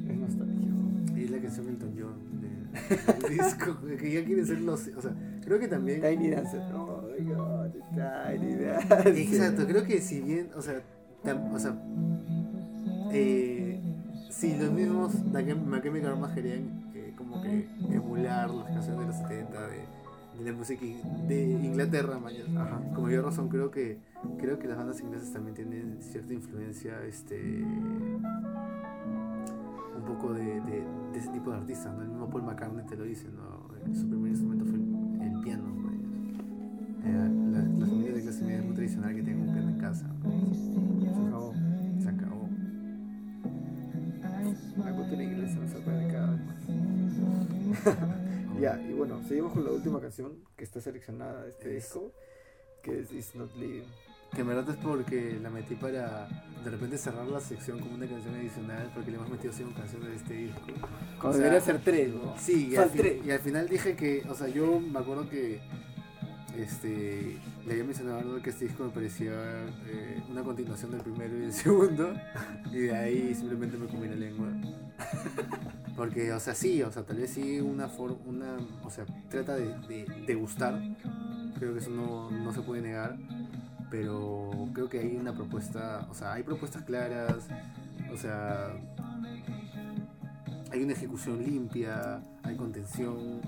Es 0.09 0.17
nostalgia. 0.19 0.69
Es 1.17 1.31
la 1.31 1.39
canción 1.39 1.67
de 1.67 1.73
Elton 1.73 1.95
John 1.99 2.41
de- 2.41 3.29
del 3.29 3.39
disco, 3.39 3.79
que 3.99 4.13
ya 4.13 4.25
quieren 4.25 4.47
ser 4.47 4.61
los... 4.61 4.89
O 4.97 5.03
sea, 5.03 5.13
creo 5.45 5.59
que 5.59 5.69
también... 5.69 6.01
Tiny 6.01 6.31
Dancer. 6.31 6.61
Oh 6.75 7.03
my 7.19 7.25
god, 7.27 7.71
Tiny 7.93 8.55
Dancer. 8.55 9.17
Exacto, 9.17 9.67
creo 9.67 9.85
que 9.85 10.01
si 10.01 10.21
bien, 10.21 10.49
o 10.57 10.63
sea, 10.63 10.81
tam- 11.25 11.53
o 11.53 11.59
sea, 11.59 11.77
eh, 13.13 13.81
si 14.31 14.57
los 14.57 14.71
mismos 14.73 15.13
Chemical 15.83 16.11
Romance 16.11 16.35
querían 16.35 16.91
eh, 16.95 17.13
como 17.17 17.43
que 17.43 17.69
emular 17.91 18.51
las 18.51 18.67
canciones 18.71 19.01
de 19.01 19.07
los 19.07 19.17
70 19.17 19.67
de, 19.67 19.79
de 20.39 20.51
la 20.53 20.57
música 20.57 20.85
in- 20.85 21.27
de 21.29 21.51
Inglaterra, 21.51 22.19
mañana, 22.19 22.63
Ajá. 22.63 22.81
como 22.95 23.11
yo 23.11 23.23
razón 23.23 23.49
creo 23.49 23.71
que 23.71 23.99
creo 24.39 24.59
que 24.59 24.67
las 24.69 24.77
bandas 24.79 25.01
inglesas 25.01 25.33
también 25.33 25.55
tienen 25.55 25.99
cierta 26.01 26.33
influencia, 26.35 27.03
este, 27.05 27.63
un 29.97 30.05
poco 30.07 30.33
de, 30.35 30.45
de, 30.45 30.85
de 31.13 31.19
ese 31.19 31.29
tipo 31.31 31.51
de 31.51 31.57
artistas, 31.59 31.95
¿no? 31.95 32.03
El 32.03 32.09
mismo 32.09 32.29
Paul 32.31 32.43
McCartney 32.45 32.85
te 32.87 32.97
lo 32.97 33.05
dice, 33.05 33.27
¿no? 33.29 33.69
Su 33.95 34.09
primer 34.09 34.31
instrumento 34.31 34.65
fue 34.65 34.75
el, 34.75 35.33
el 35.35 35.41
piano, 35.43 35.65
¿no? 35.69 35.89
Eh, 37.05 37.13
la, 37.53 37.61
la 37.63 37.87
familia 37.87 38.13
de 38.13 38.23
clase 38.23 38.43
media 38.45 38.59
es 38.59 38.65
muy 38.65 38.75
tradicional 38.75 39.15
que 39.15 39.23
tenga 39.23 39.41
un 39.45 39.53
piano 39.53 39.69
en 39.71 39.79
casa. 39.79 40.07
¿no? 40.25 40.31
Se 40.55 41.27
acabó. 41.29 41.55
Se 42.01 42.09
acabó. 42.09 42.49
La 44.85 44.93
cultura 44.97 45.23
inglesa 45.23 45.59
me 45.61 45.69
sorprende 45.69 46.13
cada 46.13 46.31
vez 46.33 46.41
más. 46.41 48.19
Ya, 48.61 48.81
y 48.81 48.93
bueno, 48.93 49.23
seguimos 49.29 49.53
con 49.53 49.65
la 49.65 49.71
última 49.71 50.01
canción 50.01 50.33
que 50.57 50.65
está 50.65 50.81
seleccionada 50.81 51.43
de 51.43 51.51
este 51.51 51.77
Es- 51.77 51.85
disco, 51.85 52.13
que 52.83 53.01
es 53.01 53.13
It's 53.13 53.35
Not 53.35 53.55
Living. 53.57 53.85
Que 54.35 54.43
en 54.43 54.47
verdad 54.49 54.69
es 54.69 54.77
porque 54.85 55.39
la 55.41 55.49
metí 55.49 55.75
para 55.75 56.29
de 56.63 56.71
repente 56.71 56.99
cerrar 56.99 57.27
la 57.27 57.41
sección 57.41 57.79
como 57.79 57.95
una 57.95 58.07
canción 58.07 58.35
adicional 58.35 58.91
porque 58.95 59.11
le 59.11 59.17
hemos 59.17 59.31
metido 59.31 59.55
cinco 59.55 59.73
canciones 59.75 60.11
de 60.11 60.17
este 60.17 60.35
disco. 60.35 60.61
Cuando 61.19 61.29
O 61.29 61.33
sea, 61.33 61.41
debería 61.45 61.61
ser 61.63 61.81
tres, 61.83 62.13
¿no? 62.13 62.35
Sí, 62.39 62.69
y 62.73 62.77
al, 62.77 62.91
fin- 62.91 63.23
y 63.25 63.31
al 63.31 63.39
final 63.39 63.69
dije 63.69 63.97
que, 63.97 64.23
o 64.29 64.35
sea, 64.35 64.49
yo 64.49 64.81
me 64.81 64.99
acuerdo 64.99 65.31
que 65.31 65.61
este, 66.63 67.39
le 67.67 67.73
había 67.73 67.85
mencionado 67.85 68.37
a 68.37 68.43
que 68.43 68.51
este 68.51 68.67
disco 68.67 68.85
me 68.85 68.91
parecía 68.91 69.33
eh, 69.87 70.23
una 70.31 70.43
continuación 70.43 70.91
del 70.91 71.01
primero 71.01 71.37
y 71.37 71.41
del 71.41 71.53
segundo, 71.65 72.13
y 72.73 72.79
de 72.79 72.97
ahí 72.97 73.35
simplemente 73.35 73.77
me 73.77 73.87
comí 73.87 74.09
la 74.09 74.17
lengua. 74.17 74.49
Porque, 75.97 76.33
o 76.33 76.41
sea, 76.41 76.55
sí, 76.55 76.83
o 76.83 76.93
sea, 76.93 77.03
tal 77.03 77.17
vez 77.17 77.31
sí 77.31 77.61
una 77.61 77.89
forma, 77.89 78.17
una, 78.27 78.57
o 78.85 78.91
sea, 78.91 79.05
trata 79.29 79.57
de, 79.57 80.07
de, 80.27 80.35
gustar, 80.37 80.81
creo 81.59 81.73
que 81.73 81.81
eso 81.81 81.91
no, 81.91 82.31
no 82.31 82.53
se 82.53 82.61
puede 82.61 82.83
negar, 82.83 83.17
pero 83.91 84.69
creo 84.75 84.89
que 84.89 85.01
hay 85.01 85.17
una 85.17 85.35
propuesta, 85.35 86.07
o 86.09 86.15
sea, 86.15 86.35
hay 86.35 86.45
propuestas 86.45 86.85
claras, 86.85 87.49
o 88.13 88.17
sea, 88.17 88.73
hay 90.71 90.83
una 90.85 90.93
ejecución 90.93 91.43
limpia, 91.43 92.23
hay 92.45 92.55
contención, 92.55 93.41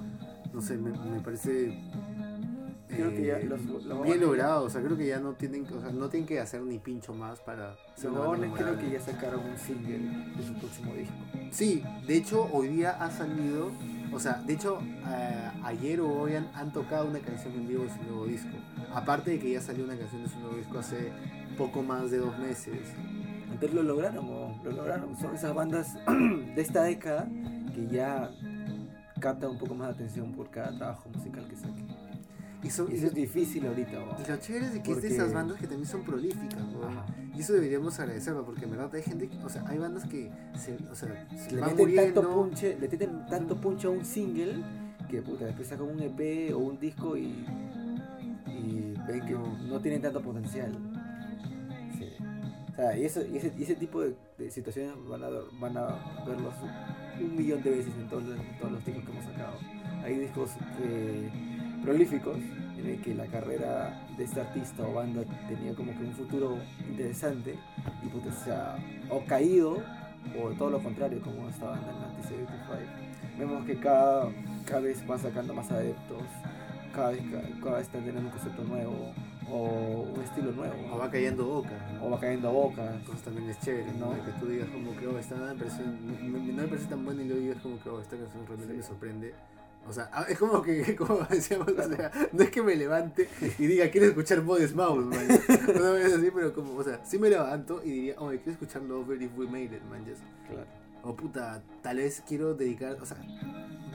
no 0.52 0.60
sé, 0.60 0.76
me 0.76 1.20
parece 1.20 1.78
Creo 2.90 3.10
que 3.10 3.26
ya 3.26 3.38
eh, 3.38 3.44
los- 3.44 3.64
los- 3.64 4.02
bien 4.02 4.20
logrado, 4.20 4.64
o 4.64 4.70
sea, 4.70 4.82
creo 4.82 4.96
que 4.96 5.06
ya 5.06 5.20
no 5.20 5.32
tienen, 5.34 5.64
o 5.72 5.80
sea, 5.80 5.90
no 5.90 6.08
tienen 6.08 6.26
que 6.26 6.40
hacer 6.40 6.62
ni 6.62 6.78
pincho 6.78 7.14
más 7.14 7.40
para 7.40 7.76
ser 7.96 8.10
Ramones 8.12 8.50
creo 8.54 8.78
que 8.78 8.90
ya 8.90 9.00
sacaron 9.00 9.40
un 9.44 9.56
single 9.58 9.98
de 10.36 10.42
su 10.46 10.54
próximo 10.54 10.94
disco. 10.94 11.14
Sí, 11.50 11.82
de 12.06 12.16
hecho 12.16 12.48
hoy 12.52 12.68
día 12.68 12.90
ha 13.02 13.10
salido, 13.10 13.70
o 14.12 14.18
sea, 14.18 14.34
de 14.46 14.52
hecho 14.54 14.78
eh, 15.06 15.50
ayer 15.64 16.00
o 16.00 16.08
hoy 16.20 16.34
han, 16.34 16.48
han 16.54 16.72
tocado 16.72 17.06
una 17.08 17.20
canción 17.20 17.54
en 17.54 17.68
vivo 17.68 17.84
de 17.84 17.90
su 17.90 18.02
nuevo 18.02 18.26
disco. 18.26 18.56
Aparte 18.92 19.30
de 19.32 19.38
que 19.38 19.52
ya 19.52 19.60
salió 19.60 19.84
una 19.84 19.96
canción 19.96 20.22
de 20.24 20.28
su 20.28 20.38
nuevo 20.40 20.56
disco 20.56 20.78
hace 20.78 21.12
poco 21.56 21.82
más 21.82 22.10
de 22.10 22.18
dos 22.18 22.36
meses. 22.38 22.78
Entonces 23.44 23.74
lo 23.74 23.82
lograron, 23.82 24.26
lo 24.64 24.70
lograron. 24.72 25.16
Son 25.18 25.34
esas 25.34 25.54
bandas 25.54 25.94
de 26.06 26.60
esta 26.62 26.82
década 26.84 27.28
que 27.74 27.86
ya 27.88 28.30
capta 29.20 29.48
un 29.48 29.58
poco 29.58 29.74
más 29.74 29.88
de 29.88 29.94
atención 30.04 30.32
por 30.32 30.50
cada 30.50 30.76
trabajo 30.76 31.08
musical 31.10 31.46
que 31.48 31.56
saque. 31.56 31.84
Y, 32.62 32.68
son- 32.70 32.90
Y 32.92 32.96
eso 32.96 33.06
es 33.06 33.14
difícil 33.14 33.66
ahorita, 33.66 33.92
y 33.92 34.30
lo 34.30 34.36
chévere 34.36 34.66
es 34.66 34.72
de 34.74 34.82
que 34.82 34.90
es 34.90 34.96
de 34.96 35.02
Porque- 35.02 35.14
esas 35.14 35.32
bandas 35.32 35.56
que 35.58 35.66
también 35.66 35.86
son 35.88 36.02
prolíficas. 36.02 36.60
Y 37.34 37.40
eso 37.40 37.54
deberíamos 37.54 37.98
agradecerlo, 37.98 38.44
porque 38.44 38.64
en 38.66 38.70
verdad 38.72 38.94
hay 38.94 39.02
gente, 39.02 39.28
que- 39.28 39.38
o 39.38 39.48
sea, 39.48 39.64
hay 39.66 39.78
bandas 39.78 40.04
que 40.06 40.30
se, 40.58 40.74
o 40.90 40.94
sea, 40.94 41.26
se 41.36 41.54
le 41.54 41.60
meten 41.62 41.76
muriendo. 41.78 42.02
tanto 42.20 42.30
punche, 42.34 42.76
le 42.78 42.88
meten 42.88 43.26
tanto 43.30 43.56
punche 43.60 43.86
a 43.86 43.90
un 43.90 44.04
single 44.04 44.56
que 45.08 45.22
puta, 45.22 45.46
después 45.46 45.68
sacan 45.68 45.86
un 45.86 46.00
EP 46.02 46.52
o 46.54 46.58
un 46.58 46.78
disco 46.78 47.16
y, 47.16 47.44
y 48.46 48.94
ven 49.08 49.26
que 49.26 49.34
no 49.68 49.80
tienen 49.80 50.02
tanto 50.02 50.20
potencial. 50.20 50.72
Sí. 51.98 52.08
O 52.72 52.76
sea, 52.76 52.96
y, 52.96 53.04
eso, 53.04 53.22
y 53.26 53.36
ese, 53.38 53.52
y 53.58 53.62
ese 53.62 53.74
tipo 53.74 54.02
de, 54.02 54.14
de 54.38 54.50
situaciones 54.50 54.92
van 55.08 55.22
a, 55.24 55.28
van 55.58 55.76
a 55.76 56.24
verlos 56.26 56.54
un 57.20 57.36
millón 57.36 57.62
de 57.62 57.70
veces 57.70 57.92
en 57.98 58.08
todos, 58.08 58.24
los- 58.24 58.38
en 58.38 58.58
todos 58.58 58.72
los 58.72 58.84
discos 58.84 59.04
que 59.04 59.10
hemos 59.12 59.24
sacado. 59.24 59.56
Hay 60.04 60.18
discos 60.18 60.50
eh, 60.82 61.28
prolíficos 61.82 62.36
en 62.78 62.86
el 62.86 63.00
que 63.02 63.14
la 63.14 63.26
carrera 63.26 64.06
de 64.16 64.24
este 64.24 64.40
artista 64.40 64.82
o 64.82 64.94
banda 64.94 65.22
tenía 65.48 65.74
como 65.74 65.92
que 65.92 66.04
un 66.04 66.12
futuro 66.12 66.58
interesante 66.88 67.58
y 68.02 68.08
puta, 68.08 68.28
o 68.28 68.44
sea, 68.44 68.76
o 69.10 69.24
caído 69.24 69.82
o 70.40 70.50
todo 70.58 70.70
lo 70.70 70.82
contrario 70.82 71.20
como 71.22 71.48
esta 71.48 71.66
banda 71.66 71.90
en 71.90 71.96
1975 71.96 73.38
vemos 73.38 73.64
que 73.64 73.76
cada, 73.76 74.28
cada 74.66 74.80
vez 74.80 75.02
va 75.10 75.18
sacando 75.18 75.54
más 75.54 75.70
adeptos 75.70 76.22
cada 76.94 77.10
vez, 77.10 77.22
cada 77.62 77.76
vez 77.76 77.86
están 77.86 78.04
teniendo 78.04 78.20
un 78.28 78.30
concepto 78.30 78.64
nuevo 78.64 79.12
o 79.50 80.06
un 80.14 80.22
estilo 80.22 80.52
nuevo 80.52 80.74
O 80.92 80.98
va 80.98 81.10
cayendo 81.10 81.44
boca, 81.44 81.70
¿no? 81.94 82.06
o 82.06 82.10
va 82.10 82.20
cayendo 82.20 82.48
a 82.48 82.52
bocas 82.52 82.94
Entonces 82.94 83.24
también 83.24 83.50
es 83.50 83.58
chévere, 83.60 83.92
¿no? 83.98 84.12
Que 84.24 84.32
tú 84.38 84.46
digas 84.46 84.68
como 84.68 84.96
que, 84.96 85.06
oh, 85.06 85.18
esta 85.18 85.36
no 85.36 85.46
me 85.46 85.54
parece, 85.54 85.82
no 85.84 86.62
me 86.62 86.68
parece 86.68 86.86
tan 86.86 87.04
buena 87.04 87.22
y 87.22 87.26
luego 87.26 87.40
digas 87.42 87.62
como 87.62 87.80
que, 87.80 87.88
oh, 87.88 88.00
esta 88.00 88.16
canción 88.16 88.46
realmente 88.46 88.72
Sí. 88.72 88.78
me 88.78 88.82
sorprende. 88.82 89.34
O 89.88 89.92
sea, 89.92 90.08
ah, 90.12 90.26
es 90.28 90.38
como 90.38 90.62
que, 90.62 90.94
como 90.96 91.20
decíamos, 91.28 91.68
o 91.68 91.88
sea, 91.88 92.10
no 92.32 92.42
es 92.42 92.50
que 92.50 92.62
me 92.62 92.76
levante 92.76 93.28
y 93.58 93.66
diga, 93.66 93.90
quiero 93.90 94.06
escuchar 94.06 94.42
Modest 94.42 94.74
Mouse, 94.74 95.04
man. 95.04 95.26
No 95.74 95.96
es 95.96 96.12
así, 96.12 96.30
pero 96.32 96.52
como, 96.52 96.74
o 96.76 96.84
sea, 96.84 97.04
sí 97.04 97.18
me 97.18 97.30
levanto 97.30 97.82
y 97.84 97.90
diría, 97.90 98.14
oh, 98.18 98.28
quiero 98.28 98.52
escuchar 98.52 98.82
Lover 98.82 99.20
If 99.20 99.36
We 99.36 99.46
Made 99.46 99.76
It, 99.76 99.82
man. 99.90 100.04
just. 100.04 100.22
claro 100.48 100.66
O 101.02 101.16
puta, 101.16 101.62
tal 101.82 101.96
vez 101.96 102.22
quiero 102.26 102.54
dedicar, 102.54 102.98
o 103.00 103.06
sea, 103.06 103.16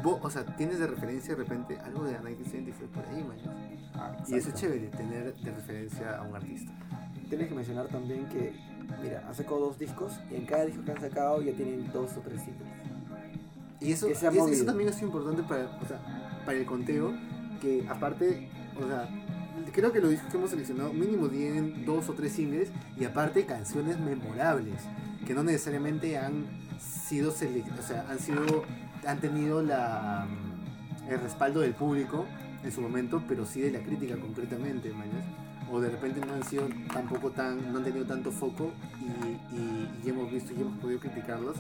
vos, 0.04 0.20
o 0.22 0.30
sea, 0.30 0.46
tienes 0.58 0.80
de 0.80 0.88
referencia 0.88 1.36
de 1.36 1.44
repente 1.44 1.78
algo 1.80 2.04
de 2.04 2.18
1975 2.20 2.92
por 2.92 3.06
ahí, 3.06 3.24
man. 3.24 4.18
just. 4.20 4.30
Y 4.30 4.36
eso 4.36 4.50
es 4.50 4.56
chévere, 4.56 4.88
tener 4.88 5.34
de 5.36 5.52
referencia 5.52 6.18
a 6.18 6.24
un 6.24 6.36
artista. 6.36 6.72
tienes 7.30 7.48
que 7.48 7.56
mencionar 7.56 7.88
también 7.88 8.28
que 8.28 8.54
mira 9.02 9.24
han 9.28 9.34
sacado 9.34 9.60
dos 9.60 9.80
discos 9.80 10.14
y 10.30 10.36
en 10.36 10.46
cada 10.46 10.66
disco 10.66 10.84
que 10.84 10.92
han 10.92 11.02
sacado 11.02 11.42
ya 11.42 11.54
tienen 11.54 11.92
dos 11.92 12.16
o 12.18 12.22
tres 12.22 12.42
singles 12.42 12.75
Y 13.82 13.92
eso, 13.92 14.08
Que 14.08 14.14
y 14.14 14.16
eso- 14.60 14.66
también 14.66 14.90
es 14.90 15.02
importante 15.02 15.44
para, 15.44 15.66
o 15.82 15.86
sea, 15.88 16.00
para 16.46 16.58
el 16.58 16.66
conteo, 16.66 17.14
que 17.62 17.86
aparte, 17.90 18.50
o 18.82 18.88
sea, 18.88 19.10
creo 19.74 19.92
que 19.92 20.00
los 20.00 20.12
discos 20.12 20.30
que 20.32 20.38
hemos 20.38 20.50
seleccionado 20.50 20.94
mínimo 20.94 21.28
tienen 21.28 21.86
dos 21.86 22.08
o 22.10 22.14
tres 22.14 22.34
singles 22.34 22.70
y 23.00 23.06
aparte 23.06 23.46
canciones 23.46 24.00
memorables, 24.00 24.82
que 25.26 25.34
no 25.34 25.44
necesariamente 25.44 26.18
han 26.18 26.46
sido, 26.80 27.32
o 27.32 27.34
sea, 27.34 28.06
han 28.10 28.20
sido, 28.20 28.64
han 29.06 29.20
tenido 29.20 29.62
la, 29.62 30.28
mm, 30.28 31.12
el 31.12 31.20
respaldo 31.20 31.60
del 31.62 31.74
público 31.74 32.26
en 32.64 32.72
su 32.72 32.82
momento, 32.82 33.24
pero 33.28 33.46
sí 33.46 33.62
de 33.62 33.72
la 33.72 33.80
crítica 33.80 34.16
concretamente, 34.18 34.92
mañas. 34.94 35.26
O 35.72 35.80
de 35.82 35.90
repente 35.90 36.20
no 36.26 36.34
han 36.34 36.44
sido 36.44 36.68
tampoco 36.94 37.32
tan, 37.32 37.72
no 37.72 37.80
han 37.80 37.84
tenido 37.84 38.06
tanto 38.06 38.32
foco 38.32 38.72
y, 39.02 39.56
y- 39.56 39.90
y 40.06 40.10
hemos 40.10 40.32
visto 40.32 40.54
y 40.56 40.62
hemos 40.62 40.78
podido 40.78 41.00
criticarlas 41.00 41.56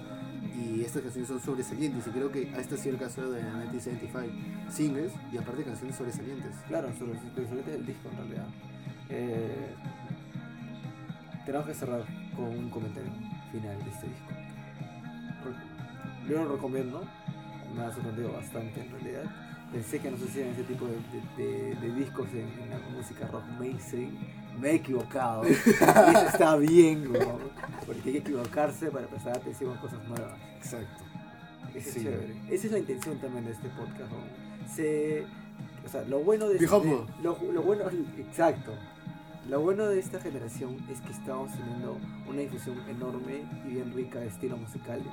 y 0.53 0.81
estas 0.81 1.01
canciones 1.01 1.27
son 1.29 1.39
sobresalientes 1.41 2.05
y 2.07 2.09
creo 2.11 2.31
que 2.31 2.43
este 2.57 2.75
ha 2.75 2.77
sido 2.77 2.95
el 2.95 2.99
caso 3.01 3.29
de 3.31 3.41
1975 3.43 4.71
singles 4.71 5.11
y 5.31 5.37
aparte 5.37 5.63
canciones 5.63 5.95
sobresalientes 5.95 6.51
Claro, 6.67 6.89
sobresaliente 6.97 7.71
del 7.71 7.85
disco 7.85 8.09
en 8.11 8.17
realidad. 8.17 8.47
Eh, 9.09 9.73
tenemos 11.45 11.67
que 11.67 11.73
cerrar 11.73 12.03
con 12.35 12.45
un 12.45 12.69
comentario 12.69 13.11
final 13.51 13.77
de 13.83 13.89
este 13.91 14.07
disco. 14.07 14.29
Yo 16.27 16.43
lo 16.43 16.55
recomiendo, 16.55 17.03
me 17.75 17.83
ha 17.83 17.91
sorprendido 17.93 18.31
bastante 18.33 18.81
en 18.81 18.91
realidad. 18.91 19.23
Pensé 19.71 19.99
que 19.99 20.09
no 20.09 20.17
se 20.17 20.25
hacían 20.25 20.49
ese 20.49 20.63
tipo 20.63 20.85
de, 20.87 20.93
de- 21.37 21.43
de- 21.43 21.75
de 21.75 21.95
discos 21.95 22.27
en, 22.33 22.47
en 22.63 22.69
la 22.71 22.79
música 22.95 23.27
rock 23.27 23.43
mainstream. 23.59 24.09
Me 24.59 24.71
he 24.71 24.75
equivocado. 24.75 25.47
y 25.47 25.51
eso 25.51 25.69
está 26.27 26.55
bien, 26.57 27.11
porque 27.85 28.01
hay 28.05 28.11
que 28.13 28.17
equivocarse 28.19 28.89
para 28.89 29.05
atención 29.33 29.77
a 29.77 29.81
cosas 29.81 30.03
nuevas. 30.07 30.37
exacto 30.57 31.03
Sí. 31.73 31.79
es 31.79 31.93
chévere. 31.95 32.35
Esa 32.49 32.67
es 32.67 32.71
la 32.71 32.79
intención 32.79 33.17
también 33.17 33.45
de 33.45 33.51
este 33.51 33.67
podcast. 33.69 34.09
¿no? 34.11 34.73
Se, 34.73 35.25
o 35.85 35.89
sea, 35.89 36.03
lo 36.05 36.19
bueno 36.19 36.47
de, 36.47 36.57
Be 36.57 36.65
este- 36.65 36.97
lo, 37.21 37.37
lo 37.51 37.61
bueno, 37.63 37.83
exacto. 38.17 38.71
Lo 39.49 39.61
bueno 39.61 39.85
de 39.85 39.99
esta 39.99 40.19
generación 40.19 40.75
es 40.89 41.01
que 41.01 41.11
estamos 41.11 41.51
teniendo 41.51 41.97
una 42.27 42.39
difusión 42.39 42.79
enorme 42.89 43.43
y 43.67 43.73
bien 43.73 43.93
rica 43.93 44.19
de 44.19 44.27
estilos 44.27 44.59
musicales. 44.59 45.05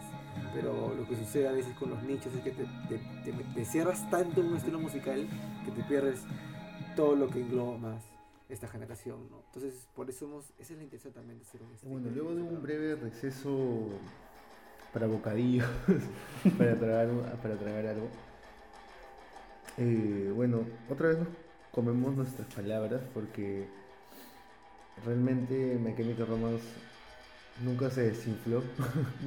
Pero 0.54 0.94
lo 0.96 1.06
que 1.06 1.16
sucede 1.16 1.48
a 1.48 1.52
veces 1.52 1.74
con 1.76 1.90
los 1.90 2.02
nichos 2.04 2.32
es 2.34 2.42
que 2.42 2.50
te, 2.52 2.64
te, 2.88 2.98
te- 3.24 3.32
te 3.54 3.64
cierras 3.66 4.08
tanto 4.08 4.40
en 4.40 4.46
un 4.48 4.56
estilo 4.56 4.78
musical 4.78 5.26
que 5.64 5.70
te 5.72 5.82
pierdes 5.82 6.20
todo 6.96 7.14
lo 7.16 7.28
que 7.28 7.40
engloba 7.40 7.76
más 7.78 8.02
esta 8.52 8.68
generación. 8.68 9.28
¿no? 9.30 9.42
Entonces, 9.46 9.88
por 9.94 10.08
eso 10.08 10.26
hemos, 10.26 10.44
esa 10.58 10.72
es 10.72 10.78
la 10.78 10.84
intención 10.84 11.12
también 11.12 11.38
de 11.38 11.44
hacer 11.44 11.62
un 11.62 11.72
estilo 11.72 11.92
Bueno, 11.92 12.10
luego 12.14 12.34
de 12.34 12.42
un 12.42 12.62
breve 12.62 12.94
receso 12.96 13.88
para 14.92 15.06
bocadillos, 15.06 15.66
para 16.58 16.74
tragar, 16.76 17.08
para 17.42 17.56
tragar 17.56 17.86
algo, 17.86 18.08
eh, 19.78 20.30
bueno, 20.34 20.64
otra 20.90 21.08
vez 21.08 21.18
nos 21.18 21.28
comemos 21.72 22.14
nuestras 22.14 22.46
palabras 22.54 23.00
porque 23.14 23.66
realmente 25.06 25.78
My 25.82 25.96
Chemical 25.96 26.26
Romance 26.26 26.64
nunca 27.64 27.90
se 27.90 28.02
desinfló, 28.02 28.62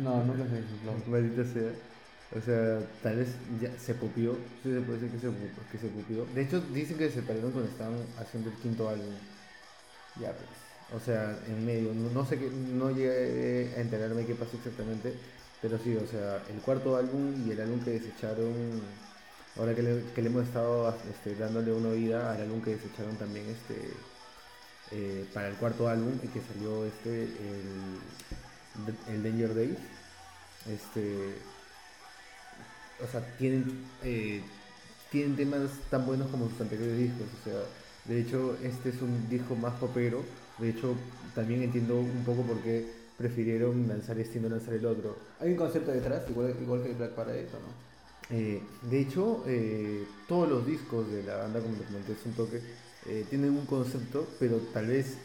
No, 0.04 0.24
nunca 0.24 0.46
se 0.48 0.62
desinfló. 0.62 0.94
maldita 1.08 1.46
sea. 1.46 1.72
O 2.38 2.42
sea, 2.42 2.82
tal 3.02 3.16
vez 3.16 3.30
ya 3.62 3.72
se 3.80 3.94
pupió, 3.96 4.34
sí 4.62 4.74
se 4.74 4.82
puede 4.82 5.00
decir 5.00 5.12
que 5.12 5.20
se, 5.20 5.34
que 5.72 5.78
se 5.78 5.88
pupió. 5.88 6.26
De 6.36 6.42
hecho, 6.42 6.60
dicen 6.74 6.98
que 6.98 7.08
se 7.10 7.22
separaron 7.22 7.52
cuando 7.52 7.70
estaban 7.72 7.96
haciendo 8.20 8.50
el 8.50 8.56
quinto 8.58 8.90
álbum. 8.90 9.14
Ya, 10.20 10.34
pues. 10.34 10.50
O 10.94 11.00
sea, 11.00 11.38
en 11.48 11.66
medio, 11.66 11.94
no, 11.94 12.10
no 12.12 12.26
sé 12.26 12.38
qué, 12.38 12.50
no 12.50 12.92
llegué 12.92 13.74
a 13.76 13.82
enterarme 13.82 14.26
qué 14.26 14.36
pasó 14.36 14.58
exactamente, 14.58 15.14
pero 15.62 15.80
sí, 15.80 15.96
o 15.96 16.06
sea, 16.06 16.44
el 16.54 16.62
cuarto 16.62 16.96
álbum 16.96 17.48
y 17.48 17.52
el 17.52 17.62
álbum 17.62 17.84
que 17.84 17.92
desecharon, 17.92 18.82
ahora 19.58 19.74
que 19.74 19.82
le, 19.82 20.04
que 20.14 20.22
le 20.22 20.30
hemos 20.30 20.44
estado 20.44 20.94
este, 21.10 21.36
dándole 21.36 21.74
una 21.74 21.90
oída 21.90 22.34
al 22.34 22.42
álbum 22.42 22.62
que 22.62 22.76
desecharon 22.76 23.16
también 23.16 23.46
este 23.50 23.94
eh, 24.92 25.26
para 25.34 25.48
el 25.48 25.56
cuarto 25.56 25.88
álbum 25.88 26.20
y 26.22 26.28
que 26.28 26.42
salió 26.42 26.86
este, 26.86 27.24
el, 27.24 29.16
el 29.16 29.24
Danger 29.24 29.56
Days, 29.56 29.78
este, 30.70 31.36
o 33.04 33.12
sea, 33.12 33.22
tienen, 33.38 33.66
eh, 34.04 34.42
tienen 35.12 35.36
temas 35.36 35.70
tan 35.90 36.06
buenos 36.06 36.30
como 36.30 36.50
sus 36.50 36.62
anteriores 36.62 36.98
discos, 36.98 37.28
o 37.42 37.44
sea, 37.44 37.60
de 38.06 38.22
hecho, 38.22 38.58
este 38.64 38.90
es 38.90 39.02
un 39.02 39.28
disco 39.30 39.56
más 39.56 39.74
popero. 39.80 40.24
De 40.60 40.70
hecho, 40.70 40.96
también 41.34 41.64
entiendo 41.64 42.00
un 42.00 42.24
poco 42.24 42.44
por 42.44 42.60
qué 42.60 42.86
prefirieron 43.18 43.88
lanzar 43.88 44.20
este 44.20 44.38
y 44.38 44.42
no 44.42 44.50
lanzar 44.50 44.76
el 44.76 44.86
otro. 44.86 45.18
Hay 45.40 45.52
un 45.52 45.58
concepto 45.58 45.92
detrás, 45.92 46.22
igual, 46.30 46.56
igual 46.62 46.84
que 46.84 46.94
Black 46.94 47.12
Parade, 47.12 47.48
¿o 47.48 47.60
no? 47.60 47.86
Eh, 48.30 48.62
de 48.90 49.00
hecho, 49.00 49.44
eh, 49.48 50.06
todos 50.28 50.50
los 50.50 50.66
discos 50.66 51.12
de 51.12 51.24
la 51.24 51.38
banda, 51.38 51.60
como 51.60 51.76
te 51.76 51.84
comenté, 51.86 52.14
es 52.14 52.26
un 52.26 52.34
toque, 52.34 52.62
tienen 53.30 53.52
un 53.52 53.66
concepto, 53.68 54.28
pero 54.40 54.58
tal 54.74 54.88
vez 54.88 55.18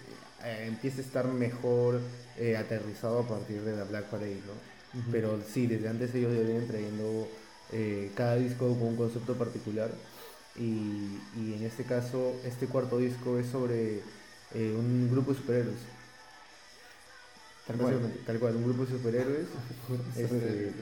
empiece 0.66 1.00
a 1.00 1.04
estar 1.04 1.26
mejor 1.26 2.00
eh, 2.38 2.56
aterrizado 2.56 3.20
a 3.20 3.28
partir 3.28 3.62
de 3.62 3.76
la 3.76 3.84
Black 3.84 4.06
Parade, 4.06 4.40
¿no? 4.46 5.02
Pero 5.12 5.38
sí, 5.46 5.66
desde 5.66 5.88
antes 5.88 6.14
ellos 6.14 6.34
ya 6.34 6.42
vienen 6.42 6.66
trayendo 6.66 7.28
eh, 7.72 8.12
cada 8.14 8.36
disco 8.36 8.68
con 8.78 8.88
un 8.88 8.96
concepto 8.96 9.34
particular. 9.34 9.90
Y, 10.56 11.20
y 11.36 11.54
en 11.56 11.64
este 11.64 11.84
caso, 11.84 12.34
este 12.44 12.66
cuarto 12.66 12.98
disco 12.98 13.38
es 13.38 13.46
sobre 13.48 13.98
eh, 14.54 14.74
un 14.76 15.08
grupo 15.10 15.32
de 15.32 15.38
superhéroes. 15.38 15.78
Tal 17.66 17.76
cual. 17.76 17.94
Básicamente, 17.94 18.24
tal 18.26 18.38
cual, 18.38 18.56
un 18.56 18.64
grupo 18.64 18.84
de 18.84 18.92
superhéroes. 18.92 19.46
Este, 20.16 20.72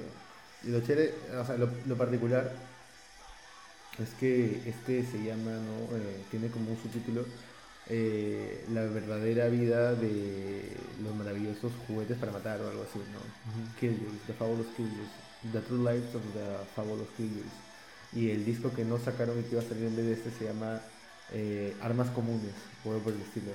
lo 0.65 0.81
chévere, 0.81 1.15
o 1.41 1.45
sea, 1.45 1.57
lo, 1.57 1.71
lo 1.87 1.97
particular 1.97 2.53
es 3.99 4.11
que 4.15 4.63
este 4.69 5.05
se 5.05 5.23
llama, 5.23 5.53
¿no? 5.53 5.97
Eh, 5.97 6.25
tiene 6.31 6.49
como 6.51 6.71
un 6.71 6.79
subtítulo 6.79 7.25
eh, 7.87 8.65
La 8.73 8.83
verdadera 8.83 9.49
vida 9.49 9.95
de 9.95 10.77
los 11.03 11.15
maravillosos 11.15 11.73
juguetes 11.87 12.19
para 12.19 12.33
matar 12.33 12.61
o 12.61 12.69
algo 12.69 12.83
así, 12.83 12.99
¿no? 13.13 13.21
Killers, 13.81 14.23
The 14.27 14.35
Fabulous 14.35 14.67
The 15.53 15.61
True 15.61 15.79
Lives 15.79 16.15
of 16.15 16.23
the 16.35 16.65
Fabulous 16.75 17.09
Killers. 17.17 17.53
Y 18.13 18.31
el 18.31 18.45
disco 18.45 18.73
que 18.75 18.85
no 18.85 18.99
sacaron 18.99 19.39
y 19.39 19.43
que 19.43 19.53
iba 19.53 19.61
a 19.61 19.65
salir 19.65 19.85
en 19.85 19.97
vez 19.97 20.07
de 20.07 20.13
este 20.13 20.31
se 20.31 20.45
llama 20.47 20.81
eh, 21.33 21.77
Armas 21.81 22.11
Comunes, 22.11 22.55
o 22.85 22.91
por 22.99 23.13
el 23.13 23.21
estilo. 23.21 23.53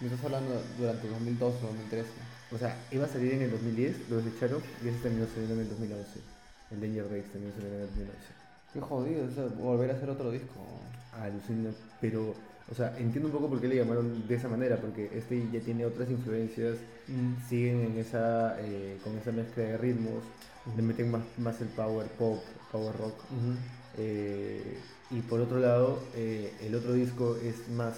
Me 0.00 0.08
estás 0.08 0.24
hablando 0.24 0.60
durante 0.78 1.08
2012 1.08 1.56
o 1.58 1.66
2013. 1.68 2.08
O 2.52 2.58
sea, 2.58 2.76
iba 2.90 3.04
a 3.04 3.08
salir 3.08 3.34
en 3.34 3.42
el 3.42 3.50
2010, 3.50 4.10
lo 4.10 4.16
desecharon 4.16 4.62
y 4.84 4.88
ese 4.88 4.98
terminó 4.98 5.26
saliendo 5.26 5.54
en 5.54 5.60
el 5.60 5.68
2011. 5.68 6.20
El 6.72 6.80
Danger 6.80 7.04
Race 7.04 7.28
también 7.32 7.52
salió 7.54 7.68
en 7.68 7.74
el 7.74 7.86
2011. 7.86 8.18
Qué 8.72 8.80
jodido 8.80 9.28
eso, 9.28 9.50
volver 9.50 9.90
a 9.90 9.94
hacer 9.94 10.10
otro 10.10 10.30
disco. 10.30 10.60
Alucina, 11.12 11.70
pero, 12.00 12.34
o 12.70 12.74
sea, 12.74 12.96
entiendo 12.98 13.28
un 13.28 13.32
poco 13.32 13.48
por 13.48 13.60
qué 13.60 13.68
le 13.68 13.76
llamaron 13.76 14.26
de 14.26 14.34
esa 14.34 14.48
manera, 14.48 14.76
porque 14.76 15.10
este 15.14 15.46
ya 15.52 15.60
tiene 15.60 15.84
otras 15.84 16.10
influencias, 16.10 16.78
siguen 17.48 17.82
en 17.82 17.98
esa, 17.98 18.56
eh, 18.60 18.96
con 19.04 19.16
esa 19.18 19.30
mezcla 19.30 19.62
de 19.62 19.76
ritmos, 19.76 20.24
le 20.76 20.82
meten 20.82 21.10
más, 21.10 21.22
más 21.38 21.60
el 21.60 21.68
power 21.68 22.06
pop, 22.18 22.42
power 22.70 22.96
rock. 22.96 23.14
Eh, 23.98 24.78
y 25.10 25.20
por 25.20 25.40
otro 25.40 25.58
lado, 25.58 25.98
eh, 26.14 26.50
el 26.62 26.74
otro 26.74 26.94
disco 26.94 27.36
es 27.36 27.68
más, 27.70 27.94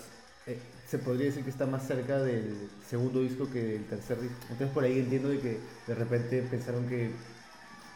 eh, 0.46 0.58
se 0.88 0.98
podría 0.98 1.26
decir 1.26 1.44
que 1.44 1.50
está 1.50 1.66
más 1.66 1.86
cerca 1.86 2.20
del 2.22 2.68
segundo 2.88 3.20
disco 3.20 3.48
que 3.50 3.62
del 3.62 3.84
tercer 3.84 4.20
disco. 4.20 4.36
Entonces 4.50 4.70
por 4.70 4.84
ahí 4.84 4.98
entiendo 4.98 5.28
de 5.28 5.38
que 5.40 5.58
de 5.86 5.94
repente 5.94 6.42
pensaron 6.42 6.86
que 6.88 7.10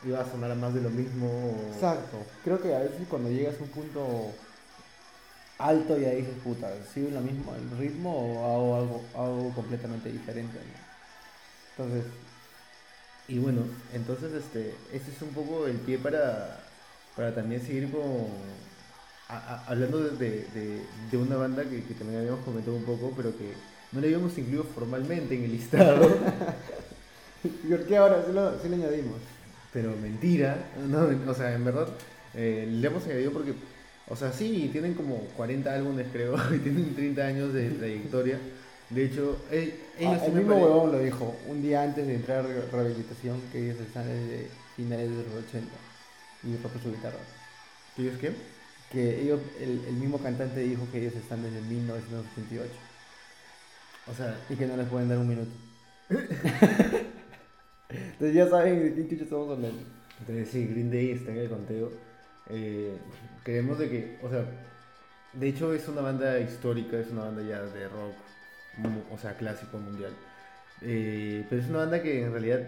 iba 0.07 0.21
a 0.21 0.31
sonar 0.31 0.55
más 0.57 0.75
de 0.75 0.81
lo 0.83 0.91
mismo. 0.91 1.27
o- 1.29 1.75
Exacto. 1.75 2.19
Creo 2.45 2.61
que 2.61 2.75
a 2.75 2.81
veces 2.81 3.07
cuando 3.09 3.31
llegas 3.31 3.57
a 3.59 3.63
un 3.65 3.69
punto 3.71 4.33
alto 5.59 5.99
ya 5.99 6.11
dices, 6.11 6.35
puta, 6.45 6.71
¿sigo 6.95 7.11
lo 7.11 7.21
mismo 7.21 7.53
el 7.55 7.79
ritmo 7.79 8.15
o 8.15 8.45
hago 8.55 8.77
algo, 8.77 9.03
algo 9.17 9.53
completamente 9.55 10.11
diferente? 10.11 10.57
¿no? 10.57 11.83
Entonces, 11.85 12.05
Y 13.29 13.39
bueno, 13.39 13.63
entonces 13.93 14.33
este, 14.33 14.75
ese 14.93 15.11
es 15.11 15.23
un 15.23 15.31
poco 15.31 15.67
el 15.67 15.77
pie 15.79 15.99
para, 15.99 16.61
para 17.15 17.35
también 17.35 17.61
seguir 17.63 17.91
con... 17.91 18.03
a- 19.29 19.37
a- 19.37 19.65
hablando 19.67 19.99
de, 20.01 20.47
de- 21.11 21.17
una 21.19 21.37
banda 21.37 21.65
que, 21.65 21.85
que 21.85 21.95
también 21.95 22.21
habíamos 22.21 22.45
comentado 22.45 22.77
un 22.77 22.85
poco, 22.85 23.13
pero 23.17 23.37
que 23.37 23.53
no 23.93 24.01
le 24.01 24.07
habíamos 24.09 24.37
incluido 24.39 24.65
formalmente 24.65 25.35
en 25.37 25.45
el 25.45 25.53
listado. 25.53 26.09
¿por 27.69 27.87
qué 27.87 27.97
ahora 27.97 28.25
sí 28.27 28.33
lo, 28.33 28.59
sí 28.61 28.69
lo 28.69 28.75
añadimos? 28.77 29.19
Pero 29.73 29.95
mentira, 29.97 30.71
no, 30.89 31.09
o 31.31 31.35
sea, 31.35 31.55
en 31.55 31.65
verdad 31.65 31.89
eh, 32.35 32.67
le 32.71 32.87
hemos 32.87 33.05
añadido 33.05 33.33
porque, 33.33 33.55
o 34.09 34.17
sea, 34.17 34.33
sí, 34.33 34.69
tienen 34.73 34.95
como 34.95 35.19
40 35.37 35.75
álbumes 35.75 36.07
creo, 36.13 36.37
y 36.55 36.59
tienen 36.59 36.95
30 36.95 37.27
años 37.27 37.53
de 37.53 37.71
trayectoria. 37.71 38.39
De 38.91 39.05
hecho, 39.05 39.45
eh, 39.51 39.91
ellos 39.99 40.23
Ah, 40.23 40.27
el 40.27 40.33
mismo 40.33 40.57
huevón 40.57 40.93
lo 40.93 40.99
dijo 41.01 41.37
un 41.47 41.63
día 41.63 41.83
antes 41.83 42.07
de 42.07 42.15
entrar 42.15 42.45
a 42.47 42.71
rehabilitación 42.73 43.43
que 43.53 43.65
ellos 43.65 43.81
están 43.81 44.07
desde 44.07 44.51
finales 44.77 45.11
de 45.11 45.25
los 45.25 45.35
80 45.49 45.71
y 46.45 46.57
rompe 46.57 46.81
su 46.81 46.91
guitarra. 46.93 47.19
¿Ellos 47.97 48.19
qué? 48.19 48.33
Que 48.91 49.21
ellos, 49.23 49.41
el, 49.61 49.85
el 49.87 49.95
mismo 49.97 50.19
cantante 50.23 50.61
dijo 50.61 50.89
que 50.91 51.01
ellos 51.01 51.15
están 51.17 51.43
desde 51.43 51.61
1988 51.63 52.73
O 54.07 54.15
sea, 54.15 54.45
y 54.49 54.57
que 54.57 54.67
no 54.67 54.77
les 54.77 54.89
pueden 54.89 55.09
dar 55.09 55.19
un 55.19 55.29
minuto. 55.29 55.53
Entonces 57.89 58.35
ya 58.35 58.49
saben 58.49 58.83
de 58.83 58.95
quién 58.95 59.09
chucha 59.09 59.25
estamos 59.25 59.51
hablando. 59.51 59.83
entonces 60.21 60.51
sí, 60.51 60.67
Green 60.67 60.91
Day 60.91 61.11
está 61.13 61.31
en 61.33 61.39
el 61.39 61.49
conteo. 61.51 61.93
Eh, 62.47 62.99
creemos 63.43 63.79
de 63.79 63.91
que, 63.91 64.19
o 64.23 64.31
sea, 64.31 64.45
de 65.33 65.49
hecho 65.49 65.75
es 65.75 65.89
una 65.89 66.03
banda 66.03 66.39
histórica, 66.41 66.99
es 66.99 67.11
una 67.11 67.25
banda 67.25 67.43
ya 67.43 67.63
de 67.63 67.89
rock, 67.89 68.17
o 69.13 69.19
sea, 69.19 69.35
clásico 69.35 69.79
mundial. 69.79 70.13
Eh, 70.83 71.45
pero 71.49 71.61
es 71.63 71.69
una 71.69 71.79
banda 71.79 72.03
que 72.03 72.23
en 72.25 72.31
realidad, 72.33 72.61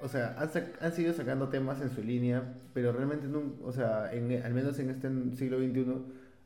o 0.00 0.08
sea, 0.08 0.36
han, 0.38 0.50
han 0.80 0.92
seguido 0.92 1.14
sacando 1.14 1.48
temas 1.48 1.80
en 1.80 1.90
su 1.90 2.02
línea, 2.02 2.42
pero 2.74 2.92
realmente, 2.92 3.26
no, 3.26 3.42
o 3.64 3.72
sea, 3.72 4.12
en- 4.12 4.42
al 4.42 4.52
menos 4.54 4.78
en 4.78 4.90
este 4.90 5.08
siglo 5.36 5.58
XXI, 5.58 6.02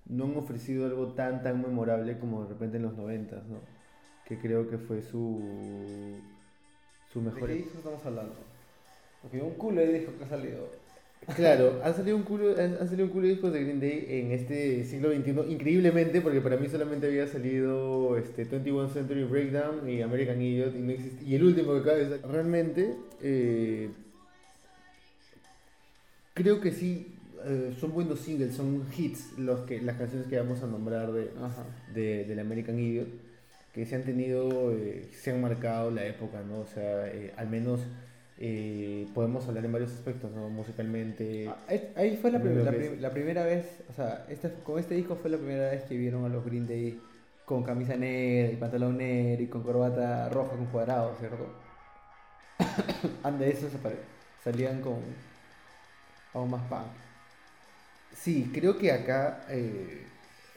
no 0.07 0.25
han 0.25 0.37
ofrecido 0.37 0.87
algo 0.87 1.09
tan, 1.15 1.43
tan 1.43 1.61
memorable 1.63 2.19
como 2.19 2.43
de 2.45 2.49
repente 2.51 2.77
en 2.77 2.85
los 2.85 2.97
90, 2.97 3.37
¿no? 3.49 3.61
Que 4.27 4.39
creo 4.39 4.69
que 4.69 4.79
fue 4.79 5.03
su, 5.03 6.19
su 7.13 7.21
mejor... 7.21 7.49
¿De 7.49 7.57
qué 7.57 7.63
disco 7.63 7.79
estamos 7.79 8.05
hablando? 8.07 8.35
Porque 9.21 9.41
un 9.41 9.55
culo 9.55 9.81
de 9.81 9.93
disco 9.93 10.13
que 10.19 10.25
ha 10.25 10.29
salido. 10.29 10.69
Claro, 11.31 11.81
han 11.85 11.95
salido 11.95 12.17
un 12.17 12.25
culo, 12.25 12.51
han, 12.59 12.77
salido 12.89 13.05
un 13.05 13.11
culo 13.13 13.27
de 13.27 13.33
discos 13.35 13.53
de 13.53 13.63
Green 13.63 13.79
Day 13.81 14.07
en 14.09 14.33
este 14.33 14.85
siglo 14.85 15.09
XXI, 15.09 15.47
increíblemente, 15.49 16.21
porque 16.21 16.41
para 16.41 16.57
mí 16.57 16.69
solamente 16.69 17.07
había 17.07 17.27
salido 17.29 18.17
este 18.19 18.45
21 18.45 18.89
Century 18.89 19.23
Breakdown 19.25 19.89
y 19.89 20.03
American 20.03 20.43
Idiot 20.43 20.75
y, 20.75 20.81
no 20.81 20.91
existe- 20.91 21.25
y 21.25 21.35
el 21.37 21.45
último 21.45 21.75
que 21.75 21.83
cabe 21.83 22.03
es 22.03 22.23
realmente 22.23 22.97
eh, 23.23 23.91
creo 26.35 26.61
que 26.61 26.73
sí 26.73 27.15
eh, 27.45 27.75
son 27.79 27.93
buenos 27.93 28.21
singles, 28.21 28.55
son 28.55 28.87
hits 28.97 29.39
los 29.39 29.61
que 29.61 29.81
las 29.81 29.97
canciones 29.97 30.29
que 30.29 30.39
vamos 30.39 30.63
a 30.63 30.67
nombrar 30.67 31.13
de, 31.13 31.31
de, 31.95 32.25
del 32.25 32.39
American 32.39 32.79
Idiot, 32.79 33.09
que 33.73 33.87
se 33.87 33.97
han 33.97 34.05
tenido, 34.05 34.73
eh, 34.73 35.09
se 35.13 35.33
han 35.33 35.41
marcado 35.41 35.91
la 35.91 36.07
época, 36.07 36.43
¿no? 36.43 36.61
O 36.61 36.67
sea, 36.67 37.11
al 37.37 37.49
menos 37.49 37.81
eh, 38.45 39.07
podemos 39.15 39.47
hablar 39.47 39.65
en 39.65 39.73
varios 39.73 39.93
aspectos, 39.93 40.31
¿no? 40.33 40.49
Musicalmente. 40.51 41.47
Ah, 41.49 41.57
Ahí 41.97 42.17
fue 42.21 42.31
la, 42.33 42.41
prim- 42.41 42.65
la, 42.65 42.73
prim- 42.73 43.11
primera 43.13 43.45
vez, 43.45 43.67
o 43.89 43.93
sea, 43.93 44.27
este, 44.29 44.53
con 44.65 44.79
este 44.81 44.95
disco 44.95 45.17
fue 45.17 45.31
la 45.31 45.39
primera 45.39 45.71
vez 45.71 45.85
que 45.85 45.97
vieron 45.97 46.25
a 46.25 46.29
los 46.29 46.45
Green 46.45 46.67
Day 46.67 47.01
con 47.45 47.63
camisa 47.63 47.97
negra 47.97 48.53
y 48.53 48.57
pantalón 48.57 48.97
negro 48.99 49.43
y 49.43 49.47
con 49.47 49.63
corbata 49.63 50.29
roja 50.29 50.57
con 50.57 50.67
cuadrados, 50.67 51.19
¿cierto? 51.21 51.47
Ande 53.23 53.51
eso 53.51 53.69
salían 54.43 54.81
con 54.81 54.97
algo 56.35 56.47
más 56.47 56.63
punk. 56.69 56.87
Sí, 58.15 58.51
creo 58.53 58.77
que 58.79 58.93
acá 58.93 59.45
eh, 59.49 60.03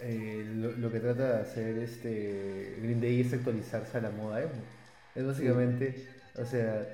eh, 0.01 0.43
lo, 0.55 0.71
lo 0.73 0.91
que 0.91 0.99
trata 0.99 1.35
de 1.37 1.41
hacer 1.41 1.77
este 1.77 2.77
Green 2.81 2.99
Day 3.01 3.21
es 3.21 3.33
actualizarse 3.33 3.97
a 3.97 4.01
la 4.01 4.09
moda 4.11 4.41
emo. 4.41 4.51
Es 5.15 5.25
básicamente, 5.25 6.07
o 6.37 6.45
sea, 6.45 6.85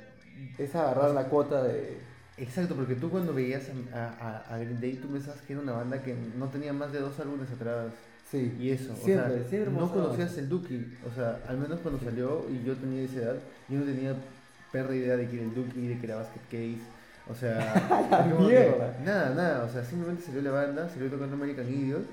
Es 0.57 0.75
agarrar 0.75 1.11
la 1.11 1.25
cuota 1.25 1.63
de... 1.63 1.97
exacto, 2.37 2.75
porque 2.75 2.95
tú 2.95 3.09
cuando 3.09 3.33
veías 3.33 3.63
a, 3.93 3.97
a- 4.47 4.55
a 4.55 4.57
Green 4.57 4.79
Day, 4.81 4.93
tú 4.95 5.07
pensabas 5.09 5.41
que 5.41 5.53
era 5.53 5.61
una 5.61 5.73
banda 5.73 6.01
que 6.01 6.15
no 6.37 6.47
tenía 6.49 6.73
más 6.73 6.91
de 6.91 6.99
dos 6.99 7.19
álbumes 7.19 7.49
atrás. 7.51 7.87
Sí, 8.29 8.55
Y 8.59 8.69
eso, 8.69 8.95
Siempre, 8.95 9.33
o 9.33 9.37
sea, 9.39 9.47
siempre 9.49 9.73
no 9.73 9.91
conocías 9.91 10.37
el 10.37 10.47
Duki, 10.47 10.85
o 11.09 11.13
sea, 11.13 11.39
al 11.49 11.57
menos 11.57 11.79
cuando 11.81 11.99
salió 12.03 12.45
y 12.49 12.63
yo 12.65 12.75
tenía 12.75 13.03
esa 13.03 13.17
edad, 13.17 13.35
yo 13.67 13.79
no 13.79 13.85
tenía 13.85 14.15
perra 14.71 14.95
idea 14.95 15.17
de 15.17 15.27
que 15.27 15.35
era 15.35 15.43
el 15.43 15.53
Duki, 15.53 15.87
de 15.87 15.99
que 15.99 16.05
era 16.05 16.15
Basket 16.15 16.41
Case, 16.49 16.79
o 17.29 17.35
sea, 17.35 18.07
La 18.09 18.23
que 18.23 18.33
mierda. 18.33 18.97
nada, 19.03 19.29
nada, 19.35 19.63
o 19.65 19.69
sea, 19.69 19.83
simplemente 19.83 20.23
salió 20.23 20.41
la 20.43 20.51
banda, 20.51 20.87
salió 20.87 21.09
tocando 21.09 21.35
American 21.35 21.67
Idiot 21.67 22.03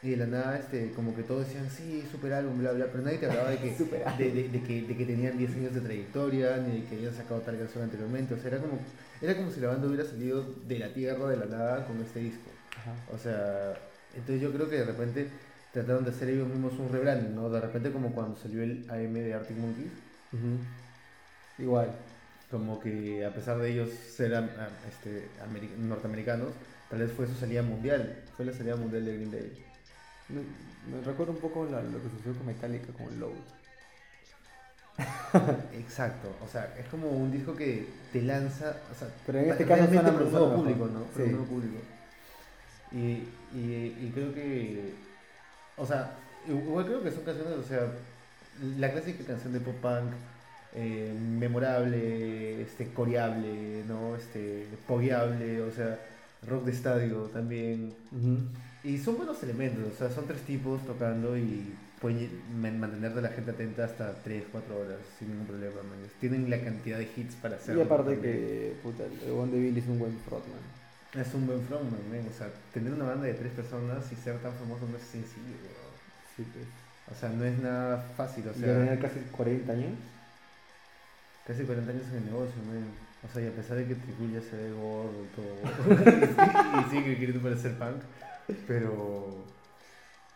y 0.00 0.10
de 0.10 0.16
la 0.16 0.26
nada, 0.26 0.58
este, 0.58 0.92
como 0.92 1.14
que 1.14 1.24
todos 1.24 1.46
decían, 1.46 1.68
sí, 1.70 2.06
super 2.10 2.32
álbum, 2.32 2.58
bla, 2.58 2.72
bla, 2.72 2.86
pero 2.92 3.02
nadie 3.02 3.18
te 3.18 3.26
hablaba 3.26 3.50
de 3.50 3.58
que, 3.58 3.74
de, 4.18 4.30
de- 4.32 4.48
de 4.48 4.62
que, 4.62 4.82
de 4.82 4.96
que 4.96 5.04
tenían 5.06 5.36
10 5.36 5.50
años 5.56 5.74
de 5.74 5.80
trayectoria, 5.80 6.56
ni 6.58 6.80
de 6.82 6.86
que 6.86 6.94
habían 6.96 7.14
sacado 7.14 7.40
tal 7.42 7.58
canción 7.58 7.82
anteriormente, 7.84 8.34
o 8.34 8.38
sea, 8.38 8.48
era 8.52 8.60
como, 8.60 8.78
era 9.20 9.36
como 9.36 9.50
si 9.50 9.60
la 9.60 9.68
banda 9.68 9.88
hubiera 9.88 10.04
salido 10.04 10.54
de 10.66 10.78
la 10.78 10.92
tierra, 10.92 11.28
de 11.28 11.36
la 11.36 11.46
nada, 11.46 11.86
con 11.86 12.00
este 12.00 12.20
disco. 12.20 12.50
Ajá. 12.76 12.94
O 13.12 13.18
sea, 13.18 13.76
entonces 14.14 14.40
yo 14.40 14.52
creo 14.52 14.68
que 14.70 14.76
de 14.76 14.84
repente 14.84 15.28
trataron 15.72 16.04
de 16.04 16.10
hacer 16.10 16.28
ellos 16.30 16.48
mismos 16.48 16.78
un 16.78 16.90
rebranding, 16.90 17.34
¿no? 17.34 17.50
De 17.50 17.60
repente 17.60 17.90
como 17.90 18.12
cuando 18.14 18.36
salió 18.36 18.62
el 18.62 18.86
AM 18.88 19.12
de 19.14 19.34
Arctic 19.34 19.56
Monkeys, 19.56 19.92
Igual. 21.58 21.90
como 22.50 22.78
que 22.80 23.24
a 23.24 23.34
pesar 23.34 23.58
de 23.58 23.70
ellos 23.72 23.90
ser 23.90 24.32
este, 24.88 25.28
ameri- 25.42 25.76
norteamericanos, 25.76 26.54
tal 26.88 27.00
vez 27.00 27.10
fue 27.12 27.26
su 27.26 27.34
salida 27.34 27.62
mundial, 27.62 28.22
fue 28.36 28.46
la 28.46 28.52
salida 28.52 28.76
mundial 28.76 29.04
de 29.04 29.12
Green 29.14 29.30
Day. 29.30 29.64
Me, 30.28 30.40
me 30.96 31.02
recuerda 31.04 31.32
un 31.32 31.38
poco 31.38 31.64
la- 31.64 31.82
lo 31.82 32.02
que 32.02 32.08
sucedió 32.10 32.36
con 32.36 32.46
Metallica 32.46 32.92
con 32.92 33.18
Load. 33.20 33.32
Exacto, 35.74 36.28
o 36.44 36.48
sea, 36.48 36.74
es 36.78 36.86
como 36.86 37.08
un 37.08 37.30
disco 37.30 37.54
que 37.54 37.86
te 38.12 38.22
lanza, 38.22 38.76
o 38.92 38.98
sea, 38.98 39.08
Pero 39.26 39.38
en 39.38 39.50
este 39.50 39.64
caso 39.64 39.84
suena- 39.86 40.02
para 40.12 40.24
un 40.24 40.32
nuevo 40.32 40.54
público, 40.56 40.86
¿no? 40.86 41.02
Para 41.04 41.16
Sí. 41.16 41.22
un 41.22 41.30
nuevo 41.32 41.46
público. 41.46 41.76
Y, 42.90 42.96
y, 43.56 43.96
y 44.00 44.10
creo 44.14 44.34
que, 44.34 44.94
o 45.76 45.86
sea, 45.86 46.12
igual 46.48 46.86
creo 46.86 47.02
que 47.02 47.10
son 47.12 47.22
canciones, 47.22 47.54
o 47.58 47.62
sea, 47.62 47.80
la 48.78 48.90
clásica 48.90 49.24
canción 49.24 49.52
de 49.52 49.60
pop 49.60 49.76
punk, 49.80 50.10
eh, 50.74 51.14
memorable, 51.16 52.62
este, 52.62 52.88
coreable, 52.92 53.84
¿no? 53.86 54.16
Este, 54.16 54.66
pogueable, 54.86 55.62
o 55.62 55.70
sea, 55.70 55.98
rock 56.48 56.64
de 56.64 56.72
estadio 56.72 57.22
también. 57.32 57.94
Y 58.88 58.96
son 58.98 59.16
buenos 59.18 59.42
elementos, 59.42 59.92
o 59.92 59.96
sea, 59.98 60.08
son 60.10 60.26
tres 60.26 60.40
tipos 60.42 60.80
tocando 60.86 61.36
y 61.36 61.74
pueden 62.00 62.30
man- 62.60 62.78
mantener 62.80 63.12
a 63.18 63.20
la 63.20 63.28
gente 63.28 63.50
atenta 63.50 63.84
hasta 63.84 64.14
3, 64.24 64.44
4 64.50 64.78
horas 64.78 64.98
sin 65.18 65.28
ningún 65.28 65.46
problema. 65.46 65.82
man. 65.82 65.98
Tienen 66.20 66.48
la 66.48 66.58
cantidad 66.60 66.96
de 66.98 67.08
hits 67.16 67.34
para 67.36 67.56
Y 67.56 67.58
hacerlo. 67.58 67.82
aparte 67.84 68.12
también. 68.12 68.34
que, 68.36 68.76
puta, 68.82 69.02
el 69.04 69.32
Bon 69.32 69.50
de 69.50 69.58
Billy 69.58 69.80
es 69.80 69.86
un 69.88 69.98
buen 69.98 70.16
frontman. 70.26 70.62
Es 71.14 71.34
un 71.34 71.46
buen 71.46 71.60
frontman, 71.66 72.00
man. 72.10 72.24
o 72.32 72.36
sea, 72.38 72.48
tener 72.72 72.92
una 72.94 73.04
banda 73.04 73.26
de 73.26 73.34
tres 73.34 73.52
personas 73.52 74.10
y 74.12 74.14
ser 74.16 74.38
tan 74.38 74.52
famoso 74.54 74.86
no 74.90 74.96
es 74.96 75.02
sencillo. 75.02 75.56
weón. 75.62 75.92
Sí, 76.36 76.44
pues. 76.52 76.64
O 77.10 77.14
sea, 77.18 77.28
no 77.30 77.44
es 77.44 77.58
nada 77.58 77.98
fácil, 78.16 78.44
o 78.48 78.52
Y 78.56 78.60
sea, 78.60 78.98
casi 79.00 79.20
40 79.32 79.72
años. 79.72 79.92
casi 81.46 81.64
40 81.64 81.90
años 81.92 82.04
en 82.12 82.16
el 82.18 82.24
negocio, 82.26 82.56
man. 82.68 82.84
O 83.28 83.32
sea, 83.32 83.42
y 83.42 83.48
a 83.48 83.52
pesar 83.52 83.76
de 83.76 83.86
que 83.86 83.94
Tricul 83.96 84.32
ya 84.32 84.40
se 84.40 84.56
ve 84.56 84.70
gordo 84.72 85.24
y 85.24 85.28
todo, 85.34 85.52
y, 85.58 86.86
y 86.86 86.90
sigue 86.90 87.18
queriendo 87.18 87.42
parecer 87.42 87.76
punk, 87.76 88.00
pero, 88.66 89.44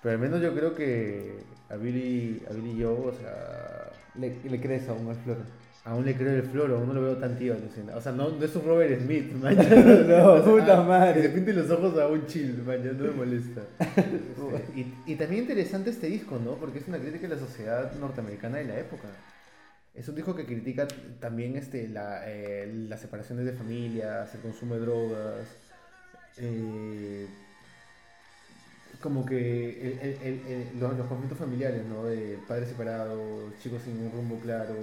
pero 0.03 0.15
al 0.15 0.19
menos 0.21 0.41
yo 0.43 0.55
creo 0.55 0.75
que 0.75 1.45
a 1.69 1.77
Billy, 1.77 2.43
a 2.49 2.53
Billy 2.53 2.83
Joe, 2.83 3.09
o 3.09 3.13
sea, 3.13 3.91
Le, 4.15 4.41
le 4.45 4.61
crees 4.61 4.89
a 4.89 4.93
un 4.95 5.15
flor. 5.17 5.39
Aún 5.85 6.05
le 6.05 6.15
creo 6.17 6.35
el 6.37 6.45
floro, 6.45 6.77
aún 6.79 6.89
no 6.89 6.95
lo 6.95 7.03
veo 7.03 7.17
tan 7.19 7.37
tío. 7.39 7.57
O 7.95 8.01
sea, 8.01 8.13
no, 8.13 8.31
no 8.31 8.45
es 8.45 8.55
un 8.55 8.65
Robert 8.65 9.01
Smith, 9.01 9.33
man. 9.43 9.57
No, 9.57 10.45
puta 10.45 10.83
madre. 10.83 11.23
Se 11.23 11.29
pinte 11.31 11.53
los 11.53 11.71
ojos 11.71 11.99
a 11.99 12.07
un 12.09 12.27
chill, 12.27 12.63
man, 12.63 12.81
no 12.99 13.05
me 13.05 13.11
molesta. 13.13 13.63
Este, 14.53 14.81
y, 14.81 15.03
y 15.07 15.17
también 15.17 15.43
interesante 15.43 15.91
este 15.91 16.09
disco, 16.09 16.39
¿no? 16.39 16.57
Porque 16.59 16.79
es 16.79 16.89
una 16.89 16.99
crítica 16.99 17.27
a 17.27 17.31
la 17.31 17.39
sociedad 17.39 17.95
norteamericana 17.95 18.59
de 18.59 18.65
la 18.67 18.79
época. 18.79 19.09
Es 19.95 20.09
un 20.09 20.15
disco 20.15 20.35
que 20.35 20.47
critica 20.47 20.87
también 21.21 21.57
este, 21.57 21.89
la, 21.89 22.23
eh, 22.31 22.67
las 22.89 23.01
separaciones 23.01 23.45
de 23.47 23.53
familias, 23.53 24.35
el 24.35 24.41
consumo 24.41 24.75
de 24.75 24.81
drogas, 24.81 25.59
eh, 26.37 27.29
como 29.03 29.27
que 29.27 29.99
el- 30.01 30.17
el- 30.23 30.43
el- 30.47 30.81
los, 30.81 30.97
los 30.97 31.07
conflictos 31.07 31.39
familiares, 31.39 31.83
¿no? 31.85 32.05
De 32.05 32.39
padres 32.49 32.69
separados, 32.69 33.53
chicos 33.63 33.83
sin 33.83 33.99
un 34.01 34.13
rumbo 34.13 34.39
claro, 34.39 34.75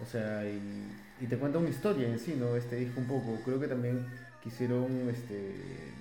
o 0.00 0.06
sea, 0.06 0.44
y, 0.48 0.88
y 1.20 1.26
te 1.26 1.36
cuenta 1.36 1.58
una 1.58 1.68
historia 1.68 2.08
en 2.08 2.18
sí, 2.18 2.36
¿no? 2.38 2.56
Este 2.56 2.76
disco 2.76 3.00
un 3.00 3.06
poco. 3.06 3.38
Creo 3.44 3.60
que 3.60 3.68
también 3.68 4.06
quisieron 4.42 5.08
este, 5.10 5.54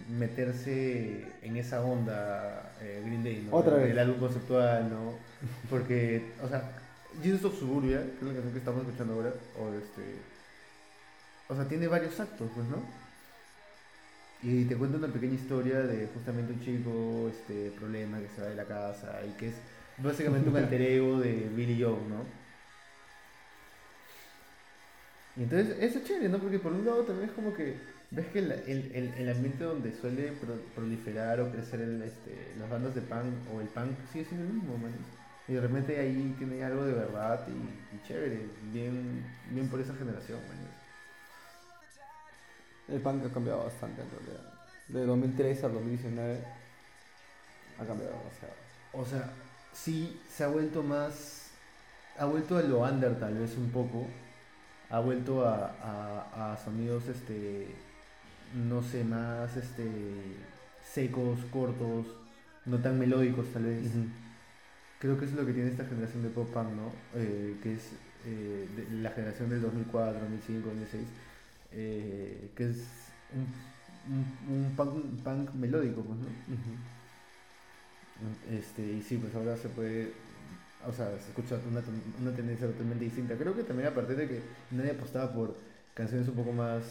meterse 0.10 1.26
en 1.42 1.58
esa 1.58 1.84
onda 1.84 2.72
eh, 2.82 3.02
Green 3.06 3.24
Day, 3.24 3.48
¿no? 3.50 3.56
Otra 3.58 3.76
vez. 3.78 3.92
El 3.92 4.00
álbum 4.00 4.20
conceptual, 4.20 4.90
¿no? 4.90 5.14
Porque, 5.70 6.32
o 6.44 6.48
sea, 6.48 6.64
Jesus 7.22 7.44
of 7.46 7.60
Suburbia, 7.60 8.00
que 8.02 8.20
es 8.22 8.28
la 8.28 8.34
canción 8.34 8.54
que 8.54 8.60
estamos 8.60 8.82
escuchando 8.84 9.14
ahora, 9.16 9.34
o 9.60 9.74
este... 9.74 10.16
O 11.50 11.56
sea, 11.56 11.66
tiene 11.66 11.88
varios 11.88 12.18
actos, 12.20 12.50
pues, 12.56 12.68
¿no? 12.68 12.78
Y 14.42 14.66
te 14.66 14.76
cuenta 14.78 14.98
una 14.98 15.14
pequeña 15.14 15.36
historia 15.36 15.82
de 15.84 16.08
justamente 16.08 16.52
un 16.54 16.60
chico, 16.60 17.30
este, 17.30 17.72
problema, 17.72 18.20
que 18.22 18.30
se 18.30 18.42
va 18.42 18.48
de 18.50 18.56
la 18.56 18.66
casa 18.66 19.24
y 19.26 19.34
que 19.38 19.50
es 19.50 19.64
básicamente 19.98 20.50
un 20.50 20.58
alter 20.58 20.82
ego 20.82 21.20
de 21.20 21.50
Billy 21.50 21.82
Joe, 21.82 22.06
¿no? 22.08 22.42
Y 25.36 25.44
entonces 25.44 25.78
eso 25.80 26.00
es 26.00 26.04
chévere, 26.06 26.30
¿no? 26.30 26.40
Porque 26.40 26.60
por 26.60 26.74
un 26.74 26.86
lado 26.86 27.06
también 27.06 27.30
es 27.30 27.36
como 27.36 27.54
que 27.54 27.82
ves 28.10 28.28
que 28.28 28.40
el, 28.40 28.52
el, 28.52 28.92
el- 28.94 29.14
el 29.14 29.30
ambiente 29.30 29.64
donde 29.64 29.94
suele 29.94 30.34
pro- 30.34 30.74
proliferar 30.74 31.40
o 31.42 31.52
crecer 31.52 31.82
el, 31.82 32.02
este, 32.02 32.54
las 32.58 32.70
bandas 32.70 32.94
de 32.96 33.02
punk 33.02 33.48
o 33.50 33.62
el 33.62 33.70
punk 33.70 34.06
sigue 34.06 34.26
siendo 34.26 34.46
el 34.46 34.54
mismo, 34.54 34.78
man. 34.78 35.06
Y 35.48 35.54
de 35.54 35.62
repente 35.62 36.00
ahí 36.00 36.36
tiene 36.38 36.64
algo 36.64 36.86
de 36.86 36.94
verdad 36.94 37.48
y, 37.48 37.96
y 37.96 38.02
chévere, 38.02 38.58
bien, 38.62 39.40
bien 39.44 39.70
por 39.70 39.80
esa 39.82 39.96
generación, 39.96 40.46
man. 40.48 40.71
El 42.92 43.00
punk 43.02 43.26
ha 43.26 43.34
cambiado 43.34 43.64
bastante 43.64 44.02
en 44.02 44.10
realidad. 44.12 44.54
De 44.90 45.06
2003 45.06 45.64
al 45.64 45.74
2019 45.74 46.40
ha 47.80 47.86
cambiado 47.86 48.14
demasiado. 48.18 48.54
O 48.94 49.06
sea, 49.06 49.30
sí 49.74 50.20
se 50.30 50.44
ha 50.44 50.48
vuelto 50.48 50.84
más. 50.84 51.50
Ha 52.18 52.26
vuelto 52.26 52.58
a 52.58 52.62
lo 52.62 52.80
under 52.82 53.18
tal 53.20 53.38
vez 53.38 53.56
un 53.58 53.70
poco. 53.72 54.06
Ha 54.90 55.00
vuelto 55.00 55.46
a, 55.48 55.74
a, 55.82 56.54
a 56.54 56.58
sonidos 56.58 57.08
este. 57.08 57.68
No 58.54 58.84
sé, 58.84 59.04
más 59.06 59.56
este. 59.56 59.90
secos, 60.94 61.40
cortos, 61.52 62.06
no 62.66 62.78
tan 62.80 63.00
melódicos 63.00 63.46
tal 63.54 63.64
vez. 63.64 63.84
Creo 65.00 65.18
que 65.18 65.26
eso 65.26 65.34
es 65.36 65.40
lo 65.40 65.46
que 65.48 65.54
tiene 65.54 65.70
esta 65.70 65.86
generación 65.86 66.22
de 66.24 66.30
pop 66.30 66.48
punk, 66.54 66.70
¿no? 66.74 66.92
Eh, 67.16 67.56
que 67.64 67.74
es 67.74 67.82
eh, 68.26 68.68
de- 68.76 69.02
la 69.02 69.10
generación 69.12 69.50
del 69.50 69.62
2004, 69.62 70.20
2005, 70.20 70.68
2006. 70.68 71.08
Eh, 71.72 72.52
que 72.56 72.70
es 72.70 72.78
un, 73.34 73.48
un, 74.50 74.66
un 74.66 74.76
punk, 74.76 75.24
punk 75.24 75.54
melódico, 75.56 76.02
pues, 76.04 76.20
¿no? 76.20 76.28
Este, 78.50 78.84
y 78.94 79.02
sí, 79.02 79.18
pues 79.18 79.34
ahora 79.36 79.58
se 79.58 79.70
puede, 79.70 80.14
o 80.88 80.92
sea, 80.94 81.18
se 81.20 81.30
escucha 81.30 81.60
una, 81.70 81.82
una 82.22 82.36
tendencia 82.36 82.68
totalmente 82.68 83.06
distinta. 83.06 83.36
Creo 83.38 83.56
que 83.56 83.64
también 83.64 83.90
a 83.90 83.96
partir 83.96 84.16
de 84.18 84.28
que 84.28 84.42
nadie 84.72 84.92
apostaba 84.92 85.34
por 85.34 85.56
canciones 85.96 86.28
un 86.28 86.36
poco 86.36 86.52
más 86.52 86.84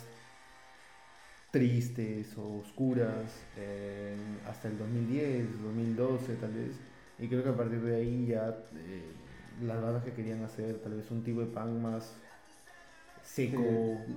tristes 1.51 2.37
o 2.39 2.59
oscuras, 2.59 3.47
eh, 3.57 4.17
hasta 4.47 4.69
el 4.69 4.79
2010, 4.79 5.63
2012 5.63 6.37
tal 6.37 6.53
vez. 6.53 6.77
Y 7.19 7.29
creo 7.29 7.43
que 7.43 7.51
a 7.51 7.57
partir 7.57 7.81
de 7.83 7.97
ahí 7.97 8.27
ya 8.27 8.49
eh, 8.77 9.13
las 9.63 9.83
bandas 9.83 10.05
que 10.05 10.13
querían 10.13 10.43
hacer 10.45 10.79
tal 10.83 10.95
vez 10.95 11.11
un 11.11 11.23
tipo 11.25 11.41
de 11.41 11.47
punk 11.47 11.81
más 11.81 12.15
seco, 13.35 13.63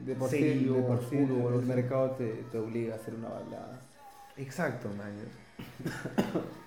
de 0.05 0.15
por 0.15 0.29
sí, 0.29 0.39
serio, 0.39 0.73
de 0.73 0.81
por 0.81 0.99
sí 0.99 1.17
oscuro, 1.17 1.35
o 1.35 1.47
algo 1.47 1.59
el 1.59 1.65
mercado 1.65 2.11
te, 2.11 2.43
te 2.51 2.57
obliga 2.57 2.93
a 2.93 2.97
hacer 2.97 3.13
una 3.15 3.29
balada. 3.29 3.79
Exacto, 4.37 4.89
man. 4.97 5.13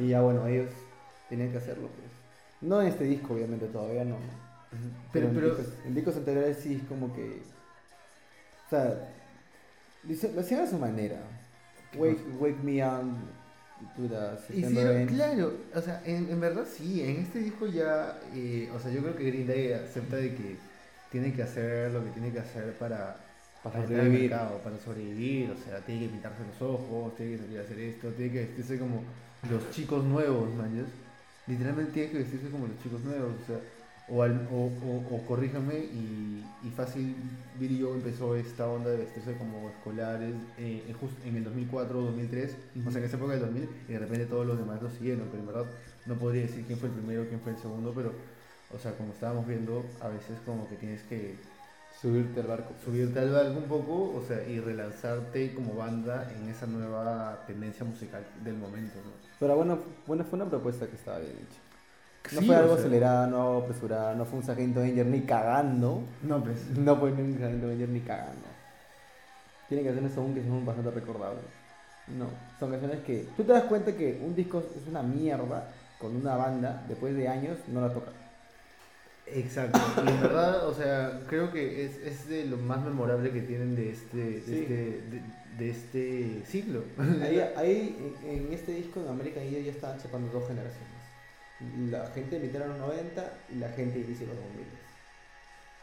Y 0.00 0.08
ya 0.08 0.22
bueno, 0.22 0.46
ellos 0.46 0.70
tenían 1.28 1.52
que 1.52 1.58
hacerlo 1.58 1.88
pues. 1.88 2.08
No 2.62 2.80
en 2.80 2.88
este 2.88 3.04
disco, 3.04 3.34
obviamente, 3.34 3.66
todavía 3.66 4.04
no. 4.04 4.16
Pero, 5.12 5.28
en, 5.28 5.34
pero, 5.34 5.54
discos, 5.54 5.74
en 5.84 5.94
discos 5.94 6.16
anteriores 6.16 6.56
sí 6.58 6.76
es 6.76 6.82
como 6.88 7.14
que. 7.14 7.42
O 8.66 8.70
sea, 8.70 9.12
lo 10.34 10.40
hacían 10.40 10.60
a 10.62 10.66
su 10.66 10.78
manera. 10.78 11.22
Wake, 11.94 12.20
wake 12.38 12.62
me 12.62 12.84
up 12.84 13.04
Hicieron, 14.54 15.06
claro, 15.06 15.54
o 15.74 15.80
sea, 15.80 16.02
en, 16.04 16.28
en 16.28 16.40
verdad 16.40 16.66
sí, 16.70 17.02
en 17.02 17.16
este 17.16 17.38
disco 17.38 17.66
ya, 17.66 18.20
eh, 18.34 18.70
o 18.74 18.78
sea, 18.78 18.90
yo 18.92 19.00
creo 19.00 19.16
que 19.16 19.24
Green 19.24 19.46
Day 19.46 19.72
acepta 19.72 20.16
de 20.16 20.34
que 20.34 20.56
tiene 21.10 21.32
que 21.34 21.42
hacer 21.42 21.92
lo 21.92 22.04
que 22.04 22.10
tiene 22.12 22.32
que 22.32 22.40
hacer 22.40 22.78
para, 22.78 23.26
Para 23.62 23.86
sobrevivir. 23.86 24.30
mercado, 24.30 24.62
para 24.62 24.78
sobrevivir, 24.78 25.50
o 25.50 25.56
sea, 25.56 25.84
tiene 25.84 26.02
que 26.02 26.08
pintarse 26.10 26.44
los 26.46 26.62
ojos, 26.62 27.14
tiene 27.16 27.32
que 27.32 27.38
salir 27.38 27.58
a 27.60 27.62
hacer 27.62 27.78
esto, 27.80 28.14
tiene 28.14 28.32
que 28.32 28.40
vestirse 28.46 28.78
como 28.78 29.06
los 29.42 29.70
chicos 29.70 30.04
nuevos, 30.04 30.54
man, 30.54 30.74
literalmente 31.46 31.92
tiene 31.92 32.10
que 32.12 32.18
vestirse 32.18 32.50
como 32.50 32.66
los 32.68 32.78
chicos 32.78 33.02
nuevos, 33.02 33.40
o 33.42 33.44
sea, 33.44 33.60
o, 34.06 34.22
al- 34.22 34.48
o, 34.50 34.54
o, 34.56 35.16
o 35.16 35.26
corríjame 35.26 35.78
y, 35.78 36.56
y 36.60 36.70
fácil, 36.70 37.44
Joe 37.80 37.94
empezó 37.96 38.34
esta 38.36 38.68
onda 38.68 38.90
de 38.90 38.96
vestirse 38.98 39.36
como 39.36 39.70
escolares 39.70 40.48
eh, 40.56 40.86
en, 40.88 40.94
just- 40.94 41.24
en 41.24 41.36
el 41.36 41.44
2004 41.44 41.98
o 42.00 42.02
2003, 42.06 42.58
o 42.84 42.90
sea, 42.90 43.00
en 43.00 43.06
esa 43.06 43.16
época 43.16 43.32
del 43.32 43.40
2000, 43.42 43.84
y 43.88 43.92
de 43.92 43.98
repente 43.98 44.26
todos 44.26 44.46
los 44.46 44.58
demás 44.58 44.82
lo 44.82 44.90
siguieron, 44.90 45.28
pero 45.30 45.40
en 45.42 45.46
verdad 45.46 45.70
no 46.04 46.18
podría 46.18 46.42
decir 46.42 46.66
quién 46.66 46.78
fue 46.78 46.88
el 46.88 46.94
primero, 46.94 47.28
quién 47.28 47.40
fue 47.40 47.52
el 47.52 47.58
segundo, 47.58 47.94
pero, 47.94 48.39
o 48.74 48.78
sea, 48.78 48.92
como 48.92 49.12
estábamos 49.12 49.46
viendo, 49.46 49.84
a 50.00 50.08
veces 50.08 50.38
como 50.44 50.68
que 50.68 50.76
tienes 50.76 51.02
que 51.02 51.36
Subirte 52.00 52.40
al 52.40 52.46
barco. 52.46 52.72
subirte 52.82 53.18
al 53.18 53.30
barco 53.30 53.58
un 53.58 53.64
poco, 53.64 54.14
o 54.16 54.24
sea, 54.26 54.42
y 54.46 54.58
relanzarte 54.58 55.52
como 55.54 55.74
banda 55.74 56.30
en 56.34 56.48
esa 56.48 56.66
nueva 56.66 57.42
tendencia 57.46 57.84
musical 57.84 58.24
del 58.42 58.56
momento, 58.56 58.94
¿no? 59.04 59.10
Pero 59.38 59.56
bueno, 59.56 59.78
bueno, 60.06 60.24
fue 60.24 60.38
una 60.38 60.48
propuesta 60.48 60.86
que 60.86 60.96
estaba 60.96 61.18
bien 61.18 61.32
hecha. 61.32 61.60
No 62.32 62.40
Sí, 62.40 62.46
fue 62.46 62.56
algo 62.56 62.74
acelerada, 62.74 63.26
no 63.26 63.58
apresurada, 63.58 64.14
no 64.14 64.24
fue 64.24 64.38
un 64.38 64.44
Sargento 64.44 64.80
Danger 64.80 65.06
ni 65.06 65.22
cagando. 65.22 66.02
No, 66.22 66.42
pues. 66.42 66.70
No 66.78 66.96
fue 66.96 67.12
un 67.12 67.38
Sargento 67.38 67.68
Danger 67.68 67.88
ni 67.88 68.00
cagando. 68.00 68.46
Tienen 69.68 69.86
canciones 69.86 70.16
aún 70.16 70.34
que 70.34 70.42
son 70.42 70.64
bastante 70.64 70.90
recordables. 70.90 71.44
No, 72.08 72.26
son 72.58 72.70
canciones 72.70 73.00
que... 73.00 73.28
Tú 73.36 73.44
te 73.44 73.52
das 73.52 73.64
cuenta 73.64 73.94
que 73.94 74.20
un 74.24 74.34
disco 74.34 74.62
es 74.76 74.86
una 74.88 75.02
mierda 75.02 75.68
con 75.98 76.16
una 76.16 76.34
banda, 76.36 76.82
después 76.88 77.14
de 77.14 77.28
años, 77.28 77.58
no 77.68 77.80
la 77.80 77.92
toca. 77.92 78.10
Exacto. 79.34 79.78
Y 80.04 80.08
en 80.08 80.20
verdad, 80.22 80.66
o 80.66 80.74
sea, 80.74 81.22
creo 81.28 81.52
que 81.52 81.84
es, 81.84 81.96
es 81.98 82.28
de 82.28 82.46
lo 82.46 82.56
más 82.56 82.82
memorable 82.84 83.30
que 83.30 83.42
tienen 83.42 83.74
de 83.76 83.90
este, 83.90 84.16
de 84.16 84.40
Sí. 84.42 84.54
este, 84.62 84.74
de, 84.74 85.22
de 85.58 85.70
este 85.70 86.42
siglo. 86.46 86.84
Ahí, 86.98 87.38
ahí 87.56 88.14
en 88.24 88.52
este 88.52 88.72
disco 88.72 89.00
en 89.00 89.08
América 89.08 89.42
ya, 89.44 89.58
ya 89.58 89.70
estaban 89.72 89.98
chapando 90.00 90.32
dos 90.32 90.48
generaciones. 90.48 90.88
La 91.90 92.06
gente 92.08 92.38
de 92.38 92.46
mitad 92.46 92.60
de 92.60 92.68
los 92.68 92.78
90 92.78 93.32
y 93.52 93.54
la 93.56 93.68
gente 93.70 93.98
de 93.98 94.04
inicio 94.06 94.26
de 94.26 94.34
los 94.34 94.42
2000. 94.44 94.66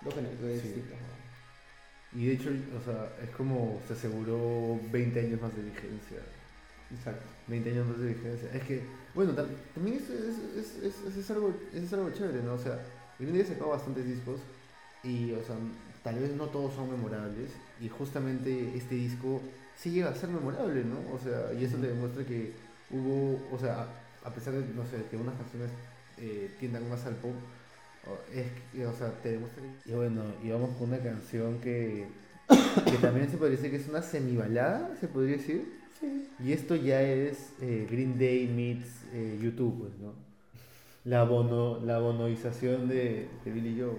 Dos 0.06 0.14
generaciones 0.16 0.62
Sí. 0.62 0.68
distintas. 0.70 0.98
¿no? 1.00 2.20
Y 2.22 2.26
de 2.28 2.34
hecho, 2.34 2.50
o 2.50 2.84
sea, 2.84 3.10
es 3.24 3.30
como 3.36 3.80
se 3.88 3.94
aseguró 3.94 4.80
20 4.92 5.20
años 5.20 5.42
más 5.42 5.56
de 5.56 5.62
vigencia. 5.64 6.18
Exacto. 6.90 7.26
20 7.48 7.70
años 7.72 7.88
más 7.88 8.00
de 8.00 8.08
vigencia. 8.08 8.50
Es 8.54 8.64
que, 8.64 8.82
bueno, 9.14 9.34
tam- 9.36 9.48
también 9.76 9.98
es, 9.98 10.10
es, 10.10 10.84
es, 10.84 11.18
es- 11.18 11.32
algo, 11.32 11.54
es 11.74 11.94
algo 11.94 12.10
chévere, 12.12 12.42
¿no? 12.44 12.54
O 12.54 12.58
sea, 12.58 12.80
Green 13.20 13.34
Day 13.34 13.42
ha 13.42 13.46
sacado 13.46 13.70
bastantes 13.70 14.06
discos 14.06 14.40
y, 15.04 15.32
o 15.34 15.44
sea, 15.44 15.56
tal 16.04 16.20
vez 16.20 16.36
no 16.36 16.46
todos 16.48 16.74
son 16.74 16.92
memorables 16.92 17.52
y 17.82 17.90
justamente 17.90 18.76
este 18.76 18.96
disco 18.96 19.42
sí 19.76 19.92
llega 19.92 20.10
a 20.10 20.16
ser 20.16 20.30
memorable, 20.30 20.84
¿no? 20.84 20.98
O 21.14 21.20
sea, 21.20 21.54
y 21.54 21.64
eso 21.64 21.78
te 21.78 21.88
demuestra 21.88 22.26
que 22.26 22.54
hubo, 22.92 23.40
o 23.52 23.60
sea, 23.60 23.88
a 24.24 24.34
pesar 24.34 24.54
de, 24.54 24.74
no 24.74 24.86
sé, 24.86 25.04
que 25.10 25.18
unas 25.18 25.36
canciones 25.36 25.70
eh, 26.18 26.52
tiendan 26.60 26.90
más 26.90 27.06
al 27.06 27.16
pop, 27.16 27.34
es 28.34 28.46
que, 28.72 28.86
o 28.86 28.94
sea, 28.94 29.12
te 29.22 29.34
demuestra 29.34 29.62
que... 29.62 29.92
Y 29.92 29.94
bueno, 29.94 30.24
y 30.44 30.50
vamos 30.50 30.76
con 30.78 30.90
una 30.90 31.00
canción 31.00 31.60
que, 31.60 32.08
que 32.86 32.98
también 33.02 33.30
se 33.30 33.38
podría 33.38 33.58
decir 33.58 33.72
que 33.72 33.78
es 33.78 33.88
una 33.88 34.02
semibalada, 34.02 34.96
se 35.00 35.08
podría 35.08 35.38
decir. 35.38 35.78
Sí. 36.00 36.30
Y 36.44 36.52
esto 36.52 36.76
ya 36.76 37.02
es 37.02 37.54
eh, 37.62 37.88
Green 37.90 38.18
Day 38.18 38.48
meets 38.48 38.88
eh, 39.14 39.40
YouTube, 39.42 39.80
pues, 39.80 40.00
¿no? 40.00 40.27
La, 41.08 41.24
bono, 41.24 41.80
la 41.86 42.00
bonoización 42.00 42.88
de, 42.88 43.30
de 43.44 43.52
Billy 43.52 43.80
Joe. 43.80 43.96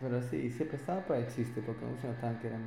Pero 0.00 0.20
sí, 0.22 0.50
se 0.50 0.64
prestaba 0.64 1.00
para 1.06 1.20
el 1.20 1.26
chiste 1.28 1.62
porque 1.64 1.84
muchos 1.84 2.04
notaban 2.04 2.38
que 2.40 2.46
eran. 2.48 2.62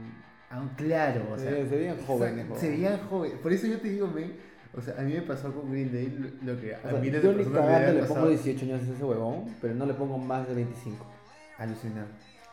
Ah, 0.50 0.64
claro, 0.78 1.22
o 1.32 1.38
Se 1.38 1.44
sea. 1.44 1.52
veían- 1.52 1.70
se 1.70 1.76
veían 1.78 1.98
jóvenes, 2.06 2.46
Se 2.46 2.54
joven. 2.54 2.72
veían 2.72 3.00
jóvenes. 3.10 3.38
Por 3.40 3.54
eso 3.54 3.68
yo 3.68 3.80
te 3.80 3.90
digo, 3.90 4.08
men, 4.08 4.34
o 4.76 4.82
sea, 4.82 4.96
a 5.00 5.02
mí 5.02 5.14
me 5.14 5.22
pasó 5.22 5.52
con 5.54 5.72
Green 5.72 5.92
Day 5.92 6.08
lo, 6.44 6.54
lo 6.54 6.60
que 6.62 6.76
a 6.76 6.80
O 6.80 6.82
sea, 6.82 6.92
yo 6.92 7.34
ni 7.34 7.44
cagando 7.46 7.94
le 7.94 8.00
pongo 8.02 8.14
pasado. 8.14 8.30
18 8.30 8.66
años 8.66 8.82
a 8.88 8.94
ese 8.94 9.04
huevón, 9.04 9.46
pero 9.62 9.74
no 9.76 9.86
le 9.86 9.94
pongo 9.96 10.18
más 10.18 10.48
de 10.48 10.54
25. 10.56 11.06
Alucinar. 11.58 12.06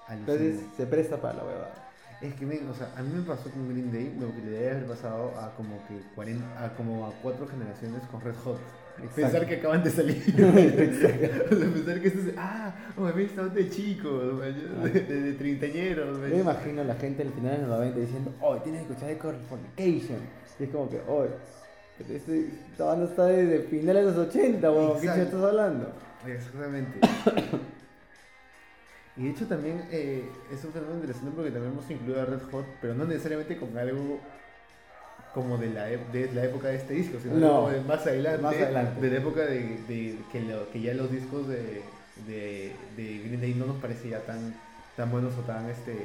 Entonces 0.09 0.61
se 0.77 0.87
presta 0.87 1.17
para 1.21 1.35
la 1.35 1.45
huevada. 1.45 1.75
Es 2.21 2.35
que, 2.35 2.45
men, 2.45 2.69
o 2.69 2.75
sea, 2.75 2.93
a 2.97 3.03
mí 3.03 3.11
me 3.15 3.23
pasó 3.23 3.51
con 3.51 3.69
Green 3.69 3.91
Day 3.93 4.15
lo 4.21 4.35
que 4.35 4.43
le 4.43 4.51
debe 4.51 4.71
haber 4.73 4.87
pasado 4.87 5.33
a 5.39 5.55
como 5.57 5.77
que 5.89 6.01
40, 6.15 6.65
a 6.65 6.75
como 6.75 7.07
a 7.07 7.11
cuatro 7.23 7.47
generaciones 7.49 8.03
con 8.11 8.21
Red 8.21 8.35
Hot. 8.45 8.59
Pensar 9.15 9.47
que 9.47 9.57
acaban 9.57 9.83
de 9.83 9.91
salir. 9.91 10.23
o 10.35 10.97
sea, 10.97 11.73
pensar 11.73 12.01
que 12.01 12.09
esto 12.09 12.21
es. 12.21 12.35
Ah, 12.37 12.75
oh, 12.97 13.03
me 13.03 13.23
está 13.25 13.49
de 13.49 13.71
chicos, 13.71 14.35
man, 14.35 14.83
de, 14.85 15.01
de, 15.01 15.21
de 15.23 15.33
treintañeros. 15.35 16.19
Yo 16.19 16.37
me 16.37 16.41
imagino 16.41 16.83
a 16.83 16.85
la 16.85 16.95
gente 16.95 17.23
al 17.23 17.33
final 17.33 17.53
de 17.53 17.59
los 17.59 17.69
90 17.69 18.01
diciendo, 18.01 18.35
oh, 18.41 18.57
tienes 18.59 18.83
que 18.83 18.93
escuchar 18.93 19.09
de 19.11 19.19
Californication. 19.19 20.19
Y 20.59 20.65
es 20.65 20.71
como 20.71 20.91
que, 20.91 21.01
oh, 21.09 21.27
este, 22.09 22.51
esta 22.71 22.85
banda 22.85 23.07
está 23.07 23.27
desde 23.27 23.61
finales 23.69 24.07
de 24.07 24.11
los 24.13 24.29
80, 24.29 24.71
weón, 24.71 25.01
¿qué 25.01 25.07
estás 25.07 25.43
hablando? 25.43 25.93
Exactamente. 26.27 26.99
Y 29.17 29.25
de 29.25 29.31
hecho 29.31 29.47
también 29.47 29.85
eh, 29.91 30.25
es 30.51 30.65
un 30.65 30.73
fenómeno 30.73 30.97
interesante 30.97 31.33
porque 31.35 31.51
también 31.51 31.73
hemos 31.73 31.91
incluido 31.91 32.23
a 32.23 32.25
Red 32.25 32.43
Hot, 32.53 32.65
pero 32.81 32.95
no 32.95 33.05
necesariamente 33.05 33.57
con 33.59 33.77
algo 33.77 34.19
como 35.35 35.59
de 35.59 35.71
la, 35.71 35.91
ep- 35.91 36.11
de 36.13 36.33
la 36.33 36.45
época 36.45 36.69
de 36.69 36.77
este 36.77 36.95
disco, 36.95 37.19
sino 37.23 37.37
No. 37.37 37.49
como 37.57 37.71
de 37.71 37.81
más 37.83 38.07
adelante, 38.07 38.43
Más 38.43 38.55
adelante. 38.57 39.01
de 39.01 39.11
la 39.11 39.17
época 39.19 39.41
de, 39.43 39.61
de 39.89 40.19
que, 40.33 40.41
lo- 40.43 40.71
que 40.71 40.81
ya 40.81 40.95
los 40.95 41.11
discos 41.11 41.47
de, 41.49 41.83
de, 42.27 42.73
de 42.97 43.19
Green 43.27 43.41
Day 43.41 43.55
no 43.55 43.67
nos 43.67 43.77
parecían 43.77 44.21
tan, 44.27 44.55
tan 44.97 45.11
buenos 45.11 45.33
o 45.39 45.41
tan, 45.43 45.69
este, 45.71 46.05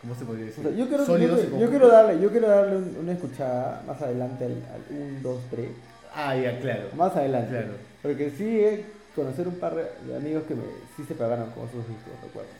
¿cómo 0.00 0.14
se 0.14 0.24
podría 0.24 0.44
O 0.44 0.46
decir? 0.48 0.62
sea, 0.64 0.72
yo, 0.72 0.86
quiero, 0.88 1.02
yo, 1.02 1.06
Sólidos 1.06 1.40
yo 1.58 1.68
quiero 1.70 1.88
darle, 1.88 2.20
yo 2.22 2.30
quiero 2.30 2.48
darle 2.48 2.76
un- 2.76 2.96
una 3.00 3.12
escuchada 3.12 3.82
más 3.86 4.00
adelante 4.00 4.44
al, 4.44 4.62
1, 4.90 5.20
2, 5.22 5.40
3. 5.50 5.68
Ah, 6.14 6.36
ya, 6.36 6.58
claro. 6.60 6.88
Más 6.96 7.14
adelante. 7.16 7.50
Claro. 7.50 7.72
Porque 8.02 8.30
sí, 8.30 8.60
eh, 8.60 8.84
conocer 9.14 9.46
un 9.48 9.54
par 9.56 9.74
de- 9.74 10.16
amigos 10.16 10.44
que 10.46 10.54
me, 10.54 10.62
sí 10.96 11.04
se 11.06 11.14
pagaron 11.14 11.50
con 11.50 11.64
sus 11.70 11.86
discos, 11.88 12.12
recuerdo. 12.22 12.50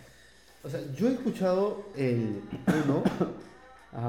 O 0.63 0.69
sea, 0.69 0.81
yo 0.95 1.09
he 1.09 1.13
escuchado 1.13 1.85
el 1.97 2.43
1 2.87 3.03
Ajá. 3.07 3.27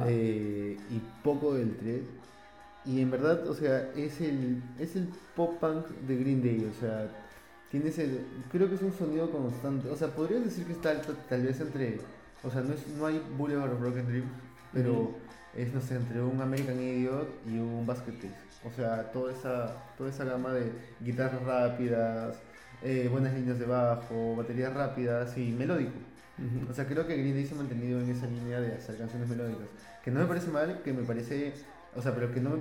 Eh, 0.08 0.78
y 0.90 1.02
poco 1.24 1.56
del 1.56 1.76
3. 1.78 2.02
Y 2.86 3.02
en 3.02 3.12
verdad, 3.12 3.48
o 3.48 3.54
sea, 3.54 3.90
es 3.96 4.20
el, 4.22 4.62
es 4.80 4.96
el 4.96 5.08
pop 5.36 5.60
punk 5.60 5.88
de 6.08 6.18
Green 6.18 6.42
Day. 6.42 6.70
O 6.70 6.80
sea, 6.80 7.10
tiene 7.70 7.90
ese. 7.90 8.22
Creo 8.52 8.68
que 8.70 8.76
es 8.76 8.82
un 8.82 8.94
sonido 8.94 9.30
constante. 9.32 9.90
O 9.90 9.96
sea, 9.96 10.10
podrías 10.10 10.44
decir 10.44 10.66
que 10.66 10.74
está 10.74 11.00
tal, 11.02 11.16
tal 11.30 11.42
vez 11.44 11.60
entre. 11.60 12.00
O 12.44 12.50
sea, 12.50 12.62
no, 12.62 12.74
es, 12.74 12.88
no 12.98 13.06
hay 13.06 13.22
Boulevard 13.38 13.72
of 13.72 13.80
Broken 13.80 14.08
Dreams, 14.08 14.32
pero 14.74 15.16
es, 15.56 15.74
no 15.74 15.82
sé, 15.82 15.96
entre 15.96 16.22
un 16.22 16.42
American 16.42 16.80
Idiot 16.80 17.28
y 17.48 17.60
un 17.60 17.86
Basket 17.86 18.14
Case. 18.14 18.36
O 18.66 18.72
sea, 18.72 19.12
toda 19.12 19.32
esa, 19.32 19.76
toda 19.98 20.10
esa 20.10 20.26
gama 20.26 20.54
de 20.54 20.72
guitarras 21.02 21.44
rápidas, 21.44 22.38
eh, 22.82 23.08
buenas 23.12 23.34
líneas 23.34 23.60
de 23.60 23.66
bajo, 23.66 24.36
baterías 24.36 24.74
rápidas 24.74 25.38
y 25.38 25.52
melódico. 25.52 25.92
O 26.70 26.74
sea, 26.74 26.88
creo 26.88 27.06
que 27.06 27.16
Green 27.18 27.34
Day 27.36 27.46
se 27.46 27.54
ha 27.54 27.58
mantenido 27.58 28.00
en 28.02 28.10
esa 28.10 28.26
línea 28.26 28.60
de 28.60 28.74
hacer 28.74 28.98
canciones 28.98 29.28
melódicas. 29.30 29.68
Que 30.04 30.10
no 30.12 30.20
me 30.22 30.26
parece 30.26 30.50
mal, 30.50 30.82
que 30.84 30.92
me 30.94 31.04
parece. 31.04 31.54
O 31.96 32.02
sea, 32.02 32.16
pero 32.16 32.34
que 32.34 32.40
no. 32.40 32.58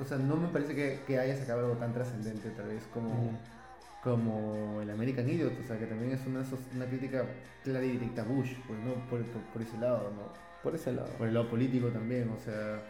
O 0.00 0.04
sea, 0.04 0.18
no 0.18 0.36
me 0.36 0.48
parece 0.48 0.74
que, 0.74 1.00
que 1.06 1.18
haya 1.20 1.36
sacado 1.36 1.60
algo 1.60 1.74
tan 1.76 1.92
trascendente, 1.92 2.50
tal 2.50 2.66
vez, 2.68 2.82
como, 2.92 3.38
como 4.02 4.80
el 4.82 4.90
American 4.90 5.28
Idiot. 5.28 5.52
O 5.62 5.66
sea, 5.66 5.78
que 5.78 5.86
también 5.86 6.12
es 6.12 6.26
una, 6.26 6.42
una 6.74 6.86
crítica 6.86 7.24
clara 7.62 7.84
y 7.84 7.92
directa 7.92 8.22
a 8.22 8.24
Bush, 8.24 8.52
pues, 8.66 8.78
¿no? 8.80 8.94
Por, 9.08 9.22
por, 9.26 9.42
por 9.52 9.62
ese 9.62 9.78
lado, 9.78 10.10
¿no? 10.16 10.32
Por 10.62 10.74
ese 10.74 10.92
lado. 10.92 11.08
Por 11.18 11.28
el 11.28 11.34
lado 11.34 11.48
político 11.48 11.88
también, 11.88 12.28
o 12.30 12.42
sea. 12.44 12.82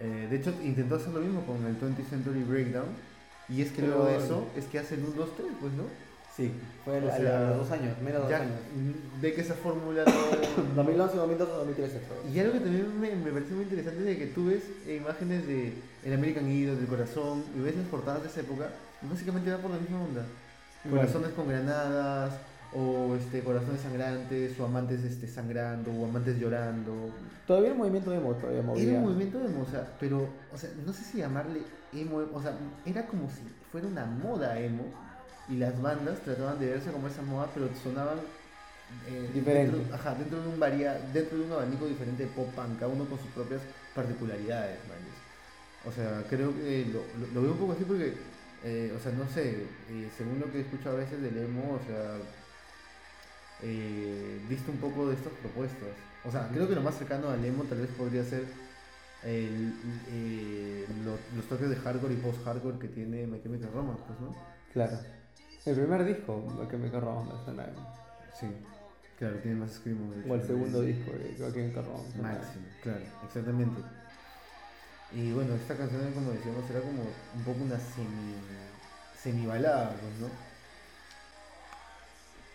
eh, 0.00 0.26
de 0.30 0.36
hecho, 0.36 0.54
intentó 0.62 0.94
hacer 0.96 1.12
lo 1.12 1.20
mismo 1.20 1.44
con 1.44 1.64
el 1.66 1.78
20th 1.78 2.08
Century 2.08 2.42
Breakdown. 2.44 2.86
Y 3.48 3.62
es 3.62 3.72
que 3.72 3.82
Pero- 3.82 3.96
luego 3.98 4.06
de 4.06 4.16
eso, 4.24 4.48
es 4.56 4.64
que 4.66 4.78
hace 4.78 4.94
el 4.94 5.04
1, 5.04 5.12
2, 5.16 5.36
3, 5.36 5.48
pues, 5.60 5.72
¿no? 5.74 5.82
Sí, 6.40 6.52
fue 6.86 7.04
O 7.04 7.08
a 7.12 7.16
sea, 7.16 7.40
los 7.50 7.58
dos 7.58 7.70
años, 7.70 7.94
menos 7.98 8.14
de 8.14 8.18
dos 8.20 8.30
Ya 8.30 8.36
años. 8.38 8.54
ve 9.20 9.34
que 9.34 9.40
esa 9.42 9.54
fórmula 9.54 10.04
no. 10.06 10.74
2011, 10.74 11.16
2012, 11.16 11.52
2013 11.52 12.00
fue. 12.00 12.30
Y 12.32 12.40
algo 12.40 12.52
que 12.54 12.60
también 12.60 13.00
me, 13.00 13.14
me 13.14 13.30
parece 13.30 13.52
muy 13.52 13.64
interesante 13.64 14.00
es 14.00 14.06
de 14.06 14.18
que 14.18 14.26
tú 14.28 14.46
ves 14.46 14.62
eh, 14.86 14.96
imágenes 14.96 15.46
de 15.46 15.74
el 16.04 16.14
American 16.14 16.50
Idiot, 16.50 16.78
del 16.78 16.86
corazón, 16.86 17.44
y 17.54 17.60
ves 17.60 17.76
las 17.76 17.86
portadas 17.88 18.22
de 18.22 18.28
esa 18.28 18.40
época, 18.40 18.70
y 19.02 19.06
básicamente 19.06 19.50
va 19.52 19.58
por 19.58 19.70
la 19.70 19.76
misma 19.78 20.00
onda. 20.02 20.24
Corazones 20.88 21.32
con 21.32 21.46
granadas, 21.46 22.32
o 22.72 23.14
este, 23.16 23.40
corazones 23.42 23.82
sangrantes, 23.82 24.58
o 24.58 24.64
amantes 24.64 25.04
este, 25.04 25.26
sangrando, 25.26 25.90
o 25.92 26.06
amantes 26.06 26.38
llorando. 26.38 27.10
Todavía 27.46 27.72
el 27.72 27.76
movimiento 27.76 28.14
emo 28.14 28.32
todavía 28.34 28.62
movía. 28.62 28.82
Era 28.84 28.98
un 28.98 29.04
movimiento 29.04 29.38
emo, 29.44 29.62
o 29.62 29.70
sea, 29.70 29.86
pero, 30.00 30.26
o 30.54 30.56
sea, 30.56 30.70
no 30.86 30.92
sé 30.94 31.04
si 31.04 31.18
llamarle 31.18 31.60
emo, 31.92 32.22
o 32.32 32.40
sea, 32.40 32.56
era 32.86 33.06
como 33.06 33.28
si 33.28 33.42
fuera 33.70 33.86
una 33.86 34.06
moda 34.06 34.58
emo, 34.58 34.84
y 35.48 35.56
las 35.56 35.80
bandas 35.80 36.20
trataban 36.20 36.58
de 36.58 36.66
verse 36.66 36.90
como 36.92 37.08
esa 37.08 37.22
moda, 37.22 37.48
pero 37.54 37.68
sonaban 37.82 38.18
eh, 39.08 39.30
Diferente. 39.32 39.76
Dentro, 39.76 39.94
ajá, 39.94 40.14
dentro 40.14 40.42
de 40.42 40.48
un 40.48 40.58
varia, 40.58 40.94
dentro 41.12 41.38
de 41.38 41.44
un 41.44 41.52
abanico 41.52 41.86
diferente 41.86 42.24
de 42.24 42.28
pop 42.30 42.52
punk, 42.54 42.78
cada 42.80 42.92
uno 42.92 43.04
con 43.04 43.18
sus 43.18 43.28
propias 43.30 43.60
particularidades. 43.94 44.78
O 45.86 45.92
sea, 45.92 46.22
creo 46.28 46.52
que 46.54 46.86
lo, 46.92 47.00
lo- 47.18 47.32
lo 47.34 47.42
veo 47.42 47.52
un 47.52 47.58
poco 47.58 47.72
así 47.72 47.84
porque, 47.84 48.14
eh, 48.64 48.92
o 48.96 49.00
sea, 49.02 49.12
no 49.12 49.28
sé, 49.28 49.64
eh, 49.90 50.10
según 50.18 50.40
lo 50.40 50.50
que 50.52 50.58
he 50.58 50.60
escuchado 50.62 50.96
a 50.96 51.00
veces 51.00 51.22
del 51.22 51.38
emo, 51.38 51.78
o 51.80 51.86
sea, 51.86 52.16
eh, 53.62 54.40
diste 54.48 54.70
un 54.70 54.78
poco 54.78 55.08
de 55.08 55.14
estas 55.14 55.32
propuestas. 55.34 55.88
O 56.24 56.30
sea, 56.30 56.48
creo 56.52 56.68
que 56.68 56.74
lo 56.74 56.82
más 56.82 56.96
cercano 56.96 57.30
al 57.30 57.44
emo 57.44 57.64
tal 57.64 57.78
vez 57.78 57.90
podría 57.96 58.24
ser 58.24 58.44
el- 59.24 59.74
eh, 60.08 60.86
lo- 61.04 61.18
los 61.36 61.46
toques 61.48 61.68
de 61.70 61.76
hardcore 61.76 62.14
y 62.14 62.16
post-hardcore 62.18 62.78
que 62.78 62.88
tiene 62.88 63.26
My 63.26 63.40
Chemical 63.42 63.70
Romance, 63.72 64.02
pues, 64.06 64.20
¿no? 64.20 64.34
Claro. 64.72 64.98
El 65.66 65.74
primer 65.76 66.04
disco 66.04 66.42
que 66.70 66.76
me 66.76 66.90
cargó 66.90 67.22
me 67.24 67.44
suena. 67.44 67.66
Sí, 68.32 68.46
claro, 69.18 69.36
tiene 69.36 69.58
más 69.58 69.72
screamo. 69.72 70.10
O 70.28 70.34
el 70.34 70.42
segundo 70.42 70.80
de- 70.80 70.92
disco 70.94 71.12
que 71.52 71.62
me 71.62 71.72
cargó. 71.72 72.04
Máximo, 72.22 72.64
claro, 72.82 73.00
exactamente. 73.26 73.82
Y 75.12 75.32
bueno, 75.32 75.54
esta 75.54 75.76
canción, 75.76 76.12
como 76.12 76.30
decíamos, 76.30 76.70
era 76.70 76.80
como 76.80 77.02
un 77.02 77.44
poco 77.44 77.64
una 77.64 77.78
semi, 77.78 78.36
semi 79.22 79.44
balada, 79.46 79.90
pues, 80.00 80.20
¿no? 80.20 80.30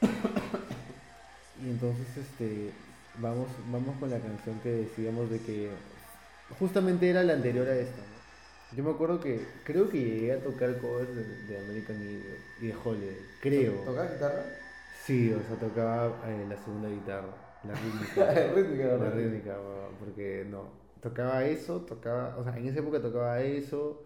y 1.66 1.70
entonces, 1.70 2.08
este, 2.18 2.72
vamos, 3.20 3.50
vamos 3.72 3.96
con 4.00 4.10
la 4.10 4.20
canción 4.20 4.60
que 4.62 4.70
decíamos 4.70 5.30
de 5.30 5.40
que 5.40 5.70
justamente 6.60 7.10
era 7.10 7.24
la 7.24 7.34
anterior 7.34 7.68
a 7.68 7.76
esta, 7.76 7.98
¿no? 7.98 8.15
Yo 8.76 8.84
me 8.84 8.92
acuerdo 8.92 9.22
que 9.22 9.40
creo 9.64 9.90
que 9.90 10.04
llegué 10.04 10.34
a 10.34 10.44
tocar 10.44 10.78
covers 10.80 11.16
de, 11.16 11.24
de 11.24 11.58
American 11.60 11.96
Idiot 12.02 12.40
y 12.62 12.68
de 12.68 12.76
Holiday, 12.84 13.18
creo. 13.40 13.74
¿Tocaba 13.86 14.12
guitarra? 14.12 14.44
Sí, 15.06 15.32
o 15.32 15.42
sea, 15.42 15.56
tocaba 15.58 16.08
eh, 16.28 16.46
la 16.50 16.58
segunda 16.58 16.90
guitarra, 16.90 17.34
la 17.64 17.74
rítmica. 17.74 18.34
Rítmica, 18.56 18.98
la 18.98 19.10
rítmica, 19.12 19.58
porque 19.98 20.46
no. 20.50 20.70
Tocaba 21.02 21.46
eso, 21.46 21.82
tocaba, 21.82 22.36
o 22.38 22.44
sea, 22.44 22.58
en 22.58 22.68
esa 22.68 22.80
época 22.80 23.00
tocaba 23.00 23.40
eso, 23.42 24.04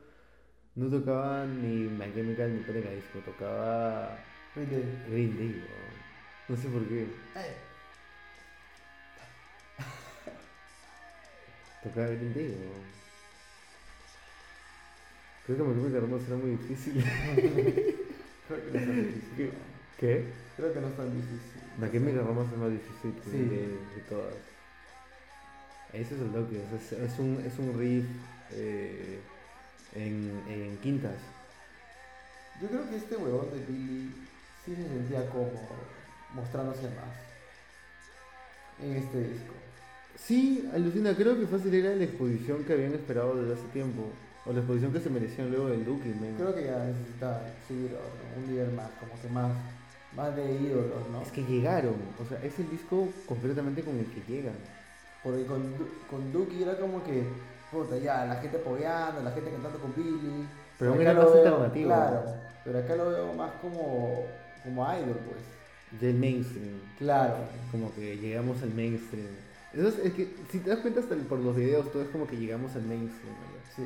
no 0.75 0.89
tocaba 0.89 1.45
ni 1.45 1.87
My 1.87 2.13
Chemical 2.13 2.53
ni 2.53 2.59
Pere 2.63 2.95
Disco, 2.95 3.19
tocaba 3.25 4.19
Green 4.55 5.35
Day, 5.35 5.51
weón. 5.51 5.99
No 6.47 6.57
sé 6.57 6.67
por 6.67 6.87
qué. 6.87 7.07
Tocaba 11.81 12.07
Green 12.07 12.33
Day. 12.33 12.98
Creo 15.49 15.57
que 15.57 15.63
My 15.63 15.73
Chemical 15.81 16.01
Romance 16.01 16.27
era 16.27 16.35
muy 16.37 16.51
difícil. 16.51 16.93
Creo 18.47 18.61
que 18.61 18.71
no 18.71 18.79
es 18.79 18.85
tan 18.85 18.95
difícil. 19.03 19.51
¿Qué? 19.99 20.25
Creo 20.57 20.73
que 20.73 20.79
no 20.81 20.87
es 20.89 20.95
tan 20.97 21.15
difícil. 21.15 21.91
Chemical 21.91 22.25
Romance 22.27 22.53
es 22.53 22.59
más 22.59 22.71
difícil 22.71 23.13
que 23.23 23.31
Sí. 23.31 23.37
de, 23.37 23.57
de 23.67 24.01
todas. 24.09 24.33
Ese 25.91 26.13
es 26.15 26.21
el 26.21 26.29
toque, 26.31 26.61
es, 26.75 26.91
es 26.91 27.17
un, 27.19 27.43
es 27.43 27.57
un 27.57 27.79
riff 27.79 28.05
eh, 28.51 29.19
en, 29.95 30.39
en 30.47 30.77
quintas. 30.83 31.15
Yo 32.61 32.67
creo 32.67 32.87
que 32.87 32.97
este 32.97 33.15
huevón 33.15 33.49
de 33.49 33.65
Billy 33.65 34.11
sí 34.65 34.75
se 34.75 34.83
sentía 34.87 35.27
cómodo 35.31 35.59
mostrándose 36.35 36.83
más 36.83 37.17
en 38.83 38.97
este 38.97 39.19
disco. 39.19 39.53
Sí, 40.15 40.69
alucina, 40.73 41.15
creo 41.15 41.39
que 41.39 41.47
fácil 41.47 41.73
era 41.73 41.95
la 41.95 42.03
exposición 42.03 42.63
que 42.65 42.73
habían 42.73 42.93
esperado 42.93 43.35
desde 43.41 43.53
hace 43.59 43.67
tiempo. 43.73 44.11
O 44.49 44.51
la 44.51 44.59
exposición 44.61 44.91
que 44.91 44.99
se 44.99 45.11
merecían 45.11 45.51
luego 45.51 45.67
del 45.69 45.85
Duque, 45.85 46.09
men. 46.19 46.33
Creo 46.35 46.55
que 46.55 46.65
ya 46.65 46.83
necesitaba 46.83 47.37
otro, 47.37 47.99
un 48.35 48.49
nivel 48.51 48.71
más, 48.71 48.89
como 48.99 49.13
que 49.21 49.27
más, 49.29 49.51
más 50.15 50.35
de 50.35 50.53
ídolos, 50.55 51.07
¿no? 51.11 51.21
Es 51.21 51.31
que 51.31 51.43
llegaron, 51.43 51.93
o 52.19 52.25
sea, 52.27 52.43
es 52.43 52.57
el 52.57 52.67
disco 52.71 53.09
completamente 53.27 53.83
con 53.83 53.95
el 53.99 54.07
que 54.07 54.21
llegan. 54.27 54.55
Porque 55.23 55.45
con, 55.45 55.61
con 56.09 56.33
Duki 56.33 56.63
era 56.63 56.79
como 56.79 57.03
que, 57.03 57.25
puta, 57.71 57.95
ya, 57.99 58.25
la 58.25 58.37
gente 58.41 58.57
apoyando, 58.57 59.21
la 59.21 59.31
gente 59.31 59.51
cantando 59.51 59.77
con 59.77 59.93
Billy. 59.95 60.47
Pero 60.79 60.91
aún 60.93 61.01
era 61.01 61.13
más 61.13 61.25
veo- 61.25 61.35
alternativo. 61.45 61.85
Claro, 61.89 62.23
pero 62.63 62.79
acá 62.79 62.95
lo 62.95 63.09
veo 63.09 63.33
más 63.33 63.51
como, 63.61 64.23
como 64.63 64.93
idol, 64.95 65.19
pues. 65.29 66.01
Del 66.01 66.15
mainstream. 66.15 66.79
Claro. 66.97 67.35
Como 67.71 67.93
que 67.93 68.17
llegamos 68.17 68.63
al 68.63 68.73
mainstream. 68.73 69.27
Entonces, 69.73 70.05
es 70.07 70.13
que 70.13 70.33
si 70.51 70.57
te 70.59 70.71
das 70.71 70.79
cuenta 70.79 71.01
hasta 71.01 71.15
por 71.15 71.37
los 71.37 71.55
videos, 71.55 71.91
todo 71.91 72.01
es 72.01 72.09
como 72.09 72.25
que 72.25 72.35
llegamos 72.35 72.75
al 72.75 72.81
mainstream. 72.83 73.35
¿verdad? 73.35 73.69
Sí, 73.75 73.83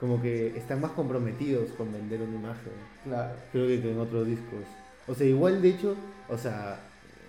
Como 0.00 0.20
que 0.20 0.48
están 0.56 0.80
más 0.80 0.90
comprometidos 0.92 1.70
con 1.70 1.92
vender 1.92 2.20
una 2.20 2.36
imagen. 2.36 2.72
claro. 3.04 3.32
creo 3.52 3.66
que 3.66 3.90
en 3.90 3.98
otros 3.98 4.26
discos. 4.26 4.64
O 5.06 5.14
sea, 5.14 5.26
igual 5.26 5.62
de 5.62 5.68
hecho, 5.70 5.94
o 6.28 6.36
sea, 6.36 6.80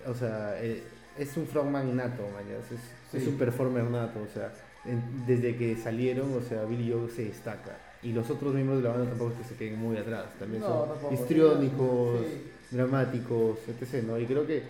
o 0.06 0.14
sea, 0.14 0.56
eh, 0.61 0.84
es 1.18 1.38
un 1.38 1.48
frontman 1.48 1.95
nato, 1.95 2.23
mañas, 2.34 2.65
es, 3.14 3.27
un 3.27 3.38
performer 3.38 3.84
nato, 3.85 4.19
o 4.22 4.34
sea, 4.34 4.52
en- 4.85 5.26
desde 5.26 5.56
que 5.56 5.76
salieron, 5.77 6.34
o 6.35 6.41
sea, 6.41 6.64
Billy 6.65 6.91
Joe 6.91 7.10
se 7.10 7.26
destaca. 7.26 7.77
Y 8.03 8.11
los 8.14 8.30
otros 8.30 8.53
miembros 8.53 8.77
de 8.80 8.84
la 8.84 8.95
banda 8.95 9.10
tampoco 9.10 9.31
es 9.31 9.38
que 9.39 9.44
se 9.45 9.56
queden 9.56 9.80
muy 9.80 9.98
atrás, 9.98 10.26
también 10.39 10.61
No, 10.61 10.68
son 10.68 10.89
tampoco. 10.89 11.14
histriónicos, 11.14 12.19
Sí. 12.22 12.76
dramáticos, 12.76 13.57
etc. 13.68 14.03
¿no? 14.06 14.19
Y 14.19 14.26
creo 14.26 14.45
que, 14.45 14.64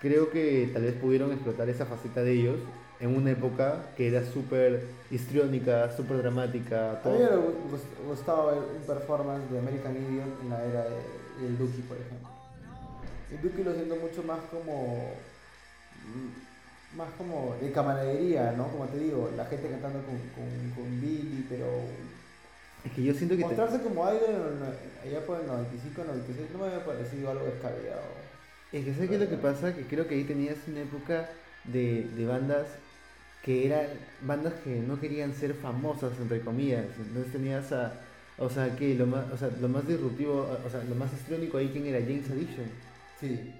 creo 0.00 0.30
que 0.30 0.70
tal 0.72 0.82
vez 0.82 0.94
pudieron 0.94 1.32
explotar 1.32 1.68
esa 1.68 1.86
faceta 1.86 2.22
de 2.22 2.32
ellos 2.32 2.56
en 3.02 3.16
una 3.16 3.32
época 3.32 3.82
que 3.96 4.06
era 4.08 4.24
súper 4.24 4.84
histriónica, 5.10 5.94
súper 5.96 6.18
dramática. 6.18 6.92
A 6.92 7.02
todo- 7.02 7.12
mí 7.14 7.18
me 7.18 7.24
hubiera 7.26 7.42
gust- 7.70 8.06
gustado 8.06 8.46
ver 8.46 8.58
un 8.78 8.86
performance 8.86 9.50
de 9.50 9.58
American 9.58 9.92
Idiot 9.96 10.40
en 10.42 10.48
la 10.50 10.64
era 10.64 10.84
de- 10.84 11.42
del 11.42 11.58
Duki, 11.58 11.82
por 11.82 11.96
ejemplo. 11.98 12.28
El 13.32 13.42
Duki 13.42 13.64
lo 13.64 13.74
siento 13.74 13.96
mucho 13.96 14.22
más 14.22 14.38
como. 14.50 15.10
mm, 16.06 16.96
más 16.96 17.08
como 17.18 17.56
de 17.60 17.72
camaradería, 17.72 18.52
¿no? 18.56 18.68
Como 18.68 18.84
te 18.86 18.98
digo, 18.98 19.30
la 19.36 19.46
gente 19.46 19.68
cantando 19.70 20.00
con, 20.04 20.16
con, 20.36 20.70
con 20.76 21.00
Billy, 21.00 21.44
pero. 21.48 21.66
Es 22.84 22.92
que 22.92 23.02
yo 23.04 23.14
siento 23.14 23.34
que... 23.36 23.42
te- 23.42 23.46
Mostrarse 23.48 23.80
como 23.82 24.04
idol 24.12 24.58
allá 25.02 25.24
por 25.26 25.40
el 25.40 25.46
95, 25.46 26.02
96, 26.06 26.48
no 26.52 26.58
me 26.58 26.66
había 26.66 26.84
parecido 26.84 27.30
algo 27.30 27.46
descabellado. 27.46 28.02
Es 28.72 28.84
que 28.84 28.92
¿sabes 28.94 29.08
qué 29.08 29.14
es 29.16 29.20
lo 29.22 29.28
que 29.28 29.36
pasa? 29.36 29.74
Que 29.74 29.82
creo 29.86 30.06
que 30.08 30.14
ahí 30.16 30.24
tenías 30.24 30.56
una 30.68 30.80
época 30.80 31.28
de, 31.64 32.08
de 32.16 32.26
bandas 32.26 32.66
que 33.42 33.66
eran 33.66 33.86
bandas 34.22 34.54
que 34.64 34.80
no 34.80 35.00
querían 35.00 35.34
ser 35.34 35.54
famosas, 35.54 36.12
entre 36.20 36.40
comillas. 36.40 36.86
Entonces 36.98 37.32
tenías 37.32 37.72
a... 37.72 37.92
O 38.38 38.48
sea, 38.48 38.74
que 38.76 38.94
lo 38.94 39.06
más, 39.06 39.30
o 39.32 39.36
sea, 39.36 39.50
lo 39.60 39.68
más 39.68 39.86
disruptivo, 39.86 40.46
o 40.66 40.70
sea, 40.70 40.82
lo 40.84 40.94
más 40.94 41.12
histriónico 41.12 41.58
ahí, 41.58 41.68
¿quién 41.72 41.86
era? 41.86 42.00
James 42.00 42.30
Addiction. 42.30 42.66
Sí. 43.20 43.52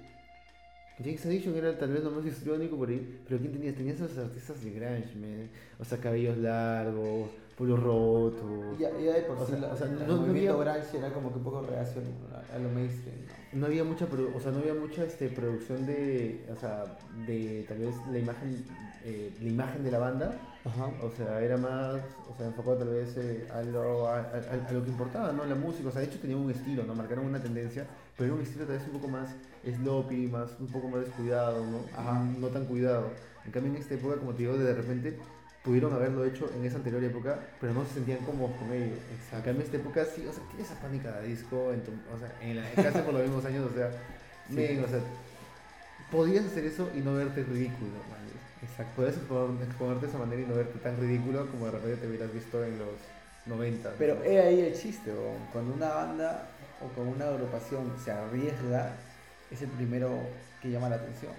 James 0.99 1.25
Addiction 1.25 1.55
era 1.55 1.77
tal 1.77 1.91
vez 1.91 2.03
lo 2.03 2.11
más 2.11 2.25
histriónico 2.25 2.77
por 2.77 2.89
ahí, 2.89 3.19
pero 3.27 3.39
¿quién 3.39 3.51
tenías? 3.53 3.75
Tenías 3.75 3.99
a 4.01 4.05
los 4.05 4.17
artistas 4.17 4.63
de 4.63 4.71
grunge, 4.71 5.15
man. 5.15 5.49
O 5.79 5.85
sea, 5.85 5.97
cabellos 5.99 6.37
largos, 6.37 7.29
pelo 7.57 7.77
roto. 7.77 8.75
Y 8.77 8.81
ya, 8.81 8.89
ya 8.99 9.13
de 9.13 9.21
por 9.23 9.37
O 9.37 9.45
sí, 9.45 9.51
sea, 9.53 9.61
la- 9.61 9.73
o 9.73 9.77
sea, 9.77 9.87
el 9.87 10.07
no- 10.07 10.21
había- 10.21 10.53
grunge 10.53 10.97
era 10.97 11.13
como 11.13 11.31
que 11.31 11.37
un 11.37 11.43
poco 11.43 11.61
reacción 11.61 12.03
a, 12.33 12.55
a 12.55 12.59
lo 12.59 12.69
mainstream, 12.69 13.17
¿no? 13.53 13.59
no 13.59 13.65
había 13.67 13.83
mucha 13.83 14.05
o 14.05 14.39
sea 14.39 14.51
no 14.51 14.59
había 14.59 14.73
mucha 14.73 15.03
este 15.05 15.29
producción 15.29 15.85
de 15.85 16.43
o 16.51 16.59
sea 16.59 16.85
de 17.27 17.63
tal 17.67 17.77
vez 17.77 17.95
la 18.11 18.17
imagen 18.17 18.65
eh, 19.03 19.33
la 19.41 19.49
imagen 19.49 19.83
de 19.83 19.91
la 19.91 19.99
banda 19.99 20.33
Ajá. 20.65 20.85
o 21.01 21.09
sea 21.11 21.41
era 21.41 21.57
más 21.57 21.95
o 22.31 22.35
sea 22.37 22.47
enfocado 22.47 22.77
tal 22.77 22.89
vez 22.89 23.15
eh, 23.17 23.47
a, 23.53 23.61
lo, 23.63 24.07
a, 24.07 24.19
a- 24.19 24.67
a 24.69 24.71
lo 24.71 24.83
que 24.83 24.89
importaba 24.89 25.31
no 25.33 25.43
la 25.45 25.55
música 25.55 25.89
o 25.89 25.91
sea 25.91 26.01
de 26.01 26.07
hecho 26.07 26.19
tenían 26.19 26.39
un 26.39 26.51
estilo 26.51 26.83
no 26.83 26.95
marcaron 26.95 27.25
una 27.25 27.41
tendencia 27.41 27.85
pero 28.17 28.27
era 28.27 28.35
un 28.35 28.41
estilo 28.41 28.65
tal 28.65 28.77
vez 28.77 28.85
un 28.87 28.93
poco 28.93 29.07
más 29.09 29.29
sloppy 29.65 30.27
más 30.27 30.49
un 30.59 30.67
poco 30.67 30.87
más 30.87 31.01
descuidado 31.05 31.65
no 31.65 31.79
Ajá. 31.97 32.23
no 32.39 32.47
tan 32.47 32.65
cuidado 32.65 33.09
en 33.45 33.51
cambio 33.51 33.71
en 33.73 33.77
esta 33.79 33.93
época 33.95 34.15
como 34.17 34.31
te 34.33 34.39
digo 34.43 34.57
de 34.57 34.73
repente 34.73 35.17
pudieron 35.63 35.93
haberlo 35.93 36.25
hecho 36.25 36.49
en 36.57 36.65
esa 36.65 36.75
anterior 36.75 37.01
época, 37.05 37.39
pero 37.61 37.73
no 37.73 37.85
se 37.85 37.93
sentían 37.93 38.17
cómodos 38.25 38.51
con 38.57 38.69
ello. 38.73 38.95
En 39.31 39.41
cambio, 39.41 39.61
en 39.61 39.61
esta 39.61 39.77
época 39.77 40.03
sí, 40.03 40.25
o 40.27 40.33
sea, 40.33 40.43
tienes 40.51 40.69
esa 40.69 40.77
pánica 40.81 41.21
de 41.21 41.27
disco, 41.29 41.71
en 41.71 41.81
tu, 41.85 41.91
o 42.13 42.19
sea, 42.19 42.35
en 42.41 42.57
la 42.57 42.69
casi 42.83 42.99
por 42.99 43.13
los 43.13 43.23
mismos 43.23 43.45
años, 43.45 43.71
o 43.71 43.73
sea, 43.73 43.89
Sí. 44.49 44.55
men, 44.55 44.83
o 44.83 44.87
sea, 44.89 44.99
podías 46.11 46.43
hacer 46.45 46.65
eso 46.65 46.89
y 46.93 46.99
no 46.99 47.13
verte 47.15 47.43
ridículo, 47.43 47.91
man. 48.11 48.22
Exacto. 48.69 49.05
Exponer- 49.07 49.63
exponerte 49.63 50.05
de 50.05 50.09
esa 50.11 50.17
manera 50.19 50.41
y 50.41 50.45
no 50.45 50.55
verte 50.55 50.79
tan 50.79 50.97
ridículo 50.97 51.47
como 51.47 51.65
de 51.65 51.71
repente 51.71 51.97
te 51.97 52.07
hubieras 52.07 52.33
visto 52.33 52.63
en 52.63 52.79
los 52.79 52.89
90. 53.45 53.91
Pero 53.97 54.15
¿no? 54.15 54.23
he 54.23 54.39
ahí 54.41 54.59
el 54.61 54.73
chiste, 54.73 55.11
cuando 55.51 55.73
una 55.73 55.89
banda 55.89 56.47
o 56.81 56.87
con 56.95 57.07
una 57.07 57.27
agrupación 57.27 57.91
se 58.03 58.11
arriesga, 58.11 58.91
es 59.51 59.61
el 59.61 59.69
primero 59.69 60.09
que 60.61 60.71
llama 60.71 60.89
la 60.89 60.95
atención. 60.95 61.31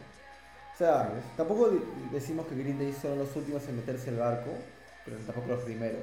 O 0.75 0.77
sea, 0.77 1.11
tampoco 1.37 1.71
decimos 2.13 2.47
que 2.47 2.57
Green 2.57 2.79
Day 2.79 2.93
son 3.01 3.19
los 3.19 3.35
últimos 3.37 3.67
en 3.69 3.77
meterse 3.77 4.11
al 4.11 4.17
barco, 4.17 4.51
pero 5.05 5.17
tampoco 5.19 5.49
los 5.49 5.63
primeros. 5.65 6.01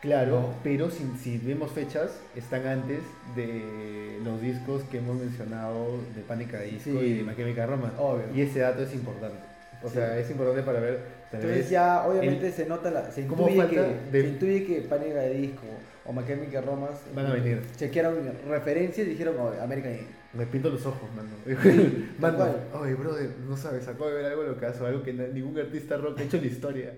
Claro, 0.00 0.40
No. 0.40 0.54
pero 0.62 0.90
si, 0.90 1.04
si 1.22 1.36
vemos 1.38 1.72
fechas, 1.72 2.10
están 2.34 2.66
antes 2.66 3.00
de 3.36 4.18
los 4.24 4.40
discos 4.40 4.82
que 4.84 4.98
hemos 4.98 5.16
mencionado 5.16 5.98
de 6.14 6.22
Pánica 6.22 6.58
de 6.58 6.66
Disco 6.68 6.90
Sí. 6.90 6.96
y 6.98 7.14
de 7.18 7.22
My 7.24 7.36
Chemical 7.36 7.68
Romance. 7.68 7.96
Obvio. 7.98 8.24
Y 8.34 8.40
ese 8.42 8.60
dato 8.60 8.82
es 8.82 8.94
importante. 8.94 9.36
O 9.82 9.88
Sí. 9.88 9.94
sea, 9.94 10.18
es 10.18 10.30
importante 10.30 10.62
para 10.62 10.80
ver. 10.80 11.00
Entonces 11.32 11.58
vez- 11.58 11.70
ya 11.70 12.04
obviamente 12.06 12.50
se 12.52 12.66
nota 12.66 12.90
la, 12.90 13.10
se 13.10 13.26
¿Cómo 13.26 13.48
intuye, 13.48 13.68
que, 13.68 13.80
de- 13.80 14.22
se 14.22 14.28
intuye 14.28 14.64
que 14.66 14.80
Pánica 14.82 15.20
de 15.20 15.34
Disco 15.34 15.62
o 16.04 16.12
My 16.12 16.24
Chemical 16.26 16.64
Romance 16.64 17.00
Van 17.14 17.26
a 17.26 17.32
venir. 17.34 17.62
chequearon 17.76 18.16
referencias 18.48 19.06
y 19.06 19.10
dijeron 19.10 19.36
oh, 19.38 19.52
American. 19.62 19.96
Me 20.32 20.46
pinto 20.46 20.70
los 20.70 20.84
ojos, 20.86 21.08
mano. 21.14 21.28
tal 22.20 22.38
mano, 22.38 22.54
oye, 22.80 22.94
brother, 22.94 23.30
no 23.48 23.56
sabes, 23.56 23.86
acabo 23.88 24.08
de 24.08 24.14
ver 24.16 24.26
algo 24.26 24.42
locazo, 24.44 24.86
algo 24.86 25.02
que 25.02 25.12
ningún 25.12 25.58
artista 25.58 25.96
rock 25.96 26.18
ha 26.20 26.22
hecho 26.22 26.36
en 26.36 26.42
la 26.44 26.48
historia. 26.48 26.92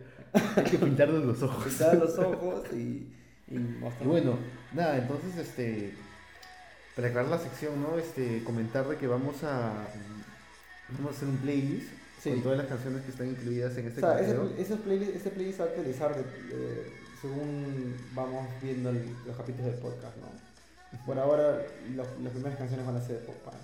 Hay 0.56 0.64
que 0.64 0.78
pintarnos 0.78 1.24
los 1.24 1.42
ojos. 1.42 1.64
Pintaban 1.64 1.98
los 2.00 2.18
ojos 2.18 2.62
y, 2.72 3.06
y 3.48 3.58
bueno, 4.04 4.38
nada, 4.74 4.96
entonces, 4.98 5.36
este, 5.38 5.92
para 6.96 7.08
acabar 7.08 7.30
la 7.30 7.38
sección, 7.38 7.80
¿no? 7.82 7.98
Este, 7.98 8.42
comentar 8.44 8.86
de 8.88 8.96
que 8.96 9.06
vamos 9.06 9.42
a, 9.44 9.72
vamos 10.90 11.12
a 11.12 11.16
hacer 11.16 11.28
un 11.28 11.36
playlist 11.38 11.88
Sí. 12.22 12.30
con 12.30 12.42
todas 12.42 12.58
las 12.58 12.66
canciones 12.68 13.02
que 13.02 13.10
están 13.10 13.28
incluidas 13.28 13.76
en 13.76 13.86
O 13.86 13.88
este 13.88 14.00
sea, 14.00 14.20
ese, 14.20 14.36
esos 14.62 14.78
playlist, 14.80 15.16
ese 15.16 15.30
playlist 15.30 15.60
va 15.60 15.64
a 15.64 15.68
actualizar 15.68 16.14
de- 16.16 16.92
según 17.20 17.96
vamos 18.14 18.46
viendo 18.62 18.90
el- 18.90 19.14
los 19.26 19.36
capítulos 19.36 19.72
del 19.72 19.80
podcast, 19.80 20.16
¿no? 20.18 20.28
Por 21.06 21.18
ahora, 21.18 21.62
los- 21.96 22.06
las 22.22 22.32
primeras 22.32 22.58
canciones 22.58 22.86
van 22.86 22.96
a 22.96 23.00
ser 23.00 23.20
de 23.20 23.26
pop 23.26 23.34
punk. 23.44 23.54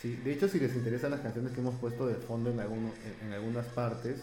Sí, 0.00 0.16
de 0.22 0.32
hecho, 0.32 0.46
si 0.48 0.60
les 0.60 0.74
interesan 0.76 1.10
las 1.10 1.20
canciones 1.20 1.52
que 1.52 1.60
hemos 1.60 1.74
puesto 1.76 2.06
de 2.06 2.16
fondo 2.16 2.50
en, 2.50 2.60
alguno, 2.60 2.90
en, 3.22 3.28
en 3.28 3.32
algunas 3.32 3.64
partes, 3.66 4.20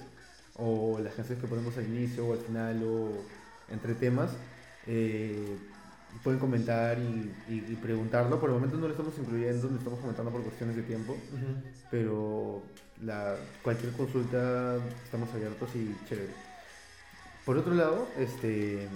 o 0.55 0.99
las 0.99 1.15
canciones 1.15 1.41
que 1.41 1.47
ponemos 1.49 1.75
al 1.77 1.85
inicio 1.87 2.27
o 2.27 2.33
al 2.33 2.39
final, 2.39 2.83
o 2.83 3.09
entre 3.71 3.95
temas, 3.95 4.29
eh, 4.85 5.57
pueden 6.23 6.39
comentar 6.39 6.99
y, 6.99 7.31
y- 7.49 7.65
y 7.71 7.75
preguntarlo. 7.81 8.39
Por 8.39 8.49
el 8.49 8.55
momento 8.55 8.77
no 8.77 8.83
lo 8.87 8.93
estamos 8.93 9.13
incluyendo, 9.17 9.67
lo 9.67 9.77
estamos 9.79 9.99
comentando 9.99 10.29
por 10.31 10.43
cuestiones 10.43 10.75
de 10.75 10.83
tiempo, 10.83 11.17
pero 11.89 12.61
la, 13.05 13.35
cualquier 13.63 13.91
consulta 13.93 14.77
estamos 15.03 15.29
abiertos 15.33 15.69
y 15.75 15.93
chévere. 16.07 16.29
Por 17.45 17.57
otro 17.57 17.73
lado, 17.73 18.07
este, 18.17 18.87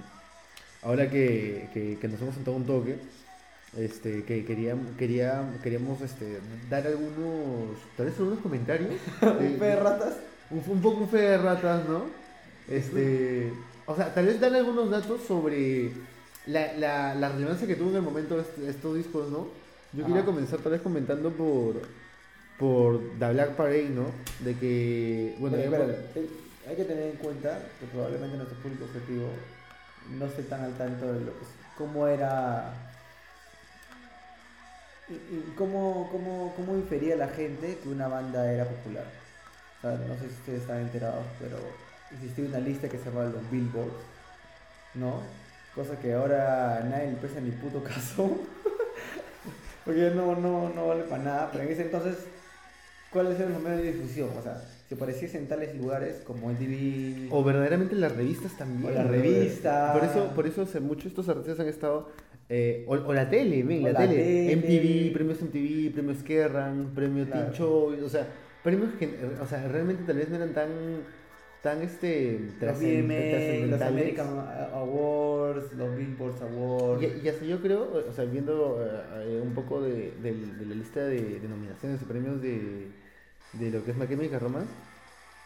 ahora 0.81 1.09
que, 1.09 1.69
que- 1.73 1.97
que 1.99 2.07
nos 2.07 2.21
hemos 2.21 2.35
sentado 2.35 2.55
un 2.55 2.65
toque, 2.65 2.97
este, 3.77 4.23
que 4.23 4.45
queríamos, 4.45 4.85
quería, 4.97 5.43
queríamos 5.61 5.99
este, 6.01 6.39
dar 6.69 6.88
algunos, 6.88 7.77
tal 7.97 8.05
vez 8.05 8.17
algunos 8.17 8.39
comentarios. 8.39 8.89
Un 9.21 9.39
de- 9.39 9.57
fe 9.57 9.65
de 9.65 9.75
ratas. 9.75 10.13
un, 10.49 10.63
un 10.65 10.81
poco 10.81 11.01
un 11.01 11.09
fe 11.09 11.17
de 11.17 11.38
ratas, 11.38 11.88
¿no? 11.89 12.05
Este, 12.69 13.51
o 13.85 13.95
sea, 13.95 14.13
tal 14.13 14.25
vez 14.25 14.39
dar 14.39 14.53
algunos 14.55 14.89
datos 14.89 15.21
sobre 15.27 15.91
la, 16.45 16.73
la, 16.73 17.15
la 17.15 17.29
relevancia 17.29 17.67
que 17.67 17.75
tuvo 17.75 17.89
en 17.91 17.95
el 17.97 18.01
momento 18.01 18.43
estos 18.65 18.95
discos, 18.95 19.29
¿no? 19.29 19.47
Yo 19.93 20.03
Ajá. 20.03 20.07
quería 20.13 20.25
comenzar 20.25 20.59
tal 20.59 20.71
vez 20.73 20.81
comentando 20.81 21.29
por, 21.31 21.81
por 22.59 22.99
The 23.19 23.31
Black 23.34 23.51
Parade, 23.55 23.89
¿no? 23.89 24.05
De 24.39 24.55
que, 24.55 25.35
bueno, 25.39 25.57
Pero, 25.57 25.71
ya- 25.71 25.77
espérate, 25.77 26.19
eh, 26.19 26.29
hay 26.69 26.75
que 26.75 26.84
tener 26.85 27.03
en 27.11 27.17
cuenta 27.17 27.59
que 27.79 27.85
probablemente 27.88 28.38
nuestro 28.38 28.57
público 28.59 28.85
objetivo 28.85 29.27
no 30.17 30.25
esté 30.25 30.43
tan 30.43 30.61
al 30.63 30.73
tanto 30.77 31.05
de 31.13 31.19
lo 31.21 31.31
que, 31.34 31.45
cómo 31.77 32.07
era 32.07 32.73
y, 35.09 35.13
y 35.13 35.53
cómo, 35.57 36.09
cómo, 36.11 36.53
cómo 36.55 36.75
infería 36.75 37.15
la 37.15 37.27
gente 37.29 37.77
que 37.81 37.89
una 37.89 38.07
banda 38.07 38.51
era 38.51 38.65
popular. 38.65 39.05
O 39.77 39.81
sea, 39.81 39.91
no 40.07 40.15
sé 40.15 40.21
si 40.21 40.34
ustedes 40.34 40.61
están 40.61 40.81
enterados, 40.81 41.25
pero 41.39 41.57
existía 42.11 42.45
una 42.45 42.59
lista 42.59 42.89
que 42.89 42.97
se 42.97 43.05
llamaba 43.05 43.29
los 43.29 43.49
Billboards, 43.51 43.93
¿no? 44.95 45.21
Cosa 45.75 45.97
que 45.99 46.13
ahora 46.13 46.84
nadie 46.89 47.11
le 47.11 47.17
presta 47.17 47.39
ni 47.39 47.51
puto 47.51 47.84
caso. 47.84 48.39
Porque 49.85 50.09
no, 50.15 50.35
no, 50.35 50.69
no 50.69 50.88
vale 50.88 51.03
para 51.03 51.23
nada. 51.23 51.49
Pero 51.51 51.63
en 51.63 51.71
ese 51.71 51.84
entonces, 51.84 52.15
¿cuáles 53.11 53.39
eran 53.39 53.53
los 53.53 53.61
medios 53.61 53.81
de 53.84 53.93
difusión? 53.93 54.29
O 54.38 54.41
sea, 54.41 54.61
si 54.88 54.95
apareciese 54.95 55.38
en 55.38 55.47
tales 55.47 55.75
lugares 55.75 56.21
como 56.25 56.49
MTV, 56.51 57.27
O 57.31 57.43
verdaderamente 57.43 57.95
las 57.95 58.15
revistas 58.15 58.57
también. 58.57 58.85
O 58.91 58.95
la 58.95 59.03
¿no? 59.03 59.09
revista. 59.11 59.93
Por 59.93 60.03
eso, 60.03 60.31
por 60.35 60.47
eso 60.47 60.61
hace 60.63 60.79
mucho 60.79 61.07
estos 61.07 61.27
artistas 61.29 61.59
han 61.59 61.67
estado. 61.67 62.09
eh, 62.49 62.85
o, 62.88 62.93
o 62.93 63.13
la 63.13 63.29
tele, 63.29 63.61
ven, 63.63 63.84
la, 63.84 63.91
la 63.91 63.99
tele. 64.07 64.15
tele. 64.23 64.55
MTV, 64.55 65.13
premios 65.13 65.41
MTV, 65.41 65.93
premios 65.93 66.23
Kerrang, 66.23 66.93
premios 66.95 67.27
Claro. 67.27 67.41
Teen 67.47 67.53
Choice, 67.57 68.03
o 68.03 68.09
sea, 68.09 68.27
premios 68.63 68.93
que, 68.97 69.09
o 69.41 69.45
sea, 69.45 69.67
realmente 69.67 70.03
tal 70.05 70.15
vez 70.15 70.29
no 70.29 70.35
eran 70.38 70.53
tan, 70.53 70.69
tan 71.68 71.81
este, 71.81 72.39
los 72.39 72.80
los 73.22 73.30
trascendentales. 73.31 73.81
American 73.81 74.27
Awards, 74.73 75.73
los 75.73 75.98
Billboards 75.98 76.41
Awards. 76.41 77.03
Y, 77.03 77.26
y 77.26 77.30
hasta 77.30 77.45
yo 77.45 77.61
creo, 77.61 78.03
o 78.10 78.14
sea, 78.14 78.26
viendo 78.26 78.80
eh, 78.84 79.02
eh, 79.38 79.41
un 79.44 79.53
poco 79.53 79.81
de, 79.81 80.11
de 80.22 80.31
la 80.65 80.76
lista 80.76 81.02
de, 81.06 81.39
de 81.39 81.48
nominaciones 81.48 82.02
y 82.02 82.06
premios 82.06 82.41
de, 82.41 82.88
de 83.53 83.72
lo 83.72 83.84
que 83.84 83.91
es 83.91 83.98
My 83.98 84.07
Chemical 84.07 84.39
Romance, 84.39 84.72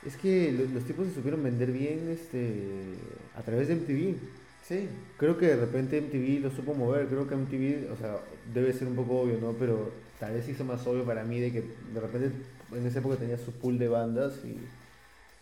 es 0.06 0.16
que 0.18 0.52
lo- 0.52 0.66
los 0.74 0.84
tipos 0.86 1.08
se 1.08 1.14
supieron 1.14 1.44
vender 1.44 1.72
bien 1.72 2.10
este, 2.10 2.96
a 3.36 3.42
través 3.44 3.68
de 3.68 3.76
MTV. 3.76 4.16
Sí. 4.64 4.88
Creo 5.18 5.38
que 5.38 5.48
de 5.48 5.56
repente 5.58 5.98
MTV 6.02 6.40
lo 6.42 6.52
supo 6.52 6.74
mover, 6.74 7.08
creo 7.08 7.28
que 7.28 7.36
MTV, 7.36 7.92
o 7.92 7.98
sea, 7.98 8.18
debe 8.54 8.74
ser 8.74 8.88
un 8.88 8.96
poco 8.96 9.22
obvio, 9.22 9.38
¿no? 9.42 9.54
Pero 9.54 9.92
tal 10.20 10.34
vez 10.34 10.48
hizo 10.50 10.64
más 10.66 10.86
obvio 10.88 11.04
para 11.04 11.24
mí 11.24 11.40
de 11.40 11.52
que 11.52 11.64
de 11.94 12.00
repente 12.00 12.32
en 12.72 12.86
esa 12.86 13.00
época 13.00 13.18
tenía 13.18 13.38
su 13.38 13.52
pool 13.52 13.78
de 13.80 13.88
bandas 13.88 14.34
y, 14.46 14.58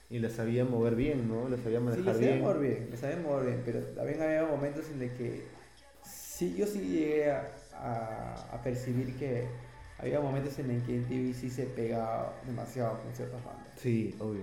y 0.10 0.20
las 0.20 0.34
sabía 0.34 0.66
mover 0.66 0.96
bien, 0.96 1.28
¿no? 1.28 1.48
Las 1.50 1.60
sabía 1.62 1.80
Sí, 1.80 1.86
manejar 1.86 2.06
les 2.06 2.16
sabía 2.16 2.32
bien. 2.32 2.42
mover 2.44 2.60
bien, 2.60 2.88
les 2.92 3.00
sabía 3.00 3.18
mover 3.18 3.46
bien, 3.48 3.62
pero 3.66 3.80
también 3.96 4.22
había 4.22 4.46
momentos 4.46 4.86
en 4.90 5.00
los 5.00 5.12
que 5.18 5.44
sí, 6.04 6.56
yo 6.58 6.66
sí 6.66 6.80
llegué 6.82 7.32
a, 7.32 7.48
a- 7.76 8.56
a 8.56 8.62
percibir 8.64 9.16
que 9.18 9.46
había 10.00 10.20
momentos 10.20 10.58
en 10.60 10.74
los 10.76 10.84
que 10.84 10.96
MTV 10.96 11.34
sí 11.34 11.50
se 11.50 11.66
pegaba 11.66 12.34
demasiado 12.48 13.00
con 13.02 13.14
ciertas 13.14 13.44
bandas. 13.46 13.68
Sí, 13.78 14.16
obvio. 14.20 14.42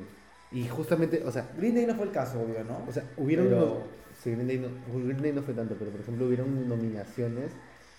Y 0.52 0.68
justamente, 0.68 1.22
o 1.24 1.32
sea, 1.32 1.48
Green 1.56 1.74
Day 1.74 1.86
no 1.86 1.94
fue 1.94 2.04
el 2.06 2.12
caso, 2.12 2.40
obvio, 2.40 2.62
¿no? 2.64 2.84
o 2.88 2.92
sea 2.92 3.02
hubieron... 3.16 3.48
Pero- 3.48 3.82
sí, 4.22 4.30
Green 4.30 4.46
Day 4.46 4.58
no, 4.58 4.68
Green 5.04 5.20
Day 5.22 5.32
no 5.32 5.42
fue 5.42 5.54
tanto, 5.54 5.74
pero 5.78 5.90
por 5.90 6.00
ejemplo 6.00 6.26
hubieron 6.26 6.68
nominaciones 6.68 7.50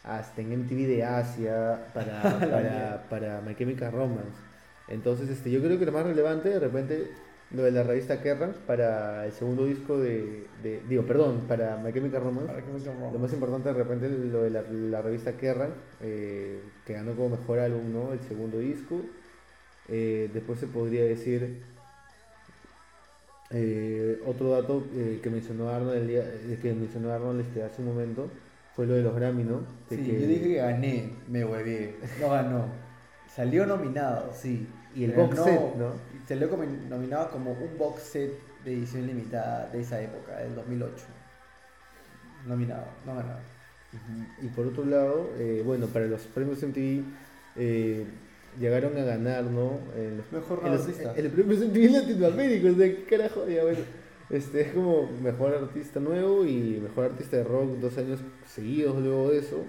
hasta 0.03 0.41
en 0.41 0.53
MTV 0.53 0.87
de 0.87 1.03
Asia 1.03 1.85
para, 1.93 2.21
para, 2.39 3.07
para 3.09 3.41
My 3.41 3.55
Chemical 3.55 3.91
Romance. 3.91 4.31
Entonces, 4.87 5.27
este, 5.29 5.51
yo 5.51 5.61
creo 5.61 5.77
que 5.77 5.85
lo 5.85 5.91
más 5.91 6.05
relevante, 6.05 6.47
de 6.47 6.59
repente, 6.59 7.11
lo 7.51 7.63
de 7.63 7.71
la 7.71 7.83
revista 7.83 8.21
Kerrang 8.21 8.53
para 8.65 9.25
el 9.25 9.31
segundo 9.31 9.65
disco 9.65 9.97
de, 9.97 10.45
de- 10.63 10.81
digo, 10.89 11.03
perdón, 11.03 11.45
para 11.47 11.77
My 11.77 11.93
Chemical 11.93 12.21
Romance. 12.21 12.51
Lo 13.13 13.19
más 13.19 13.31
importante 13.33 13.69
de 13.69 13.75
repente 13.75 14.09
lo 14.09 14.43
de 14.43 14.49
la, 14.49 14.61
la 14.63 15.01
revista 15.01 15.31
Kerrang, 15.37 15.71
eh, 16.01 16.59
que 16.85 16.93
ganó 16.93 17.13
como 17.15 17.29
mejor 17.37 17.59
álbum, 17.59 17.93
¿no? 17.93 18.11
El 18.13 18.19
segundo 18.19 18.59
disco. 18.59 18.99
Eh, 19.89 20.29
después 20.33 20.59
se 20.59 20.67
podría 20.67 21.05
decir 21.05 21.61
eh, 23.51 24.19
otro 24.25 24.51
dato 24.51 24.83
eh, 24.93 25.19
que 25.23 25.29
mencionó 25.29 25.69
Arnold 25.69 25.97
el 25.97 26.07
día, 26.07 26.23
que 26.61 26.73
mencionó 26.73 27.13
Arnold 27.13 27.41
este, 27.41 27.63
hace 27.63 27.81
un 27.81 27.87
momento 27.87 28.29
fue 28.75 28.85
lo 28.85 28.93
de 28.95 29.01
los 29.03 29.15
Grammy, 29.15 29.43
¿no? 29.43 29.61
De 29.89 29.95
Sí, 29.95 30.03
que- 30.03 30.21
yo 30.21 30.27
dije 30.27 30.43
que 30.43 30.55
gané, 30.55 31.09
me 31.29 31.43
huevé. 31.45 31.95
No 32.19 32.29
ganó. 32.29 32.65
Salió 33.33 33.65
nominado, 33.65 34.31
sí. 34.33 34.67
y 34.95 35.03
el 35.05 35.11
box 35.13 35.35
no- 35.37 35.43
set, 35.45 35.75
¿no? 35.77 35.91
Salió 36.27 36.49
como 36.49 36.63
nominado 36.65 37.29
como 37.31 37.51
un 37.53 37.77
box 37.77 38.01
set 38.01 38.31
de 38.65 38.73
edición 38.73 39.07
limitada 39.07 39.69
de 39.69 39.81
esa 39.81 40.01
época, 40.01 40.37
del 40.39 40.55
2008. 40.55 40.93
Nominado, 42.45 42.85
no 43.05 43.15
ganado. 43.15 43.39
Y 44.41 44.47
por 44.47 44.67
otro 44.67 44.85
lado, 44.85 45.29
eh, 45.37 45.61
bueno, 45.65 45.87
para 45.87 46.05
los 46.05 46.21
premios 46.23 46.61
MTV 46.61 47.03
eh, 47.55 48.05
llegaron 48.59 48.97
a 48.97 49.03
ganar, 49.03 49.43
¿no? 49.45 49.79
Los 50.17 50.31
Mejor 50.31 50.63
los- 50.63 50.81
artista. 50.81 51.13
en 51.15 51.25
el 51.25 51.31
premio 51.31 51.57
MTV 51.57 51.91
Latinoamérica, 51.91 52.71
o 52.71 52.75
sea, 52.75 52.87
¿qué 52.87 53.03
carajo? 53.05 53.47
Ya, 53.47 53.63
bueno, 53.63 53.79
este 54.29 54.61
es 54.61 54.73
como 54.73 55.09
mejor 55.23 55.53
artista 55.55 55.99
nuevo 56.01 56.45
y 56.45 56.79
mejor 56.83 57.05
artista 57.05 57.37
de 57.37 57.43
rock 57.45 57.77
dos 57.79 57.97
años 57.97 58.19
seguidos 58.45 59.01
luego 59.01 59.31
de 59.31 59.39
eso. 59.39 59.63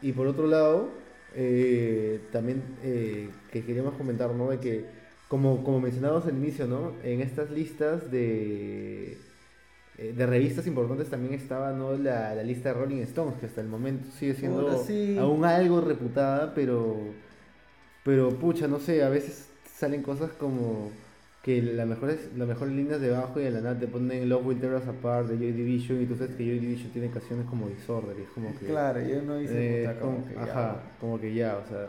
Y 0.00 0.12
por 0.12 0.26
otro 0.26 0.46
lado, 0.46 0.88
eh, 1.34 2.20
también 2.32 2.62
eh, 2.82 3.30
que 3.52 3.64
queríamos 3.64 3.94
comentar, 3.94 4.30
¿no? 4.34 4.50
De 4.50 4.58
que, 4.58 4.84
como, 5.28 5.62
como 5.64 5.80
mencionábamos 5.80 6.26
al 6.26 6.36
inicio, 6.36 6.66
¿no? 6.66 6.92
En 7.04 7.20
estas 7.20 7.50
listas 7.50 8.10
de, 8.10 9.18
eh, 9.98 10.14
de 10.16 10.26
revistas 10.26 10.66
importantes 10.66 11.10
también 11.10 11.34
estaba, 11.34 11.72
¿no? 11.72 11.96
La, 11.96 12.34
la 12.34 12.42
lista 12.42 12.70
de 12.70 12.74
Rolling 12.76 13.02
Stones, 13.02 13.38
que 13.38 13.46
hasta 13.46 13.60
el 13.60 13.68
momento 13.68 14.08
sigue 14.18 14.34
siendo 14.34 14.82
sí. 14.84 15.16
aún 15.18 15.44
algo 15.44 15.80
reputada, 15.80 16.54
pero, 16.54 16.96
pero 18.04 18.30
pucha, 18.30 18.68
no 18.68 18.80
sé, 18.80 19.02
a 19.02 19.08
veces 19.08 19.48
salen 19.76 20.02
cosas 20.02 20.30
como 20.32 20.90
que 21.48 21.62
las 21.62 21.86
mejores, 21.86 22.28
las 22.36 22.46
mejores 22.46 22.74
líneas 22.74 23.00
debajo 23.00 23.40
y 23.40 23.44
de 23.44 23.50
la 23.50 23.62
nada 23.62 23.78
te 23.78 23.86
ponen 23.86 24.28
Love 24.28 24.44
Will 24.48 24.60
Tear 24.60 24.74
Us 24.74 24.86
Apart 24.86 25.28
de 25.28 25.38
Joy 25.38 25.52
Division 25.52 26.02
y 26.02 26.04
tú 26.04 26.14
sabes 26.14 26.36
que 26.36 26.44
Joy 26.44 26.58
Division 26.58 26.90
tiene 26.92 27.10
canciones 27.10 27.46
como 27.46 27.66
Disorder 27.70 28.18
y 28.18 28.22
es 28.24 28.28
como 28.28 28.52
que... 28.58 28.66
Claro, 28.66 29.00
y 29.00 29.12
uno 29.12 29.38
dice, 29.38 29.84
eh, 29.84 29.88
puta, 29.88 30.00
como, 30.00 30.16
como- 30.18 30.26
que 30.28 30.38
ajá, 30.38 30.74
ya. 30.74 30.98
como 31.00 31.18
que 31.18 31.34
ya, 31.34 31.56
o 31.56 31.66
sea... 31.66 31.88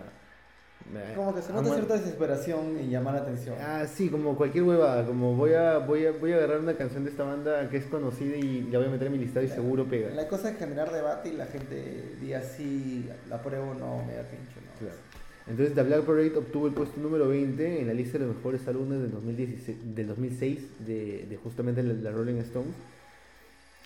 Como 1.14 1.36
que 1.36 1.42
se 1.42 1.52
nota 1.52 1.74
cierta 1.74 1.94
desesperación 1.96 2.80
y 2.80 2.90
llama 2.90 3.12
la 3.12 3.20
atención. 3.20 3.56
Ah, 3.60 3.86
sí, 3.86 4.08
como 4.10 4.38
cualquier 4.38 4.64
huevada, 4.64 5.06
como 5.06 5.36
voy 5.36 5.54
a, 5.54 5.78
voy 5.80 6.06
a, 6.06 6.14
voy 6.14 6.32
a 6.32 6.38
agarrar 6.38 6.62
una 6.62 6.76
canción 6.76 7.04
de 7.04 7.12
esta 7.12 7.26
banda 7.26 7.70
que 7.70 7.78
es 7.78 7.86
conocida 7.86 8.38
y 8.38 8.62
la 8.72 8.80
voy 8.80 8.88
a 8.88 8.92
meter 8.92 9.08
en 9.08 9.14
mi 9.14 9.20
listado 9.20 9.46
y 9.46 9.50
seguro 9.50 9.86
pega. 9.90 10.10
La 10.12 10.30
cosa 10.30 10.52
es 10.52 10.58
generar 10.58 10.90
debate 10.90 11.30
y 11.30 11.34
la 11.34 11.48
gente 11.48 12.16
diga 12.22 12.42
sí, 12.42 13.08
la 13.28 13.36
apruebo 13.36 13.72
o 13.72 13.74
no, 13.76 14.04
me 14.06 14.16
da 14.16 14.24
pincho, 14.24 14.56
¿no? 14.66 14.80
Claro. 14.80 15.09
Entonces, 15.50 15.74
The 15.74 15.82
Black 15.84 16.02
Parade 16.04 16.38
obtuvo 16.38 16.68
el 16.68 16.74
puesto 16.74 17.00
número 17.02 17.28
20 17.28 17.82
en 17.82 17.88
la 17.88 17.94
lista 17.94 18.20
de 18.20 18.26
los 18.28 18.36
mejores 18.36 18.68
álbumes 18.68 19.02
del, 19.02 19.12
2016, 19.12 19.78
del 19.96 20.08
2006 20.08 20.60
de, 20.86 21.40
justamente 21.44 21.82
la, 21.82 21.94
la 21.94 22.12
Rolling 22.12 22.36
Stones. 22.42 22.76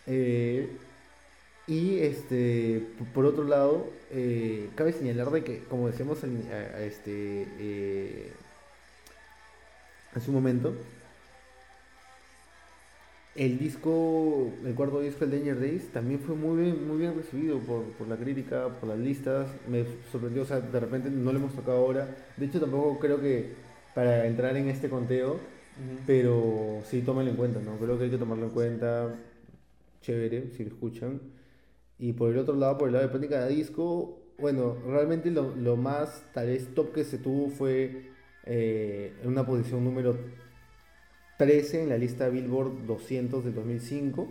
Eh, 0.07 0.67
y 1.65 1.99
este, 1.99 2.85
por 3.13 3.25
otro 3.25 3.45
lado, 3.45 3.89
eh, 4.11 4.67
cabe 4.75 4.91
señalar 4.91 5.31
de 5.31 5.45
que, 5.45 5.59
como 5.69 5.87
decíamos 5.87 6.21
in- 6.25 6.43
a- 6.51 6.81
este, 6.83 7.47
eh, 7.59 8.31
hace 10.13 10.29
un 10.29 10.35
momento, 10.35 10.75
el 13.35 13.57
disco, 13.57 14.51
el 14.63 14.75
cuarto 14.75 14.99
disco, 14.99 15.25
el 15.25 15.31
Danger 15.31 15.59
Days, 15.59 15.87
también 15.91 16.19
fue 16.19 16.35
muy 16.35 16.61
bien, 16.63 16.87
muy 16.87 16.97
bien 16.97 17.15
recibido 17.15 17.57
por, 17.59 17.83
por 17.93 18.07
la 18.07 18.15
crítica, 18.15 18.69
por 18.79 18.89
las 18.89 18.99
listas. 18.99 19.47
Me 19.67 19.85
sorprendió, 20.11 20.43
o 20.43 20.45
sea, 20.45 20.59
de 20.59 20.79
repente 20.79 21.09
no 21.09 21.31
lo 21.31 21.39
hemos 21.39 21.53
tocado 21.53 21.79
ahora. 21.79 22.15
De 22.37 22.45
hecho, 22.45 22.59
tampoco 22.59 22.99
creo 22.99 23.19
que 23.19 23.53
para 23.95 24.27
entrar 24.27 24.55
en 24.55 24.69
este 24.69 24.89
conteo, 24.89 25.33
Ujú. 25.33 25.99
pero 26.05 26.81
sí, 26.85 27.01
tómenlo 27.01 27.31
en 27.31 27.37
cuenta, 27.37 27.59
¿no? 27.59 27.77
Creo 27.77 27.97
que 27.97 28.05
hay 28.05 28.11
que 28.11 28.17
tomarlo 28.17 28.45
en 28.45 28.51
cuenta. 28.51 29.15
Chévere, 30.01 30.51
si 30.55 30.63
lo 30.63 30.69
escuchan. 30.69 31.19
Y 31.97 32.13
por 32.13 32.31
el 32.31 32.37
otro 32.37 32.55
lado, 32.55 32.77
por 32.77 32.87
el 32.87 32.93
lado 32.93 33.05
de 33.05 33.11
práctica 33.11 33.45
de 33.45 33.55
disco, 33.55 34.19
bueno, 34.37 34.75
realmente 34.87 35.31
lo, 35.31 35.55
lo 35.55 35.75
más, 35.75 36.23
tal 36.33 36.47
vez, 36.47 36.73
top 36.75 36.91
que 36.93 37.03
se 37.03 37.17
tuvo 37.17 37.49
fue 37.49 38.11
eh, 38.45 39.13
en 39.23 39.29
una 39.29 39.45
posición 39.45 39.83
número 39.83 40.17
13 41.37 41.83
en 41.83 41.89
la 41.89 41.97
lista 41.97 42.29
Billboard 42.29 42.85
200 42.87 43.43
del 43.45 43.55
2005 43.55 44.27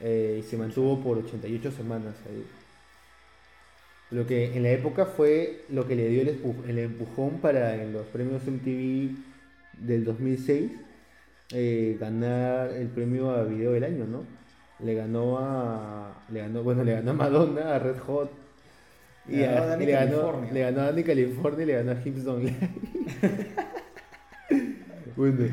eh, 0.00 0.40
y 0.40 0.42
se 0.48 0.56
mantuvo 0.56 1.00
por 1.00 1.18
88 1.18 1.72
semanas 1.72 2.14
ahí. 2.28 2.44
Lo 4.10 4.26
que 4.26 4.56
en 4.56 4.62
la 4.62 4.70
época 4.70 5.04
fue 5.06 5.64
lo 5.68 5.86
que 5.86 5.94
le 5.94 6.08
dio 6.08 6.22
el, 6.22 6.42
empu- 6.42 6.64
el 6.66 6.78
empujón 6.78 7.38
para 7.40 7.74
en 7.74 7.92
los 7.92 8.06
premios 8.06 8.42
MTV 8.46 9.10
del 9.86 10.04
2006 10.04 10.70
eh, 11.52 11.96
ganar 12.00 12.70
el 12.72 12.88
premio 12.88 13.30
a 13.30 13.44
video 13.44 13.72
del 13.72 13.84
año, 13.84 14.06
¿no? 14.06 14.24
Le 14.84 14.94
ganó 14.94 15.38
a, 15.38 16.24
le 16.30 16.40
ganó, 16.40 16.62
bueno, 16.62 16.84
le 16.84 16.92
ganó 16.92 17.10
a 17.10 17.14
Madonna, 17.14 17.74
a 17.74 17.78
Red 17.78 17.98
Hot 18.06 18.30
y, 19.28 19.32
Le 19.36 19.42
ganó 19.42 19.62
a 19.62 19.66
Dani 19.66 19.84
le, 19.84 19.92
ganó, 19.92 20.10
California. 20.22 20.52
le 20.52 20.60
ganó 20.60 20.80
a 20.80 20.84
Dani 20.84 21.04
California 21.04 21.62
y 21.62 21.66
le 21.66 21.72
ganó 21.74 21.90
a 21.92 22.02
Hips 22.02 22.24
Don't 22.24 22.44
Lie. 22.44 22.56
bueno, 25.16 25.44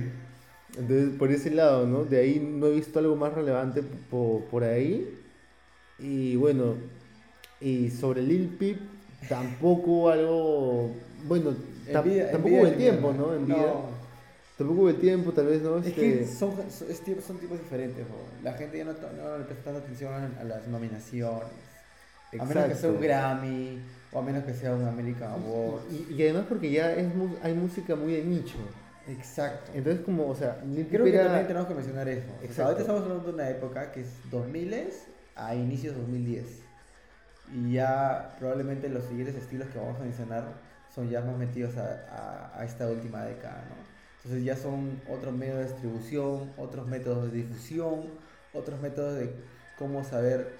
entonces 0.77 1.10
por 1.18 1.31
ese 1.31 1.52
lado, 1.52 1.85
¿no? 1.88 2.03
De 2.06 2.19
ahí 2.19 2.39
no 2.39 2.68
he 2.68 2.72
visto 2.72 2.99
algo 2.99 3.15
más 3.15 3.34
relevante 3.34 3.81
po- 4.10 4.43
por, 4.52 4.64
ahí. 4.64 5.18
Y 5.99 6.35
bueno, 6.35 6.76
y 7.61 7.89
sobre 7.91 8.22
Lil 8.22 8.49
Peep 8.49 8.77
tampoco 9.30 10.10
algo, 10.10 10.91
bueno, 11.27 11.52
tam- 11.91 12.31
tampoco 12.31 12.56
hubo 12.56 12.68
el 12.68 12.77
tiempo. 12.77 13.14
¿no? 13.14 13.34
En 13.35 13.45
vida. 13.45 13.57
No, 13.57 13.95
Tampoco 14.57 14.81
hubo 14.81 14.89
el 14.89 14.95
tiempo, 15.02 15.31
tal 15.34 15.47
vez, 15.47 15.61
¿no? 15.61 15.77
Es 15.80 15.88
Este, 15.88 16.02
que 16.19 16.26
son, 16.26 16.52
son, 16.69 16.88
son 17.22 17.38
tipos 17.39 17.60
diferentes, 17.60 18.06
jo. 18.10 18.15
la 18.41 18.53
gente 18.53 18.77
ya 18.77 18.85
no, 18.85 18.93
no 18.93 19.38
le 19.38 19.43
presta 19.43 19.72
atención 19.76 20.14
a 20.39 20.43
las 20.45 20.65
nominaciones. 20.68 21.43
A 22.39 22.45
menos 22.45 22.65
que 22.65 22.76
sea 22.76 22.89
un. 22.89 23.02
Grammy 23.02 23.80
o 24.14 24.19
a 24.19 24.22
menos 24.22 24.43
que 24.45 24.53
sea 24.53 24.73
un 24.73 24.85
American 24.88 25.31
Award. 25.31 25.81
Y, 25.91 26.14
y 26.14 26.23
además 26.23 26.45
porque 26.47 26.72
ya 26.72 26.93
es 26.93 27.06
hay 27.43 27.53
música 27.53 27.95
muy 27.95 28.14
de 28.14 28.23
nicho. 28.23 28.56
Exacto. 29.07 29.72
Entonces 29.73 30.03
como, 30.03 30.27
o 30.27 30.36
sea, 30.36 30.57
Creo 30.90 31.06
que 31.06 31.14
era- 31.14 31.26
también 31.26 31.48
tenemos 31.48 31.68
que 31.68 31.76
mencionar 31.76 32.07
eso. 32.10 32.27
O 32.27 32.40
sea, 32.40 32.45
Exacto. 32.45 32.64
ahorita 32.64 32.82
estamos 32.82 33.02
hablando 33.03 33.23
de 33.27 33.34
una 33.34 33.49
época 33.49 33.91
que 33.91 34.02
es 34.02 34.10
2000 34.32 34.90
a 35.36 35.56
inicios 35.56 35.94
de 35.95 36.02
2010. 36.02 36.45
Y 37.53 37.73
ya 37.73 38.36
probablemente 38.40 38.90
los 38.90 39.03
siguientes 39.06 39.36
estilos 39.36 39.68
que 39.69 39.77
vamos 39.77 39.99
a 39.99 40.03
mencionar 40.03 40.45
son 40.94 41.10
ya 41.10 41.22
más 41.22 41.38
metidos 41.38 41.77
a, 41.77 42.06
a- 42.10 42.60
a 42.60 42.65
esta 42.65 42.88
última 42.90 43.23
década, 43.23 43.64
¿no? 43.69 43.76
Entonces 44.23 44.44
ya 44.44 44.56
son 44.56 44.99
otros 45.07 45.34
medios 45.36 45.57
de 45.57 45.64
distribución, 45.65 46.52
otros 46.57 46.88
métodos 46.88 47.32
de 47.32 47.38
difusión, 47.38 48.06
otros 48.53 48.80
métodos 48.82 49.19
de 49.19 49.36
cómo 49.77 50.03
saber 50.03 50.53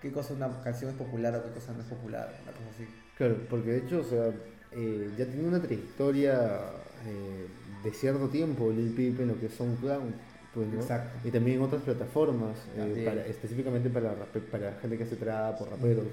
qué 0.00 0.12
cosa 0.12 0.34
una 0.34 0.62
canción 0.62 0.90
es 0.92 0.96
popular 0.96 1.34
o 1.34 1.42
qué 1.42 1.50
cosa 1.50 1.72
no 1.72 1.80
es 1.80 1.86
popular, 1.86 2.32
una 2.44 2.52
cosa 2.52 2.64
así. 2.74 2.86
Claro, 3.16 3.38
porque 3.50 3.70
de 3.70 3.78
hecho, 3.78 4.00
o 4.00 4.04
sea, 4.04 4.30
eh, 4.72 5.10
ya 5.16 5.24
tiene 5.26 5.48
una 5.48 5.58
trayectoria 5.60 6.60
eh, 7.06 7.46
de 7.84 7.90
cierto 7.92 8.28
tiempo 8.28 8.70
Lil 8.70 8.92
Peep 8.94 9.20
en 9.20 9.28
lo 9.28 9.40
que 9.40 9.48
son 9.48 9.76
clown, 9.76 10.14
pues, 10.54 10.68
¿no? 10.68 10.80
Exacto. 10.80 11.28
Y 11.28 11.30
también 11.30 11.58
en 11.58 11.62
otras 11.64 11.82
plataformas, 11.82 12.56
eh, 12.76 13.02
para- 13.04 13.26
específicamente 13.26 13.90
para, 13.90 14.14
para 14.50 14.72
gente 14.80 14.96
que 14.98 15.04
hace 15.04 15.16
trap 15.16 15.58
por 15.58 15.70
raperos. 15.70 16.04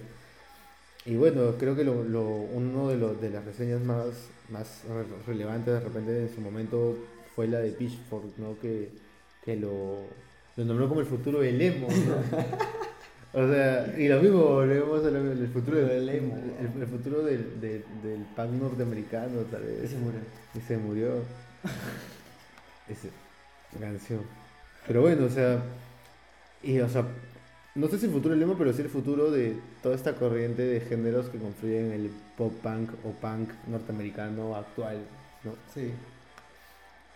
Y 1.05 1.15
bueno, 1.15 1.55
creo 1.60 1.76
que 1.76 1.84
lo, 1.84 2.03
lo- 2.03 2.30
uno 2.30 2.89
de, 2.89 3.30
las 3.30 3.43
reseñas 3.45 3.81
más, 3.81 4.07
más 4.49 4.84
re- 4.88 5.26
relevantes 5.34 5.73
de 5.73 5.80
repente 5.81 6.22
en 6.22 6.34
su 6.34 6.39
momento 6.41 6.97
fue 7.35 7.47
la 7.47 7.60
de 7.60 7.72
Pitchfork, 7.72 8.38
¿no? 8.38 8.57
Que, 8.61 8.89
que 9.43 9.55
lo 9.55 9.97
lo 10.55 10.65
nombró 10.65 10.88
como 10.88 11.01
el 11.01 11.07
futuro 11.07 11.39
del 11.39 11.60
emo, 11.60 11.88
¿no? 11.89 12.38
o 13.34 13.47
sea, 13.47 13.95
y 13.97 14.07
lo 14.07 14.22
mismo, 14.22 14.43
volvemos 14.43 15.03
al 15.05 15.15
el 15.15 15.47
futuro 15.47 15.77
del, 15.77 16.07
el, 16.07 16.31
el 16.80 16.88
futuro 16.88 17.23
del, 17.23 17.60
del, 17.60 17.84
del 18.03 18.26
punk 18.35 18.51
norteamericano, 18.61 19.41
tal 19.51 19.64
vez. 19.64 19.85
Y 19.85 19.88
se 19.88 19.97
murió. 19.97 20.19
Y 20.53 20.60
se 20.61 20.77
murió. 20.77 21.10
Esa 22.88 23.07
canción. 23.80 24.22
Pero 24.85 25.01
bueno, 25.01 25.26
o 25.26 25.30
sea, 25.30 25.64
y 26.61 26.80
o 26.80 26.89
sea, 26.89 27.05
no 27.76 27.88
sé 27.88 27.97
si 27.97 28.05
el 28.05 28.11
futuro 28.11 28.35
del 28.35 28.43
emo, 28.43 28.55
pero 28.57 28.72
sí 28.72 28.81
el 28.81 28.89
futuro 28.89 29.31
de 29.31 29.57
toda 29.81 29.95
esta 29.95 30.14
corriente 30.14 30.61
de 30.61 30.81
géneros 30.81 31.30
que 31.30 31.39
confluyen 31.39 31.85
en 31.88 31.91
el 31.93 32.11
pop 32.38 32.53
punk 32.61 32.91
o 33.03 33.11
punk 33.11 33.49
norteamericano 33.68 34.55
actual, 34.55 34.97
¿no? 35.43 35.53
Sí. 35.73 35.91